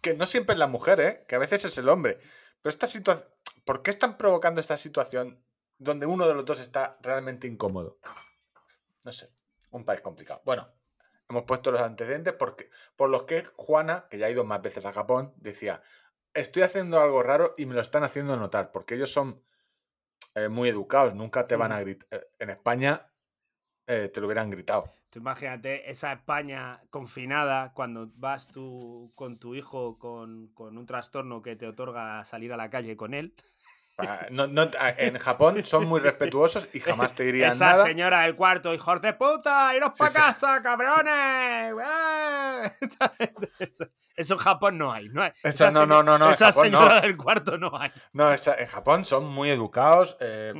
Que 0.01 0.13
no 0.15 0.25
siempre 0.25 0.53
es 0.53 0.59
la 0.59 0.67
mujer, 0.67 0.99
¿eh? 0.99 1.25
que 1.27 1.35
a 1.35 1.39
veces 1.39 1.63
es 1.65 1.77
el 1.77 1.88
hombre. 1.89 2.19
Pero 2.61 2.69
esta 2.71 2.88
situación, 2.88 3.27
¿por 3.65 3.81
qué 3.81 3.91
están 3.91 4.17
provocando 4.17 4.59
esta 4.59 4.75
situación 4.77 5.43
donde 5.84 6.05
uno 6.05 6.27
de 6.27 6.34
los 6.34 6.45
dos 6.45 6.60
está 6.60 6.97
realmente 7.01 7.47
incómodo? 7.47 7.99
No 9.03 9.11
sé, 9.11 9.30
un 9.72 9.84
país 9.84 10.01
complicado. 10.01 10.41
Bueno, 10.45 10.68
hemos 11.30 11.43
puesto 11.43 11.72
los 11.72 11.81
antecedentes 11.81 12.34
porque, 12.34 12.69
por 12.95 13.10
los 13.10 13.23
que 13.23 13.43
Juana, 13.55 14.07
que 14.10 14.18
ya 14.18 14.27
ha 14.27 14.30
ido 14.30 14.43
más 14.43 14.61
veces 14.61 14.85
a 14.85 14.93
Japón, 14.93 15.34
decía, 15.38 15.81
estoy 16.34 16.64
haciendo 16.64 16.99
algo 16.99 17.22
raro 17.23 17.53
y 17.57 17.65
me 17.65 17.76
lo 17.76 17.81
están 17.81 18.03
haciendo 18.03 18.35
notar, 18.38 18.72
porque 18.72 18.95
ellos 18.95 19.11
son 19.11 19.43
eh, 20.35 20.49
muy 20.49 20.69
educados, 20.69 21.15
nunca 21.15 21.47
te 21.47 21.55
van 21.55 21.72
a 21.72 21.80
gritar. 21.81 22.27
En 22.39 22.49
España 22.49 23.10
eh, 23.88 24.10
te 24.14 24.22
lo 24.22 24.27
hubieran 24.27 24.49
gritado. 24.49 24.95
Tú 25.10 25.19
imagínate 25.19 25.91
esa 25.91 26.11
España 26.11 26.81
confinada 26.89 27.72
cuando 27.73 28.11
vas 28.15 28.47
tú 28.47 29.11
con 29.14 29.38
tu 29.38 29.53
hijo 29.53 29.99
con, 29.99 30.47
con 30.55 30.76
un 30.76 30.85
trastorno 30.88 31.43
que 31.43 31.55
te 31.55 31.68
otorga 31.68 32.23
salir 32.23 32.51
a 32.51 32.57
la 32.57 32.72
calle 32.72 32.97
con 32.97 33.14
él 33.14 33.35
no- 34.32 34.48
no- 34.48 34.70
en 34.98 35.18
Japón 35.20 35.64
son 35.65 35.86
muy 35.86 35.99
respetuosos 35.99 36.68
y 36.74 36.80
jamás 36.80 37.14
te 37.14 37.24
dirían 37.24 37.52
Esa 37.52 37.72
nada. 37.74 37.86
señora 37.86 38.22
del 38.22 38.36
cuarto, 38.36 38.74
hijos 38.74 39.02
de 39.02 39.14
puta, 39.14 39.76
iros 39.76 39.91
para 39.98 40.10
sí. 40.11 40.18
casa, 40.18 40.61
cabrones. 40.64 41.74
Eso- 44.15 44.34
en 44.34 44.38
Japón 44.40 44.78
no 44.78 44.91
hay. 44.91 45.10
No 45.10 45.22
hay. 45.24 45.32
Esa 45.44 45.72
no, 45.72 45.86
no, 45.86 46.02
no, 46.03 46.32
Esa 46.32 46.48
Japón 46.48 46.72
no. 46.72 46.80
señora 46.80 47.02
del 47.02 47.18
cuarto 47.18 47.57
no 47.57 47.72
hay. 47.80 47.91
No, 48.14 48.32
esa- 48.32 48.56
en 48.56 48.68
Japón 48.68 49.06
son 49.06 49.28
muy 49.28 49.49
educados. 49.49 50.18
eh, 50.20 50.53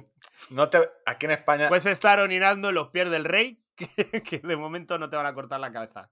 no 0.50 0.70
te, 0.70 0.90
aquí 1.06 1.26
en 1.26 1.32
España. 1.34 1.70
Puedes 1.70 1.86
estar 1.86 2.20
orinando 2.20 2.70
en 2.70 2.76
los 2.76 2.90
pies 2.90 3.10
del 3.10 3.26
rey, 3.26 3.64
que, 3.76 3.88
que 4.22 4.40
de 4.40 4.56
momento 4.56 4.98
no 4.98 5.10
te 5.10 5.16
van 5.16 5.26
a 5.26 5.34
cortar 5.34 5.60
la 5.60 5.72
cabeza. 5.72 6.10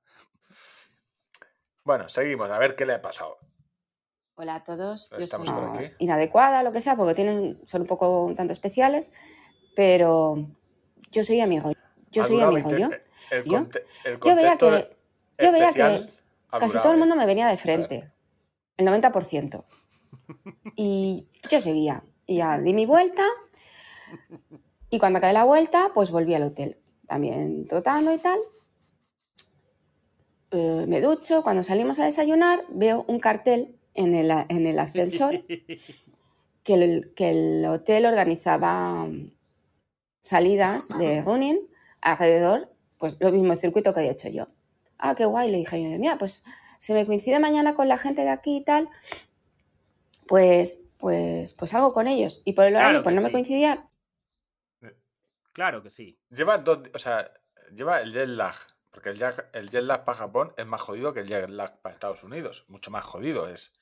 Bueno, 1.84 2.10
seguimos, 2.10 2.50
a 2.50 2.58
ver 2.60 2.76
qué 2.76 2.86
le 2.86 2.94
ha 2.94 3.02
pasado. 3.02 3.38
Hola 4.42 4.56
a 4.56 4.64
todos. 4.64 5.12
Yo 5.20 5.28
soy 5.28 5.48
inadecuada, 6.00 6.64
lo 6.64 6.72
que 6.72 6.80
sea, 6.80 6.96
porque 6.96 7.14
tienen, 7.14 7.62
son 7.64 7.82
un 7.82 7.88
poco 7.88 8.26
un 8.26 8.36
tanto 8.36 8.54
especiales, 8.54 9.12
pero 9.76 10.48
yo 11.12 11.24
soy 11.24 11.42
amigo. 11.42 11.72
Yo 12.10 12.24
Ha 12.24 12.26
soy 12.26 12.38
durado 12.38 12.54
amigo, 12.54 12.70
20 12.70 12.82
yo. 12.82 13.38
El, 13.38 13.44
¿Yo? 13.44 13.68
el 14.04 14.20
Yo 14.20 14.36
veía 14.36 14.58
que, 14.58 14.98
yo 15.38 15.52
veía 15.52 15.74
que 15.74 16.10
casi 16.58 16.82
todo 16.82 16.92
el 16.92 16.98
mundo 16.98 17.16
me 17.16 17.28
venía 17.28 17.46
de 17.46 17.56
frente, 17.56 18.12
el 18.78 18.88
90%. 18.88 19.64
Y 20.76 21.28
yo 21.48 21.62
seguía, 21.62 22.04
y 22.26 22.38
ya 22.38 22.58
di 22.58 22.74
mi 22.74 22.88
vuelta, 22.88 23.24
y 24.90 24.98
cuando 24.98 25.18
acabé 25.20 25.34
la 25.34 25.44
vuelta, 25.44 25.92
pues 25.94 26.10
volví 26.10 26.34
al 26.34 26.42
hotel, 26.42 26.80
también 27.06 27.68
trotando 27.68 28.12
y 28.12 28.18
tal. 28.18 28.40
Eh, 30.50 30.86
me 30.88 31.00
ducho, 31.00 31.44
cuando 31.44 31.62
salimos 31.62 32.00
a 32.00 32.06
desayunar, 32.06 32.66
veo 32.70 33.06
un 33.08 33.20
cartel 33.20 33.78
en 33.94 34.14
el, 34.16 34.32
a- 34.32 34.46
en 34.50 34.66
el 34.68 34.80
ascensor 34.80 35.44
que 36.64 36.74
el, 36.74 37.14
que 37.16 37.30
el 37.32 37.66
hotel 37.66 38.06
organizaba 38.06 39.06
mm, 39.06 39.32
salidas 40.20 40.90
de 40.98 41.22
running 41.22 41.60
alrededor, 42.02 42.72
pues 42.98 43.18
lo 43.20 43.32
mismo 43.32 43.56
circuito 43.56 43.94
que 43.94 44.00
había 44.02 44.12
hecho 44.12 44.30
yo. 44.30 44.48
Ah, 44.98 45.16
qué 45.16 45.26
guay, 45.26 45.50
le 45.52 45.58
dije 45.58 45.76
a 45.76 45.80
mi 45.80 45.86
madre, 45.86 46.00
mira, 46.00 46.18
pues 46.18 46.44
se 46.78 46.94
me 46.94 47.06
coincide 47.06 47.40
mañana 47.40 47.74
con 47.76 47.88
la 47.88 47.98
gente 47.98 48.22
de 48.22 48.30
aquí 48.30 48.58
y 48.58 48.64
tal, 48.64 48.90
pues, 50.28 50.82
pues, 50.98 51.54
pues 51.54 51.74
algo 51.74 51.94
con 51.94 52.08
ellos. 52.08 52.42
Y 52.46 52.54
por 52.54 52.66
el 52.66 52.76
horario, 52.76 53.04
pues 53.04 53.16
no 53.16 53.22
me 53.22 53.28
coincidía. 53.32 53.88
Claro 55.54 55.84
que 55.84 55.90
sí. 55.90 56.18
Lleva 56.30 56.58
dos, 56.60 56.80
o 56.94 57.00
sea, 57.00 57.30
lleva 57.74 58.02
el 58.02 58.12
jet 58.14 58.28
lag. 58.28 58.56
Porque 58.92 59.10
el 59.10 59.18
jet, 59.18 59.46
el 59.54 59.70
jet 59.70 59.84
lag 59.84 60.06
para 60.06 60.18
Japón 60.18 60.54
es 60.58 60.66
más 60.66 60.82
jodido 60.82 61.14
que 61.14 61.22
el 61.22 61.28
jet 61.28 61.50
lag 61.50 61.82
para 61.82 61.94
Estados 61.94 62.24
Unidos. 62.24 62.66
Mucho 62.68 62.90
más 62.92 63.06
jodido 63.06 63.50
es. 63.50 63.74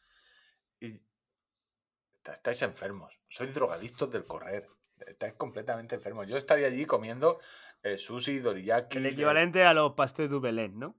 Estáis 2.34 2.62
enfermos. 2.62 3.14
Sois 3.28 3.54
drogadictos 3.54 4.12
del 4.12 4.26
correr. 4.26 4.68
Estáis 5.06 5.34
completamente 5.34 5.96
enfermos. 5.96 6.28
Yo 6.28 6.38
estaría 6.38 6.68
allí 6.68 6.86
comiendo 6.86 7.40
eh, 7.84 7.98
sushi, 7.98 8.40
doriyaki. 8.40 8.98
El 8.98 9.06
equivalente 9.08 9.64
a 9.66 9.74
los 9.74 9.94
pastéis 9.94 10.30
du 10.30 10.40
Belén, 10.42 10.78
¿no? 10.80 10.96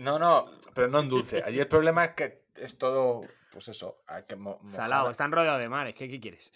No, 0.00 0.18
no, 0.18 0.46
pero 0.74 0.88
no 0.88 1.00
en 1.00 1.08
dulce. 1.08 1.42
Allí 1.44 1.58
el 1.58 1.66
problema 1.66 2.04
es 2.04 2.10
que 2.12 2.44
es 2.54 2.78
todo, 2.78 3.22
pues 3.52 3.66
eso, 3.68 4.02
hay 4.06 4.22
que 4.24 4.36
mo- 4.36 4.60
Salado, 4.66 5.10
están 5.10 5.32
rodeados 5.32 5.58
de 5.60 5.68
mares. 5.68 5.94
¿Qué, 5.94 6.08
qué 6.08 6.20
quieres? 6.20 6.52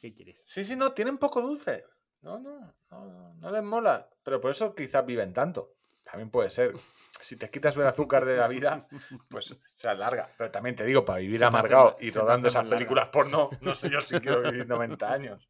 ¿Qué 0.00 0.12
quieres? 0.12 0.42
Sí, 0.44 0.62
sí, 0.64 0.76
no, 0.76 0.92
tienen 0.92 1.16
poco 1.16 1.40
dulce. 1.40 1.84
No, 2.20 2.38
no, 2.38 2.60
no, 2.90 3.04
no, 3.06 3.34
no 3.34 3.50
les 3.50 3.62
mola. 3.62 4.10
Pero 4.22 4.42
por 4.42 4.50
eso 4.50 4.74
quizás 4.74 5.06
viven 5.06 5.32
tanto. 5.32 5.72
También 6.10 6.30
puede 6.30 6.50
ser. 6.50 6.72
Si 7.20 7.36
te 7.36 7.50
quitas 7.50 7.76
el 7.76 7.86
azúcar 7.86 8.24
de 8.24 8.36
la 8.36 8.48
vida, 8.48 8.86
pues 9.28 9.54
se 9.68 9.88
alarga. 9.88 10.28
Pero 10.38 10.50
también 10.50 10.74
te 10.74 10.84
digo, 10.84 11.04
para 11.04 11.18
vivir 11.18 11.36
Se 11.36 11.40
te 11.40 11.44
hace 11.46 11.48
amargado 11.56 11.90
ma- 11.90 11.96
y 12.04 12.10
rodando 12.10 12.48
esas 12.48 12.64
larga. 12.64 12.76
películas 12.78 13.08
porno, 13.08 13.50
no 13.60 13.74
sé 13.74 13.90
yo 13.90 14.00
si 14.00 14.18
quiero 14.20 14.40
vivir 14.50 14.66
90 14.66 15.12
años. 15.12 15.48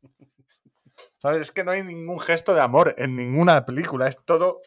¿Sabes? 1.19 1.43
Es 1.43 1.53
que 1.53 1.65
no 1.65 1.71
hay 1.71 1.83
ningún 1.83 2.19
gesto 2.21 2.55
de 2.55 2.61
amor 2.61 2.95
en 2.99 3.15
ninguna 3.17 3.65
película. 3.65 4.09
Es 4.09 4.19
todo. 4.25 4.61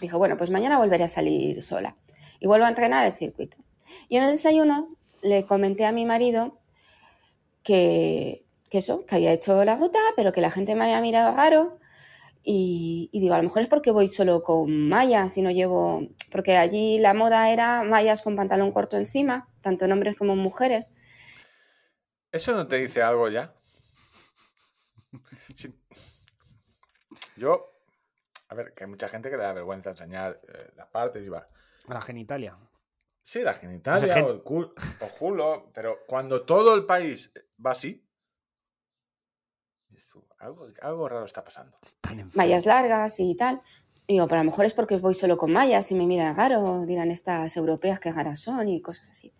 Dije, 0.00 0.14
bueno, 0.16 0.36
pues 0.36 0.50
mañana 0.50 0.78
volveré 0.78 1.04
a 1.04 1.08
salir 1.08 1.62
sola 1.62 1.96
y 2.38 2.46
vuelvo 2.46 2.66
a 2.66 2.68
entrenar 2.68 3.06
el 3.06 3.12
circuito. 3.12 3.56
Y 4.08 4.16
en 4.16 4.24
el 4.24 4.30
desayuno 4.32 4.94
le 5.22 5.44
comenté 5.46 5.86
a 5.86 5.92
mi 5.92 6.04
marido 6.04 6.58
que, 7.62 8.44
que 8.70 8.78
eso, 8.78 9.04
que 9.06 9.14
había 9.16 9.32
hecho 9.32 9.64
la 9.64 9.74
ruta, 9.76 9.98
pero 10.16 10.32
que 10.32 10.40
la 10.40 10.50
gente 10.50 10.74
me 10.74 10.84
había 10.84 11.00
mirado 11.00 11.34
raro. 11.34 11.78
Y, 12.50 13.10
y 13.12 13.20
digo, 13.20 13.34
a 13.34 13.36
lo 13.36 13.42
mejor 13.42 13.60
es 13.60 13.68
porque 13.68 13.90
voy 13.90 14.08
solo 14.08 14.42
con 14.42 14.88
mallas 14.88 15.36
y 15.36 15.42
no 15.42 15.50
llevo. 15.50 16.00
Porque 16.32 16.56
allí 16.56 16.96
la 16.98 17.12
moda 17.12 17.50
era 17.52 17.82
mallas 17.82 18.22
con 18.22 18.36
pantalón 18.36 18.72
corto 18.72 18.96
encima, 18.96 19.50
tanto 19.60 19.84
en 19.84 19.92
hombres 19.92 20.16
como 20.16 20.32
en 20.32 20.38
mujeres. 20.38 20.94
¿Eso 22.32 22.52
no 22.52 22.66
te 22.66 22.76
dice 22.76 23.02
algo 23.02 23.28
ya? 23.28 23.54
Sí. 25.54 25.74
Yo, 27.36 27.70
a 28.48 28.54
ver, 28.54 28.72
que 28.72 28.84
hay 28.84 28.90
mucha 28.90 29.10
gente 29.10 29.28
que 29.28 29.36
le 29.36 29.42
da 29.42 29.52
vergüenza 29.52 29.90
enseñar 29.90 30.40
eh, 30.48 30.70
las 30.74 30.86
partes 30.88 31.22
y 31.22 31.28
va. 31.28 31.46
La 31.86 32.00
genitalia. 32.00 32.56
Sí, 33.22 33.42
la 33.42 33.52
genitalia 33.52 34.14
gen- 34.14 34.24
o 34.24 34.30
el 34.30 34.42
culo, 34.42 34.72
o 35.00 35.70
pero 35.74 35.98
cuando 36.06 36.46
todo 36.46 36.74
el 36.74 36.86
país 36.86 37.30
va 37.64 37.72
así, 37.72 38.07
algo, 40.38 40.68
algo 40.82 41.08
raro 41.08 41.24
está 41.24 41.44
pasando. 41.44 41.76
Mallas 42.34 42.66
largas 42.66 43.18
y 43.20 43.34
tal. 43.34 43.60
Y 44.06 44.14
digo, 44.14 44.26
pero 44.26 44.40
a 44.40 44.44
lo 44.44 44.50
mejor 44.50 44.64
es 44.64 44.72
porque 44.74 44.96
voy 44.96 45.14
solo 45.14 45.36
con 45.36 45.52
mallas 45.52 45.90
y 45.92 45.94
me 45.94 46.06
miran 46.06 46.34
raro, 46.34 46.84
dirán 46.86 47.10
estas 47.10 47.56
europeas 47.56 48.00
que 48.00 48.10
raras 48.12 48.40
son 48.40 48.68
y 48.68 48.80
cosas 48.80 49.10
así. 49.10 49.32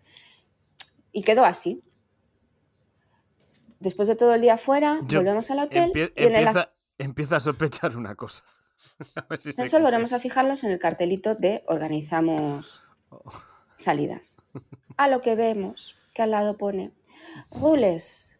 Y 1.11 1.23
quedó 1.23 1.43
así. 1.45 1.81
Después 3.79 4.07
de 4.07 4.15
todo 4.15 4.33
el 4.35 4.41
día 4.41 4.57
fuera, 4.57 4.99
Yo 5.07 5.19
volvemos 5.19 5.49
al 5.51 5.59
hotel 5.59 5.91
Empie- 5.93 6.11
y 6.15 6.23
en 6.23 6.35
el 6.35 6.47
empieza, 6.47 6.71
empieza 6.97 7.35
a 7.37 7.39
sospechar 7.39 7.95
una 7.97 8.15
cosa. 8.15 8.43
A 9.15 9.21
ver 9.29 9.39
si 9.39 9.53
cumple. 9.53 9.79
volvemos 9.81 10.11
a 10.13 10.19
fijarnos 10.19 10.63
en 10.65 10.71
el 10.71 10.79
cartelito 10.79 11.33
de 11.35 11.63
organizamos 11.67 12.83
salidas. 13.77 14.37
A 14.97 15.07
lo 15.07 15.21
que 15.21 15.35
vemos 15.35 15.95
que 16.13 16.21
al 16.21 16.31
lado 16.31 16.57
pone 16.57 16.91
rules, 17.51 18.39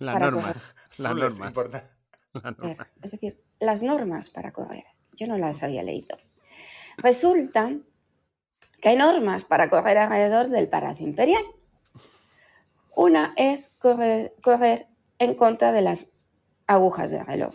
Las 0.00 0.14
para 0.14 0.30
normas. 0.32 0.74
Las 1.02 1.14
normas. 1.14 1.48
importa. 1.48 1.90
las 2.32 2.42
ver, 2.42 2.58
normas. 2.58 2.88
es 3.02 3.10
decir, 3.10 3.42
las 3.60 3.82
normas 3.82 4.30
para 4.30 4.52
correr. 4.52 4.84
Yo 5.14 5.26
no 5.26 5.38
las 5.38 5.62
había 5.62 5.82
leído. 5.82 6.16
Resulta 6.98 7.72
que 8.80 8.88
hay 8.88 8.96
normas 8.96 9.44
para 9.44 9.70
correr 9.70 9.98
alrededor 9.98 10.48
del 10.48 10.68
Palacio 10.68 11.06
Imperial. 11.06 11.42
Una 12.94 13.32
es 13.36 13.70
correr, 13.78 14.34
correr 14.42 14.88
en 15.18 15.34
contra 15.34 15.72
de 15.72 15.82
las 15.82 16.06
agujas 16.66 17.10
de 17.10 17.22
reloj. 17.22 17.54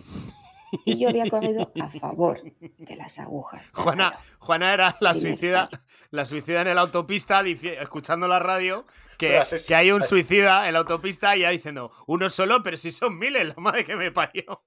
Y 0.85 0.99
yo 0.99 1.09
había 1.09 1.29
corrido 1.29 1.71
a 1.79 1.89
favor 1.89 2.41
de 2.59 2.95
las 2.95 3.19
agujas 3.19 3.73
de 3.73 3.81
Juana, 3.81 4.09
reloj. 4.09 4.23
Juana 4.39 4.73
era 4.73 4.97
la 4.99 5.11
Primer 5.11 5.31
suicida, 5.37 5.67
fallo. 5.69 5.83
la 6.11 6.25
suicida 6.25 6.61
en 6.61 6.75
la 6.75 6.81
autopista, 6.81 7.41
escuchando 7.41 8.27
la 8.27 8.39
radio, 8.39 8.85
que, 9.17 9.41
que 9.67 9.75
hay 9.75 9.91
un 9.91 10.01
suicida 10.03 10.67
en 10.67 10.73
la 10.73 10.79
autopista 10.79 11.35
y 11.35 11.41
ya 11.41 11.49
diciendo, 11.51 11.91
uno 12.07 12.29
solo, 12.29 12.63
pero 12.63 12.77
si 12.77 12.91
son 12.91 13.17
miles, 13.17 13.47
la 13.49 13.55
madre 13.57 13.83
que 13.85 13.95
me 13.95 14.11
parió. 14.11 14.63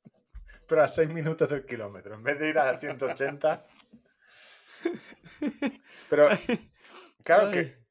Pero 0.69 0.83
a 0.83 0.89
6 0.89 1.09
minutos 1.11 1.49
del 1.49 1.65
kilómetro, 1.65 2.15
en 2.15 2.23
vez 2.23 2.39
de 2.39 2.49
ir 2.51 2.59
a 2.59 2.79
180. 2.79 3.65
Pero, 6.09 6.29
claro 7.25 7.47
Ay. 7.49 7.53
que 7.53 7.87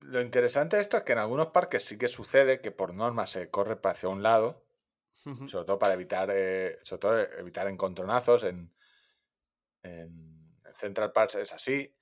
lo 0.00 0.20
interesante 0.20 0.76
de 0.76 0.82
esto 0.82 0.96
es 0.96 1.02
que 1.02 1.12
en 1.12 1.18
algunos 1.18 1.48
parques 1.48 1.84
sí 1.84 1.98
que 1.98 2.08
sucede 2.08 2.60
que 2.60 2.70
por 2.70 2.94
norma 2.94 3.26
se 3.26 3.50
corre 3.50 3.76
para 3.76 3.92
hacia 3.92 4.08
un 4.08 4.22
lado, 4.22 4.64
sobre 5.48 5.64
todo 5.66 5.78
para 5.78 5.94
evitar, 5.94 6.28
eh, 6.32 6.78
sobre 6.82 7.00
todo 7.00 7.18
evitar 7.38 7.66
encontronazos. 7.68 8.44
En, 8.44 8.72
en 9.82 10.52
Central 10.76 11.12
Park 11.12 11.34
es 11.36 11.52
así. 11.52 11.94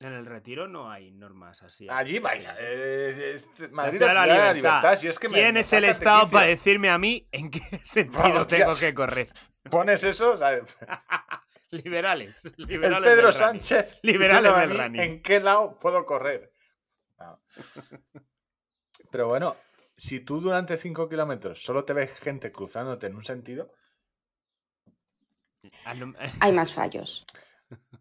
En 0.00 0.12
el 0.12 0.26
retiro 0.26 0.68
no 0.68 0.90
hay 0.90 1.10
normas 1.10 1.60
así. 1.64 1.88
Allí 1.90 2.20
vais. 2.20 2.46
a- 2.46 2.54
eh, 2.60 3.32
es- 3.34 3.48
Madrid 3.72 4.00
la 4.00 4.24
libertad. 4.26 4.54
libertad. 4.54 4.94
Si 4.96 5.08
es 5.08 5.18
que 5.18 5.28
me- 5.28 5.34
¿Quién 5.34 5.54
me 5.54 5.60
es 5.60 5.72
el 5.72 5.84
Estado 5.84 6.30
para 6.30 6.46
decirme 6.46 6.88
a 6.88 6.98
mí 6.98 7.28
en 7.32 7.50
qué 7.50 7.60
sentido 7.84 8.22
Vamos, 8.22 8.46
tengo 8.48 8.66
tías. 8.66 8.80
que 8.80 8.94
correr? 8.94 9.32
Pones 9.68 10.04
eso, 10.04 10.36
¿sabes? 10.36 10.76
Liberales. 11.70 12.44
el 12.44 12.52
liberales 12.66 13.08
Pedro 13.08 13.26
del 13.32 13.34
running. 13.34 13.62
Sánchez 13.62 13.98
Liberales 14.02 14.56
del 14.56 15.00
en 15.00 15.20
qué 15.22 15.40
lado 15.40 15.78
puedo 15.78 16.06
correr. 16.06 16.52
No. 17.18 17.42
Pero 19.10 19.26
bueno, 19.28 19.56
si 19.98 20.20
tú 20.20 20.40
durante 20.40 20.78
5 20.78 21.08
kilómetros 21.08 21.62
solo 21.62 21.84
te 21.84 21.92
ves 21.92 22.10
gente 22.12 22.50
cruzándote 22.52 23.08
en 23.08 23.16
un 23.16 23.24
sentido, 23.24 23.72
Ah, 25.84 25.94
Hay 26.40 26.52
más 26.52 26.72
fallos. 26.72 27.26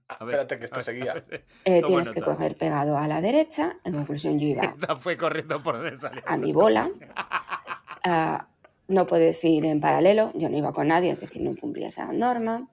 a 0.07 0.23
ver, 0.23 0.35
espérate 0.35 0.59
que 0.59 0.65
esto 0.65 0.75
a 0.75 0.77
ver, 0.77 0.85
seguía. 0.85 1.13
ver. 1.13 1.45
Eh, 1.65 1.81
tienes 1.85 2.11
que 2.11 2.21
coger 2.21 2.55
pegado 2.55 2.97
a 2.97 3.07
la 3.07 3.19
derecha. 3.21 3.77
En 3.83 3.93
conclusión, 3.93 4.39
yo 4.39 4.47
iba 4.47 4.75
fue 4.99 5.17
corriendo 5.17 5.61
por 5.61 5.75
a 6.25 6.37
mi 6.37 6.53
bola. 6.53 6.89
Ah, 8.03 8.47
no 8.87 9.07
puedes 9.07 9.43
ir 9.43 9.65
en 9.65 9.81
paralelo. 9.81 10.31
Yo 10.35 10.49
no 10.49 10.57
iba 10.57 10.71
con 10.71 10.87
nadie, 10.87 11.11
es 11.11 11.19
decir, 11.19 11.41
no 11.41 11.55
cumplía 11.55 11.87
esa 11.87 12.11
norma. 12.13 12.69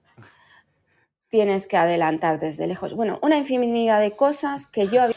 Tienes 1.29 1.67
que 1.67 1.75
adelantar 1.75 2.39
desde 2.39 2.67
lejos. 2.67 2.93
Bueno, 2.93 3.19
una 3.21 3.35
infinidad 3.37 3.99
de 3.99 4.11
cosas 4.11 4.67
que 4.67 4.87
yo 4.87 5.01
había 5.01 5.14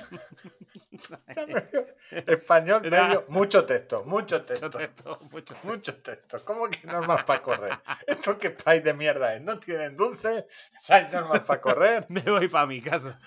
Español 2.26 2.84
Era- 2.86 3.04
medio, 3.04 3.24
mucho 3.28 3.64
texto, 3.64 4.04
mucho 4.04 4.42
texto. 4.42 4.66
Mucho 4.66 4.78
texto, 4.78 5.18
mucho 5.30 5.54
texto. 5.54 5.56
Mucho 5.68 5.94
texto. 5.96 6.44
¿Cómo 6.44 6.68
que 6.68 6.86
normas 6.86 7.24
para 7.24 7.42
correr? 7.42 7.78
¿Esto 8.06 8.38
qué 8.38 8.50
país 8.50 8.82
de 8.84 8.94
mierda 8.94 9.34
es? 9.34 9.42
¿No 9.42 9.58
tienen 9.58 9.96
dulce? 9.96 10.46
¿Hay 10.88 11.06
normas 11.12 11.40
para 11.40 11.60
correr? 11.60 12.06
Me 12.08 12.22
voy 12.22 12.48
para 12.48 12.66
mi 12.66 12.80
casa. 12.80 13.18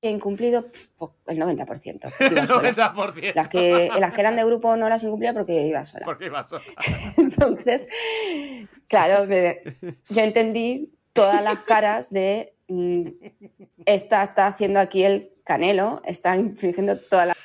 He 0.00 0.10
incumplido 0.10 0.62
pues, 0.96 1.10
el 1.26 1.38
90%. 1.38 1.66
porque 1.66 2.26
Iba 2.30 2.40
El 2.42 2.46
sola. 2.46 2.72
90%. 2.72 3.34
Las 3.34 3.48
que, 3.48 3.90
las 3.98 4.12
que 4.12 4.20
eran 4.20 4.36
de 4.36 4.44
grupo 4.44 4.76
no 4.76 4.88
las 4.88 5.02
incumplía 5.02 5.32
porque 5.32 5.66
iba 5.66 5.84
sola. 5.84 6.04
Porque 6.04 6.26
iba 6.26 6.44
sola. 6.44 6.62
Entonces, 7.16 7.88
claro, 8.88 9.26
me- 9.26 9.60
yo 10.08 10.22
entendí 10.22 10.94
todas 11.12 11.42
las 11.42 11.60
caras 11.62 12.10
de 12.10 12.54
mm, 12.68 13.08
esta 13.86 14.22
está 14.22 14.46
haciendo 14.46 14.80
aquí 14.80 15.04
el 15.04 15.32
canelo, 15.44 16.00
está 16.04 16.36
infringiendo 16.36 16.98
todas 16.98 17.28
las 17.28 17.36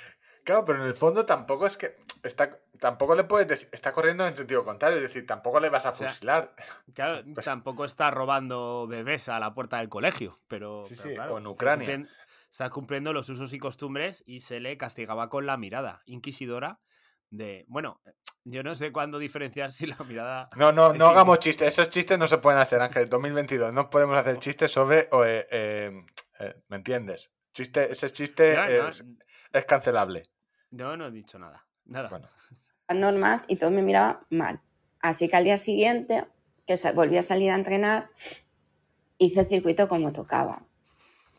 Claro, 0.43 0.65
pero 0.65 0.81
en 0.81 0.87
el 0.87 0.95
fondo 0.95 1.25
tampoco 1.25 1.65
es 1.65 1.77
que. 1.77 1.95
Está, 2.23 2.57
tampoco 2.79 3.15
le 3.15 3.25
puedes 3.25 3.47
decir. 3.47 3.69
Está 3.71 3.91
corriendo 3.91 4.25
en 4.25 4.35
sentido 4.35 4.63
contrario, 4.63 4.97
es 4.97 5.03
decir, 5.03 5.25
tampoco 5.25 5.59
le 5.59 5.69
vas 5.69 5.85
a 5.85 5.91
O 5.91 5.95
sea, 5.95 6.09
fusilar. 6.09 6.53
Claro, 6.93 7.23
pues- 7.33 7.45
tampoco 7.45 7.85
está 7.85 8.11
robando 8.11 8.87
bebés 8.87 9.29
a 9.29 9.39
la 9.39 9.53
puerta 9.53 9.77
del 9.77 9.89
colegio, 9.89 10.37
pero, 10.47 10.83
Sí, 10.83 10.95
pero 10.97 11.09
sí, 11.09 11.15
claro, 11.15 11.33
o 11.33 11.37
en 11.37 11.43
está 11.43 11.49
Ucrania. 11.51 12.05
Está 12.49 12.69
cumpliendo 12.69 13.13
los 13.13 13.29
usos 13.29 13.51
y 13.53 13.57
costumbres 13.57 14.23
y 14.27 14.41
se 14.41 14.59
le 14.59 14.77
castigaba 14.77 15.29
con 15.29 15.47
la 15.47 15.57
mirada 15.57 16.03
inquisidora 16.05 16.79
de, 17.33 17.65
bueno, 17.67 17.99
yo 18.43 18.61
no 18.61 18.75
sé 18.75 18.91
cuándo 18.91 19.17
diferenciar 19.17 19.71
si 19.71 19.87
la 19.87 19.97
mirada... 20.07 20.49
No, 20.55 20.71
no, 20.71 20.93
no 20.93 21.07
hagamos 21.07 21.39
chistes. 21.39 21.67
Esos 21.67 21.89
chistes 21.89 22.17
no 22.19 22.27
se 22.27 22.37
pueden 22.37 22.59
hacer, 22.59 22.79
Ángel. 22.79 23.09
2022. 23.09 23.73
No 23.73 23.89
podemos 23.89 24.17
hacer 24.17 24.37
chistes 24.37 24.71
sobre. 24.71 25.07
o, 25.11 25.25
eh, 25.25 25.47
eh, 25.49 25.91
eh, 26.39 26.55
¿Me 26.67 26.77
entiendes? 26.77 27.31
Chiste, 27.51 27.91
ese 27.91 28.09
chiste 28.11 28.55
No, 28.55 28.67
no, 28.67 28.87
es, 28.87 29.03
es 29.51 29.65
cancelable. 29.65 30.23
no, 30.71 30.95
no 30.95 31.07
he 31.07 31.11
dicho 31.11 31.39
nada. 31.39 31.65
Nada. 31.85 32.09
Bueno. 32.09 32.27
normas 32.93 33.45
y 33.47 33.55
todo 33.55 33.71
me 33.71 33.81
miraba 33.81 34.25
mal. 34.29 34.61
Así 35.01 35.27
que 35.27 35.35
al 35.35 35.43
día 35.43 35.57
siguiente, 35.57 36.25
que 36.67 36.75
volví 36.93 37.17
a 37.17 37.23
salir 37.23 37.49
a 37.51 37.55
entrenar, 37.55 38.09
hice 39.17 39.39
el 39.39 39.47
circuito 39.47 39.87
como 39.87 40.11
tocaba, 40.13 40.61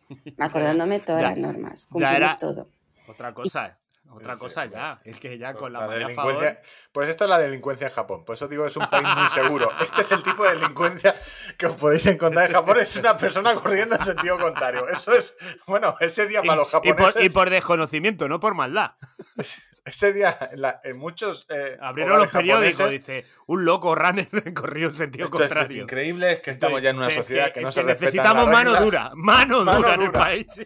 acordándome 0.38 0.98
todas 1.00 1.22
Ya- 1.22 1.28
las 1.28 1.38
normas, 1.38 1.88
era- 1.94 2.36
todo. 2.38 2.68
Otra 3.06 3.32
cosa, 3.32 3.78
otra 4.14 4.34
Sí, 4.34 4.40
cosa 4.40 4.66
ya. 4.66 5.00
Es 5.04 5.18
que 5.20 5.36
ya 5.38 5.54
con 5.54 5.72
la, 5.72 5.80
La 5.86 5.94
delincuencia- 5.94 6.14
favor... 6.54 6.56
Pues 6.92 7.08
esto 7.08 7.24
es 7.24 7.30
la 7.30 7.38
delincuencia 7.38 7.86
en 7.88 7.92
Japón. 7.92 8.24
Por 8.24 8.34
eso 8.36 8.48
digo 8.48 8.62
que 8.64 8.70
es 8.70 8.76
un 8.76 8.86
país 8.88 9.06
muy 9.16 9.28
seguro. 9.30 9.70
Este 9.80 10.00
es 10.02 10.12
el 10.12 10.22
tipo 10.22 10.44
de 10.44 10.54
delincuencia 10.54 11.14
que 11.58 11.66
os 11.66 11.74
podéis 11.74 12.06
encontrar 12.06 12.46
en 12.46 12.52
Japón. 12.52 12.78
Es 12.80 12.96
una 12.96 13.16
persona 13.16 13.54
corriendo 13.54 13.96
en 13.96 14.04
sentido 14.04 14.38
contrario. 14.38 14.88
Eso 14.88 15.12
es. 15.12 15.36
Bueno, 15.66 15.94
ese 16.00 16.26
día 16.26 16.40
Y, 16.42 16.46
para 16.46 16.60
los 16.60 16.68
y 16.68 16.72
japoneses. 16.72 17.14
por, 17.14 17.22
y 17.24 17.28
por 17.30 17.50
desconocimiento, 17.50 18.28
no 18.28 18.38
por 18.40 18.54
maldad. 18.54 18.92
Ese 19.86 20.14
día 20.14 20.38
en, 20.50 20.62
la- 20.62 20.80
en 20.82 20.96
muchos. 20.96 21.46
eh, 21.50 21.76
Abrieron 21.78 22.18
los 22.18 22.32
periódicos, 22.32 22.78
japoneses, 22.78 23.06
dice, 23.06 23.26
un 23.48 23.66
loco 23.66 23.94
runner 23.94 24.28
corrió 24.54 24.86
en 24.88 24.94
sentido 24.94 25.26
Esto 25.26 25.36
es 25.44 25.50
contrario. 25.52 25.82
increíble, 25.82 26.32
es 26.32 26.40
que 26.40 26.52
estamos 26.52 26.80
ya 26.80 26.88
en 26.88 26.96
una 26.96 27.08
Es 27.08 27.14
sociedad 27.16 27.52
que, 27.52 27.60
es 27.60 27.64
no 27.66 27.70
se 27.70 27.82
que 27.82 27.88
necesitamos 27.88 28.46
las 28.46 28.52
mano 28.54 28.80
dura, 28.80 29.10
mano, 29.14 29.62
Mano 29.62 29.76
dura 29.78 29.94
en 29.94 30.00
el 30.00 30.06
dura. 30.06 30.20
país. 30.20 30.46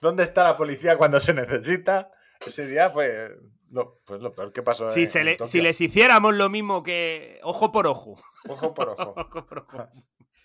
¿Dónde 0.00 0.22
está 0.24 0.42
la 0.44 0.56
policía 0.56 0.96
cuando 0.96 1.20
se 1.20 1.34
necesita? 1.34 2.10
Ese 2.46 2.66
día 2.66 2.90
fue 2.90 3.36
lo, 3.70 4.00
pues 4.04 4.20
lo 4.20 4.32
peor 4.32 4.52
que 4.52 4.62
pasó. 4.62 4.88
Si, 4.88 5.00
en- 5.00 5.06
se 5.06 5.24
le- 5.24 5.38
si 5.46 5.60
les 5.60 5.80
hiciéramos 5.80 6.34
lo 6.34 6.48
mismo 6.48 6.82
que 6.82 7.40
ojo 7.42 7.72
por 7.72 7.86
ojo, 7.86 8.14
Ojo 8.48 8.74
por 8.74 8.90
ojo. 8.90 9.14
ojo 9.16 9.46
por 9.46 9.58
ojo. 9.60 9.88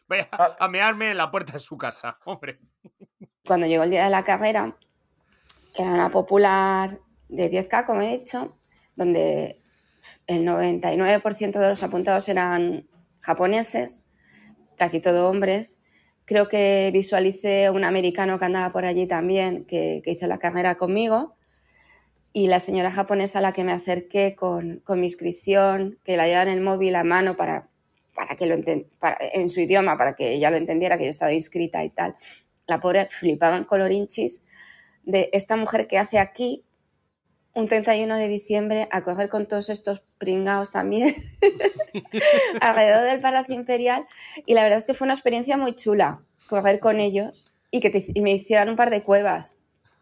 Voy 0.07 0.19
a, 0.19 0.27
Ah. 0.31 0.57
a 0.59 0.67
mearme 0.67 1.11
en 1.11 1.17
la 1.17 1.29
puerta 1.31 1.53
de 1.53 1.59
su 1.59 1.77
casa, 1.77 2.17
hombre. 2.25 2.59
Cuando 3.45 3.65
llegó 3.67 3.83
el 3.83 3.89
día 3.91 4.03
de 4.05 4.09
la 4.09 4.23
carrera, 4.23 4.77
que 5.75 5.81
era 5.83 5.91
una 5.91 6.09
popular 6.11 6.99
de 7.29 7.49
10K, 7.49 7.85
como 7.85 8.01
he 8.01 8.17
dicho, 8.19 8.57
donde 8.95 9.61
el 10.27 10.43
99% 10.45 11.59
de 11.59 11.67
los 11.67 11.83
apuntados 11.83 12.27
eran 12.27 12.87
japoneses, 13.21 14.05
casi 14.77 14.99
todo 14.99 15.29
hombres. 15.29 15.81
Creo 16.25 16.47
que 16.47 16.89
visualicé 16.93 17.69
un 17.69 17.83
americano 17.83 18.37
que 18.39 18.45
andaba 18.45 18.71
por 18.71 18.85
allí 18.85 19.05
también, 19.07 19.65
que, 19.65 20.01
que 20.03 20.11
hizo 20.11 20.27
la 20.27 20.37
carrera 20.39 20.75
conmigo. 20.75 21.35
Y 22.33 22.47
la 22.47 22.59
señora 22.61 22.91
japonesa 22.91 23.39
a 23.39 23.41
la 23.41 23.51
que 23.51 23.63
me 23.65 23.73
acerqué 23.73 24.35
con, 24.35 24.79
con 24.85 24.99
mi 25.01 25.07
inscripción, 25.07 25.99
que 26.03 26.15
la 26.15 26.27
llevaba 26.27 26.43
en 26.49 26.57
el 26.57 26.61
móvil 26.61 26.95
a 26.95 27.03
mano 27.03 27.35
para, 27.35 27.67
para 28.15 28.35
que 28.35 28.45
lo 28.45 28.55
enten- 28.55 28.87
para- 28.99 29.17
en 29.33 29.49
su 29.49 29.59
idioma, 29.59 29.97
para 29.97 30.15
que 30.15 30.31
ella 30.33 30.49
lo 30.49 30.55
entendiera, 30.57 30.97
que 30.97 31.03
yo 31.03 31.09
estaba 31.09 31.33
inscrita 31.33 31.83
y 31.83 31.89
tal. 31.89 32.15
La 32.67 32.79
pobre 32.79 33.05
flipaba 33.07 33.57
en 33.57 33.65
colorinchis 33.65 34.43
de 35.03 35.29
esta 35.33 35.57
mujer 35.57 35.87
que 35.87 35.97
hace 35.97 36.19
aquí 36.19 36.63
un 37.53 37.67
31 37.67 38.17
de 38.17 38.27
diciembre 38.27 38.87
a 38.91 39.01
correr 39.01 39.29
con 39.29 39.47
todos 39.47 39.69
estos 39.69 40.03
pringaos 40.17 40.71
también 40.71 41.13
alrededor 42.61 43.03
del 43.03 43.19
Palacio 43.19 43.55
Imperial. 43.55 44.05
Y 44.45 44.53
la 44.53 44.63
verdad 44.63 44.77
es 44.79 44.87
que 44.87 44.93
fue 44.93 45.05
una 45.05 45.13
experiencia 45.13 45.57
muy 45.57 45.73
chula 45.75 46.21
correr 46.47 46.79
con 46.79 46.99
ellos 46.99 47.51
y 47.71 47.79
que 47.79 47.89
te- 47.89 48.05
y 48.13 48.21
me 48.21 48.31
hicieran 48.33 48.69
un 48.69 48.75
par 48.75 48.89
de 48.89 49.03
cuevas 49.03 49.59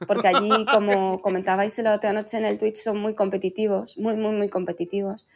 porque 0.07 0.27
allí 0.29 0.49
como 0.71 1.21
comentabais 1.21 1.77
la 1.79 1.93
otra 1.93 2.13
noche 2.13 2.37
en 2.37 2.45
el 2.45 2.57
Twitch 2.57 2.77
son 2.77 2.97
muy 2.99 3.13
competitivos 3.15 3.97
muy 3.97 4.15
muy 4.15 4.31
muy 4.31 4.49
competitivos 4.49 5.27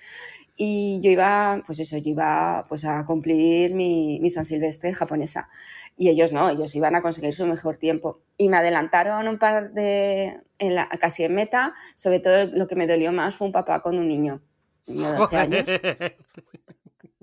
y 0.55 0.99
yo 1.01 1.09
iba 1.11 1.61
pues 1.65 1.79
eso 1.79 1.97
yo 1.97 2.11
iba 2.11 2.65
pues 2.69 2.85
a 2.85 3.05
cumplir 3.05 3.73
mi, 3.73 4.19
mi 4.19 4.29
San 4.29 4.45
Silvestre 4.45 4.93
japonesa 4.93 5.49
y 5.97 6.09
ellos 6.09 6.33
no, 6.33 6.49
ellos 6.49 6.73
iban 6.75 6.95
a 6.95 7.01
conseguir 7.01 7.33
su 7.33 7.45
mejor 7.45 7.77
tiempo. 7.77 8.21
Y 8.37 8.49
me 8.49 8.57
adelantaron 8.57 9.27
un 9.27 9.37
par 9.37 9.71
de, 9.73 10.41
en 10.57 10.75
la, 10.75 10.89
casi 10.89 11.23
en 11.23 11.35
meta, 11.35 11.73
sobre 11.95 12.19
todo 12.19 12.45
lo 12.47 12.67
que 12.67 12.75
me 12.75 12.87
dolió 12.87 13.11
más 13.11 13.35
fue 13.35 13.47
un 13.47 13.53
papá 13.53 13.81
con 13.81 13.97
un 13.97 14.07
niño, 14.07 14.41
un 14.87 14.95
niño 14.95 15.11
de 15.11 15.17
12 15.17 15.37
años. 15.37 15.69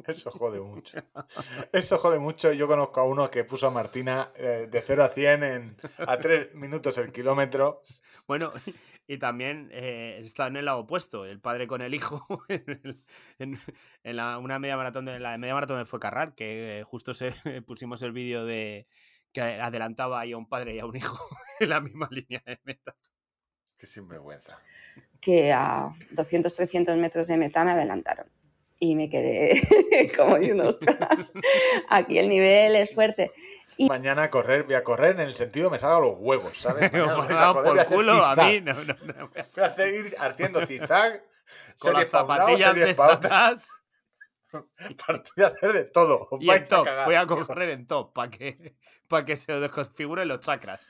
Eso 0.06 0.30
jode 0.30 0.60
mucho. 0.60 0.98
Eso 1.72 1.98
jode 1.98 2.18
mucho. 2.18 2.52
Yo 2.52 2.66
conozco 2.66 3.00
a 3.00 3.04
uno 3.04 3.30
que 3.30 3.44
puso 3.44 3.66
a 3.66 3.70
Martina 3.70 4.32
eh, 4.34 4.66
de 4.70 4.80
0 4.80 5.04
a 5.04 5.08
100 5.08 5.42
en, 5.44 5.76
a 5.98 6.18
3 6.18 6.54
minutos 6.54 6.96
el 6.98 7.12
kilómetro. 7.12 7.82
Bueno, 8.26 8.52
y 9.12 9.18
también 9.18 9.68
eh, 9.72 10.20
está 10.22 10.46
en 10.46 10.56
el 10.56 10.66
lado 10.66 10.80
opuesto, 10.80 11.24
el 11.24 11.40
padre 11.40 11.66
con 11.66 11.80
el 11.82 11.94
hijo, 11.94 12.24
en, 12.48 12.64
el- 12.84 12.96
en- 13.40 13.58
en 14.04 14.16
la, 14.16 14.38
una 14.38 14.58
media 14.60 14.76
maratón, 14.76 15.06
de, 15.06 15.18
la 15.18 15.36
media 15.36 15.54
maratón 15.54 15.78
de 15.78 15.84
Fuecarral, 15.84 16.34
que 16.34 16.78
eh, 16.78 16.82
justo 16.84 17.12
se, 17.12 17.32
pusimos 17.66 18.00
el 18.02 18.12
vídeo 18.12 18.44
de 18.44 18.86
que 19.32 19.40
adelantaba 19.40 20.20
ahí 20.20 20.32
a 20.32 20.36
un 20.36 20.48
padre 20.48 20.74
y 20.74 20.78
a 20.78 20.86
un 20.86 20.96
hijo 20.96 21.18
en 21.60 21.68
la 21.70 21.80
misma 21.80 22.08
línea 22.10 22.42
de 22.46 22.58
meta. 22.64 22.94
Qué 23.78 23.86
sinvergüenza. 23.86 24.56
que 25.20 25.52
a 25.52 25.90
200, 26.12 26.54
300 26.54 26.96
metros 26.98 27.26
de 27.28 27.36
meta 27.36 27.64
me 27.64 27.72
adelantaron. 27.72 28.26
Y 28.78 28.94
me 28.94 29.10
quedé 29.10 29.60
como 30.16 30.38
diciendo, 30.38 30.68
ostras, 30.68 31.32
aquí 31.88 32.18
el 32.18 32.28
nivel 32.28 32.76
es 32.76 32.94
fuerte. 32.94 33.32
Mañana 33.88 34.24
a 34.24 34.30
correr, 34.30 34.64
voy 34.64 34.74
a 34.74 34.84
correr 34.84 35.12
en 35.12 35.20
el 35.28 35.34
sentido 35.34 35.70
me 35.70 35.78
salga 35.78 36.00
los 36.00 36.14
huevos, 36.18 36.52
¿sabes? 36.58 36.92
Mañana 36.92 37.40
a 37.46 37.48
a 37.50 37.54
por 37.54 37.84
culo, 37.86 38.24
a 38.24 38.34
zigzag. 38.34 38.46
mí 38.46 38.60
no, 38.60 38.74
no, 38.74 38.94
no. 39.18 39.28
Voy 39.56 39.64
a 39.64 39.70
seguir 39.72 40.14
haciendo 40.18 40.66
zigzag, 40.66 41.22
Con 41.80 41.92
las 41.94 42.04
pa' 42.06 42.20
zapatillas 42.20 42.70
series 42.74 42.96
pa' 42.96 43.06
otro. 43.06 43.20
desatas 43.28 43.68
Voy 44.52 45.44
a 45.44 45.46
hacer 45.48 45.72
de 45.72 45.84
todo. 45.84 46.28
y 46.40 46.50
en 46.50 46.66
top. 46.66 46.84
cagar, 46.84 47.06
Voy 47.06 47.14
a 47.14 47.22
hijo. 47.22 47.46
correr 47.46 47.70
en 47.70 47.86
top 47.86 48.12
para 48.12 48.30
que, 48.30 48.74
para 49.08 49.24
que 49.24 49.36
se 49.36 49.52
desconfiguren 49.52 50.26
los 50.28 50.40
chakras. 50.40 50.84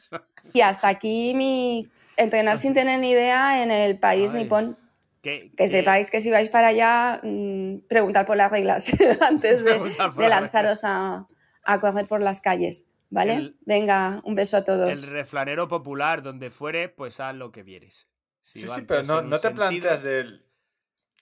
Y 0.52 0.62
hasta 0.62 0.88
aquí 0.88 1.34
mi 1.34 1.90
entrenar 2.16 2.56
sin 2.56 2.72
tener 2.74 2.98
ni 3.00 3.10
idea 3.10 3.62
en 3.62 3.70
el 3.70 3.98
país 3.98 4.32
Ay. 4.34 4.44
nipón. 4.44 4.76
Que, 5.22 5.38
Que 5.54 5.68
sepáis 5.68 6.10
que 6.10 6.22
si 6.22 6.30
vais 6.30 6.48
para 6.48 6.68
allá, 6.68 7.20
mm, 7.22 7.80
preguntar 7.86 8.24
por 8.24 8.38
las 8.38 8.50
reglas 8.50 8.90
antes 9.20 9.62
de, 9.64 9.78
de 9.78 10.28
lanzaros 10.30 10.80
a, 10.84 11.26
a 11.64 11.80
correr 11.80 12.06
por 12.06 12.20
las 12.22 12.40
calles. 12.40 12.88
¿Vale? 13.12 13.34
El- 13.34 13.56
Venga, 13.66 14.20
un 14.24 14.36
beso 14.36 14.56
a 14.56 14.62
todos. 14.62 15.02
El 15.04 15.10
refranero 15.10 15.66
popular, 15.66 16.22
donde 16.22 16.50
fuere, 16.50 16.88
pues 16.88 17.18
haz 17.18 17.34
lo 17.34 17.50
que 17.50 17.64
vieres. 17.64 18.08
Si 18.42 18.60
Sí, 18.62 18.68
sí, 18.68 18.82
pero 18.82 19.02
no, 19.02 19.20
no 19.22 19.36
te 19.36 19.48
sentido- 19.48 19.66
planteas 19.68 20.02
del 20.04 20.46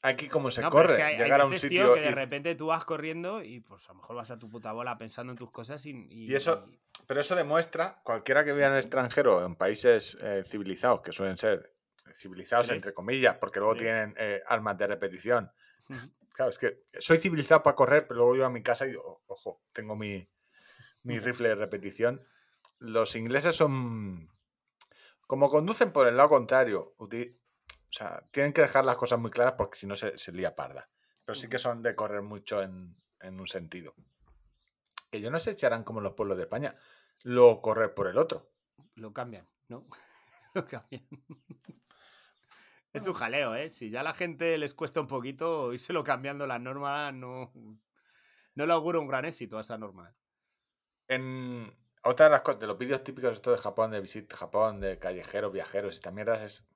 aquí 0.03 0.29
cómo 0.29 0.51
se 0.51 0.61
No, 0.61 0.69
pero 0.71 0.83
es 0.83 0.87
corre, 0.89 0.97
que 0.99 1.03
hay- 1.03 1.15
hay 1.17 1.23
llegar 1.23 1.41
a 1.41 1.47
un 1.47 1.59
sitio 1.59 1.85
tío, 1.87 1.95
que 1.95 2.01
de 2.03 2.11
y- 2.11 2.15
repente 2.15 2.55
tú 2.55 2.67
vas 2.67 2.85
corriendo 2.85 3.43
y 3.43 3.61
pues 3.61 3.85
a 3.89 3.93
lo 3.95 4.01
mejor 4.01 4.17
vas 4.17 4.31
a 4.31 4.39
tu 4.39 4.49
puta 4.51 4.71
bola 4.73 4.99
pensando 4.99 5.33
en 5.33 5.39
tus 5.39 5.51
cosas 5.51 5.85
y... 5.87 6.07
Y 6.11 6.35
eso- 6.35 6.67
Pero 7.07 7.21
eso 7.21 7.35
demuestra, 7.35 8.01
cualquiera 8.05 8.45
que 8.45 8.53
viva 8.53 8.67
en 8.67 8.75
el 8.75 8.79
extranjero, 8.81 9.45
en 9.47 9.57
países 9.57 10.19
eh, 10.21 10.45
civilizados, 10.47 11.01
que 11.01 11.13
suelen 11.13 11.39
ser 11.39 11.73
civilizados 12.15 12.67
¿Crees? 12.67 12.83
entre 12.83 12.93
comillas, 12.95 13.37
porque 13.39 13.61
luego 13.61 13.75
¿Crees? 13.75 13.87
tienen 13.87 14.15
eh, 14.19 14.43
armas 14.47 14.77
de 14.77 14.87
repetición. 14.89 15.51
Claro, 16.39 16.51
es 16.51 16.59
que 16.59 16.85
soy 17.01 17.19
civilizado 17.19 17.65
para 17.65 17.75
correr, 17.75 18.07
pero 18.07 18.21
luego 18.21 18.37
yo 18.37 18.47
a 18.47 18.49
mi 18.49 18.63
casa 18.63 18.87
y 18.87 18.91
digo, 18.91 19.25
ojo, 19.27 19.61
tengo 19.73 19.97
mi, 19.97 20.31
mi 21.03 21.19
rifle 21.19 21.49
de 21.49 21.57
repetición. 21.57 22.25
Los 22.79 23.17
ingleses 23.17 23.57
son... 23.57 24.31
Como 25.27 25.51
conducen 25.51 25.91
por 25.91 26.07
el 26.07 26.17
lado 26.17 26.29
contrario, 26.29 26.95
o 26.97 27.09
sea, 27.91 28.25
tienen 28.31 28.53
que 28.53 28.61
dejar 28.61 28.85
las 28.85 28.97
cosas 28.97 29.19
muy 29.19 29.33
claras 29.33 29.55
porque 29.59 29.81
si 29.81 29.89
no 29.89 29.97
se, 29.97 30.17
se 30.17 30.31
lía 30.31 30.55
parda. 30.55 30.89
Pero 31.25 31.35
sí 31.35 31.49
que 31.49 31.59
son 31.59 31.83
de 31.83 31.97
correr 31.97 32.23
mucho 32.23 32.63
en, 32.63 32.95
en 33.19 33.41
un 33.41 33.49
sentido. 33.49 33.97
Que 35.11 35.21
yo 35.21 35.33
no 35.33 35.41
sé 35.41 35.59
si 35.59 35.67
harán 35.67 35.83
como 35.83 36.01
los 36.01 36.13
pueblos 36.13 36.37
de 36.37 36.45
España, 36.45 36.77
luego 37.25 37.61
correr 37.61 37.95
por 37.95 38.07
el 38.07 38.17
otro. 38.17 38.53
lo 38.95 39.13
cambian, 39.13 39.49
¿no? 39.67 39.89
lo 40.55 40.65
cambian. 40.65 41.05
Es 42.93 43.07
un 43.07 43.13
jaleo, 43.13 43.55
¿eh? 43.55 43.71
Si 43.71 43.91
ya 43.91 44.01
a 44.01 44.05
la 44.05 44.15
gente 44.15 44.57
les 44.59 44.75
cuesta 44.75 45.01
un 45.01 45.07
poquito 45.07 45.73
írselo 45.73 46.03
cambiando 46.03 46.47
la 46.47 46.59
norma, 46.59 47.13
no, 47.13 47.53
no 48.55 48.67
le 48.67 48.73
auguro 48.73 49.01
un 49.01 49.07
gran 49.07 49.25
éxito 49.25 49.59
a 49.59 49.61
esa 49.61 49.79
norma. 49.79 50.15
En 51.07 51.77
otra 52.03 52.27
de 52.27 52.33
las 52.33 52.43
cosas, 52.43 52.61
de 52.61 52.67
los 52.67 52.79
vídeos 52.79 53.05
típicos 53.05 53.33
esto 53.33 53.51
de 53.51 53.59
Japón, 53.59 53.91
de 53.91 54.01
Visit 54.01 54.33
Japón, 54.33 54.81
de 54.81 54.99
callejeros, 54.99 55.53
viajeros 55.53 55.95
y 55.95 55.97
estas 55.97 56.13
mierdas, 56.13 56.43
es 56.43 56.69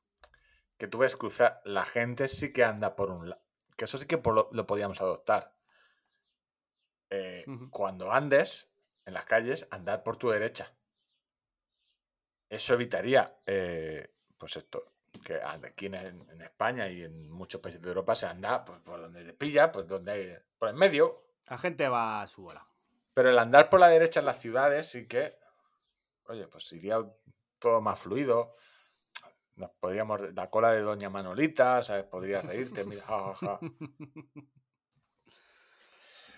que 0.76 0.86
tú 0.86 0.98
ves 0.98 1.16
cruzar, 1.16 1.60
la 1.64 1.84
gente 1.84 2.28
sí 2.28 2.52
que 2.52 2.64
anda 2.64 2.94
por 2.94 3.10
un 3.10 3.30
lado. 3.30 3.42
Que 3.76 3.86
eso 3.86 3.98
sí 3.98 4.06
que 4.06 4.18
por 4.18 4.34
lo, 4.34 4.48
lo 4.52 4.66
podíamos 4.66 5.00
adoptar. 5.00 5.56
Eh. 7.10 7.44
Cuando 7.70 8.10
andes 8.10 8.70
en 9.04 9.14
las 9.14 9.26
calles, 9.26 9.68
andar 9.70 10.02
por 10.02 10.16
tu 10.16 10.30
derecha. 10.30 10.74
Eso 12.48 12.74
evitaría, 12.74 13.38
eh, 13.46 14.14
pues 14.38 14.56
esto, 14.56 14.91
que 15.24 15.40
aquí 15.42 15.86
en, 15.86 15.94
en 15.94 16.42
España 16.42 16.88
y 16.88 17.02
en 17.02 17.30
muchos 17.30 17.60
países 17.60 17.80
de 17.82 17.88
Europa 17.88 18.14
se 18.14 18.26
anda 18.26 18.64
pues, 18.64 18.80
por 18.80 19.00
donde 19.00 19.24
te 19.24 19.32
pilla, 19.34 19.70
pues 19.70 19.86
donde, 19.86 20.42
por 20.58 20.68
el 20.68 20.74
medio, 20.74 21.22
La 21.48 21.58
gente 21.58 21.88
va 21.88 22.22
a 22.22 22.26
su 22.26 22.42
bola. 22.42 22.66
pero 23.14 23.30
el 23.30 23.38
andar 23.38 23.68
por 23.68 23.80
la 23.80 23.88
derecha 23.88 24.20
en 24.20 24.26
las 24.26 24.40
ciudades 24.40 24.90
sí 24.90 25.06
que, 25.06 25.38
oye, 26.24 26.46
pues 26.48 26.72
iría 26.72 26.98
todo 27.58 27.80
más 27.80 27.98
fluido. 28.00 28.56
Nos 29.56 29.70
podríamos, 29.78 30.20
la 30.34 30.48
cola 30.48 30.72
de 30.72 30.80
Doña 30.80 31.10
Manolita, 31.10 31.82
¿sabes? 31.82 32.04
Podrías 32.04 32.44
reírte, 32.44 32.84
mira, 32.86 33.02
ja, 33.04 33.34
ja, 33.34 33.58
ja. 33.58 33.60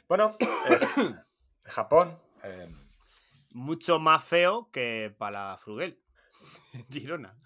Bueno, 0.08 0.36
eh, 0.68 1.14
Japón, 1.64 2.18
eh, 2.42 2.68
Mucho 3.52 4.00
más 4.00 4.24
feo 4.24 4.68
que 4.72 5.14
para 5.16 5.56
Fruguel. 5.56 6.02
Girona. 6.90 7.38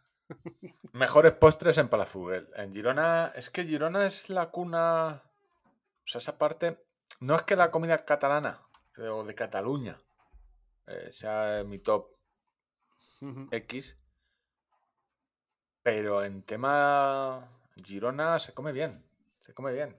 Mejores 0.92 1.32
postres 1.32 1.78
en 1.78 1.88
Palafrugell. 1.88 2.48
En 2.56 2.72
Girona, 2.72 3.32
es 3.34 3.50
que 3.50 3.64
Girona 3.64 4.06
es 4.06 4.28
la 4.30 4.50
cuna, 4.50 5.22
o 5.24 6.06
sea, 6.06 6.18
esa 6.18 6.38
parte, 6.38 6.84
no 7.20 7.34
es 7.36 7.42
que 7.42 7.56
la 7.56 7.70
comida 7.70 8.04
catalana 8.04 8.62
o 8.98 9.24
de 9.24 9.34
Cataluña 9.34 9.96
eh, 10.86 11.10
sea 11.12 11.62
mi 11.64 11.78
top. 11.78 12.16
X. 13.50 13.96
Pero 15.82 16.22
en 16.24 16.42
tema 16.44 17.48
Girona 17.84 18.38
se 18.38 18.54
come 18.54 18.72
bien. 18.72 19.04
Se 19.44 19.54
come 19.54 19.72
bien. 19.72 19.96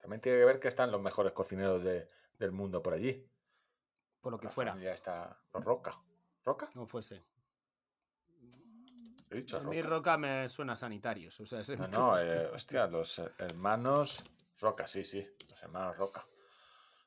También 0.00 0.20
tiene 0.20 0.38
que 0.38 0.44
ver 0.44 0.58
que 0.60 0.68
están 0.68 0.90
los 0.90 1.00
mejores 1.00 1.32
cocineros 1.32 1.82
de- 1.82 2.08
del 2.38 2.52
mundo 2.52 2.82
por 2.82 2.94
allí. 2.94 3.28
Por 4.20 4.32
lo 4.32 4.38
que 4.38 4.46
La 4.46 4.50
fuera. 4.50 4.72
familia 4.72 4.94
está 4.94 5.38
Roca. 5.52 5.96
¿Roca? 6.44 6.66
No 6.74 6.86
fuese. 6.86 7.24
He 9.36 9.40
dicho 9.40 9.58
A 9.58 9.60
mí 9.60 9.80
Roca. 9.82 10.16
Me 10.16 10.48
suena 10.48 10.72
a 10.74 10.76
sanitarios. 10.76 11.38
O 11.40 11.46
sea, 11.46 11.60
es- 11.60 11.70
No, 11.78 11.86
no, 11.88 12.18
eh, 12.18 12.46
hostia, 12.52 12.86
los 12.86 13.18
hermanos 13.38 14.22
Roca, 14.60 14.86
sí, 14.86 15.04
sí. 15.04 15.26
Los 15.50 15.62
hermanos 15.62 15.96
Roca. 15.96 16.24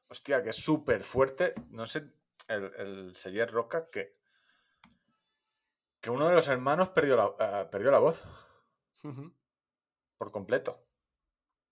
Hostia, 0.10 0.42
que 0.44 0.50
es 0.50 0.56
súper 0.58 1.04
fuerte. 1.04 1.54
No 1.70 1.86
sé, 1.88 2.12
el, 2.48 2.72
el 2.78 3.16
Seller 3.16 3.52
Roca 3.52 3.90
que. 3.90 4.18
Que 6.02 6.10
uno 6.10 6.28
de 6.28 6.34
los 6.36 6.48
hermanos 6.48 6.90
perdió 6.90 7.16
la, 7.18 7.62
eh, 7.62 7.68
perdió 7.70 7.92
la 7.92 8.00
voz. 8.00 8.24
Por 10.18 10.32
completo. 10.32 10.86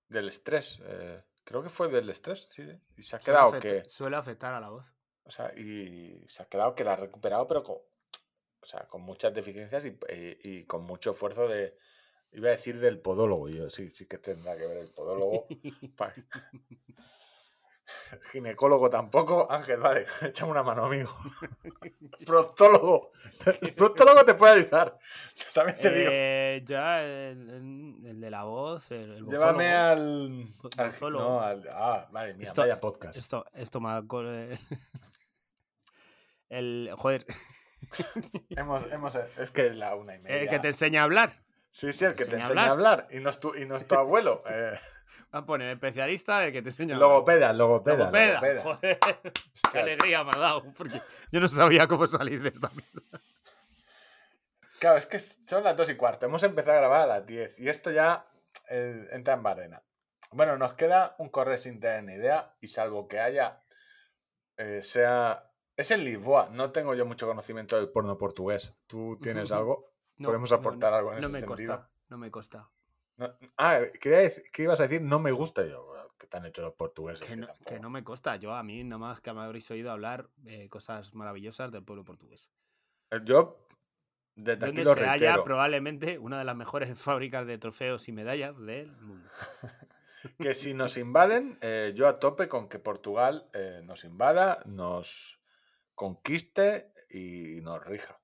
Del 0.10 0.28
estrés. 0.30 0.82
eh, 0.84 1.24
creo 1.44 1.64
que 1.64 1.70
fue 1.70 1.90
del 1.90 2.10
estrés, 2.10 2.48
sí. 2.52 2.66
sí. 2.66 2.82
Y 2.98 3.04
se 3.04 3.16
ha 3.16 3.20
Suele 3.20 3.26
quedado 3.38 3.50
afecta- 3.50 3.84
que. 3.84 3.90
Suele 3.90 4.16
afectar 4.18 4.54
a 4.54 4.60
la 4.60 4.70
voz. 4.70 4.86
O 5.24 5.32
sea, 5.32 5.54
y 5.58 6.24
se 6.28 6.44
ha 6.44 6.46
quedado 6.48 6.74
que 6.76 6.84
la 6.84 6.94
ha 6.94 6.98
recuperado, 6.98 7.48
pero 7.48 7.64
con. 7.64 7.78
O 8.68 8.70
sea, 8.70 8.82
con 8.86 9.02
muchas 9.02 9.34
deficiencias 9.34 9.86
y, 9.86 9.98
y- 10.14 10.38
y 10.44 10.66
con 10.66 10.84
mucho 10.84 11.12
esfuerzo 11.12 11.48
de. 11.48 11.78
Iba 12.34 12.50
a 12.50 12.52
decir 12.52 12.78
del 12.82 13.00
podólogo. 13.00 13.48
Yo 13.48 13.70
sí, 13.70 13.90
sí 13.92 14.06
que 14.08 14.18
tendrá 14.18 14.58
que 14.58 14.68
ver 14.68 14.80
el 14.80 14.90
podólogo. 14.90 15.48
Ginecólogo 18.32 18.90
tampoco. 18.90 19.50
Ángel, 19.50 19.80
vale, 19.80 20.06
échame 20.22 20.52
una 20.52 20.64
mano, 20.64 20.84
amigo. 20.86 21.10
Proctólogo. 22.26 23.12
El 23.62 23.74
proctólogo 23.74 24.26
te 24.26 24.34
puede 24.34 24.64
ayudar. 24.64 25.00
También 25.54 25.78
te 25.80 25.90
digo. 25.92 26.10
Eh, 26.12 26.64
ya, 26.66 27.02
el, 27.06 28.20
de 28.20 28.30
la 28.30 28.44
voz, 28.44 28.92
el, 28.92 29.14
el 29.14 29.26
Llévame 29.28 29.68
al. 29.70 30.46
Al- 30.78 31.12
no, 31.14 31.40
al- 31.40 31.70
ah, 31.72 32.10
madre 32.12 32.34
mía, 32.34 32.48
Esto- 32.50 32.62
vaya 32.64 32.82
podcast. 32.82 33.16
Esto, 33.18 33.46
esto 33.54 33.80
me 33.80 33.92
ha 33.92 34.02
co- 34.06 34.30
eh, 34.30 34.60
El, 36.50 36.92
joder, 36.98 37.26
Hemos, 38.50 38.92
hemos, 38.92 39.16
es 39.16 39.52
que 39.52 39.72
la 39.74 39.96
una 39.96 40.16
y 40.16 40.20
media. 40.20 40.42
el 40.42 40.50
que 40.50 40.60
te 40.60 40.68
enseña 40.68 41.02
a 41.02 41.04
hablar. 41.04 41.42
sí, 41.72 41.94
sí, 41.94 42.06
el 42.06 42.16
que 42.16 42.26
te 42.26 42.36
enseña 42.36 42.44
a 42.44 42.48
enseña 42.48 42.68
a 42.68 42.72
hablar. 42.72 43.08
Y 43.12 43.20
no 43.20 43.30
es 43.30 43.40
tu, 43.40 43.56
y 43.56 43.66
no 43.66 43.76
es 43.76 43.88
tu 43.88 43.96
abuelo. 43.96 44.44
Eh, 44.50 44.80
Va 45.34 45.40
a 45.40 45.46
poner 45.46 45.74
especialista 45.74 46.46
el 46.46 46.54
que 46.54 46.62
te 46.62 46.70
enseña 46.70 46.94
a 46.94 46.98
hablar. 46.98 47.10
logopeda, 47.10 47.54
logopeda. 47.54 47.98
Logopeda. 47.98 48.54
logopeda. 48.54 48.62
Joder, 48.64 49.00
qué 49.00 49.32
Hostia, 49.66 49.82
alegría 49.82 50.24
me 50.24 50.32
ha 50.34 50.40
dado. 50.40 50.64
Porque 50.78 51.02
yo 51.32 51.40
no 51.40 51.48
sabía 51.48 51.88
cómo 51.88 52.08
salir 52.08 52.42
de 52.42 52.50
esta 52.50 52.70
mierda. 52.70 53.22
Claro, 54.80 54.98
es 54.98 55.06
que 55.06 55.20
son 55.20 55.64
las 55.64 55.76
dos 55.76 55.90
y 55.90 55.96
cuarto. 55.96 56.26
Hemos 56.28 56.44
empezado 56.44 56.78
a 56.78 56.80
grabar 56.80 57.02
a 57.02 57.08
las 57.08 57.26
10 57.26 57.60
y 57.60 57.68
esto 57.68 57.92
ya 57.92 58.26
eh, 58.70 59.08
entra 59.12 59.34
en 59.34 59.44
barrena. 59.44 59.84
Bueno, 60.32 60.58
nos 60.58 60.74
queda 60.76 61.16
un 61.18 61.30
correo 61.30 61.58
sin 61.58 61.80
tener 61.80 62.04
ni 62.04 62.14
idea 62.14 62.56
y 62.62 62.68
salvo 62.68 63.08
que 63.08 63.20
haya, 63.20 63.62
eh, 64.58 64.82
sea... 64.84 65.47
Es 65.78 65.92
en 65.92 66.04
Lisboa, 66.04 66.50
no 66.52 66.72
tengo 66.72 66.96
yo 66.96 67.06
mucho 67.06 67.28
conocimiento 67.28 67.76
del 67.78 67.90
porno 67.90 68.18
portugués. 68.18 68.76
¿Tú 68.88 69.18
tienes 69.22 69.52
algo? 69.54 69.92
No, 70.18 70.28
¿Podemos 70.30 70.50
no, 70.52 70.58
aportar 70.58 70.94
algo 70.94 71.14
en 71.14 71.22
no 71.22 71.28
ese 71.28 71.34
me 71.34 71.40
sentido? 71.42 71.76
consta, 71.76 71.92
no 72.10 72.18
me 72.18 72.32
consta. 72.32 72.70
Ah, 73.58 73.82
¿qué 74.02 74.34
ibas 74.58 74.80
a 74.80 74.84
decir? 74.88 75.02
No 75.02 75.20
me 75.20 75.32
gusta 75.32 75.66
yo. 75.66 75.94
¿Qué 76.20 76.26
te 76.28 76.38
han 76.38 76.46
hecho 76.48 76.64
los 76.64 76.74
portugueses? 76.74 77.22
Que 77.22 77.28
Que 77.28 77.36
no, 77.36 77.48
tampoco. 77.48 77.70
que 77.70 77.80
no 77.80 77.90
me 77.92 78.04
consta. 78.04 78.36
Yo 78.38 78.54
a 78.54 78.64
mí 78.64 78.84
nada 78.84 78.98
más 78.98 79.22
que 79.22 79.32
me 79.34 79.42
habréis 79.42 79.70
oído 79.70 79.92
hablar 79.92 80.30
eh, 80.46 80.68
cosas 80.70 81.14
maravillosas 81.14 81.72
del 81.72 81.84
pueblo 81.84 82.04
portugués. 82.04 82.50
Eh, 83.12 83.20
Yo, 83.24 83.68
desde 84.36 84.66
aquí 84.66 84.78
Donde 84.78 84.84
lo 84.84 84.94
se 84.96 85.02
halla 85.02 85.12
reitero, 85.12 85.44
probablemente 85.44 86.18
una 86.18 86.40
de 86.40 86.46
las 86.46 86.56
mejores 86.56 86.98
fábricas 87.00 87.46
de 87.46 87.58
trofeos 87.60 88.08
y 88.08 88.12
medallas 88.12 88.58
del 88.60 88.92
mundo. 88.98 89.30
que 90.40 90.54
si 90.56 90.74
nos 90.74 90.98
invaden, 90.98 91.60
eh, 91.62 91.94
yo 91.96 92.08
a 92.08 92.20
tope 92.20 92.48
con 92.48 92.68
que 92.68 92.80
Portugal 92.80 93.48
eh, 93.54 93.82
nos 93.84 94.04
invada, 94.04 94.62
nos 94.66 95.37
conquiste 95.98 96.94
y 97.10 97.60
nos 97.62 97.84
rija. 97.84 98.22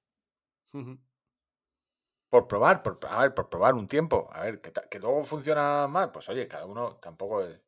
Por 2.30 2.48
probar, 2.48 2.84
por, 2.84 3.00
a 3.10 3.22
ver, 3.22 3.34
por 3.34 3.50
probar 3.50 3.74
un 3.74 3.88
tiempo. 3.88 4.30
A 4.32 4.44
ver, 4.44 4.62
que, 4.62 4.72
que 4.72 5.00
luego 5.00 5.24
funciona 5.24 5.88
mal, 5.88 6.12
pues 6.12 6.30
oye, 6.30 6.48
cada 6.48 6.68
uno 6.68 6.98
tampoco 6.98 7.42
es... 7.42 7.60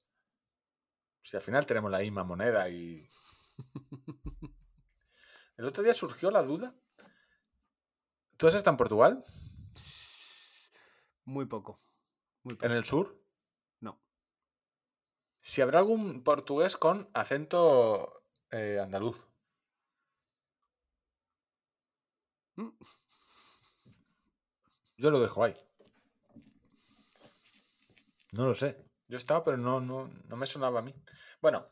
Si 1.23 1.36
al 1.36 1.41
final 1.41 1.65
tenemos 1.65 1.91
la 1.91 1.99
misma 1.99 2.23
moneda 2.23 2.69
y... 2.69 3.06
El 5.57 5.65
otro 5.65 5.84
día 5.84 5.94
surgió 5.94 6.30
la 6.30 6.44
duda. 6.44 6.76
¿Tú 8.38 8.48
has 8.48 8.53
estado 8.53 8.73
en 8.73 8.77
Portugal? 8.77 9.26
Muy 11.23 11.45
poco. 11.45 11.80
Muy 12.44 12.53
poco. 12.53 12.65
¿En 12.65 12.73
el 12.73 12.86
sur? 12.86 13.19
No. 13.80 13.99
Si 15.41 15.61
habrá 15.61 15.80
algún 15.80 16.23
portugués 16.23 16.77
con 16.77 17.10
acento 17.14 18.22
eh, 18.52 18.80
andaluz. 18.80 19.26
Mm. 19.26 19.36
Yo 24.98 25.11
lo 25.11 25.19
dejo 25.19 25.44
ahí. 25.44 25.56
No 28.32 28.45
lo 28.48 28.53
sé. 28.53 28.77
Yo 29.07 29.18
estaba, 29.18 29.44
pero 29.44 29.57
no, 29.57 29.80
no, 29.82 30.07
no 30.07 30.36
me 30.36 30.45
sonaba 30.45 30.80
a 30.80 30.84
mí. 30.84 30.94
Bueno, 31.41 31.68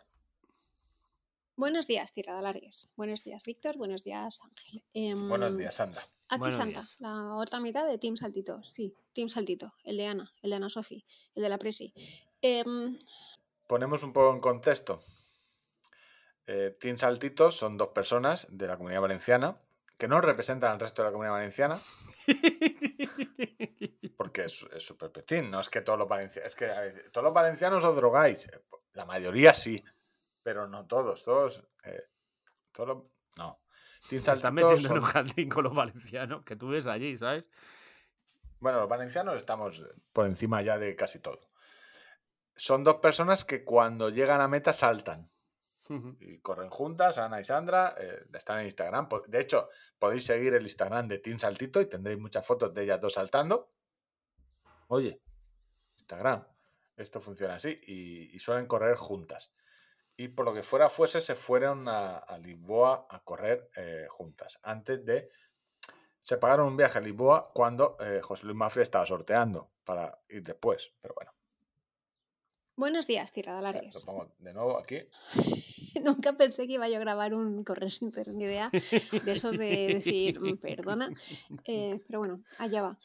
Buenos 1.56 1.86
días, 1.86 2.12
tirada 2.12 2.42
largues. 2.42 2.92
Buenos 2.96 3.24
días, 3.24 3.44
Víctor. 3.44 3.78
Buenos 3.78 4.04
días, 4.04 4.40
Ángel. 4.44 4.84
Em, 4.96 5.30
buenos 5.30 5.56
días, 5.56 5.76
Sandra. 5.76 6.02
Aquí 6.28 6.40
Buenos 6.40 6.56
Santa, 6.56 6.80
días. 6.82 6.96
la 6.98 7.36
otra 7.36 7.60
mitad 7.60 7.88
de 7.88 8.00
Team 8.00 8.18
Saltito. 8.18 8.64
Sí, 8.64 8.96
Team 9.14 9.30
Saltito. 9.30 9.72
El 9.84 9.98
de 9.98 10.08
Ana, 10.08 10.34
el 10.42 10.50
de 10.50 10.56
Ana 10.56 10.70
Sofi, 10.70 11.06
el 11.36 11.44
de 11.44 11.50
la 11.50 11.60
Presi. 11.60 11.94
Em, 12.42 12.98
Ponemos 13.68 14.02
un 14.02 14.14
poco 14.14 14.34
en 14.34 14.40
contexto. 14.40 15.04
Eh, 16.48 16.76
Team 16.82 16.98
Saltito 16.98 17.52
son 17.52 17.78
dos 17.78 17.90
personas 17.90 18.48
de 18.50 18.66
la 18.68 18.76
comunidad 18.78 19.02
valenciana 19.02 19.62
que 19.98 20.08
no 20.08 20.20
representan 20.22 20.72
al 20.74 20.80
resto 20.80 21.02
de 21.02 21.08
la 21.08 21.12
comunidad 21.12 21.34
valenciana 21.36 21.80
porque 24.18 24.46
es, 24.46 24.66
súper 24.80 25.12
petín. 25.12 25.50
No 25.52 25.60
es 25.60 25.70
que 25.70 25.82
todos 25.82 26.00
los 26.00 26.08
valencianos. 26.08 26.48
Es 26.52 26.56
que 26.56 26.66
a 26.72 26.82
ver, 26.82 27.12
todos 27.12 27.26
los 27.26 27.34
valencianos 27.34 27.84
os 27.84 27.96
drogáis. 27.96 28.48
Eh, 28.48 28.62
La 28.94 29.06
mayoría 29.06 29.54
sí, 29.54 29.84
pero 30.42 30.68
no 30.68 30.86
todos. 30.88 31.24
Todos. 31.24 31.64
eh, 31.84 32.04
todos 32.72 32.90
los- 32.90 33.04
no. 33.38 33.60
Están 34.12 34.54
metiendo 34.54 34.88
en 34.90 34.94
un 34.96 35.02
son- 35.02 35.10
jardín 35.12 35.50
con 35.50 35.64
los 35.64 35.74
valencianos 35.74 36.44
que 36.44 36.56
tú 36.58 36.70
ves 36.70 36.88
allí, 36.88 37.16
¿sabes? 37.18 37.50
Bueno, 38.60 38.80
los 38.82 38.90
valencianos 38.90 39.36
estamos 39.38 39.82
por 40.12 40.26
encima 40.26 40.62
ya 40.62 40.78
de 40.78 40.96
casi 40.96 41.20
todo. 41.20 41.40
Son 42.56 42.84
dos 42.84 42.98
personas 42.98 43.46
que 43.46 43.64
cuando 43.64 44.10
llegan 44.10 44.42
a 44.42 44.48
meta 44.48 44.74
saltan. 44.74 45.32
Y 45.90 46.40
corren 46.40 46.70
juntas, 46.70 47.18
Ana 47.18 47.42
y 47.42 47.44
Sandra, 47.44 47.96
eh, 47.98 48.26
están 48.34 48.60
en 48.60 48.66
Instagram. 48.66 49.10
De 49.28 49.40
hecho, 49.40 49.70
podéis 50.00 50.26
seguir 50.26 50.54
el 50.54 50.64
Instagram 50.64 51.08
de 51.08 51.20
Team 51.20 51.38
Saltito 51.38 51.82
y 51.82 51.88
tendréis 51.88 52.20
muchas 52.20 52.46
fotos 52.46 52.74
de 52.74 52.84
ellas 52.84 53.02
dos 53.02 53.14
saltando. 53.14 53.72
Oye, 54.88 55.22
Instagram, 55.98 56.46
esto 56.96 57.20
funciona 57.20 57.56
así 57.56 57.80
y, 57.88 58.40
suelen 58.40 58.68
correr 58.68 58.96
juntas. 58.96 59.52
Y 60.16 60.30
por 60.30 60.46
lo 60.46 60.54
que 60.54 60.64
fuera 60.64 60.90
fuese, 60.90 61.22
se 61.22 61.36
fueron 61.36 61.88
a, 61.88 62.18
a 62.18 62.38
Lisboa 62.38 63.08
a 63.10 63.24
correr 63.24 63.70
eh, 63.76 64.06
juntas. 64.10 64.60
Antes 64.64 65.04
de. 65.06 65.30
Se 66.22 66.38
pagaron 66.38 66.68
un 66.68 66.78
viaje 66.78 67.00
a 67.00 67.02
Lisboa 67.02 67.52
cuando 67.54 67.98
eh, 68.00 68.22
José 68.22 68.46
Luis 68.46 68.56
Mafia 68.56 68.84
estaba 68.84 69.06
sorteando 69.06 69.72
para 69.84 70.22
ir 70.30 70.44
después. 70.44 70.94
Pero 71.02 71.14
bueno, 71.16 71.34
Buenos 72.76 73.06
días, 73.08 73.30
lo 73.30 73.34
tiradalares. 73.34 74.04
pongo 74.04 74.30
de 74.40 74.54
nuevo 74.54 74.78
aquí. 74.80 74.98
Nunca 76.04 76.34
pensé 76.34 76.66
que 76.68 76.74
iba 76.74 76.90
yo 76.90 76.98
a 76.98 77.00
grabar 77.00 77.34
un 77.36 77.64
correr 77.64 77.92
sin 77.92 78.12
tener 78.12 78.34
ni 78.34 78.46
idea 78.46 78.72
de 78.72 79.32
esos 79.32 79.56
de 79.58 79.88
decir, 79.88 80.40
"Mm, 80.40 80.58
perdona. 80.58 81.10
Eh, 81.68 82.00
pero 82.08 82.20
bueno, 82.20 82.44
allá 82.58 82.82
va. 82.82 83.00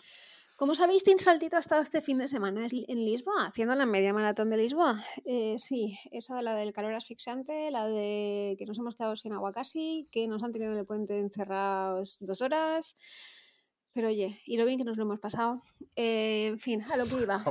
Como 0.56 0.74
sabéis, 0.74 1.04
Team 1.04 1.18
Saltito 1.18 1.56
ha 1.56 1.60
estado 1.60 1.82
este 1.82 2.00
fin 2.00 2.18
de 2.18 2.26
semana 2.26 2.66
en 2.66 3.04
Lisboa, 3.04 3.46
haciendo 3.46 3.76
la 3.76 3.86
media 3.86 4.12
maratón 4.12 4.48
de 4.48 4.56
Lisboa. 4.56 5.00
Eh, 5.24 5.54
sí, 5.58 5.96
esa 6.10 6.34
de 6.34 6.42
la 6.42 6.54
del 6.56 6.72
calor 6.72 6.94
asfixiante, 6.94 7.70
la 7.70 7.86
de 7.86 8.56
que 8.58 8.64
nos 8.66 8.76
hemos 8.78 8.96
quedado 8.96 9.14
sin 9.14 9.32
agua 9.34 9.52
casi, 9.52 10.08
que 10.10 10.26
nos 10.26 10.42
han 10.42 10.50
tenido 10.50 10.72
en 10.72 10.78
el 10.78 10.86
puente 10.86 11.16
encerrados 11.20 12.16
dos 12.20 12.40
horas. 12.40 12.96
Pero 13.92 14.08
oye, 14.08 14.40
y 14.46 14.56
lo 14.56 14.64
bien 14.64 14.78
que 14.78 14.84
nos 14.84 14.96
lo 14.96 15.04
hemos 15.04 15.18
pasado. 15.18 15.62
Eh, 15.96 16.48
en 16.48 16.58
fin, 16.58 16.82
a 16.82 16.96
lo 16.96 17.06
que 17.06 17.22
iba. 17.22 17.42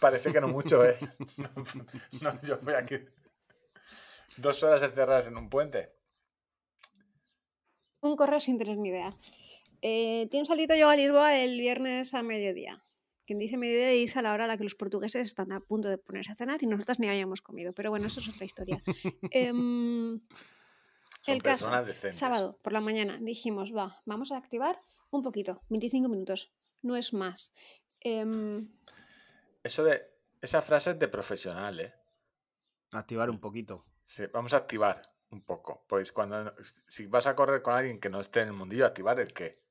Parece 0.00 0.32
que 0.32 0.40
no 0.40 0.48
mucho, 0.48 0.84
¿eh? 0.84 0.96
No, 2.22 2.40
yo 2.42 2.58
voy 2.62 2.74
aquí. 2.74 2.96
Dos 4.36 4.62
horas 4.62 4.82
encerradas 4.82 5.26
en 5.28 5.36
un 5.36 5.48
puente. 5.48 5.94
Un 8.00 8.16
correr 8.16 8.42
sin 8.42 8.58
tener 8.58 8.76
ni 8.76 8.88
idea. 8.88 9.16
Eh, 9.80 10.28
Team 10.30 10.44
Saltito 10.44 10.74
llegó 10.74 10.90
a 10.90 10.96
Lisboa 10.96 11.36
el 11.36 11.58
viernes 11.58 12.14
a 12.14 12.22
mediodía. 12.22 12.84
Quien 13.26 13.38
dice 13.38 13.56
mediodía 13.56 13.88
dice 13.88 14.18
a 14.18 14.22
la 14.22 14.32
hora 14.34 14.44
a 14.44 14.46
la 14.46 14.58
que 14.58 14.64
los 14.64 14.74
portugueses 14.74 15.26
están 15.26 15.52
a 15.52 15.60
punto 15.60 15.88
de 15.88 15.96
ponerse 15.96 16.32
a 16.32 16.36
cenar 16.36 16.62
y 16.62 16.66
nosotras 16.66 16.98
ni 16.98 17.08
hayamos 17.08 17.40
comido. 17.40 17.72
Pero 17.72 17.90
bueno, 17.90 18.06
eso 18.06 18.20
es 18.20 18.28
otra 18.28 18.44
historia. 18.44 18.82
Em, 19.30 20.20
el 21.26 21.42
caso, 21.42 21.70
decentes. 21.84 22.16
sábado 22.18 22.58
por 22.62 22.72
la 22.72 22.80
mañana 22.80 23.18
dijimos, 23.20 23.74
va, 23.74 24.02
vamos 24.04 24.32
a 24.32 24.36
activar 24.36 24.78
un 25.16 25.22
poquito, 25.22 25.62
25 25.68 26.08
minutos, 26.08 26.52
no 26.82 26.96
es 26.96 27.12
más. 27.12 27.54
Em, 28.00 28.68
Eso 29.62 29.84
de. 29.84 30.12
Esa 30.40 30.60
frase 30.60 30.90
es 30.90 30.98
de 30.98 31.08
profesional, 31.08 31.80
¿eh? 31.80 31.94
Activar 32.92 33.30
un 33.30 33.40
poquito. 33.40 33.86
Sí, 34.04 34.24
vamos 34.26 34.52
a 34.52 34.58
activar 34.58 35.00
un 35.30 35.42
poco. 35.42 35.84
Pues 35.88 36.12
cuando. 36.12 36.54
Si 36.86 37.06
vas 37.06 37.26
a 37.26 37.34
correr 37.34 37.62
con 37.62 37.74
alguien 37.74 37.98
que 37.98 38.10
no 38.10 38.20
esté 38.20 38.40
en 38.40 38.48
el 38.48 38.54
mundillo, 38.54 38.84
activar 38.84 39.18
el 39.20 39.32
qué. 39.32 39.62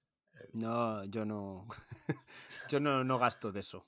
No, 0.54 1.04
yo 1.06 1.26
no. 1.26 1.68
yo 2.70 2.80
no, 2.80 3.04
no 3.04 3.20
gasto 3.20 3.52
de 3.52 3.60
eso. 3.60 3.88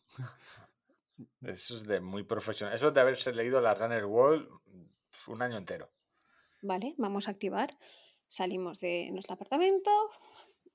Eso 1.41 1.75
es 1.75 1.87
de 1.87 2.01
muy 2.01 2.23
profesional. 2.23 2.75
Eso 2.75 2.89
es 2.89 2.93
de 2.93 3.01
haberse 3.01 3.33
leído 3.33 3.61
la 3.61 3.73
Runner 3.73 4.05
World 4.05 4.47
un 5.27 5.41
año 5.41 5.57
entero. 5.57 5.89
Vale, 6.61 6.93
vamos 6.97 7.27
a 7.27 7.31
activar. 7.31 7.69
Salimos 8.27 8.79
de 8.79 9.09
nuestro 9.11 9.35
apartamento, 9.35 9.91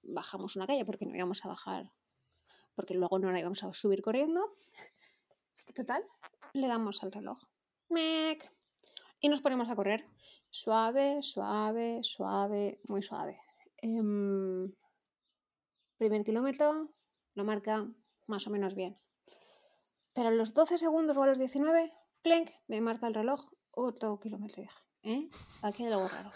bajamos 0.03 0.57
una 0.57 0.67
calle 0.67 0.85
porque 0.85 1.07
no 1.07 1.17
íbamos 1.17 1.45
a 1.45 1.49
bajar, 1.49 1.93
porque 2.75 2.95
luego 2.95 3.19
no 3.19 3.31
la 3.31 3.41
íbamos 3.41 3.63
a 3.63 3.73
subir 3.73 4.03
corriendo. 4.03 4.53
Total, 5.75 6.05
le 6.53 6.67
damos 6.67 7.03
al 7.03 7.13
reloj. 7.13 7.39
Mec. 7.89 8.51
Y 9.21 9.29
nos 9.29 9.41
ponemos 9.41 9.69
a 9.69 9.77
correr. 9.77 10.07
Suave, 10.51 11.23
suave, 11.23 12.01
suave, 12.03 12.81
muy 12.89 13.03
suave. 13.03 13.41
Em, 13.79 14.73
primer 15.99 16.25
kilómetro 16.25 16.89
lo 17.35 17.45
marca 17.45 17.87
más 18.27 18.47
o 18.47 18.51
menos 18.51 18.75
bien. 18.75 18.99
Pero 20.13 20.29
a 20.29 20.33
los 20.33 20.55
12 20.55 20.79
segundos 20.79 21.17
o 21.17 21.23
a 21.23 21.27
los 21.27 21.39
19, 21.39 21.93
clenk, 22.23 22.51
me 22.67 22.81
marca 22.81 23.07
el 23.07 23.15
reloj 23.15 23.51
otro 23.71 24.19
kilómetro. 24.19 24.65
¿eh? 25.03 25.29
Aquí 25.63 25.85
hay 25.85 25.93
algo 25.93 26.09
raro. 26.09 26.33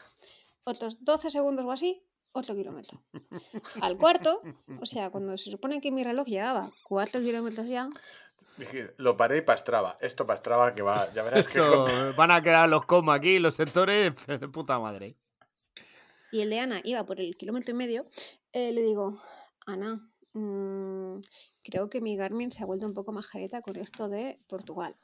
Otros 0.64 1.04
12 1.04 1.30
segundos 1.30 1.64
o 1.64 1.72
así, 1.72 2.06
otro 2.34 2.54
kilómetro. 2.54 3.02
Al 3.80 3.96
cuarto, 3.96 4.42
o 4.80 4.86
sea, 4.86 5.08
cuando 5.10 5.36
se 5.38 5.50
supone 5.50 5.80
que 5.80 5.90
mi 5.90 6.04
reloj 6.04 6.26
llegaba 6.26 6.70
4 6.84 7.20
kilómetros 7.22 7.66
ya, 7.66 7.88
Dije, 8.56 8.94
lo 8.98 9.16
paré 9.16 9.38
y 9.38 9.40
pastraba. 9.40 9.96
Esto 10.00 10.28
pastraba 10.28 10.74
que 10.76 10.82
va. 10.82 11.12
Ya 11.12 11.24
verás 11.24 11.48
que. 11.48 11.58
Esto, 11.58 11.84
con- 11.86 12.16
van 12.16 12.30
a 12.30 12.40
quedar 12.40 12.68
los 12.68 12.84
coma 12.86 13.14
aquí, 13.14 13.40
los 13.40 13.56
sectores 13.56 14.12
de 14.28 14.48
puta 14.48 14.78
madre. 14.78 15.16
y 16.30 16.40
el 16.40 16.50
de 16.50 16.60
Ana 16.60 16.80
iba 16.84 17.04
por 17.04 17.18
el 17.20 17.36
kilómetro 17.36 17.72
y 17.72 17.76
medio, 17.76 18.06
eh, 18.52 18.70
le 18.70 18.82
digo, 18.82 19.20
Ana, 19.66 20.08
mm, 20.34 21.20
creo 21.64 21.88
que 21.88 22.00
mi 22.00 22.16
Garmin 22.16 22.52
se 22.52 22.62
ha 22.62 22.66
vuelto 22.66 22.86
un 22.86 22.94
poco 22.94 23.10
majareta 23.10 23.60
con 23.60 23.74
esto 23.76 24.08
de 24.08 24.38
Portugal. 24.46 24.94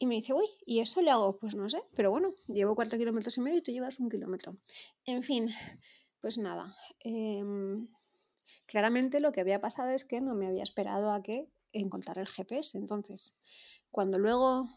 Y 0.00 0.06
me 0.06 0.16
dice, 0.16 0.32
uy, 0.32 0.46
¿y 0.66 0.80
eso 0.80 1.00
le 1.00 1.12
hago? 1.12 1.38
Pues 1.38 1.54
no 1.54 1.68
sé, 1.68 1.80
pero 1.94 2.10
bueno, 2.10 2.30
llevo 2.48 2.74
cuatro 2.74 2.98
kilómetros 2.98 3.38
y 3.38 3.40
medio 3.40 3.58
y 3.58 3.62
tú 3.62 3.70
llevas 3.70 4.00
un 4.00 4.08
kilómetro. 4.10 4.56
En 5.04 5.22
fin, 5.22 5.48
pues 6.22 6.38
nada. 6.38 6.74
em, 7.00 7.88
claramente 8.66 9.20
lo 9.20 9.32
que 9.32 9.42
había 9.42 9.60
pasado 9.60 9.90
es 9.90 10.04
que 10.04 10.20
no 10.20 10.34
me 10.34 10.46
había 10.46 10.62
esperado 10.62 11.12
a 11.12 11.22
que 11.22 11.48
encontrara 11.72 12.22
el 12.22 12.28
GPS. 12.28 12.78
Entonces, 12.78 13.36
cuando 13.90 14.18
luego 14.18 14.68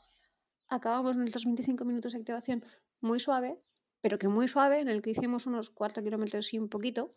acabamos 0.68 1.16
nuestros 1.16 1.46
25 1.46 1.86
minutos 1.86 2.14
de 2.14 2.20
activación 2.20 2.66
muy 3.00 3.20
suave, 3.20 3.58
pero 4.02 4.18
que 4.18 4.28
muy 4.28 4.48
suave, 4.48 4.80
en 4.80 4.90
el 4.90 5.02
que 5.02 5.12
hicimos 5.12 5.46
unos 5.46 5.70
4 5.70 6.04
kilómetros 6.04 6.54
y 6.54 6.60
un 6.60 6.68
poquito, 6.68 7.14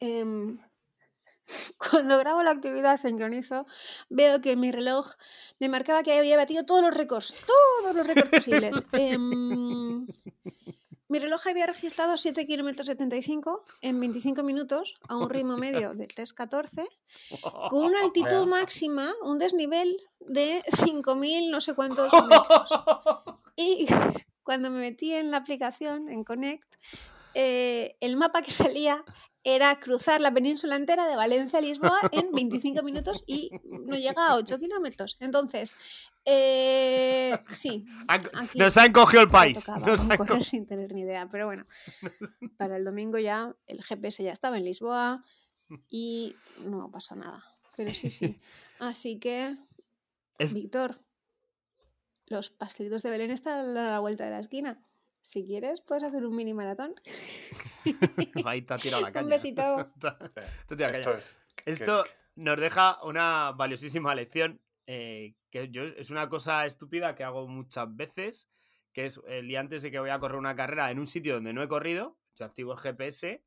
em, 0.00 0.58
cuando 1.78 2.18
grabo 2.18 2.42
la 2.42 2.50
actividad 2.50 2.96
sincronizo, 2.96 3.66
veo 4.08 4.40
que 4.40 4.56
mi 4.56 4.72
reloj 4.72 5.06
me 5.60 5.68
marcaba 5.68 6.02
que 6.02 6.18
había 6.18 6.36
batido 6.36 6.64
todos 6.64 6.82
los 6.82 6.94
récords, 6.94 7.34
todos 7.46 7.94
los 7.94 8.06
récords 8.06 8.30
posibles. 8.30 8.76
Em, 8.92 10.06
mi 11.08 11.18
reloj 11.18 11.46
había 11.46 11.66
registrado 11.66 12.16
7 12.16 12.46
kilómetros 12.46 12.86
75 12.86 13.64
en 13.82 14.00
25 14.00 14.42
minutos 14.42 14.98
a 15.08 15.16
un 15.16 15.28
ritmo 15.28 15.56
medio 15.56 15.94
de 15.94 16.08
3.14 16.08 16.86
con 17.70 17.84
una 17.84 18.00
altitud 18.00 18.46
máxima, 18.46 19.12
un 19.22 19.38
desnivel 19.38 19.96
de 20.20 20.62
5.000 20.66 21.50
no 21.50 21.60
sé 21.60 21.74
cuántos 21.74 22.12
metros. 22.28 22.68
Y 23.56 23.86
cuando 24.42 24.70
me 24.70 24.80
metí 24.80 25.12
en 25.12 25.30
la 25.30 25.38
aplicación, 25.38 26.08
en 26.08 26.24
Connect, 26.24 26.74
eh, 27.34 27.96
el 28.00 28.16
mapa 28.16 28.42
que 28.42 28.50
salía 28.50 29.04
era 29.44 29.78
cruzar 29.78 30.20
la 30.22 30.32
península 30.32 30.74
entera 30.76 31.06
de 31.06 31.16
Valencia 31.16 31.58
a 31.58 31.62
Lisboa 31.62 32.00
en 32.12 32.32
25 32.32 32.82
minutos 32.82 33.24
y 33.26 33.50
no 33.62 33.94
llega 33.96 34.28
a 34.28 34.36
8 34.36 34.58
kilómetros. 34.58 35.16
Entonces, 35.20 35.76
eh, 36.24 37.38
sí, 37.50 37.84
aquí 38.08 38.58
Nos 38.58 38.76
han 38.78 38.92
cogido 38.92 39.22
el 39.22 39.28
país. 39.30 39.58
tocaba 39.58 39.86
Nos 39.86 40.00
han 40.10 40.16
correr 40.16 40.38
co- 40.38 40.44
sin 40.44 40.66
tener 40.66 40.92
ni 40.92 41.02
idea. 41.02 41.28
Pero 41.30 41.46
bueno, 41.46 41.64
para 42.56 42.76
el 42.78 42.84
domingo 42.84 43.18
ya 43.18 43.54
el 43.66 43.82
GPS 43.84 44.22
ya 44.24 44.32
estaba 44.32 44.56
en 44.58 44.64
Lisboa 44.64 45.22
y 45.90 46.34
no 46.64 46.90
pasó 46.90 47.14
nada. 47.14 47.44
Pero 47.76 47.92
sí, 47.92 48.08
sí. 48.10 48.40
Así 48.78 49.18
que, 49.18 49.56
Es- 50.38 50.54
Víctor, 50.54 51.00
los 52.26 52.48
pastelitos 52.50 53.02
de 53.02 53.10
Belén 53.10 53.30
están 53.30 53.76
a 53.76 53.90
la 53.90 54.00
vuelta 54.00 54.24
de 54.24 54.30
la 54.30 54.40
esquina. 54.40 54.80
Si 55.24 55.42
quieres, 55.42 55.80
puedes 55.80 56.04
hacer 56.04 56.26
un 56.26 56.36
mini 56.36 56.52
maratón. 56.52 56.94
Ahí 58.44 58.60
te 58.60 58.74
ha 58.74 58.76
tirado 58.76 59.08
la 59.08 59.08
Un 59.22 59.28
besito. 59.30 59.90
Te 60.68 61.12
es. 61.16 61.38
Esto 61.64 62.04
nos 62.34 62.60
deja 62.60 63.02
una 63.02 63.52
valiosísima 63.52 64.14
lección, 64.14 64.60
eh, 64.86 65.34
que 65.48 65.70
yo, 65.70 65.84
es 65.84 66.10
una 66.10 66.28
cosa 66.28 66.66
estúpida 66.66 67.14
que 67.14 67.24
hago 67.24 67.48
muchas 67.48 67.96
veces, 67.96 68.50
que 68.92 69.06
es 69.06 69.18
el 69.26 69.48
día 69.48 69.60
antes 69.60 69.80
de 69.80 69.90
que 69.90 69.98
voy 69.98 70.10
a 70.10 70.18
correr 70.18 70.36
una 70.36 70.54
carrera 70.54 70.90
en 70.90 70.98
un 70.98 71.06
sitio 71.06 71.36
donde 71.36 71.54
no 71.54 71.62
he 71.62 71.68
corrido, 71.68 72.18
yo 72.36 72.44
activo 72.44 72.74
el 72.74 72.78
GPS, 72.80 73.42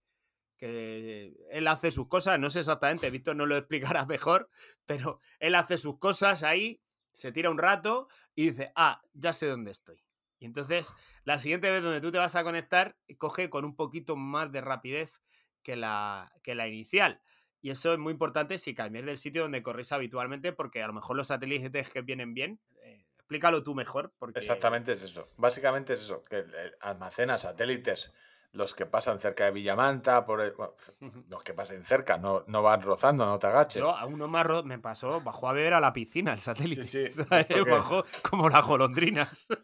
que 0.58 1.38
él 1.52 1.68
hace 1.68 1.92
sus 1.92 2.08
cosas, 2.08 2.40
no 2.40 2.50
sé 2.50 2.62
exactamente, 2.62 3.12
Víctor 3.12 3.36
no 3.36 3.46
lo 3.46 3.56
explicará 3.56 4.08
mejor, 4.08 4.50
pero 4.88 5.22
él 5.38 5.54
hace 5.54 5.78
sus 5.78 6.00
cosas 6.00 6.42
ahí, 6.42 6.82
se 7.14 7.32
tira 7.32 7.52
un 7.52 7.60
rato 7.60 8.08
y 8.34 8.50
dice, 8.50 8.72
ah, 8.76 9.00
ya 9.14 9.32
sé 9.32 9.46
dónde 9.46 9.70
estoy. 9.70 10.07
Y 10.40 10.46
entonces, 10.46 10.94
la 11.24 11.40
siguiente 11.40 11.70
vez 11.72 11.82
donde 11.82 12.02
tú 12.02 12.12
te 12.12 12.18
vas 12.18 12.36
a 12.36 12.44
conectar, 12.44 12.96
coge 13.18 13.50
con 13.50 13.66
un 13.66 13.76
poquito 13.76 14.16
más 14.16 14.52
de 14.52 14.62
rapidez 14.62 15.22
que 15.64 15.76
la, 15.76 16.32
que 16.44 16.56
la 16.56 16.68
inicial. 16.68 17.22
Y 17.62 17.72
eso 17.72 17.92
es 17.92 18.00
muy 18.00 18.12
importante 18.12 18.58
si 18.58 18.76
cambiáis 18.76 19.06
del 19.06 19.18
sitio 19.18 19.42
donde 19.42 19.64
corréis 19.64 19.92
habitualmente, 19.92 20.54
porque 20.54 20.84
a 20.84 20.88
lo 20.88 20.94
mejor 20.94 21.18
los 21.18 21.28
satélites 21.28 21.92
que 21.92 22.02
vienen 22.02 22.34
bien, 22.34 22.60
eh, 22.84 23.06
explícalo 23.16 23.64
tú 23.64 23.74
mejor. 23.76 24.14
Porque... 24.20 24.40
Exactamente 24.40 24.94
es 24.94 25.02
eso. 25.02 25.24
Básicamente 25.38 25.94
es 25.94 26.02
eso, 26.02 26.24
que 26.24 26.40
eh, 26.40 26.72
almacena 26.80 27.38
satélites, 27.38 28.14
los 28.58 28.74
que 28.74 28.86
pasan 28.86 29.20
cerca 29.20 29.46
de 29.46 29.52
Villamanta, 29.52 30.26
por 30.26 30.42
el- 30.42 30.52
bueno, 30.54 30.74
los 31.30 31.44
que 31.44 31.54
pasen 31.54 31.86
cerca, 31.86 32.18
no, 32.18 32.44
no 32.48 32.62
van 32.62 32.82
rozando, 32.82 33.26
no 33.26 33.40
te 33.40 33.48
agaches. 33.48 33.80
Yo 33.82 33.90
a 33.96 34.06
uno 34.06 34.28
más 34.28 34.46
me 34.66 34.80
pasó, 34.80 35.22
bajó 35.22 35.50
a 35.50 35.54
beber 35.54 35.74
a 35.76 35.80
la 35.80 35.94
piscina 35.94 36.34
el 36.34 36.40
satélite. 36.40 36.84
Sí, 36.84 37.08
sí, 37.08 37.24
como 38.30 38.50
las 38.50 38.66
golondrinas. 38.66 39.48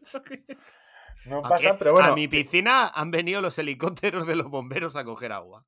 No 1.25 1.35
Aunque 1.37 1.49
pasa, 1.49 1.77
pero 1.77 1.93
bueno. 1.93 2.09
A 2.09 2.15
mi 2.15 2.27
piscina 2.27 2.87
han 2.89 3.09
venido 3.09 3.39
los 3.39 3.57
helicópteros 3.57 4.27
de 4.27 4.35
los 4.35 4.49
bomberos 4.49 4.97
a 4.97 5.05
coger 5.05 5.31
agua. 5.31 5.65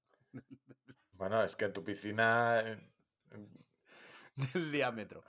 Bueno, 1.14 1.42
es 1.44 1.56
que 1.56 1.66
en 1.66 1.72
tu 1.72 1.82
piscina. 1.82 2.60
eh, 2.60 2.78
del 4.36 4.72
diámetro. 4.72 5.24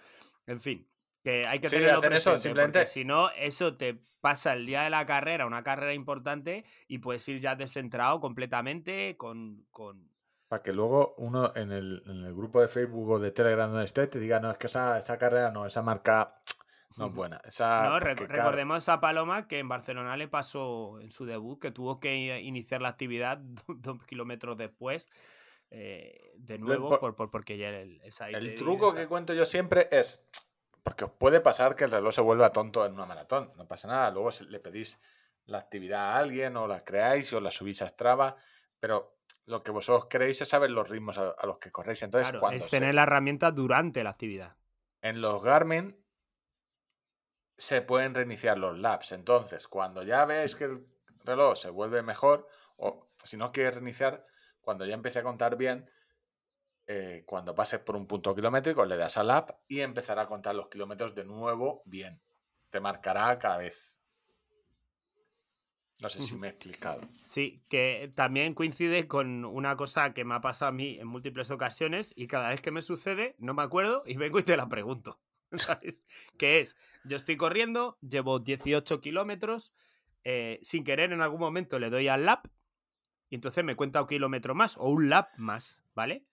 En 0.47 0.61
fin, 0.61 0.89
que 1.27 1.43
hay 1.45 1.59
que 1.59 1.69
Sí, 1.69 1.75
tenerlo 1.77 1.99
hacer 1.99 2.13
eso, 2.13 2.31
presente, 2.31 2.43
simplemente- 2.49 2.79
porque 2.79 2.93
si 2.93 3.05
no, 3.05 3.31
eso 3.31 3.77
te 3.77 3.99
pasa 4.21 4.53
el 4.53 4.65
día 4.65 4.83
de 4.83 4.91
la 4.91 5.05
carrera, 5.07 5.45
una 5.45 5.65
carrera 5.65 5.93
importante, 5.93 6.65
y 6.87 6.99
puedes 6.99 7.29
ir 7.29 7.41
ya 7.41 7.57
descentrado 7.57 8.21
completamente 8.21 9.17
con... 9.17 9.67
con... 9.73 10.09
Para 10.47 10.63
que 10.63 10.73
luego 10.73 11.17
uno 11.19 11.53
en 11.57 11.73
el, 11.73 12.05
en 12.07 12.25
el 12.25 12.33
grupo 12.33 12.61
de 12.61 12.69
Facebook 12.69 13.11
o 13.11 13.19
de 13.19 13.33
Telegram 13.33 13.69
donde 13.69 13.87
esté 13.87 14.07
te 14.07 14.21
diga, 14.21 14.39
no, 14.39 14.53
es 14.53 14.59
que 14.59 14.69
esa, 14.69 14.97
esa 14.99 15.19
carrera 15.19 15.51
no, 15.51 15.67
esa 15.67 15.83
marca 15.83 16.37
no 16.97 17.07
es 17.09 17.13
buena. 17.13 17.41
Esa, 17.45 17.83
no, 17.91 17.99
rec- 17.99 18.29
recordemos 18.29 18.89
a 18.89 19.01
Paloma 19.01 19.49
que 19.49 19.59
en 19.59 19.69
Barcelona 19.69 20.17
le 20.17 20.29
pasó 20.29 21.01
en 21.01 21.11
su 21.11 21.25
debut 21.27 21.61
que 21.61 21.73
tuvo 21.73 21.99
que 21.99 22.39
iniciar 22.41 22.81
la 22.83 22.91
actividad 22.91 23.39
do- 23.67 23.75
dos 23.75 24.05
kilómetros 24.05 24.57
después, 24.57 25.09
eh, 25.73 26.31
de 26.39 26.59
nuevo, 26.59 26.91
po- 26.91 27.01
por, 27.01 27.17
por- 27.17 27.31
porque 27.33 27.59
ya 27.59 27.71
el, 27.71 28.01
esa- 28.03 28.29
El 28.31 28.47
de- 28.47 28.53
truco 28.53 28.95
que 28.95 29.09
cuento 29.09 29.35
yo 29.35 29.45
siempre 29.45 29.89
es, 29.91 30.25
porque 30.87 31.05
os 31.05 31.11
puede 31.11 31.41
pasar 31.41 31.75
que 31.75 31.83
el 31.83 31.91
reloj 31.91 32.15
se 32.15 32.21
vuelva 32.21 32.53
tonto 32.53 32.87
en 32.87 32.93
una 32.93 33.07
maratón, 33.07 33.51
no 33.57 33.67
pasa 33.67 33.89
nada, 33.89 34.09
luego 34.13 34.31
se- 34.31 34.45
le 34.45 34.61
pedís 34.61 35.01
la 35.47 35.59
actividad 35.59 36.13
a 36.13 36.17
alguien 36.19 36.57
o 36.57 36.69
la 36.69 36.85
creáis 36.85 37.33
o 37.33 37.41
la 37.41 37.51
subís 37.51 37.83
a 37.83 37.89
Strava, 37.89 38.37
pero 38.79 39.19
lo 39.47 39.65
que 39.65 39.73
vosotros 39.73 40.07
queréis 40.07 40.41
es 40.43 40.49
saber 40.49 40.71
los 40.71 40.89
ritmos 40.89 41.19
a, 41.19 41.35
los 41.45 41.59
que 41.59 41.73
corréis. 41.73 42.05
Entonces, 42.05 42.29
Claro, 42.29 42.39
cuando 42.41 42.65
es 42.65 42.71
se- 42.71 42.79
tener 42.79 42.95
la 42.95 43.03
herramienta 43.03 43.51
durante 43.51 44.05
la 44.05 44.11
actividad. 44.11 44.55
en 45.03 45.21
los 45.21 45.43
Garmin 45.43 45.97
se 47.59 47.83
pueden 47.83 48.15
reiniciar 48.15 48.57
los 48.57 48.79
laps. 48.79 49.11
Entonces, 49.11 49.67
cuando 49.67 50.05
ya 50.05 50.25
veis 50.25 50.55
que 50.55 50.65
el 50.65 50.87
reloj 51.25 51.57
se 51.57 51.71
vuelve 51.71 52.03
mejor, 52.03 52.49
o 52.77 53.09
si 53.25 53.37
no 53.37 53.51
quieres 53.51 53.75
reiniciar, 53.75 54.25
cuando 54.61 54.85
ya 54.87 54.95
empiece 54.95 55.19
a 55.19 55.23
contar 55.25 55.57
bien, 55.57 55.91
eh, 56.87 57.25
cuando 57.27 57.55
pases 57.55 57.81
por 57.81 57.97
un 57.97 58.07
punto 58.07 58.35
kilométrico, 58.35 58.85
le 58.85 58.97
das 58.97 59.17
al 59.17 59.31
app 59.31 59.51
y 59.67 59.81
empezará 59.81 60.23
a 60.23 60.27
contar 60.27 60.55
los 60.55 60.69
kilómetros 60.69 61.15
de 61.15 61.25
nuevo 61.25 61.83
bien. 61.85 62.21
Te 62.71 62.81
marcará 62.81 63.39
cada 63.39 63.59
vez. 63.59 63.99
No 65.99 66.11
sé 66.11 66.23
si 66.23 66.37
me 66.37 66.49
he 66.49 66.51
explicado. 66.51 67.01
Sí, 67.25 67.65
que 67.69 68.13
también 68.15 68.55
coincide 68.55 69.09
con 69.09 69.45
una 69.47 69.77
cosa 69.77 70.13
que 70.13 70.25
me 70.25 70.35
ha 70.35 70.41
pasado 70.43 70.69
a 70.69 70.73
mí 70.73 70.99
en 70.99 71.09
múltiples 71.09 71.51
ocasiones 71.51 72.13
y 72.15 72.27
cada 72.27 72.51
vez 72.51 72.61
que 72.61 72.71
me 72.71 72.83
sucede 72.83 73.35
no 73.39 73.55
me 73.55 73.63
acuerdo 73.63 74.03
y 74.07 74.17
vengo 74.17 74.39
y 74.39 74.43
te 74.43 74.57
la 74.57 74.69
pregunto. 74.69 75.19
¿Sabes? 75.53 76.05
Que 76.39 76.61
es, 76.61 76.77
yo 77.05 77.17
estoy 77.17 77.37
corriendo, 77.37 77.99
llevo 78.03 78.41
18 78.41 79.01
kilómetros, 79.01 79.73
eh, 80.23 80.61
sin 80.63 80.85
querer 80.85 81.13
en 81.13 81.23
algún 81.23 81.41
momento 81.41 81.79
le 81.79 81.89
doy 81.89 82.09
al 82.09 82.27
lap 82.27 82.47
y 83.31 83.37
entonces 83.37 83.65
me 83.65 83.75
cuenta 83.75 84.03
un 84.03 84.09
kilómetro 84.09 84.55
más 84.55 84.77
o 84.77 84.89
un 84.89 85.09
lap 85.09 85.31
más, 85.39 85.79
¿vale? 85.95 86.27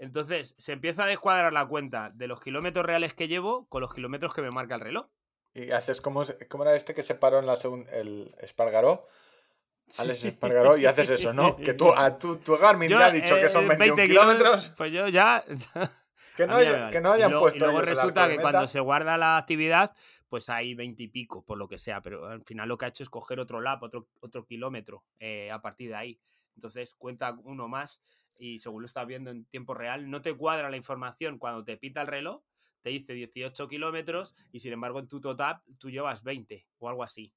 Entonces 0.00 0.54
se 0.58 0.72
empieza 0.72 1.04
a 1.04 1.06
descuadrar 1.06 1.52
la 1.52 1.66
cuenta 1.66 2.10
de 2.14 2.26
los 2.26 2.40
kilómetros 2.40 2.86
reales 2.86 3.14
que 3.14 3.28
llevo 3.28 3.68
con 3.68 3.82
los 3.82 3.94
kilómetros 3.94 4.32
que 4.34 4.40
me 4.42 4.50
marca 4.50 4.74
el 4.74 4.80
reloj. 4.80 5.06
Y 5.52 5.70
haces 5.72 6.00
como, 6.00 6.24
como 6.48 6.64
era 6.64 6.74
este 6.74 6.94
que 6.94 7.02
se 7.02 7.14
paró 7.14 7.38
en 7.38 7.46
la 7.46 7.54
segun- 7.56 7.86
el 7.92 8.34
Espargaró. 8.40 9.06
Alex. 9.98 10.24
Espargaró 10.24 10.76
y 10.78 10.86
haces 10.86 11.10
eso, 11.10 11.32
¿no? 11.32 11.56
Que 11.56 11.74
tú, 11.74 11.92
a 11.92 12.16
tu, 12.18 12.36
tu 12.36 12.56
Garmin 12.56 12.88
Yo, 12.88 12.98
ya 12.98 13.06
ha 13.06 13.10
dicho 13.10 13.34
que 13.38 13.48
son 13.48 13.64
eh, 13.70 13.76
21 13.76 14.02
kilómetros. 14.06 14.68
Pues 14.76 14.92
yo 14.92 15.06
ya... 15.08 15.44
Que 16.36 16.46
no, 16.46 16.56
haya- 16.56 16.72
vale. 16.72 16.92
que 16.92 17.00
no 17.02 17.10
Y 17.10 17.12
hayan 17.16 17.30
luego- 17.32 17.44
puesto 17.44 17.58
Y 17.58 17.60
luego 17.68 17.82
resulta 17.82 18.26
que 18.28 18.38
cuando 18.38 18.66
se 18.66 18.80
guarda 18.80 19.18
la 19.18 19.36
actividad, 19.36 19.92
pues 20.28 20.48
hay 20.48 20.74
20 20.74 21.02
y 21.02 21.08
pico, 21.08 21.44
por 21.44 21.58
lo 21.58 21.68
que 21.68 21.76
sea. 21.76 22.00
Pero 22.00 22.26
al 22.28 22.42
final 22.44 22.66
lo 22.68 22.78
que 22.78 22.86
ha 22.86 22.88
hecho 22.88 23.02
es 23.02 23.10
coger 23.10 23.40
otro 23.40 23.60
lap, 23.60 23.82
otro, 23.82 24.08
otro 24.20 24.46
kilómetro 24.46 25.04
eh, 25.18 25.50
a 25.50 25.60
partir 25.60 25.90
de 25.90 25.96
ahí. 25.96 26.20
Entonces 26.54 26.94
cuenta 26.94 27.36
uno 27.42 27.68
más 27.68 28.00
y 28.40 28.58
según 28.58 28.82
lo 28.82 28.86
estás 28.86 29.06
viendo 29.06 29.30
en 29.30 29.44
tiempo 29.44 29.74
real, 29.74 30.10
no 30.10 30.22
te 30.22 30.34
cuadra 30.34 30.70
la 30.70 30.76
información 30.76 31.38
cuando 31.38 31.62
te 31.62 31.76
pita 31.76 32.00
el 32.00 32.06
reloj, 32.06 32.42
te 32.82 32.90
dice 32.90 33.12
18 33.12 33.68
kilómetros 33.68 34.34
y 34.50 34.60
sin 34.60 34.72
embargo 34.72 34.98
en 34.98 35.08
tu 35.08 35.20
total 35.20 35.60
tú 35.78 35.90
llevas 35.90 36.24
20 36.24 36.66
o 36.78 36.88
algo 36.88 37.04
así. 37.04 37.34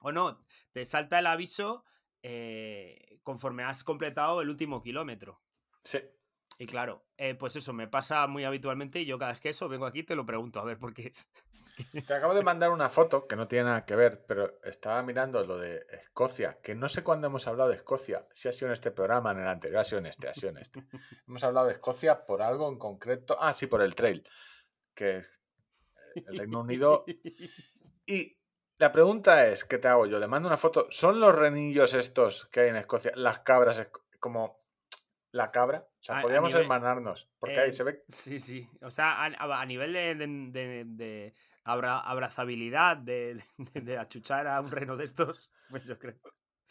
O 0.00 0.10
no, 0.10 0.44
te 0.72 0.84
salta 0.84 1.20
el 1.20 1.26
aviso 1.26 1.84
eh, 2.22 3.20
conforme 3.22 3.62
has 3.62 3.84
completado 3.84 4.42
el 4.42 4.50
último 4.50 4.82
kilómetro. 4.82 5.40
Sí. 5.84 6.00
Y 6.58 6.66
claro, 6.66 7.04
eh, 7.16 7.34
pues 7.34 7.56
eso 7.56 7.72
me 7.72 7.88
pasa 7.88 8.26
muy 8.26 8.44
habitualmente 8.44 9.00
y 9.00 9.06
yo 9.06 9.18
cada 9.18 9.32
vez 9.32 9.40
que 9.40 9.48
eso 9.48 9.68
vengo 9.68 9.86
aquí 9.86 10.00
y 10.00 10.04
te 10.04 10.14
lo 10.14 10.26
pregunto, 10.26 10.60
a 10.60 10.64
ver 10.64 10.78
por 10.78 10.94
qué 10.94 11.08
es. 11.08 11.28
Te 12.06 12.14
acabo 12.14 12.34
de 12.34 12.42
mandar 12.42 12.70
una 12.70 12.90
foto 12.90 13.26
que 13.26 13.36
no 13.36 13.48
tiene 13.48 13.64
nada 13.64 13.84
que 13.84 13.96
ver, 13.96 14.24
pero 14.26 14.60
estaba 14.62 15.02
mirando 15.02 15.44
lo 15.44 15.58
de 15.58 15.86
Escocia, 15.90 16.58
que 16.62 16.74
no 16.74 16.88
sé 16.88 17.02
cuándo 17.02 17.26
hemos 17.26 17.46
hablado 17.46 17.70
de 17.70 17.76
Escocia, 17.76 18.26
si 18.32 18.48
ha 18.48 18.52
sido 18.52 18.68
en 18.68 18.74
este 18.74 18.90
programa, 18.90 19.32
en 19.32 19.40
el 19.40 19.48
anterior, 19.48 19.80
ha 19.80 19.84
sido 19.84 19.98
en 19.98 20.06
este, 20.06 20.28
ha 20.28 20.34
sido 20.34 20.50
en 20.50 20.58
este. 20.58 20.82
hemos 21.26 21.42
hablado 21.42 21.66
de 21.66 21.72
Escocia 21.72 22.24
por 22.26 22.42
algo 22.42 22.68
en 22.68 22.78
concreto, 22.78 23.36
ah, 23.40 23.54
sí, 23.54 23.66
por 23.66 23.80
el 23.80 23.94
trail, 23.94 24.22
que 24.94 25.18
es 25.18 25.40
el 26.14 26.38
Reino 26.38 26.60
Unido. 26.60 27.04
Y 28.04 28.36
la 28.78 28.90
pregunta 28.90 29.46
es, 29.46 29.64
¿qué 29.64 29.78
te 29.78 29.86
hago 29.86 30.06
yo? 30.06 30.18
Le 30.18 30.26
mando 30.26 30.48
una 30.48 30.56
foto, 30.56 30.88
¿son 30.90 31.20
los 31.20 31.32
renillos 31.32 31.94
estos 31.94 32.46
que 32.46 32.60
hay 32.60 32.70
en 32.70 32.76
Escocia, 32.76 33.12
las 33.14 33.38
cabras, 33.38 33.86
como 34.18 34.61
la 35.32 35.50
cabra? 35.50 35.86
O 36.00 36.02
sea, 36.02 36.16
A- 36.16 36.18
a 36.20 36.22
podríamos 36.22 36.50
nivel- 36.50 36.62
hermanarnos, 36.62 37.28
porque 37.40 37.58
ahí 37.58 37.70
Eh, 37.70 37.72
se 37.72 37.82
ve 37.82 38.04
Sí, 38.08 38.38
sí. 38.38 38.70
O 38.82 38.90
sea, 38.90 39.12
a, 39.22 39.26
a- 39.26 39.60
a 39.60 39.66
nivel 39.66 39.92
de, 39.92 40.14
de- 40.14 40.26
de- 40.26 40.84
de 40.86 41.34
abra- 41.64 42.00
abrazabilidad, 42.00 42.96
de, 42.96 43.42
achuchar 43.98 44.46
a 44.46 44.60
un 44.60 44.70
reno 44.70 44.96
de 44.96 45.04
estos, 45.04 45.50
pues 45.70 45.84
yo 45.84 45.98
creo. 45.98 46.16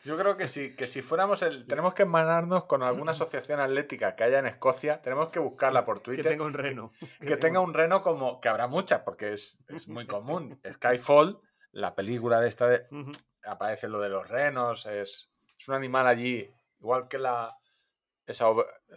Yo 0.03 0.17
creo 0.17 0.35
que 0.35 0.47
sí, 0.47 0.75
que 0.75 0.87
si 0.87 1.03
fuéramos 1.03 1.43
el. 1.43 1.67
Tenemos 1.67 1.93
que 1.93 2.01
hermanarnos 2.01 2.63
con 2.65 2.81
alguna 2.81 3.11
asociación 3.11 3.59
atlética 3.59 4.15
que 4.15 4.23
haya 4.23 4.39
en 4.39 4.47
Escocia. 4.47 4.99
Tenemos 5.03 5.29
que 5.29 5.37
buscarla 5.37 5.85
por 5.85 5.97
Que 5.99 6.03
Twitter. 6.05 6.27
tenga 6.27 6.43
un 6.45 6.53
reno. 6.53 6.91
que 7.19 7.37
tenga 7.37 7.59
un 7.59 7.71
reno 7.73 8.01
como. 8.01 8.41
que 8.41 8.49
habrá 8.49 8.65
muchas, 8.67 9.01
porque 9.01 9.33
es, 9.33 9.63
es 9.67 9.87
muy 9.87 10.07
común. 10.07 10.59
Skyfall, 10.71 11.39
la 11.71 11.93
película 11.93 12.39
de 12.41 12.47
esta 12.47 12.67
de. 12.67 12.81
Aparece 13.43 13.87
lo 13.89 13.99
de 13.99 14.09
los 14.09 14.27
renos. 14.27 14.87
Es, 14.87 15.29
es 15.59 15.67
un 15.67 15.75
animal 15.75 16.07
allí. 16.07 16.49
Igual 16.79 17.07
que 17.07 17.19
la. 17.19 17.55
Esa 18.25 18.45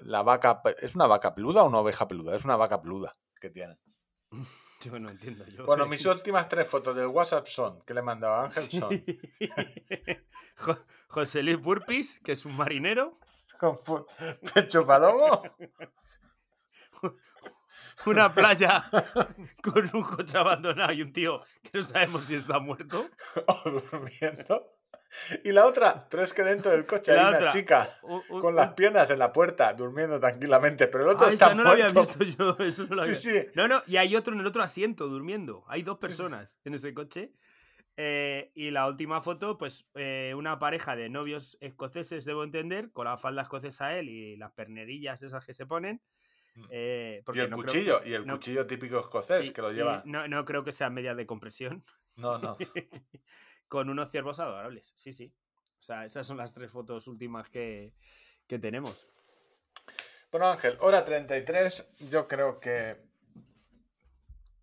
la 0.02 0.22
vaca. 0.22 0.60
¿Es 0.80 0.94
una 0.94 1.06
vaca 1.06 1.34
peluda 1.34 1.62
o 1.62 1.68
una 1.68 1.78
oveja 1.80 2.06
peluda? 2.06 2.36
Es 2.36 2.44
una 2.44 2.56
vaca 2.56 2.80
peluda 2.80 3.12
que 3.40 3.51
tienen. 3.51 3.78
Yo 4.80 4.98
no 4.98 5.09
entiendo. 5.10 5.46
Yo 5.46 5.64
Bueno, 5.64 5.86
mis 5.86 6.05
últimas 6.06 6.48
tres 6.48 6.68
fotos 6.68 6.94
del 6.94 7.06
WhatsApp 7.06 7.46
son. 7.46 7.80
que 7.82 7.94
le 7.94 8.01
he 8.01 8.02
mandado 8.02 8.34
a 8.34 8.44
Ángel 8.44 8.70
son. 8.70 8.90
Jo- 10.56 10.78
José 11.09 11.42
Luis 11.42 11.59
Burpis, 11.60 12.20
que 12.22 12.32
es 12.32 12.44
un 12.44 12.56
marinero. 12.56 13.18
con 13.59 13.78
pecho 14.55 14.86
palomo. 14.86 15.42
Una 18.06 18.28
playa 18.32 18.84
con 19.62 19.88
un 19.94 20.02
coche 20.02 20.36
abandonado 20.36 20.92
y 20.92 21.02
un 21.02 21.12
tío 21.12 21.40
que 21.62 21.78
no 21.78 21.82
sabemos 21.82 22.26
si 22.26 22.34
está 22.34 22.59
muerto. 22.59 23.06
o 23.46 23.70
durmiendo. 23.70 24.73
Y 25.45 25.53
la 25.53 25.66
otra, 25.66 26.07
pero 26.11 26.23
es 26.23 26.32
que 26.32 26.43
dentro 26.43 26.70
del 26.70 26.85
coche 26.86 27.12
La 27.15 27.23
hay 27.23 27.28
una 27.28 27.36
otra, 27.39 27.53
chica 27.53 27.91
Un- 28.03 28.23
un- 28.28 28.41
con 28.41 28.55
las 28.55 28.73
piernas 28.74 29.11
en 29.11 29.19
la 29.19 29.32
puerta 29.32 29.73
durmiendo 29.74 30.19
tranquilamente, 30.20 30.86
pero 30.89 31.05
el 31.05 31.11
otro 31.11 31.27
Ah, 31.27 31.32
está 31.32 31.55
no 31.55 31.62
la 31.65 31.70
había 31.70 31.89
muerto. 31.91 32.19
visto 32.19 32.57
yo. 32.57 32.57
eso 32.65 32.86
no, 32.95 33.05
Sí, 33.05 33.11
había- 33.31 33.43
sí. 33.43 33.49
no, 33.55 33.69
no, 33.69 33.82
y 33.86 33.97
hay 33.97 34.16
otro 34.16 34.35
en 34.35 34.41
el 34.41 34.47
otro 34.47 34.62
asiento 34.62 35.09
durmiendo. 35.09 35.65
Hay 35.69 35.82
dos 35.82 35.99
personas 35.99 36.59
en 36.65 36.74
ese 36.74 36.93
coche. 36.95 37.32
Eh, 37.97 38.51
y 38.57 38.73
la 38.73 38.89
última 38.89 39.20
foto, 39.23 39.57
pues 39.57 39.86
eh, 39.95 40.32
una 40.36 40.59
pareja 40.59 40.97
de 40.97 41.09
novios 41.09 41.57
escoceses, 41.61 42.24
debo 42.24 42.43
entender, 42.43 42.91
con 42.91 43.05
la 43.05 43.16
falda 43.16 43.43
escocesa 43.43 43.97
él 43.97 44.09
y 44.09 44.36
las 44.36 44.51
pernerillas 44.51 45.23
esas 45.23 45.47
que 45.47 45.55
se 45.55 45.65
ponen. 45.65 46.01
Mm. 46.57 46.65
eh, 46.70 47.16
Y 47.20 47.24
porque 47.24 47.41
el 47.43 47.51
no 47.51 47.57
cuchillo, 47.57 48.01
y 48.05 48.15
el 48.15 48.27
no- 48.27 48.35
cuchillo 48.35 48.66
típico 48.66 48.99
escocés 48.99 49.47
sí, 49.47 49.53
que 49.53 49.62
lo 49.62 49.70
y 49.73 49.77
lleva. 49.77 50.03
No, 50.07 50.27
no 50.27 50.45
creo 50.45 50.65
que 50.65 50.73
sean 50.73 50.93
medias 50.93 51.16
de 51.16 51.24
compresión. 51.27 51.85
No, 52.16 52.39
no. 52.39 52.57
con 53.69 53.89
unos 53.91 54.11
ciervos 54.11 54.41
adorables. 54.41 54.93
Sí, 54.95 55.12
sí. 55.12 55.32
O 55.78 55.82
sea, 55.82 56.05
esas 56.05 56.27
son 56.27 56.36
las 56.36 56.53
tres 56.55 56.73
fotos 56.73 57.07
últimas 57.09 57.49
que, 57.51 57.93
que 58.47 58.59
tenemos. 58.59 59.07
Bueno, 60.31 60.49
Ángel, 60.49 60.77
hora 60.81 61.05
33. 61.05 62.09
Yo 62.11 62.27
creo 62.27 62.59
que. 62.61 62.97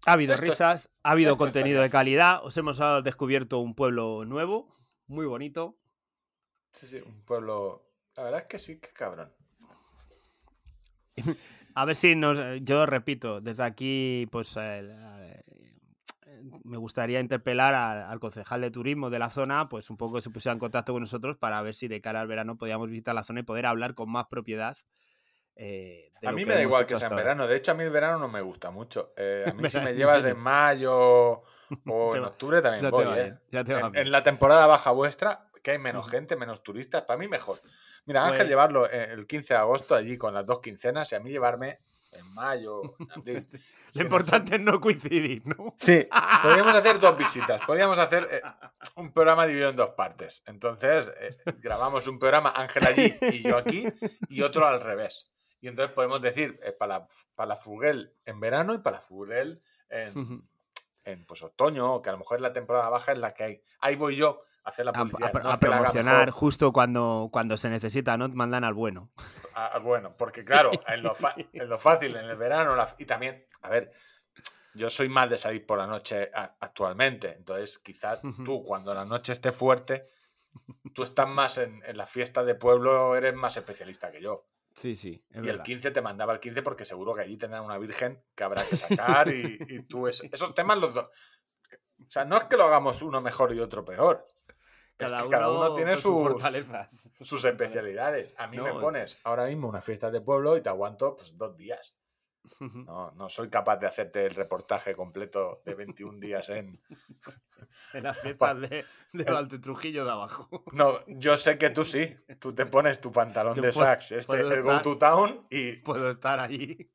Ha 0.06 0.14
habido 0.14 0.34
Esto- 0.34 0.46
risas, 0.48 0.90
ha 1.04 1.12
habido 1.12 1.38
contenido 1.38 1.82
de 1.82 1.90
calidad. 1.90 2.44
Os 2.44 2.58
hemos 2.58 2.80
descubierto 3.04 3.60
un 3.60 3.76
pueblo 3.76 4.26
nuevo, 4.26 4.68
muy 5.08 5.26
bonito. 5.28 5.78
Sí, 6.74 6.88
sí, 6.88 6.98
un 7.06 7.22
pueblo. 7.24 7.88
La 8.16 8.24
verdad 8.24 8.42
es 8.42 8.48
que 8.48 8.58
sí, 8.60 8.80
qué 8.80 8.90
cabrón. 8.94 9.32
A 11.76 11.86
ver 11.86 11.96
si 11.96 12.16
nos. 12.16 12.38
Yo 12.64 12.86
repito, 12.86 13.40
desde 13.42 13.64
aquí, 13.64 14.28
pues. 14.32 14.58
Me 16.64 16.78
gustaría 16.78 17.20
interpelar 17.20 17.74
a- 17.74 18.10
al 18.10 18.20
concejal 18.20 18.62
de 18.62 18.72
turismo 18.72 19.10
de 19.10 19.20
la 19.20 19.30
zona, 19.30 19.70
pues 19.70 19.90
un 19.90 19.98
poco 19.98 20.16
que 20.16 20.22
se 20.22 20.30
pusiera 20.30 20.54
en 20.54 20.60
contacto 20.60 20.94
con 20.94 21.02
nosotros 21.02 21.38
para 21.38 21.62
ver 21.62 21.74
si 21.74 21.88
de 21.88 22.02
cara 22.02 22.22
al 22.22 22.28
verano 22.28 22.58
podíamos 22.58 22.90
visitar 22.90 23.16
la 23.16 23.24
zona 23.24 23.42
y 23.42 23.44
poder 23.44 23.66
hablar 23.66 23.96
con 23.96 24.12
más 24.12 24.28
propiedad 24.28 24.78
eh, 25.56 26.12
A 26.26 26.32
mí 26.32 26.46
me 26.46 26.56
da 26.56 26.62
igual 26.62 26.86
que 26.86 26.96
sea 26.96 27.08
en 27.10 27.16
verano. 27.16 27.46
De 27.46 27.56
hecho, 27.56 27.72
a 27.72 27.76
mí 27.76 27.84
el 27.84 27.90
verano 27.92 28.18
no 28.18 28.28
me 28.28 28.42
gusta 28.42 28.72
mucho. 28.72 29.14
Eh, 29.16 29.46
a 29.48 29.54
mí 29.54 29.64
si 29.70 29.80
me 29.80 29.94
llevas 29.94 30.24
en 30.26 30.38
mayo 30.40 30.94
o 30.96 31.44
en 32.16 32.24
octubre 32.24 32.62
también 32.62 32.90
voy. 32.90 33.06
¿eh? 33.18 33.36
En, 33.52 34.12
la 34.12 34.24
temporada 34.24 34.66
baja 34.66 34.92
vuestra, 34.92 35.48
que 35.62 35.72
hay 35.72 35.78
menos 35.78 36.10
gente, 36.10 36.36
menos 36.36 36.64
turistas, 36.64 37.04
para 37.04 37.20
mí 37.20 37.28
mejor. 37.28 37.62
Mira, 38.06 38.24
Ángel 38.24 38.40
Pues- 38.40 38.50
llevarlo 38.50 38.90
el 38.90 39.28
15 39.28 39.54
de 39.54 39.60
agosto 39.60 39.94
allí 39.94 40.18
con 40.18 40.34
las 40.34 40.46
dos 40.46 40.60
quincenas 40.62 41.12
y 41.12 41.16
a 41.16 41.20
mí 41.20 41.30
llevarme 41.30 41.80
en 42.12 42.34
mayo, 42.34 42.82
en 43.00 43.12
abril. 43.12 43.48
Lo 43.96 44.02
importante 44.02 44.56
es 44.56 44.62
no 44.62 44.80
coincidir, 44.80 45.46
¿no? 45.46 45.76
Sí, 45.78 46.08
podríamos 46.42 46.76
hacer 46.76 47.00
dos 47.00 47.18
visitas. 47.18 47.62
Podríamos 47.66 47.98
hacer 47.98 48.28
eh, 48.32 48.42
un 48.96 49.12
programa 49.12 49.46
dividido 49.46 49.70
en 49.70 49.76
dos 49.76 49.90
partes. 49.92 50.44
Entonces, 50.46 51.12
eh, 51.20 51.38
grabamos 51.62 52.08
un 52.08 52.20
programa, 52.20 52.52
Ángel 52.56 52.86
allí 52.86 53.14
y 53.22 53.44
yo 53.44 53.58
aquí, 53.58 53.88
y 54.30 54.42
otro 54.42 54.66
al 54.68 54.82
revés. 54.82 55.32
Y 55.60 55.68
entonces 55.68 55.94
podemos 55.94 56.22
decir 56.22 56.60
eh, 56.64 56.72
para, 56.72 57.06
para 57.36 57.50
la 57.50 57.56
Fugel 57.56 58.16
en 58.26 58.40
verano 58.40 58.74
y 58.74 58.80
para 58.80 58.98
la 58.98 59.02
Fugel 59.02 59.62
en, 59.90 60.44
en 61.04 61.26
pues, 61.26 61.44
otoño, 61.44 62.02
que 62.02 62.10
a 62.10 62.14
lo 62.14 62.20
mejor 62.20 62.38
es 62.38 62.42
la 62.42 62.54
temporada 62.54 62.90
baja 62.90 63.12
en 63.12 63.22
la 63.22 63.34
que 63.34 63.44
hay. 63.44 63.62
Ahí 63.80 63.96
voy 63.96 64.16
yo 64.16 64.44
hacer 64.64 64.86
la 64.86 64.92
A, 64.92 64.94
publicidad. 64.96 65.30
a- 65.36 65.40
no 65.40 65.50
a 65.50 65.52
la 65.54 65.60
promocionar 65.60 66.30
justo 66.32 66.72
cuando, 66.72 67.30
cuando 67.32 67.58
se 67.58 67.70
necesita, 67.70 68.18
¿no? 68.18 68.28
Mandan 68.30 68.64
al 68.64 68.74
bueno. 68.74 69.12
Ah, 69.56 69.80
bueno, 69.84 70.16
porque 70.18 70.46
claro, 70.46 70.72
en 70.88 71.04
lo, 71.04 71.14
en 71.54 71.68
lo 71.70 71.78
fácil, 71.78 72.16
en 72.16 72.26
el 72.30 72.38
verano, 72.38 72.76
la- 72.76 72.96
y 72.98 73.06
también, 73.06 73.46
a 73.62 73.70
ver, 73.70 73.92
yo 74.74 74.90
soy 74.90 75.10
mal 75.10 75.30
de 75.30 75.38
salir 75.38 75.66
por 75.66 75.78
la 75.78 75.88
noche 75.88 76.32
a- 76.34 76.56
actualmente, 76.62 77.34
entonces 77.36 77.78
quizás 77.80 78.22
tú 78.46 78.64
cuando 78.64 78.94
la 78.94 79.04
noche 79.04 79.34
esté 79.34 79.52
fuerte, 79.52 80.04
tú 80.94 81.04
estás 81.04 81.28
más 81.28 81.58
en, 81.58 81.84
en 81.86 81.98
la 81.98 82.06
fiesta 82.06 82.44
de 82.46 82.56
pueblo, 82.56 83.16
eres 83.18 83.34
más 83.36 83.58
especialista 83.58 84.10
que 84.10 84.22
yo. 84.22 84.48
Sí, 84.74 84.96
sí, 84.96 85.22
y 85.32 85.38
el 85.38 85.42
verdad. 85.44 85.66
15 85.66 85.92
te 85.92 86.02
mandaba 86.02 86.32
el 86.32 86.40
15 86.40 86.62
porque 86.62 86.86
seguro 86.86 87.14
que 87.14 87.22
allí 87.24 87.36
tendrán 87.36 87.66
una 87.66 87.78
virgen 87.78 88.24
que 88.34 88.44
habrá 88.46 88.64
que 88.66 88.78
sacar 88.78 89.28
y, 89.28 89.58
y 89.68 89.80
tú 89.84 90.08
es- 90.08 90.24
esos 90.32 90.56
temas 90.56 90.78
los 90.78 90.94
dos. 90.94 91.10
O 92.00 92.10
sea, 92.10 92.24
no 92.24 92.38
es 92.38 92.46
que 92.46 92.56
lo 92.56 92.64
hagamos 92.64 93.02
uno 93.02 93.20
mejor 93.20 93.54
y 93.54 93.60
otro 93.60 93.84
peor. 93.84 94.26
Cada 95.02 95.18
es 95.18 95.24
que 95.24 95.30
cada 95.30 95.50
uno 95.50 95.60
uno 95.60 95.76
tiene 95.76 95.96
sus 95.96 96.04
sus, 96.04 96.24
fortalezas. 96.24 97.12
sus 97.22 97.46
especialidades. 97.46 98.34
A 98.38 98.48
mí 98.48 98.58
me 98.58 98.74
No, 98.74 98.80
pones 98.80 99.20
ahora 99.24 99.46
mismo 99.46 99.68
una 99.68 99.82
fiesta 99.82 100.10
de 100.12 100.22
pueblo 100.22 100.58
y 100.58 100.62
te 100.62 100.70
aguanto 100.70 101.16
pues, 101.16 101.38
dos 101.38 101.58
días. 101.58 101.98
No, 102.88 103.12
no 103.12 103.30
soy 103.30 103.50
capaz 103.50 103.78
de 103.78 103.88
hacerte 103.88 104.26
el 104.26 104.34
reportaje 104.34 104.96
completo 104.96 105.62
de 105.66 105.76
21 105.76 106.20
días 106.20 106.50
en... 106.50 106.82
En 107.94 108.04
las 108.04 108.18
fiestas 108.22 108.60
de, 108.62 108.86
de 109.14 109.24
Valte 109.24 109.60
Trujillo 109.60 110.04
de 110.06 110.12
abajo. 110.12 110.50
No, 110.72 111.06
yo 111.08 111.38
sé 111.38 111.58
que 111.58 111.70
tú 111.70 111.86
sí. 111.86 112.16
Tú 112.40 112.56
te 112.56 112.66
pones 112.66 113.00
tu 113.00 113.12
pantalón 113.12 113.56
Yo 113.56 113.62
de 113.62 113.72
sax, 113.72 114.14
este, 114.14 114.40
el 114.40 114.64
Go 114.64 114.82
to 114.82 114.98
Town 114.98 115.42
y... 115.50 115.78
Puedo 115.78 116.10
estar 116.10 116.40
allí. 116.40 116.90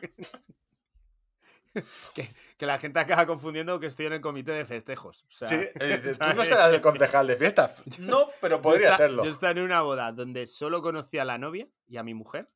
que, 2.14 2.28
que 2.56 2.66
la 2.66 2.78
gente 2.78 2.98
acaba 3.00 3.26
confundiendo 3.26 3.78
que 3.80 3.86
estoy 3.86 4.06
en 4.06 4.14
el 4.14 4.20
comité 4.20 4.52
de 4.52 4.64
festejos. 4.64 5.24
O 5.28 5.32
sea, 5.32 5.48
Sí, 5.48 5.54
eh, 5.80 6.14
tú 6.18 6.36
no 6.36 6.44
serás 6.44 6.72
el 6.72 6.80
concejal 6.80 7.26
de 7.26 7.36
fiestas. 7.36 7.82
No, 7.98 8.26
pero 8.40 8.56
Yo 8.56 8.62
podría 8.62 8.86
esta- 8.86 8.96
serlo. 8.98 9.24
Yo 9.24 9.30
estaba 9.30 9.52
en 9.52 9.60
una 9.60 9.80
boda 9.82 10.12
donde 10.12 10.46
solo 10.46 10.82
conocía 10.82 11.22
a 11.22 11.24
la 11.24 11.38
novia 11.38 11.68
y 11.88 11.96
a 11.96 12.02
mi 12.02 12.14
mujer. 12.14 12.48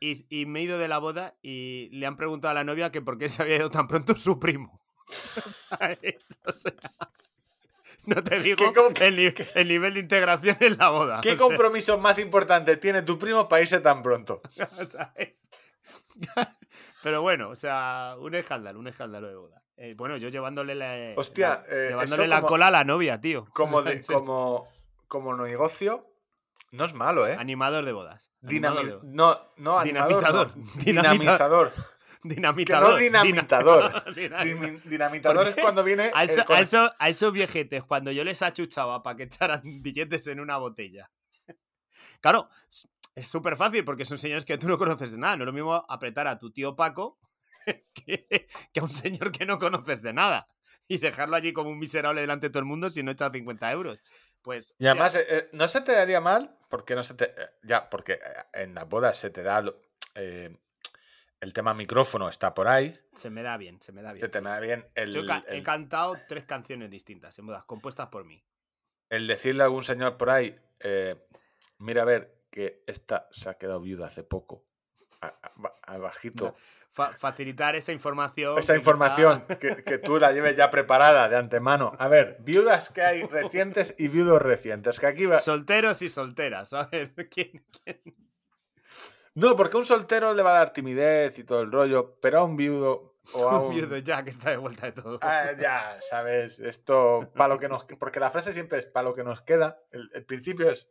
Y, 0.00 0.26
y 0.28 0.46
me 0.46 0.60
he 0.60 0.62
ido 0.62 0.78
de 0.78 0.86
la 0.86 0.98
boda 0.98 1.34
y 1.42 1.88
le 1.90 2.06
han 2.06 2.16
preguntado 2.16 2.52
a 2.52 2.54
la 2.54 2.62
novia 2.64 2.92
que 2.92 3.02
por 3.02 3.18
qué 3.18 3.28
se 3.28 3.42
había 3.42 3.56
ido 3.56 3.70
tan 3.70 3.88
pronto 3.88 4.14
su 4.16 4.38
primo. 4.38 4.80
¿Sabes? 5.68 6.38
O 6.44 6.52
sea, 6.52 6.72
no 8.06 8.22
te 8.22 8.40
digo 8.40 8.64
el, 9.00 9.34
el 9.54 9.68
nivel 9.68 9.94
de 9.94 10.00
integración 10.00 10.56
en 10.60 10.78
la 10.78 10.90
boda. 10.90 11.20
¿Qué 11.20 11.30
o 11.32 11.36
sea, 11.36 11.46
compromiso 11.46 11.98
más 11.98 12.18
importante 12.18 12.76
tiene 12.76 13.02
tu 13.02 13.18
primo 13.18 13.48
para 13.48 13.62
irse 13.62 13.80
tan 13.80 14.02
pronto? 14.02 14.40
¿sabes? 14.88 15.48
Pero 17.02 17.22
bueno, 17.22 17.50
o 17.50 17.56
sea, 17.56 18.16
un 18.18 18.34
escándalo, 18.34 18.78
un 18.78 18.88
escándalo 18.88 19.28
de 19.28 19.36
boda. 19.36 19.62
Eh, 19.76 19.94
bueno, 19.96 20.16
yo 20.16 20.28
llevándole 20.28 20.74
la, 20.74 21.12
Hostia, 21.16 21.62
la- 21.68 21.76
eh, 21.76 21.88
llevándole 21.90 22.26
la 22.26 22.36
como- 22.36 22.48
cola 22.48 22.66
a 22.66 22.70
la 22.70 22.84
novia, 22.84 23.20
tío. 23.20 23.44
Como, 23.54 23.82
de- 23.82 24.02
como, 24.02 24.66
como 25.06 25.34
negocio, 25.36 26.06
no 26.72 26.84
es 26.84 26.94
malo, 26.94 27.26
¿eh? 27.28 27.36
Animador 27.38 27.84
de 27.84 27.92
bodas. 27.92 28.30
Dinami- 28.42 28.56
animador 28.78 28.84
de 28.86 28.92
bodas. 28.96 29.04
no, 29.04 29.40
no, 29.56 29.78
animador, 29.78 30.18
Dinamitador. 30.18 30.56
no. 30.56 30.64
Dinamizador. 30.84 31.72
Dinamitador. 32.24 32.98
Que 32.98 33.10
no 33.10 33.20
dinamitador. 33.20 34.80
Dinamitador 34.84 35.48
es 35.48 35.54
cuando 35.56 35.84
viene. 35.84 36.10
A, 36.12 36.24
eso- 36.24 36.44
a 36.48 36.60
eso- 36.60 36.92
a 36.98 37.08
esos 37.08 37.32
viejetes, 37.32 37.84
cuando 37.84 38.10
yo 38.10 38.24
les 38.24 38.42
achuchaba 38.42 39.02
para 39.04 39.16
que 39.16 39.22
echaran 39.24 39.62
billetes 39.82 40.26
en 40.26 40.40
una 40.40 40.56
botella. 40.56 41.08
Claro, 42.20 42.48
es 43.18 43.26
súper 43.28 43.56
fácil 43.56 43.84
porque 43.84 44.04
son 44.04 44.18
señores 44.18 44.44
que 44.44 44.58
tú 44.58 44.68
no 44.68 44.78
conoces 44.78 45.10
de 45.12 45.18
nada. 45.18 45.36
No 45.36 45.44
es 45.44 45.46
lo 45.46 45.52
mismo 45.52 45.84
apretar 45.88 46.26
a 46.26 46.38
tu 46.38 46.50
tío 46.50 46.74
Paco 46.76 47.18
que, 47.94 48.46
que 48.72 48.80
a 48.80 48.82
un 48.82 48.88
señor 48.88 49.30
que 49.32 49.46
no 49.46 49.58
conoces 49.58 50.02
de 50.02 50.12
nada. 50.12 50.48
Y 50.86 50.98
dejarlo 50.98 51.36
allí 51.36 51.52
como 51.52 51.68
un 51.70 51.78
miserable 51.78 52.20
delante 52.22 52.46
de 52.46 52.50
todo 52.50 52.60
el 52.60 52.64
mundo 52.64 52.88
si 52.88 53.02
no 53.02 53.10
echa 53.10 53.30
50 53.30 53.70
euros. 53.72 53.98
Pues. 54.40 54.74
Y 54.78 54.86
además, 54.86 55.16
eh, 55.16 55.26
eh, 55.28 55.48
no 55.52 55.68
se 55.68 55.82
te 55.82 55.92
daría 55.92 56.20
mal, 56.20 56.56
porque 56.70 56.94
no 56.94 57.02
se 57.02 57.12
te. 57.14 57.24
eh, 57.26 57.48
ya, 57.62 57.90
porque 57.90 58.12
eh, 58.14 58.20
en 58.54 58.74
las 58.74 58.88
bodas 58.88 59.16
se 59.18 59.28
te 59.30 59.42
da. 59.42 59.62
eh, 60.14 60.56
el 61.40 61.52
tema 61.52 61.74
micrófono 61.74 62.28
está 62.30 62.54
por 62.54 62.68
ahí. 62.68 62.98
Se 63.14 63.28
me 63.28 63.42
da 63.42 63.56
bien, 63.58 63.80
se 63.82 63.92
me 63.92 64.00
da 64.02 64.12
bien. 64.12 64.20
Se 64.22 64.28
te 64.28 64.38
sí. 64.38 64.44
da 64.44 64.58
bien 64.60 64.86
el, 64.94 65.12
Yo 65.12 65.26
ca- 65.26 65.44
he 65.48 65.62
cantado 65.62 66.16
tres 66.26 66.44
canciones 66.46 66.90
distintas 66.90 67.38
en 67.38 67.46
bodas, 67.46 67.64
compuestas 67.64 68.08
por 68.08 68.24
mí. 68.24 68.42
el 69.10 69.26
decirle 69.26 69.62
a 69.62 69.66
algún 69.66 69.84
señor 69.84 70.16
por 70.16 70.30
ahí. 70.30 70.58
mira, 71.78 72.02
a 72.02 72.04
ver, 72.06 72.37
que 72.50 72.82
esta 72.86 73.28
se 73.30 73.48
ha 73.48 73.54
quedado 73.54 73.80
viuda 73.80 74.06
hace 74.06 74.22
poco. 74.24 74.64
A, 75.20 75.26
a- 75.26 75.50
ba- 75.56 75.74
a 75.82 75.98
bajito. 75.98 76.54
Fa- 76.90 77.10
facilitar 77.12 77.76
esa 77.76 77.92
información. 77.92 78.56
Que 78.64 78.74
información 78.74 79.44
que, 79.60 79.82
que 79.84 79.98
tú 79.98 80.18
la 80.18 80.32
lleves 80.32 80.56
ya 80.56 80.70
preparada 80.70 81.28
de 81.28 81.36
antemano. 81.36 81.94
A 81.98 82.08
ver, 82.08 82.36
viudas 82.40 82.88
que 82.88 83.02
hay 83.02 83.22
recientes 83.24 83.94
y 83.98 84.08
viudos 84.08 84.40
recientes. 84.42 84.98
Que 84.98 85.06
aquí 85.06 85.26
va... 85.26 85.38
Solteros 85.40 86.02
y 86.02 86.08
solteras. 86.08 86.72
A 86.72 86.86
ver, 86.86 87.12
¿quién, 87.30 87.64
quién? 87.84 88.00
No, 89.34 89.54
porque 89.56 89.76
a 89.76 89.80
un 89.80 89.86
soltero 89.86 90.34
le 90.34 90.42
va 90.42 90.50
a 90.50 90.58
dar 90.58 90.72
timidez 90.72 91.38
y 91.38 91.44
todo 91.44 91.62
el 91.62 91.70
rollo, 91.70 92.18
pero 92.20 92.40
a 92.40 92.44
un 92.44 92.56
viudo 92.56 93.16
o 93.34 93.48
a 93.48 93.60
Un 93.60 93.66
un... 93.68 93.74
viudo 93.76 93.96
ya 93.98 94.24
que 94.24 94.30
está 94.30 94.50
de 94.50 94.56
vuelta 94.56 94.86
de 94.86 94.92
todo. 94.92 95.18
Ah, 95.22 95.52
ya, 95.56 95.96
sabes, 96.00 96.58
esto, 96.58 97.30
para 97.36 97.54
lo 97.54 97.60
que 97.60 97.68
nos... 97.68 97.84
Porque 97.84 98.18
la 98.18 98.30
frase 98.32 98.52
siempre 98.52 98.78
es 98.78 98.86
para 98.86 99.08
lo 99.08 99.14
que 99.14 99.22
nos 99.22 99.42
queda. 99.42 99.80
El, 99.92 100.10
el 100.14 100.24
principio 100.24 100.68
es, 100.70 100.90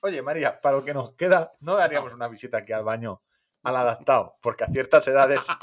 oye 0.00 0.22
María, 0.22 0.60
para 0.60 0.76
lo 0.76 0.84
que 0.84 0.94
nos 0.94 1.12
queda, 1.14 1.52
no 1.60 1.74
daríamos 1.76 2.12
una 2.12 2.28
visita 2.28 2.58
aquí 2.58 2.72
al 2.72 2.84
baño 2.84 3.22
al 3.62 3.76
adaptado, 3.76 4.36
porque 4.40 4.64
a 4.64 4.68
ciertas 4.68 5.06
edades... 5.08 5.46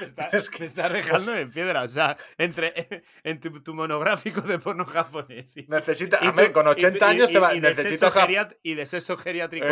Me 0.00 0.06
está, 0.06 0.28
me 0.58 0.66
está 0.66 0.88
dejando 0.88 1.34
en 1.36 1.50
piedra. 1.50 1.82
O 1.82 1.88
sea, 1.88 2.16
entre 2.38 3.02
en 3.22 3.38
tu, 3.38 3.62
tu 3.62 3.74
monográfico 3.74 4.40
de 4.40 4.58
porno 4.58 4.84
japonés. 4.84 5.56
Y, 5.56 5.66
Necesita, 5.68 6.18
y 6.22 6.32
tu- 6.32 6.52
con 6.52 6.66
y 6.66 6.70
80 6.70 6.98
tu- 6.98 7.04
y- 7.04 7.08
años 7.08 7.30
te 7.30 7.38
va, 7.38 7.54
y, 7.54 7.60
de 7.60 7.74
sexo 7.74 8.10
geriat- 8.10 8.56
y 8.62 8.74
de 8.74 8.86
sexo 8.86 9.16
geriátrico. 9.16 9.66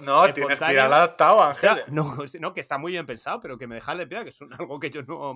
No, 0.00 0.32
tienes 0.32 0.58
que 0.58 0.72
ir 0.72 0.80
al 0.80 0.92
adaptado, 0.92 1.42
Ángel. 1.42 1.70
O 1.70 1.74
sea, 1.76 1.84
no, 1.88 2.16
no, 2.40 2.52
que 2.52 2.60
está 2.60 2.78
muy 2.78 2.92
bien 2.92 3.06
pensado, 3.06 3.38
pero 3.40 3.58
que 3.58 3.66
me 3.68 3.76
deja 3.76 3.94
de 3.94 4.06
piedra, 4.06 4.24
que 4.24 4.30
es 4.30 4.40
un- 4.40 4.52
algo 4.54 4.80
que 4.80 4.90
yo 4.90 5.02
no, 5.02 5.34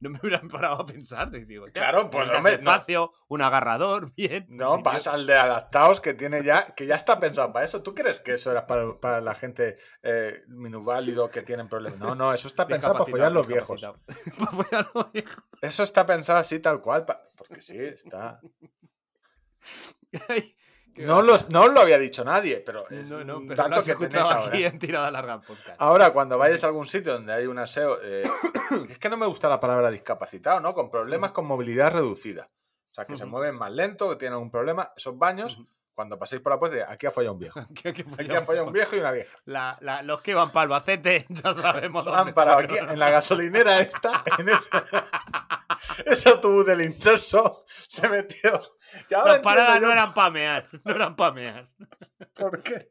no 0.00 0.10
me 0.10 0.18
hubiera 0.22 0.40
parado 0.42 0.80
a 0.80 0.86
pensar. 0.86 1.30
Digo, 1.30 1.66
Claro, 1.72 2.10
pues, 2.10 2.28
no. 2.28 2.48
espacio, 2.48 3.10
un 3.28 3.42
agarrador, 3.42 4.12
bien. 4.16 4.46
No, 4.48 4.82
tío. 4.82 5.12
al 5.12 5.26
de 5.26 5.34
adaptados 5.34 6.00
que 6.00 6.14
tiene 6.14 6.42
ya, 6.42 6.74
que 6.74 6.86
ya 6.86 6.96
está 6.96 7.20
pensado 7.20 7.52
para 7.52 7.64
eso. 7.64 7.82
¿Tú 7.82 7.94
crees 7.94 8.20
que 8.20 8.32
eso 8.32 8.50
era 8.50 8.66
para, 8.66 8.98
para 8.98 9.20
la 9.20 9.34
gente 9.34 9.76
eh, 10.02 10.42
minusválido 10.48 11.30
que 11.30 11.42
tienen 11.42 11.68
problemas? 11.68 12.00
No, 12.00 12.14
no, 12.14 12.32
eso 12.32 12.48
está 12.48 12.66
pensado 12.66 12.94
para 12.94 13.06
follar 13.10 13.32
los 13.32 13.46
viejos. 13.46 13.80
Para 14.38 14.50
follar 14.50 14.90
los 14.94 15.12
viejos. 15.12 15.44
Eso 15.60 15.82
está 15.82 16.06
pensado 16.06 16.38
así 16.38 16.58
tal 16.60 16.80
cual, 16.80 17.04
porque 17.36 17.60
sí, 17.60 17.78
está. 17.78 18.40
No, 21.06 21.22
los, 21.22 21.48
no 21.50 21.68
lo 21.68 21.80
había 21.80 21.98
dicho 21.98 22.24
nadie, 22.24 22.58
pero 22.64 22.88
es 22.90 23.10
No, 23.10 23.24
no, 23.24 23.38
un 23.38 23.46
pero 23.48 23.56
dato 23.56 23.70
lo 23.70 23.76
has 23.76 23.84
que 23.84 23.90
escuchado 23.92 24.30
ahora. 24.30 24.48
aquí 24.48 24.64
en 24.64 24.78
Tirada 24.78 25.10
Larga 25.10 25.40
Podcast. 25.40 25.76
Ahora, 25.78 26.12
cuando 26.12 26.38
vayas 26.38 26.62
a 26.64 26.68
algún 26.68 26.86
sitio 26.86 27.12
donde 27.14 27.32
hay 27.32 27.46
un 27.46 27.58
aseo, 27.58 27.98
eh, 28.02 28.22
es 28.88 28.98
que 28.98 29.08
no 29.08 29.16
me 29.16 29.26
gusta 29.26 29.48
la 29.48 29.60
palabra 29.60 29.90
discapacitado, 29.90 30.60
¿no? 30.60 30.74
Con 30.74 30.90
problemas 30.90 31.32
con 31.32 31.46
movilidad 31.46 31.92
reducida. 31.92 32.48
O 32.90 32.94
sea, 32.94 33.04
que 33.04 33.16
se 33.16 33.24
mueven 33.24 33.54
más 33.56 33.72
lento, 33.72 34.08
que 34.10 34.16
tienen 34.16 34.34
algún 34.34 34.50
problema. 34.50 34.92
Esos 34.96 35.16
baños, 35.16 35.58
cuando 36.00 36.18
paséis 36.18 36.40
por 36.40 36.50
la 36.52 36.58
puerta, 36.58 36.90
aquí 36.90 37.06
ha 37.06 37.10
fallado 37.10 37.34
un 37.34 37.40
viejo. 37.40 37.60
Aquí 38.18 38.34
ha 38.34 38.40
fallado 38.42 38.66
un 38.68 38.72
viejo 38.72 38.96
y 38.96 39.00
una 39.00 39.12
vieja. 39.12 39.36
La- 39.44 39.76
la- 39.82 40.00
los 40.02 40.22
que 40.22 40.32
van 40.34 40.50
para 40.50 40.62
Albacete 40.62 41.26
ya 41.28 41.52
sabemos 41.52 42.06
Han 42.06 42.14
dónde 42.14 42.32
parado 42.32 42.58
aquí 42.60 42.78
en 42.78 42.98
la 42.98 43.10
gasolinera 43.10 43.80
esta, 43.80 44.24
en 44.38 44.48
ese, 44.48 44.68
ese 46.06 46.28
autobús 46.30 46.64
del 46.64 46.80
inserso, 46.80 47.64
se 47.86 48.08
metió. 48.08 48.62
Y 49.10 49.14
ahora 49.14 49.32
Las 49.32 49.40
paradas 49.40 49.80
no 49.82 49.92
eran 49.92 50.14
pamear, 50.14 50.64
no 50.84 50.94
eran 50.94 51.16
pamear. 51.16 51.68
por 52.34 52.62
qué 52.62 52.90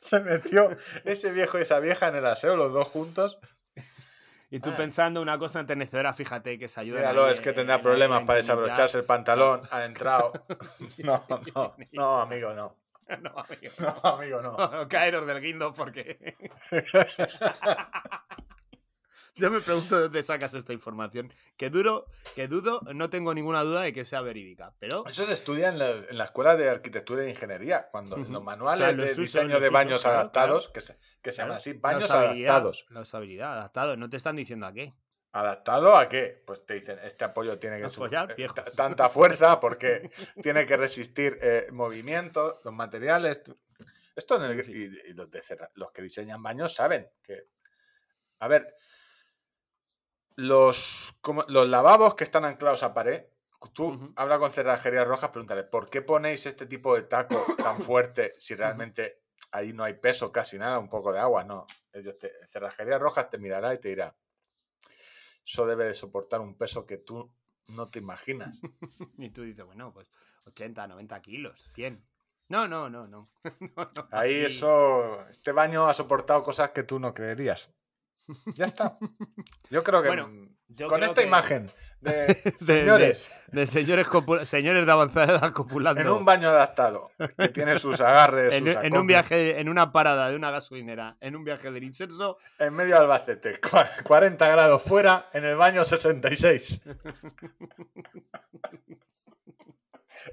se 0.00 0.20
metió 0.20 0.76
ese 1.04 1.30
viejo 1.32 1.58
y 1.58 1.62
esa 1.62 1.78
vieja 1.78 2.08
en 2.08 2.16
el 2.16 2.26
aseo, 2.26 2.56
los 2.56 2.72
dos 2.72 2.88
juntos. 2.88 3.38
Y 4.54 4.60
tú 4.60 4.70
Ah. 4.70 4.76
pensando 4.76 5.20
una 5.20 5.36
cosa 5.36 5.58
enternecedora, 5.58 6.14
fíjate 6.14 6.56
que 6.56 6.68
se 6.68 6.78
ayuda. 6.78 7.00
Míralo, 7.00 7.28
es 7.28 7.40
que 7.40 7.52
tendrá 7.52 7.82
problemas 7.82 8.22
para 8.22 8.36
desabrocharse 8.36 8.98
el 8.98 9.04
pantalón. 9.04 9.62
Ha 9.68 9.84
entrado. 9.84 10.30
No, 10.98 11.24
no, 11.28 11.74
no, 11.92 12.20
amigo, 12.20 12.54
no. 12.54 12.76
No, 13.20 13.30
amigo. 13.36 13.72
No, 13.80 14.08
amigo, 14.10 14.40
no. 14.40 14.52
No, 14.72 14.88
caeros 14.88 15.26
del 15.26 15.40
guindo 15.40 15.72
porque. 15.74 16.36
Yo 19.36 19.50
me 19.50 19.60
pregunto 19.60 19.96
de 19.96 20.02
dónde 20.02 20.22
sacas 20.22 20.54
esta 20.54 20.72
información. 20.72 21.32
Que 21.56 21.68
duro, 21.68 22.06
que 22.36 22.46
dudo, 22.46 22.80
no 22.94 23.10
tengo 23.10 23.34
ninguna 23.34 23.62
duda 23.62 23.80
de 23.82 23.92
que 23.92 24.04
sea 24.04 24.20
verídica. 24.20 24.72
Pero 24.78 25.04
Eso 25.06 25.26
se 25.26 25.32
estudia 25.32 25.68
en 25.70 25.78
la, 25.78 25.90
en 25.90 26.16
la 26.18 26.24
escuela 26.24 26.54
de 26.56 26.70
arquitectura 26.70 27.24
e 27.24 27.30
ingeniería, 27.30 27.88
cuando 27.90 28.14
en 28.16 28.22
los 28.22 28.30
O 28.30 28.40
manuales 28.42 28.78
sea, 28.86 28.92
los 28.92 29.06
de 29.06 29.12
usos, 29.12 29.24
diseño 29.24 29.58
de 29.58 29.70
baños 29.70 30.06
adaptados, 30.06 30.68
claro. 30.68 30.72
que 30.72 30.80
se, 30.80 30.98
que 31.20 31.32
se 31.32 31.36
Claro, 31.36 31.48
llaman 31.48 31.56
así, 31.56 31.72
baños 31.72 32.10
adaptados. 32.10 32.86
La 32.90 33.00
usabilidad, 33.00 33.52
adaptado. 33.54 33.96
No 33.96 34.08
te 34.08 34.16
están 34.16 34.36
diciendo 34.36 34.66
a 34.66 34.72
qué. 34.72 34.94
¿Adaptado 35.32 35.96
a 35.96 36.08
qué? 36.08 36.44
Pues 36.46 36.64
te 36.64 36.74
dicen, 36.74 37.00
este 37.02 37.24
apoyo 37.24 37.58
tiene 37.58 37.80
que 37.80 37.88
follar, 37.90 38.36
eh, 38.38 38.46
tanta 38.76 39.08
fuerza 39.08 39.58
porque 39.58 40.12
tiene 40.40 40.64
que 40.64 40.76
resistir 40.76 41.36
eh, 41.42 41.66
movimiento, 41.72 42.60
los 42.64 42.72
materiales. 42.72 43.42
Esto 44.14 44.36
en 44.36 44.42
el- 44.60 44.70
y, 44.70 45.10
y 45.10 45.12
los, 45.12 45.28
de 45.28 45.42
los 45.74 45.90
que 45.90 46.02
diseñan 46.02 46.40
baños 46.40 46.72
saben 46.72 47.10
que. 47.20 47.48
A 48.38 48.46
ver, 48.46 48.76
los, 50.36 51.16
como- 51.20 51.44
los 51.48 51.68
lavabos 51.68 52.14
que 52.14 52.24
están 52.24 52.44
anclados 52.44 52.82
a 52.82 52.92
pared, 52.94 53.24
tú 53.72 53.88
Ujú. 53.88 54.12
habla 54.16 54.38
con 54.38 54.52
cerrajerías 54.52 55.06
rojas, 55.06 55.30
pregúntale, 55.30 55.64
¿por 55.64 55.88
qué 55.88 56.02
ponéis 56.02 56.44
este 56.46 56.66
tipo 56.66 56.94
de 56.94 57.02
taco 57.02 57.36
tan 57.58 57.78
fuerte 57.82 58.32
si 58.38 58.54
realmente 58.54 59.22
ahí 59.52 59.72
no 59.72 59.84
hay 59.84 59.94
peso, 59.94 60.30
casi 60.32 60.58
nada, 60.58 60.78
un 60.78 60.88
poco 60.88 61.12
de 61.12 61.20
agua? 61.20 61.44
No. 61.44 61.66
Ellos 61.92 62.18
te, 62.18 62.32
cerrajerías 62.46 63.00
rojas 63.00 63.30
te 63.30 63.38
mirará 63.38 63.72
y 63.74 63.78
te 63.78 63.88
dirá, 63.88 64.14
eso 65.46 65.66
debe 65.66 65.86
de 65.86 65.94
soportar 65.94 66.40
un 66.40 66.56
peso 66.56 66.86
que 66.86 66.98
tú 66.98 67.30
no 67.68 67.86
te 67.86 67.98
imaginas. 67.98 68.54
Y 69.18 69.30
tú 69.30 69.42
dices, 69.42 69.64
bueno, 69.64 69.92
pues 69.92 70.10
80, 70.46 70.86
90 70.86 71.20
kilos, 71.22 71.68
100. 71.74 72.04
No, 72.48 72.68
no, 72.68 72.90
no, 72.90 73.06
no. 73.06 73.26
No, 73.76 73.90
no, 73.94 74.08
Ahí 74.10 74.44
eso, 74.44 75.26
este 75.28 75.52
baño 75.52 75.86
ha 75.86 75.94
soportado 75.94 76.42
cosas 76.42 76.70
que 76.70 76.82
tú 76.82 76.98
no 76.98 77.14
creerías. 77.14 77.72
Ya 78.54 78.66
está. 78.66 78.96
Yo 79.70 79.82
creo 79.82 80.02
que 80.02 80.08
Bueno, 80.08 80.28
mm, 80.28 80.48
yo 80.68 80.88
con 80.88 80.96
creo 80.98 81.08
esta 81.10 81.20
que- 81.22 81.26
imagen 81.28 81.70
de 82.00 82.34
señores 82.60 83.30
De 83.52 83.66
señores, 83.66 84.08
señores 84.48 84.86
de 84.86 84.92
avanzada 84.92 85.34
edad 85.38 85.52
copulando. 85.52 86.00
en 86.00 86.08
un 86.08 86.24
baño 86.24 86.48
adaptado 86.48 87.10
que 87.38 87.48
tiene 87.48 87.78
sus 87.78 88.00
agarres, 88.00 88.52
en, 88.54 88.66
sus 88.72 88.82
en 88.84 88.96
un 88.96 89.06
viaje, 89.06 89.58
en 89.60 89.68
una 89.68 89.92
parada 89.92 90.28
de 90.30 90.36
una 90.36 90.50
gasolinera, 90.50 91.16
en 91.20 91.36
un 91.36 91.44
viaje 91.44 91.70
del 91.70 91.84
incenso, 91.84 92.38
en 92.58 92.74
medio 92.74 92.94
de 92.96 93.00
Albacete, 93.02 93.60
cua- 93.60 94.02
40 94.02 94.48
grados 94.48 94.82
fuera, 94.82 95.26
en 95.32 95.44
el 95.44 95.56
baño 95.56 95.84
66. 95.84 96.82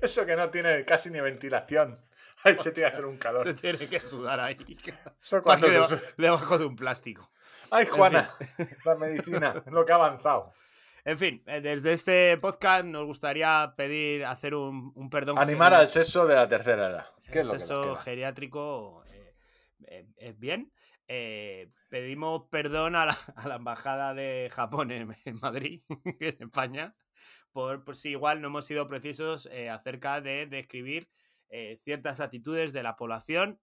Eso 0.02 0.26
que 0.26 0.36
no 0.36 0.50
tiene 0.50 0.86
casi 0.86 1.10
ni 1.10 1.20
ventilación. 1.20 1.98
Ahí 2.44 2.56
te 2.56 2.72
tiene 2.72 2.90
que 2.90 2.96
hacer 2.96 3.06
un 3.06 3.14
se 3.14 3.20
calor. 3.20 3.56
tiene 3.56 3.88
que 3.88 4.00
sudar 4.00 4.40
ahí. 4.40 4.58
Eso 5.22 5.44
cuando 5.44 5.68
se 5.86 6.00
debajo 6.18 6.58
de 6.58 6.66
un 6.66 6.76
plástico. 6.76 7.30
Ay, 7.72 7.86
Juana, 7.86 8.30
la 8.86 8.96
medicina, 8.96 9.64
es 9.66 9.72
lo 9.72 9.86
que 9.86 9.94
ha 9.94 9.96
avanzado. 9.96 10.54
En 11.06 11.18
fin, 11.18 11.42
eh, 11.48 11.62
desde 11.62 11.94
este 11.94 12.38
podcast 12.38 12.86
nos 12.86 13.06
gustaría 13.06 13.74
pedir, 13.76 14.26
hacer 14.26 14.54
un, 14.54 14.92
un 14.94 15.10
perdón. 15.10 15.40
Animar 15.40 15.74
al 15.74 15.88
sexo 15.88 16.28
de 16.28 16.36
la 16.36 16.48
tercera 16.48 16.90
edad. 16.90 17.06
¿Qué 17.32 17.40
es 17.40 17.46
lo 17.46 17.54
nos 17.54 17.62
sexo 17.64 17.96
geriátrico 17.96 19.04
eh, 19.12 19.34
eh, 19.88 20.06
eh, 20.18 20.36
bien. 20.38 20.72
Eh, 21.08 21.72
pedimos 21.90 22.44
perdón 22.50 22.96
a 22.96 23.06
la, 23.06 23.18
a 23.36 23.48
la 23.48 23.56
embajada 23.56 24.14
de 24.14 24.50
Japón 24.52 24.92
en, 24.92 25.16
en 25.26 25.40
Madrid, 25.42 25.82
en 26.20 26.36
España, 26.40 26.94
por, 27.52 27.84
por 27.84 27.96
si 27.96 28.10
igual 28.10 28.42
no 28.42 28.48
hemos 28.48 28.66
sido 28.66 28.88
precisos 28.88 29.50
acerca 29.70 30.22
de 30.22 30.46
describir 30.46 31.10
ciertas 31.80 32.22
actitudes 32.22 32.72
de 32.72 32.82
la 32.82 32.96
población 32.96 33.60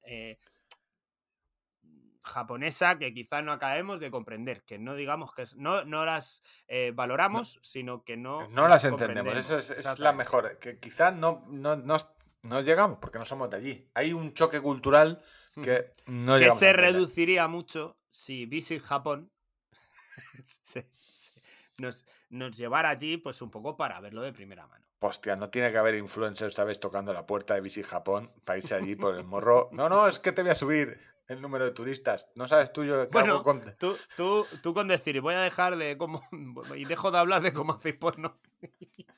japonesa 2.23 2.99
que 2.99 3.15
quizá 3.15 3.43
no 3.43 3.53
acabemos 3.53 4.01
de 4.01 4.11
comprender, 4.11 4.62
que 4.65 4.78
no 4.78 4.95
digamos 4.95 5.32
que 5.35 5.45
no, 5.57 5.85
no 5.85 6.05
las 6.05 6.43
eh, 6.66 6.93
valoramos, 6.95 7.59
sino 7.62 8.03
que 8.05 8.16
no, 8.16 8.49
No 8.49 8.69
las 8.69 8.85
entendemos, 8.85 9.36
esa 9.36 9.57
es, 9.57 9.70
es 9.70 9.99
la 9.99 10.12
mejor. 10.12 10.59
Que 10.59 10.78
quizás 10.78 11.15
no, 11.15 11.45
no, 11.49 11.77
no, 11.77 11.97
no 12.43 12.61
llegamos 12.61 12.99
porque 13.01 13.19
no 13.19 13.24
somos 13.24 13.49
de 13.51 13.57
allí. 13.57 13.90
Hay 13.95 14.12
un 14.12 14.35
choque 14.35 14.61
cultural 14.61 15.23
que 15.62 15.93
no 16.07 16.35
que 16.35 16.40
llegamos. 16.40 16.59
se 16.59 16.73
reduciría 16.73 17.49
mucho 17.49 17.99
si 18.11 18.47
Visit 18.47 18.82
Japón 18.82 19.31
se- 20.45 20.89
se- 20.93 21.40
nos, 21.78 22.05
nos 22.31 22.57
llevara 22.57 22.90
allí 22.90 23.16
pues 23.19 23.40
un 23.43 23.51
poco 23.51 23.77
para 23.77 24.01
verlo 24.01 24.23
de 24.23 24.32
primera 24.32 24.66
mano. 24.66 24.85
Hostia, 25.01 25.36
no 25.36 25.49
tiene 25.49 25.70
que 25.70 25.78
haber 25.78 25.95
influencers, 25.95 26.57
¿sabes? 26.57 26.81
Tocando 26.81 27.12
la 27.12 27.24
puerta 27.24 27.55
de 27.55 27.61
Visit 27.61 27.86
Japón 27.86 28.28
para 28.45 28.59
irse 28.59 28.74
allí 28.74 28.97
por 28.97 29.15
el 29.15 29.23
morro. 29.24 29.69
No, 29.73 29.89
no, 29.89 30.09
es 30.09 30.19
que 30.19 30.32
te 30.32 30.43
voy 30.43 30.51
a 30.51 30.55
subir 30.57 31.01
el 31.28 31.40
número 31.40 31.64
de 31.66 31.70
turistas. 31.72 32.28
No 32.34 32.48
sabes 32.48 32.72
tú 32.72 32.84
yo 32.84 33.06
que 33.06 33.12
Bueno, 33.12 33.42
con- 33.42 33.76
Tú, 33.78 33.96
tú, 34.16 34.46
tú 34.62 34.74
con 34.74 34.88
decir, 34.88 35.20
voy 35.20 35.34
a 35.34 35.40
dejar 35.42 35.76
de 35.76 35.96
cómo 35.96 36.22
y 36.76 36.84
dejo 36.86 37.10
de 37.10 37.18
hablar 37.18 37.42
de 37.42 37.52
cómo 37.52 37.74
hacéis 37.74 37.96
porno. 37.96 38.40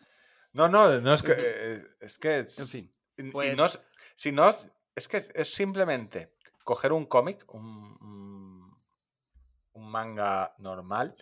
No, 0.52 0.68
no, 0.68 1.00
no 1.00 1.14
es 1.14 1.22
que. 1.22 1.32
eh, 1.38 1.86
Es 2.00 2.18
que. 2.18 2.40
es- 2.40 2.58
En 2.58 2.66
fin, 2.66 2.92
pues- 3.30 3.56
no 3.56 3.66
es- 3.66 3.80
si 4.16 4.32
no, 4.32 4.52
es 4.96 5.06
que 5.08 5.18
es, 5.18 5.54
simplemente 5.54 6.34
coger 6.64 6.92
un 6.92 7.06
cómic, 7.06 7.44
un, 7.54 7.64
un- 8.00 8.82
un 9.74 9.90
manga 9.90 10.54
normal, 10.58 11.14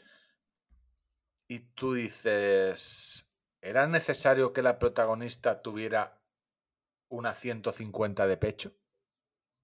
y 1.47 1.59
tú 1.75 1.93
dices. 1.93 3.31
¿Era 3.61 3.87
necesario 3.87 4.53
que 4.55 4.63
la 4.63 4.79
protagonista 4.79 5.61
tuviera 5.61 6.23
una 7.11 7.35
150 7.35 8.27
de 8.27 8.37
pecho? 8.39 8.73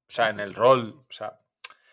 O 0.09 0.12
sea, 0.12 0.31
en 0.31 0.40
el 0.40 0.55
rol. 0.55 1.01
O 1.09 1.12
sea, 1.12 1.40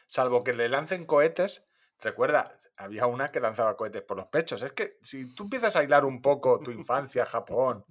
salvo 0.08 0.44
que 0.44 0.54
le 0.54 0.70
lancen 0.70 1.06
cohetes. 1.06 1.64
Recuerda, 2.00 2.58
había 2.78 3.06
una 3.06 3.30
que 3.30 3.40
lanzaba 3.40 3.78
cohetes 3.78 4.02
por 4.02 4.18
los 4.18 4.28
pechos. 4.28 4.62
Es 4.62 4.74
que 4.74 4.98
si 5.02 5.34
tú 5.36 5.44
empiezas 5.44 5.76
a 5.76 5.84
hilar 5.84 6.06
un 6.06 6.22
poco 6.22 6.60
tu 6.60 6.72
infancia, 6.72 7.26
Japón, 7.26 7.86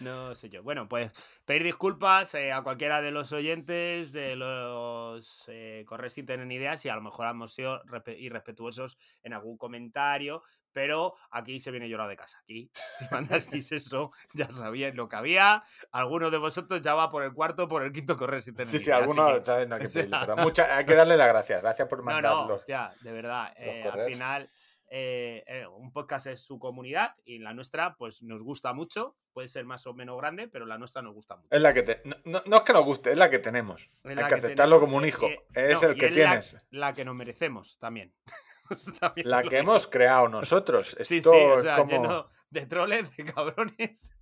No 0.00 0.34
sé 0.34 0.48
yo. 0.48 0.62
Bueno, 0.62 0.88
pues 0.88 1.10
pedir 1.44 1.62
disculpas 1.64 2.34
eh, 2.34 2.52
a 2.52 2.62
cualquiera 2.62 3.00
de 3.00 3.10
los 3.10 3.32
oyentes, 3.32 4.12
de 4.12 4.36
los 4.36 5.44
eh, 5.48 5.84
correos 5.86 6.12
sin 6.12 6.26
tener 6.26 6.46
ni 6.46 6.56
idea, 6.56 6.76
si 6.76 6.88
a 6.88 6.94
lo 6.94 7.02
mejor 7.02 7.26
hemos 7.28 7.54
sido 7.54 7.82
respe- 7.84 8.16
irrespetuosos 8.18 8.98
en 9.22 9.32
algún 9.32 9.56
comentario, 9.56 10.42
pero 10.72 11.14
aquí 11.30 11.60
se 11.60 11.70
viene 11.70 11.88
llorado 11.88 12.10
de 12.10 12.16
casa. 12.16 12.38
Aquí, 12.42 12.70
si 12.98 13.04
mandasteis 13.10 13.72
eso, 13.72 14.10
ya 14.34 14.50
sabíais 14.50 14.94
lo 14.94 15.08
que 15.08 15.16
había. 15.16 15.62
Alguno 15.92 16.30
de 16.30 16.38
vosotros 16.38 16.80
ya 16.82 16.94
va 16.94 17.10
por 17.10 17.22
el 17.22 17.32
cuarto, 17.32 17.66
por 17.68 17.82
el 17.82 17.92
quinto 17.92 18.16
correo 18.16 18.40
sin 18.40 18.54
tener 18.54 18.70
Sí, 18.70 18.78
ni 18.78 18.84
sí, 18.84 18.90
así 18.90 19.00
algunos, 19.00 19.40
que-. 19.40 19.66
No 19.66 19.74
hay 19.76 19.80
que 19.80 19.86
o 19.86 19.88
sea- 19.88 20.02
pedirle, 20.02 20.18
pero 20.26 20.36
mucha- 20.36 20.76
hay 20.76 20.84
que 20.84 20.94
darle 20.94 21.16
las 21.16 21.28
gracias. 21.28 21.62
Gracias 21.62 21.88
por 21.88 21.98
no, 22.00 22.04
mandar 22.04 22.32
no, 22.32 22.42
los- 22.48 22.50
hostia, 22.56 22.92
de 23.00 23.12
verdad. 23.12 23.52
eh, 23.56 23.82
al 23.90 24.04
final, 24.04 24.50
eh, 24.88 25.42
eh, 25.46 25.66
un 25.66 25.92
podcast 25.92 26.26
es 26.28 26.40
su 26.44 26.58
comunidad 26.58 27.10
y 27.24 27.38
la 27.38 27.52
nuestra, 27.54 27.96
pues 27.96 28.22
nos 28.22 28.40
gusta 28.42 28.72
mucho. 28.72 29.16
Puede 29.32 29.48
ser 29.48 29.64
más 29.64 29.86
o 29.86 29.94
menos 29.94 30.16
grande, 30.18 30.48
pero 30.48 30.64
la 30.66 30.78
nuestra 30.78 31.02
nos 31.02 31.14
gusta 31.14 31.36
mucho. 31.36 31.48
Es 31.50 31.60
la 31.60 31.74
que 31.74 31.82
te... 31.82 32.02
no, 32.04 32.16
no- 32.24 32.42
no 32.46 32.56
es 32.56 32.62
que 32.62 32.72
nos 32.72 32.84
guste, 32.84 33.12
es 33.12 33.18
la 33.18 33.28
que 33.30 33.38
tenemos. 33.38 33.88
Hay 34.04 34.14
que 34.16 34.16
que 34.16 34.34
aceptarlo 34.34 34.76
tenemos, 34.76 34.80
como 34.80 34.96
un 34.96 35.04
hijo. 35.04 35.26
eh, 35.28 35.40
es 35.54 35.82
no, 35.82 35.88
el 35.88 35.94
que 35.96 36.08
tienes. 36.08 36.56
La, 36.70 36.92
que 36.94 37.04
nos 37.04 37.14
merecemos 37.16 37.78
también. 37.78 38.14
También 39.00 39.28
La 39.30 39.42
que 39.44 39.50
digo. 39.50 39.60
hemos 39.60 39.86
creado 39.86 40.28
nosotros. 40.28 40.96
Sí, 41.00 41.18
Esto 41.18 41.30
sí, 41.30 41.36
o 41.36 41.56
es 41.58 41.62
sea, 41.62 41.76
como- 41.76 41.88
lleno 41.90 42.28
de 42.50 42.66
troles, 42.66 43.16
de 43.16 43.24
cabrones. 43.24 44.12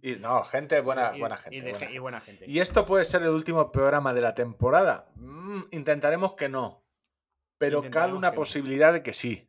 Y 0.00 0.16
no, 0.16 0.44
gente 0.44 0.80
buena, 0.80 1.16
y, 1.16 1.20
buena 1.20 1.36
y 1.36 1.38
gente. 1.38 1.56
de 1.60 1.70
buena 1.72 1.78
ge- 1.86 1.94
y 1.94 1.98
buena 1.98 2.20
gente. 2.20 2.44
Y 2.50 2.58
esto 2.60 2.84
puede 2.84 3.04
ser 3.04 3.22
el 3.22 3.30
último 3.30 3.72
programa 3.72 4.12
de 4.14 4.20
la 4.20 4.34
temporada. 4.34 5.08
Mm, 5.16 5.62
intentaremos 5.72 6.34
que 6.34 6.48
no. 6.48 6.84
Pero 7.58 7.82
cabe 7.90 8.12
una 8.12 8.30
no. 8.30 8.34
posibilidad 8.36 8.92
de 8.92 9.02
que 9.02 9.14
sí. 9.14 9.48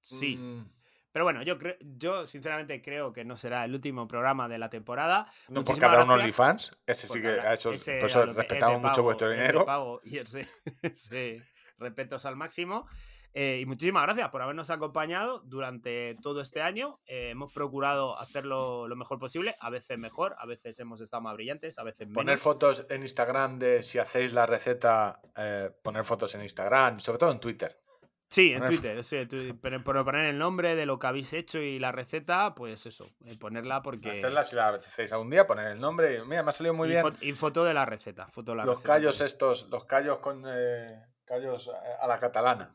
Sí. 0.00 0.36
Mm, 0.36 0.68
Pero 1.12 1.24
bueno, 1.24 1.42
yo 1.42 1.58
creo, 1.58 1.74
yo 1.80 2.26
sinceramente 2.26 2.80
creo 2.80 3.12
que 3.12 3.24
no 3.24 3.36
será 3.36 3.64
el 3.64 3.74
último 3.74 4.06
programa 4.06 4.48
de 4.48 4.58
la 4.58 4.70
temporada. 4.70 5.26
no 5.48 5.64
porque 5.64 5.84
habrá 5.84 6.04
un. 6.04 6.10
OnlyFans. 6.10 6.78
Ese 6.86 7.08
sí 7.08 7.20
Porque 7.20 7.34
que 7.34 7.40
a 7.40 7.52
esos, 7.54 7.74
ese 7.76 7.98
por 7.98 8.06
eso 8.08 8.22
a 8.22 8.26
los 8.26 8.36
de- 8.36 8.42
es 8.42 8.48
de 8.48 8.54
respetamos 8.54 8.82
mucho 8.82 9.02
vuestro 9.02 9.30
dinero. 9.30 9.64
pago 9.64 10.00
y 10.04 10.18
ese, 10.18 10.46
ese 10.82 11.42
respetos 11.78 12.26
al 12.26 12.36
máximo. 12.36 12.86
Eh, 13.32 13.60
y 13.62 13.66
muchísimas 13.66 14.02
gracias 14.04 14.28
por 14.30 14.42
habernos 14.42 14.70
acompañado 14.70 15.40
durante 15.44 16.16
todo 16.20 16.40
este 16.40 16.62
año. 16.62 16.98
Eh, 17.06 17.30
hemos 17.30 17.52
procurado 17.52 18.18
hacerlo 18.18 18.88
lo 18.88 18.96
mejor 18.96 19.20
posible, 19.20 19.54
a 19.60 19.70
veces 19.70 19.98
mejor, 19.98 20.34
a 20.38 20.46
veces 20.46 20.78
hemos 20.80 21.00
estado 21.00 21.22
más 21.22 21.34
brillantes, 21.34 21.78
a 21.78 21.84
veces 21.84 22.08
menos. 22.08 22.14
Poner 22.16 22.38
fotos 22.38 22.86
en 22.90 23.02
Instagram 23.02 23.58
de 23.60 23.84
si 23.84 23.98
hacéis 24.00 24.32
la 24.32 24.46
receta, 24.46 25.20
eh, 25.36 25.70
poner 25.82 26.04
fotos 26.04 26.34
en 26.34 26.42
Instagram, 26.42 26.98
sobre 26.98 27.18
todo 27.18 27.30
en 27.30 27.38
Twitter. 27.38 27.80
Sí, 28.30 28.52
en 28.52 28.64
Twitter, 28.64 29.02
sí, 29.02 29.26
pero 29.60 29.82
por 29.82 30.04
poner 30.04 30.26
el 30.26 30.38
nombre 30.38 30.76
de 30.76 30.86
lo 30.86 31.00
que 31.00 31.06
habéis 31.08 31.32
hecho 31.32 31.58
y 31.58 31.80
la 31.80 31.90
receta, 31.90 32.54
pues 32.54 32.86
eso, 32.86 33.04
eh, 33.24 33.36
ponerla 33.36 33.82
porque... 33.82 34.12
Hacerla 34.12 34.44
si 34.44 34.54
la 34.54 34.68
hacéis 34.68 35.10
algún 35.10 35.30
día, 35.30 35.48
poner 35.48 35.66
el 35.72 35.80
nombre. 35.80 36.22
Mira, 36.24 36.44
me 36.44 36.50
ha 36.50 36.52
salido 36.52 36.72
muy 36.72 36.86
y, 36.86 36.92
bien. 36.92 37.04
fo- 37.04 37.16
y 37.20 37.32
foto 37.32 37.64
de 37.64 37.74
la 37.74 37.84
receta, 37.86 38.28
foto 38.28 38.52
de 38.52 38.58
la 38.58 38.64
Los 38.66 38.76
receta 38.76 38.94
callos 38.94 39.18
también. 39.18 39.26
estos, 39.34 39.68
los 39.70 39.84
callos 39.84 40.18
con 40.20 40.44
eh, 40.46 41.02
callos 41.24 41.70
a 42.00 42.06
la 42.06 42.18
catalana. 42.20 42.72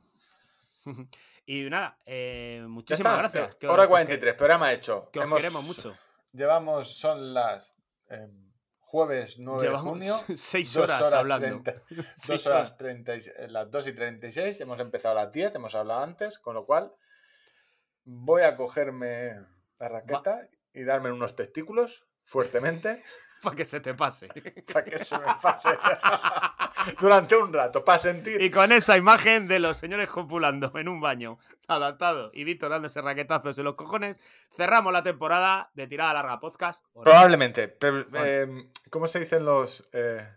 y 1.45 1.61
nada, 1.69 1.97
eh, 2.05 2.65
muchísimas 2.67 3.17
gracias. 3.17 3.57
Hora 3.65 3.83
que- 3.83 3.89
43, 3.89 4.33
programa 4.35 4.73
hecho. 4.73 5.09
Que 5.09 5.19
os 5.19 5.25
Hemos- 5.25 5.37
queremos 5.37 5.63
mucho. 5.63 5.95
llevamos, 6.33 6.97
son 6.97 7.33
las 7.33 7.73
eh, 8.09 8.27
jueves 8.85 9.39
9 9.39 9.61
Llevamos 9.61 9.99
de 9.99 10.09
junio. 10.11 10.15
seis 10.37 10.73
dos 10.73 10.89
horas 10.89 11.13
hablando. 11.13 11.61
30 11.63 11.83
Seis 12.17 12.43
dos 12.43 12.47
horas 12.47 12.77
30, 12.77 13.15
y- 13.15 13.19
eh, 13.37 13.47
las 13.49 13.69
2 13.69 13.87
y 13.87 13.93
36. 13.93 14.61
Hemos 14.61 14.79
empezado 14.79 15.17
a 15.19 15.23
las 15.25 15.33
10, 15.33 15.55
hemos 15.55 15.75
hablado 15.75 16.01
antes, 16.01 16.39
con 16.39 16.55
lo 16.55 16.65
cual 16.65 16.93
voy 18.03 18.43
a 18.43 18.55
cogerme 18.55 19.33
la 19.79 19.89
raqueta 19.89 20.47
y 20.73 20.83
darme 20.83 21.11
unos 21.11 21.35
testículos 21.35 22.05
fuertemente 22.23 23.03
Para 23.43 23.55
que 23.55 23.65
se 23.65 23.79
te 23.79 23.93
pase. 23.93 24.27
para 24.73 24.85
que 24.85 24.97
se 24.97 25.17
me 25.17 25.25
pase 25.41 25.69
durante 26.99 27.35
un 27.35 27.53
rato, 27.53 27.83
para 27.83 27.99
sentir. 27.99 28.41
Y 28.41 28.49
con 28.49 28.71
esa 28.71 28.97
imagen 28.97 29.47
de 29.47 29.59
los 29.59 29.77
señores 29.77 30.09
copulando 30.09 30.71
en 30.75 30.87
un 30.87 30.99
baño 30.99 31.37
adaptado 31.67 32.31
y 32.33 32.43
Víctor 32.43 32.69
dándose 32.69 33.01
raquetazos 33.01 33.57
en 33.57 33.65
los 33.65 33.75
cojones, 33.75 34.19
cerramos 34.55 34.91
la 34.93 35.03
temporada 35.03 35.69
de 35.73 35.87
Tirada 35.87 36.13
Larga 36.13 36.39
Podcast. 36.39 36.83
¿o 36.93 36.99
no? 36.99 37.03
Probablemente. 37.03 37.67
pero, 37.67 38.05
eh, 38.13 38.69
¿Cómo 38.89 39.07
se 39.07 39.19
dice 39.19 39.37
en 39.37 39.45
los, 39.45 39.87
eh, 39.93 40.27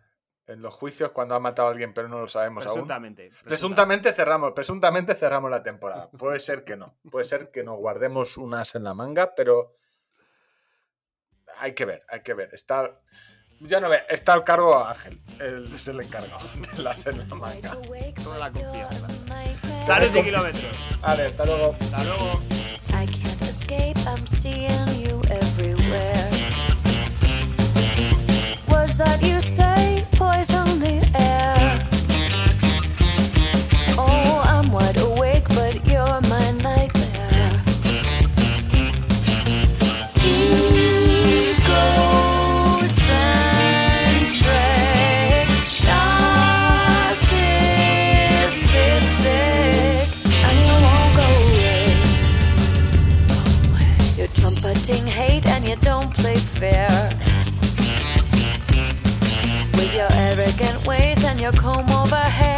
en 0.46 0.62
los 0.62 0.74
juicios 0.74 1.10
cuando 1.10 1.34
ha 1.34 1.40
matado 1.40 1.68
a 1.68 1.70
alguien 1.70 1.92
pero 1.94 2.08
no 2.08 2.20
lo 2.20 2.28
sabemos 2.28 2.64
aún? 2.66 2.74
Presuntamente. 2.74 3.30
Presuntamente 3.44 4.12
cerramos, 4.12 4.52
presuntamente 4.52 5.14
cerramos 5.14 5.50
la 5.50 5.62
temporada. 5.62 6.10
Puede 6.10 6.40
ser 6.40 6.64
que 6.64 6.76
no. 6.76 6.94
Puede 7.10 7.24
ser 7.24 7.50
que 7.50 7.62
nos 7.62 7.78
guardemos 7.78 8.36
unas 8.36 8.74
en 8.74 8.84
la 8.84 8.94
manga, 8.94 9.34
pero 9.34 9.72
hay 11.58 11.74
que 11.74 11.84
ver, 11.84 12.04
hay 12.08 12.20
que 12.20 12.34
ver. 12.34 12.50
Está. 12.52 13.00
Ya 13.60 13.80
no 13.80 13.88
ve, 13.88 14.02
está 14.08 14.34
al 14.34 14.44
cargo 14.44 14.86
Ángel. 14.86 15.20
Él 15.40 15.70
es 15.74 15.88
el 15.88 16.00
encargado 16.00 16.40
de 16.76 17.10
en 17.10 17.28
la 17.28 17.34
manga. 17.34 17.76
Toda 18.22 18.38
la 18.38 18.52
confianza. 18.52 19.08
Sales 19.86 20.12
de 20.12 20.24
kilómetros. 20.24 20.78
Vale, 21.00 21.22
hasta 21.24 21.44
luego. 21.44 21.76
Hasta 21.80 22.04
luego. 22.04 22.42
Don't. 56.60 57.14
With 59.76 59.94
your 59.94 60.08
arrogant 60.12 60.86
ways 60.86 61.24
and 61.24 61.38
your 61.40 61.52
comb 61.52 61.88
over 61.90 62.16
hair. 62.16 62.57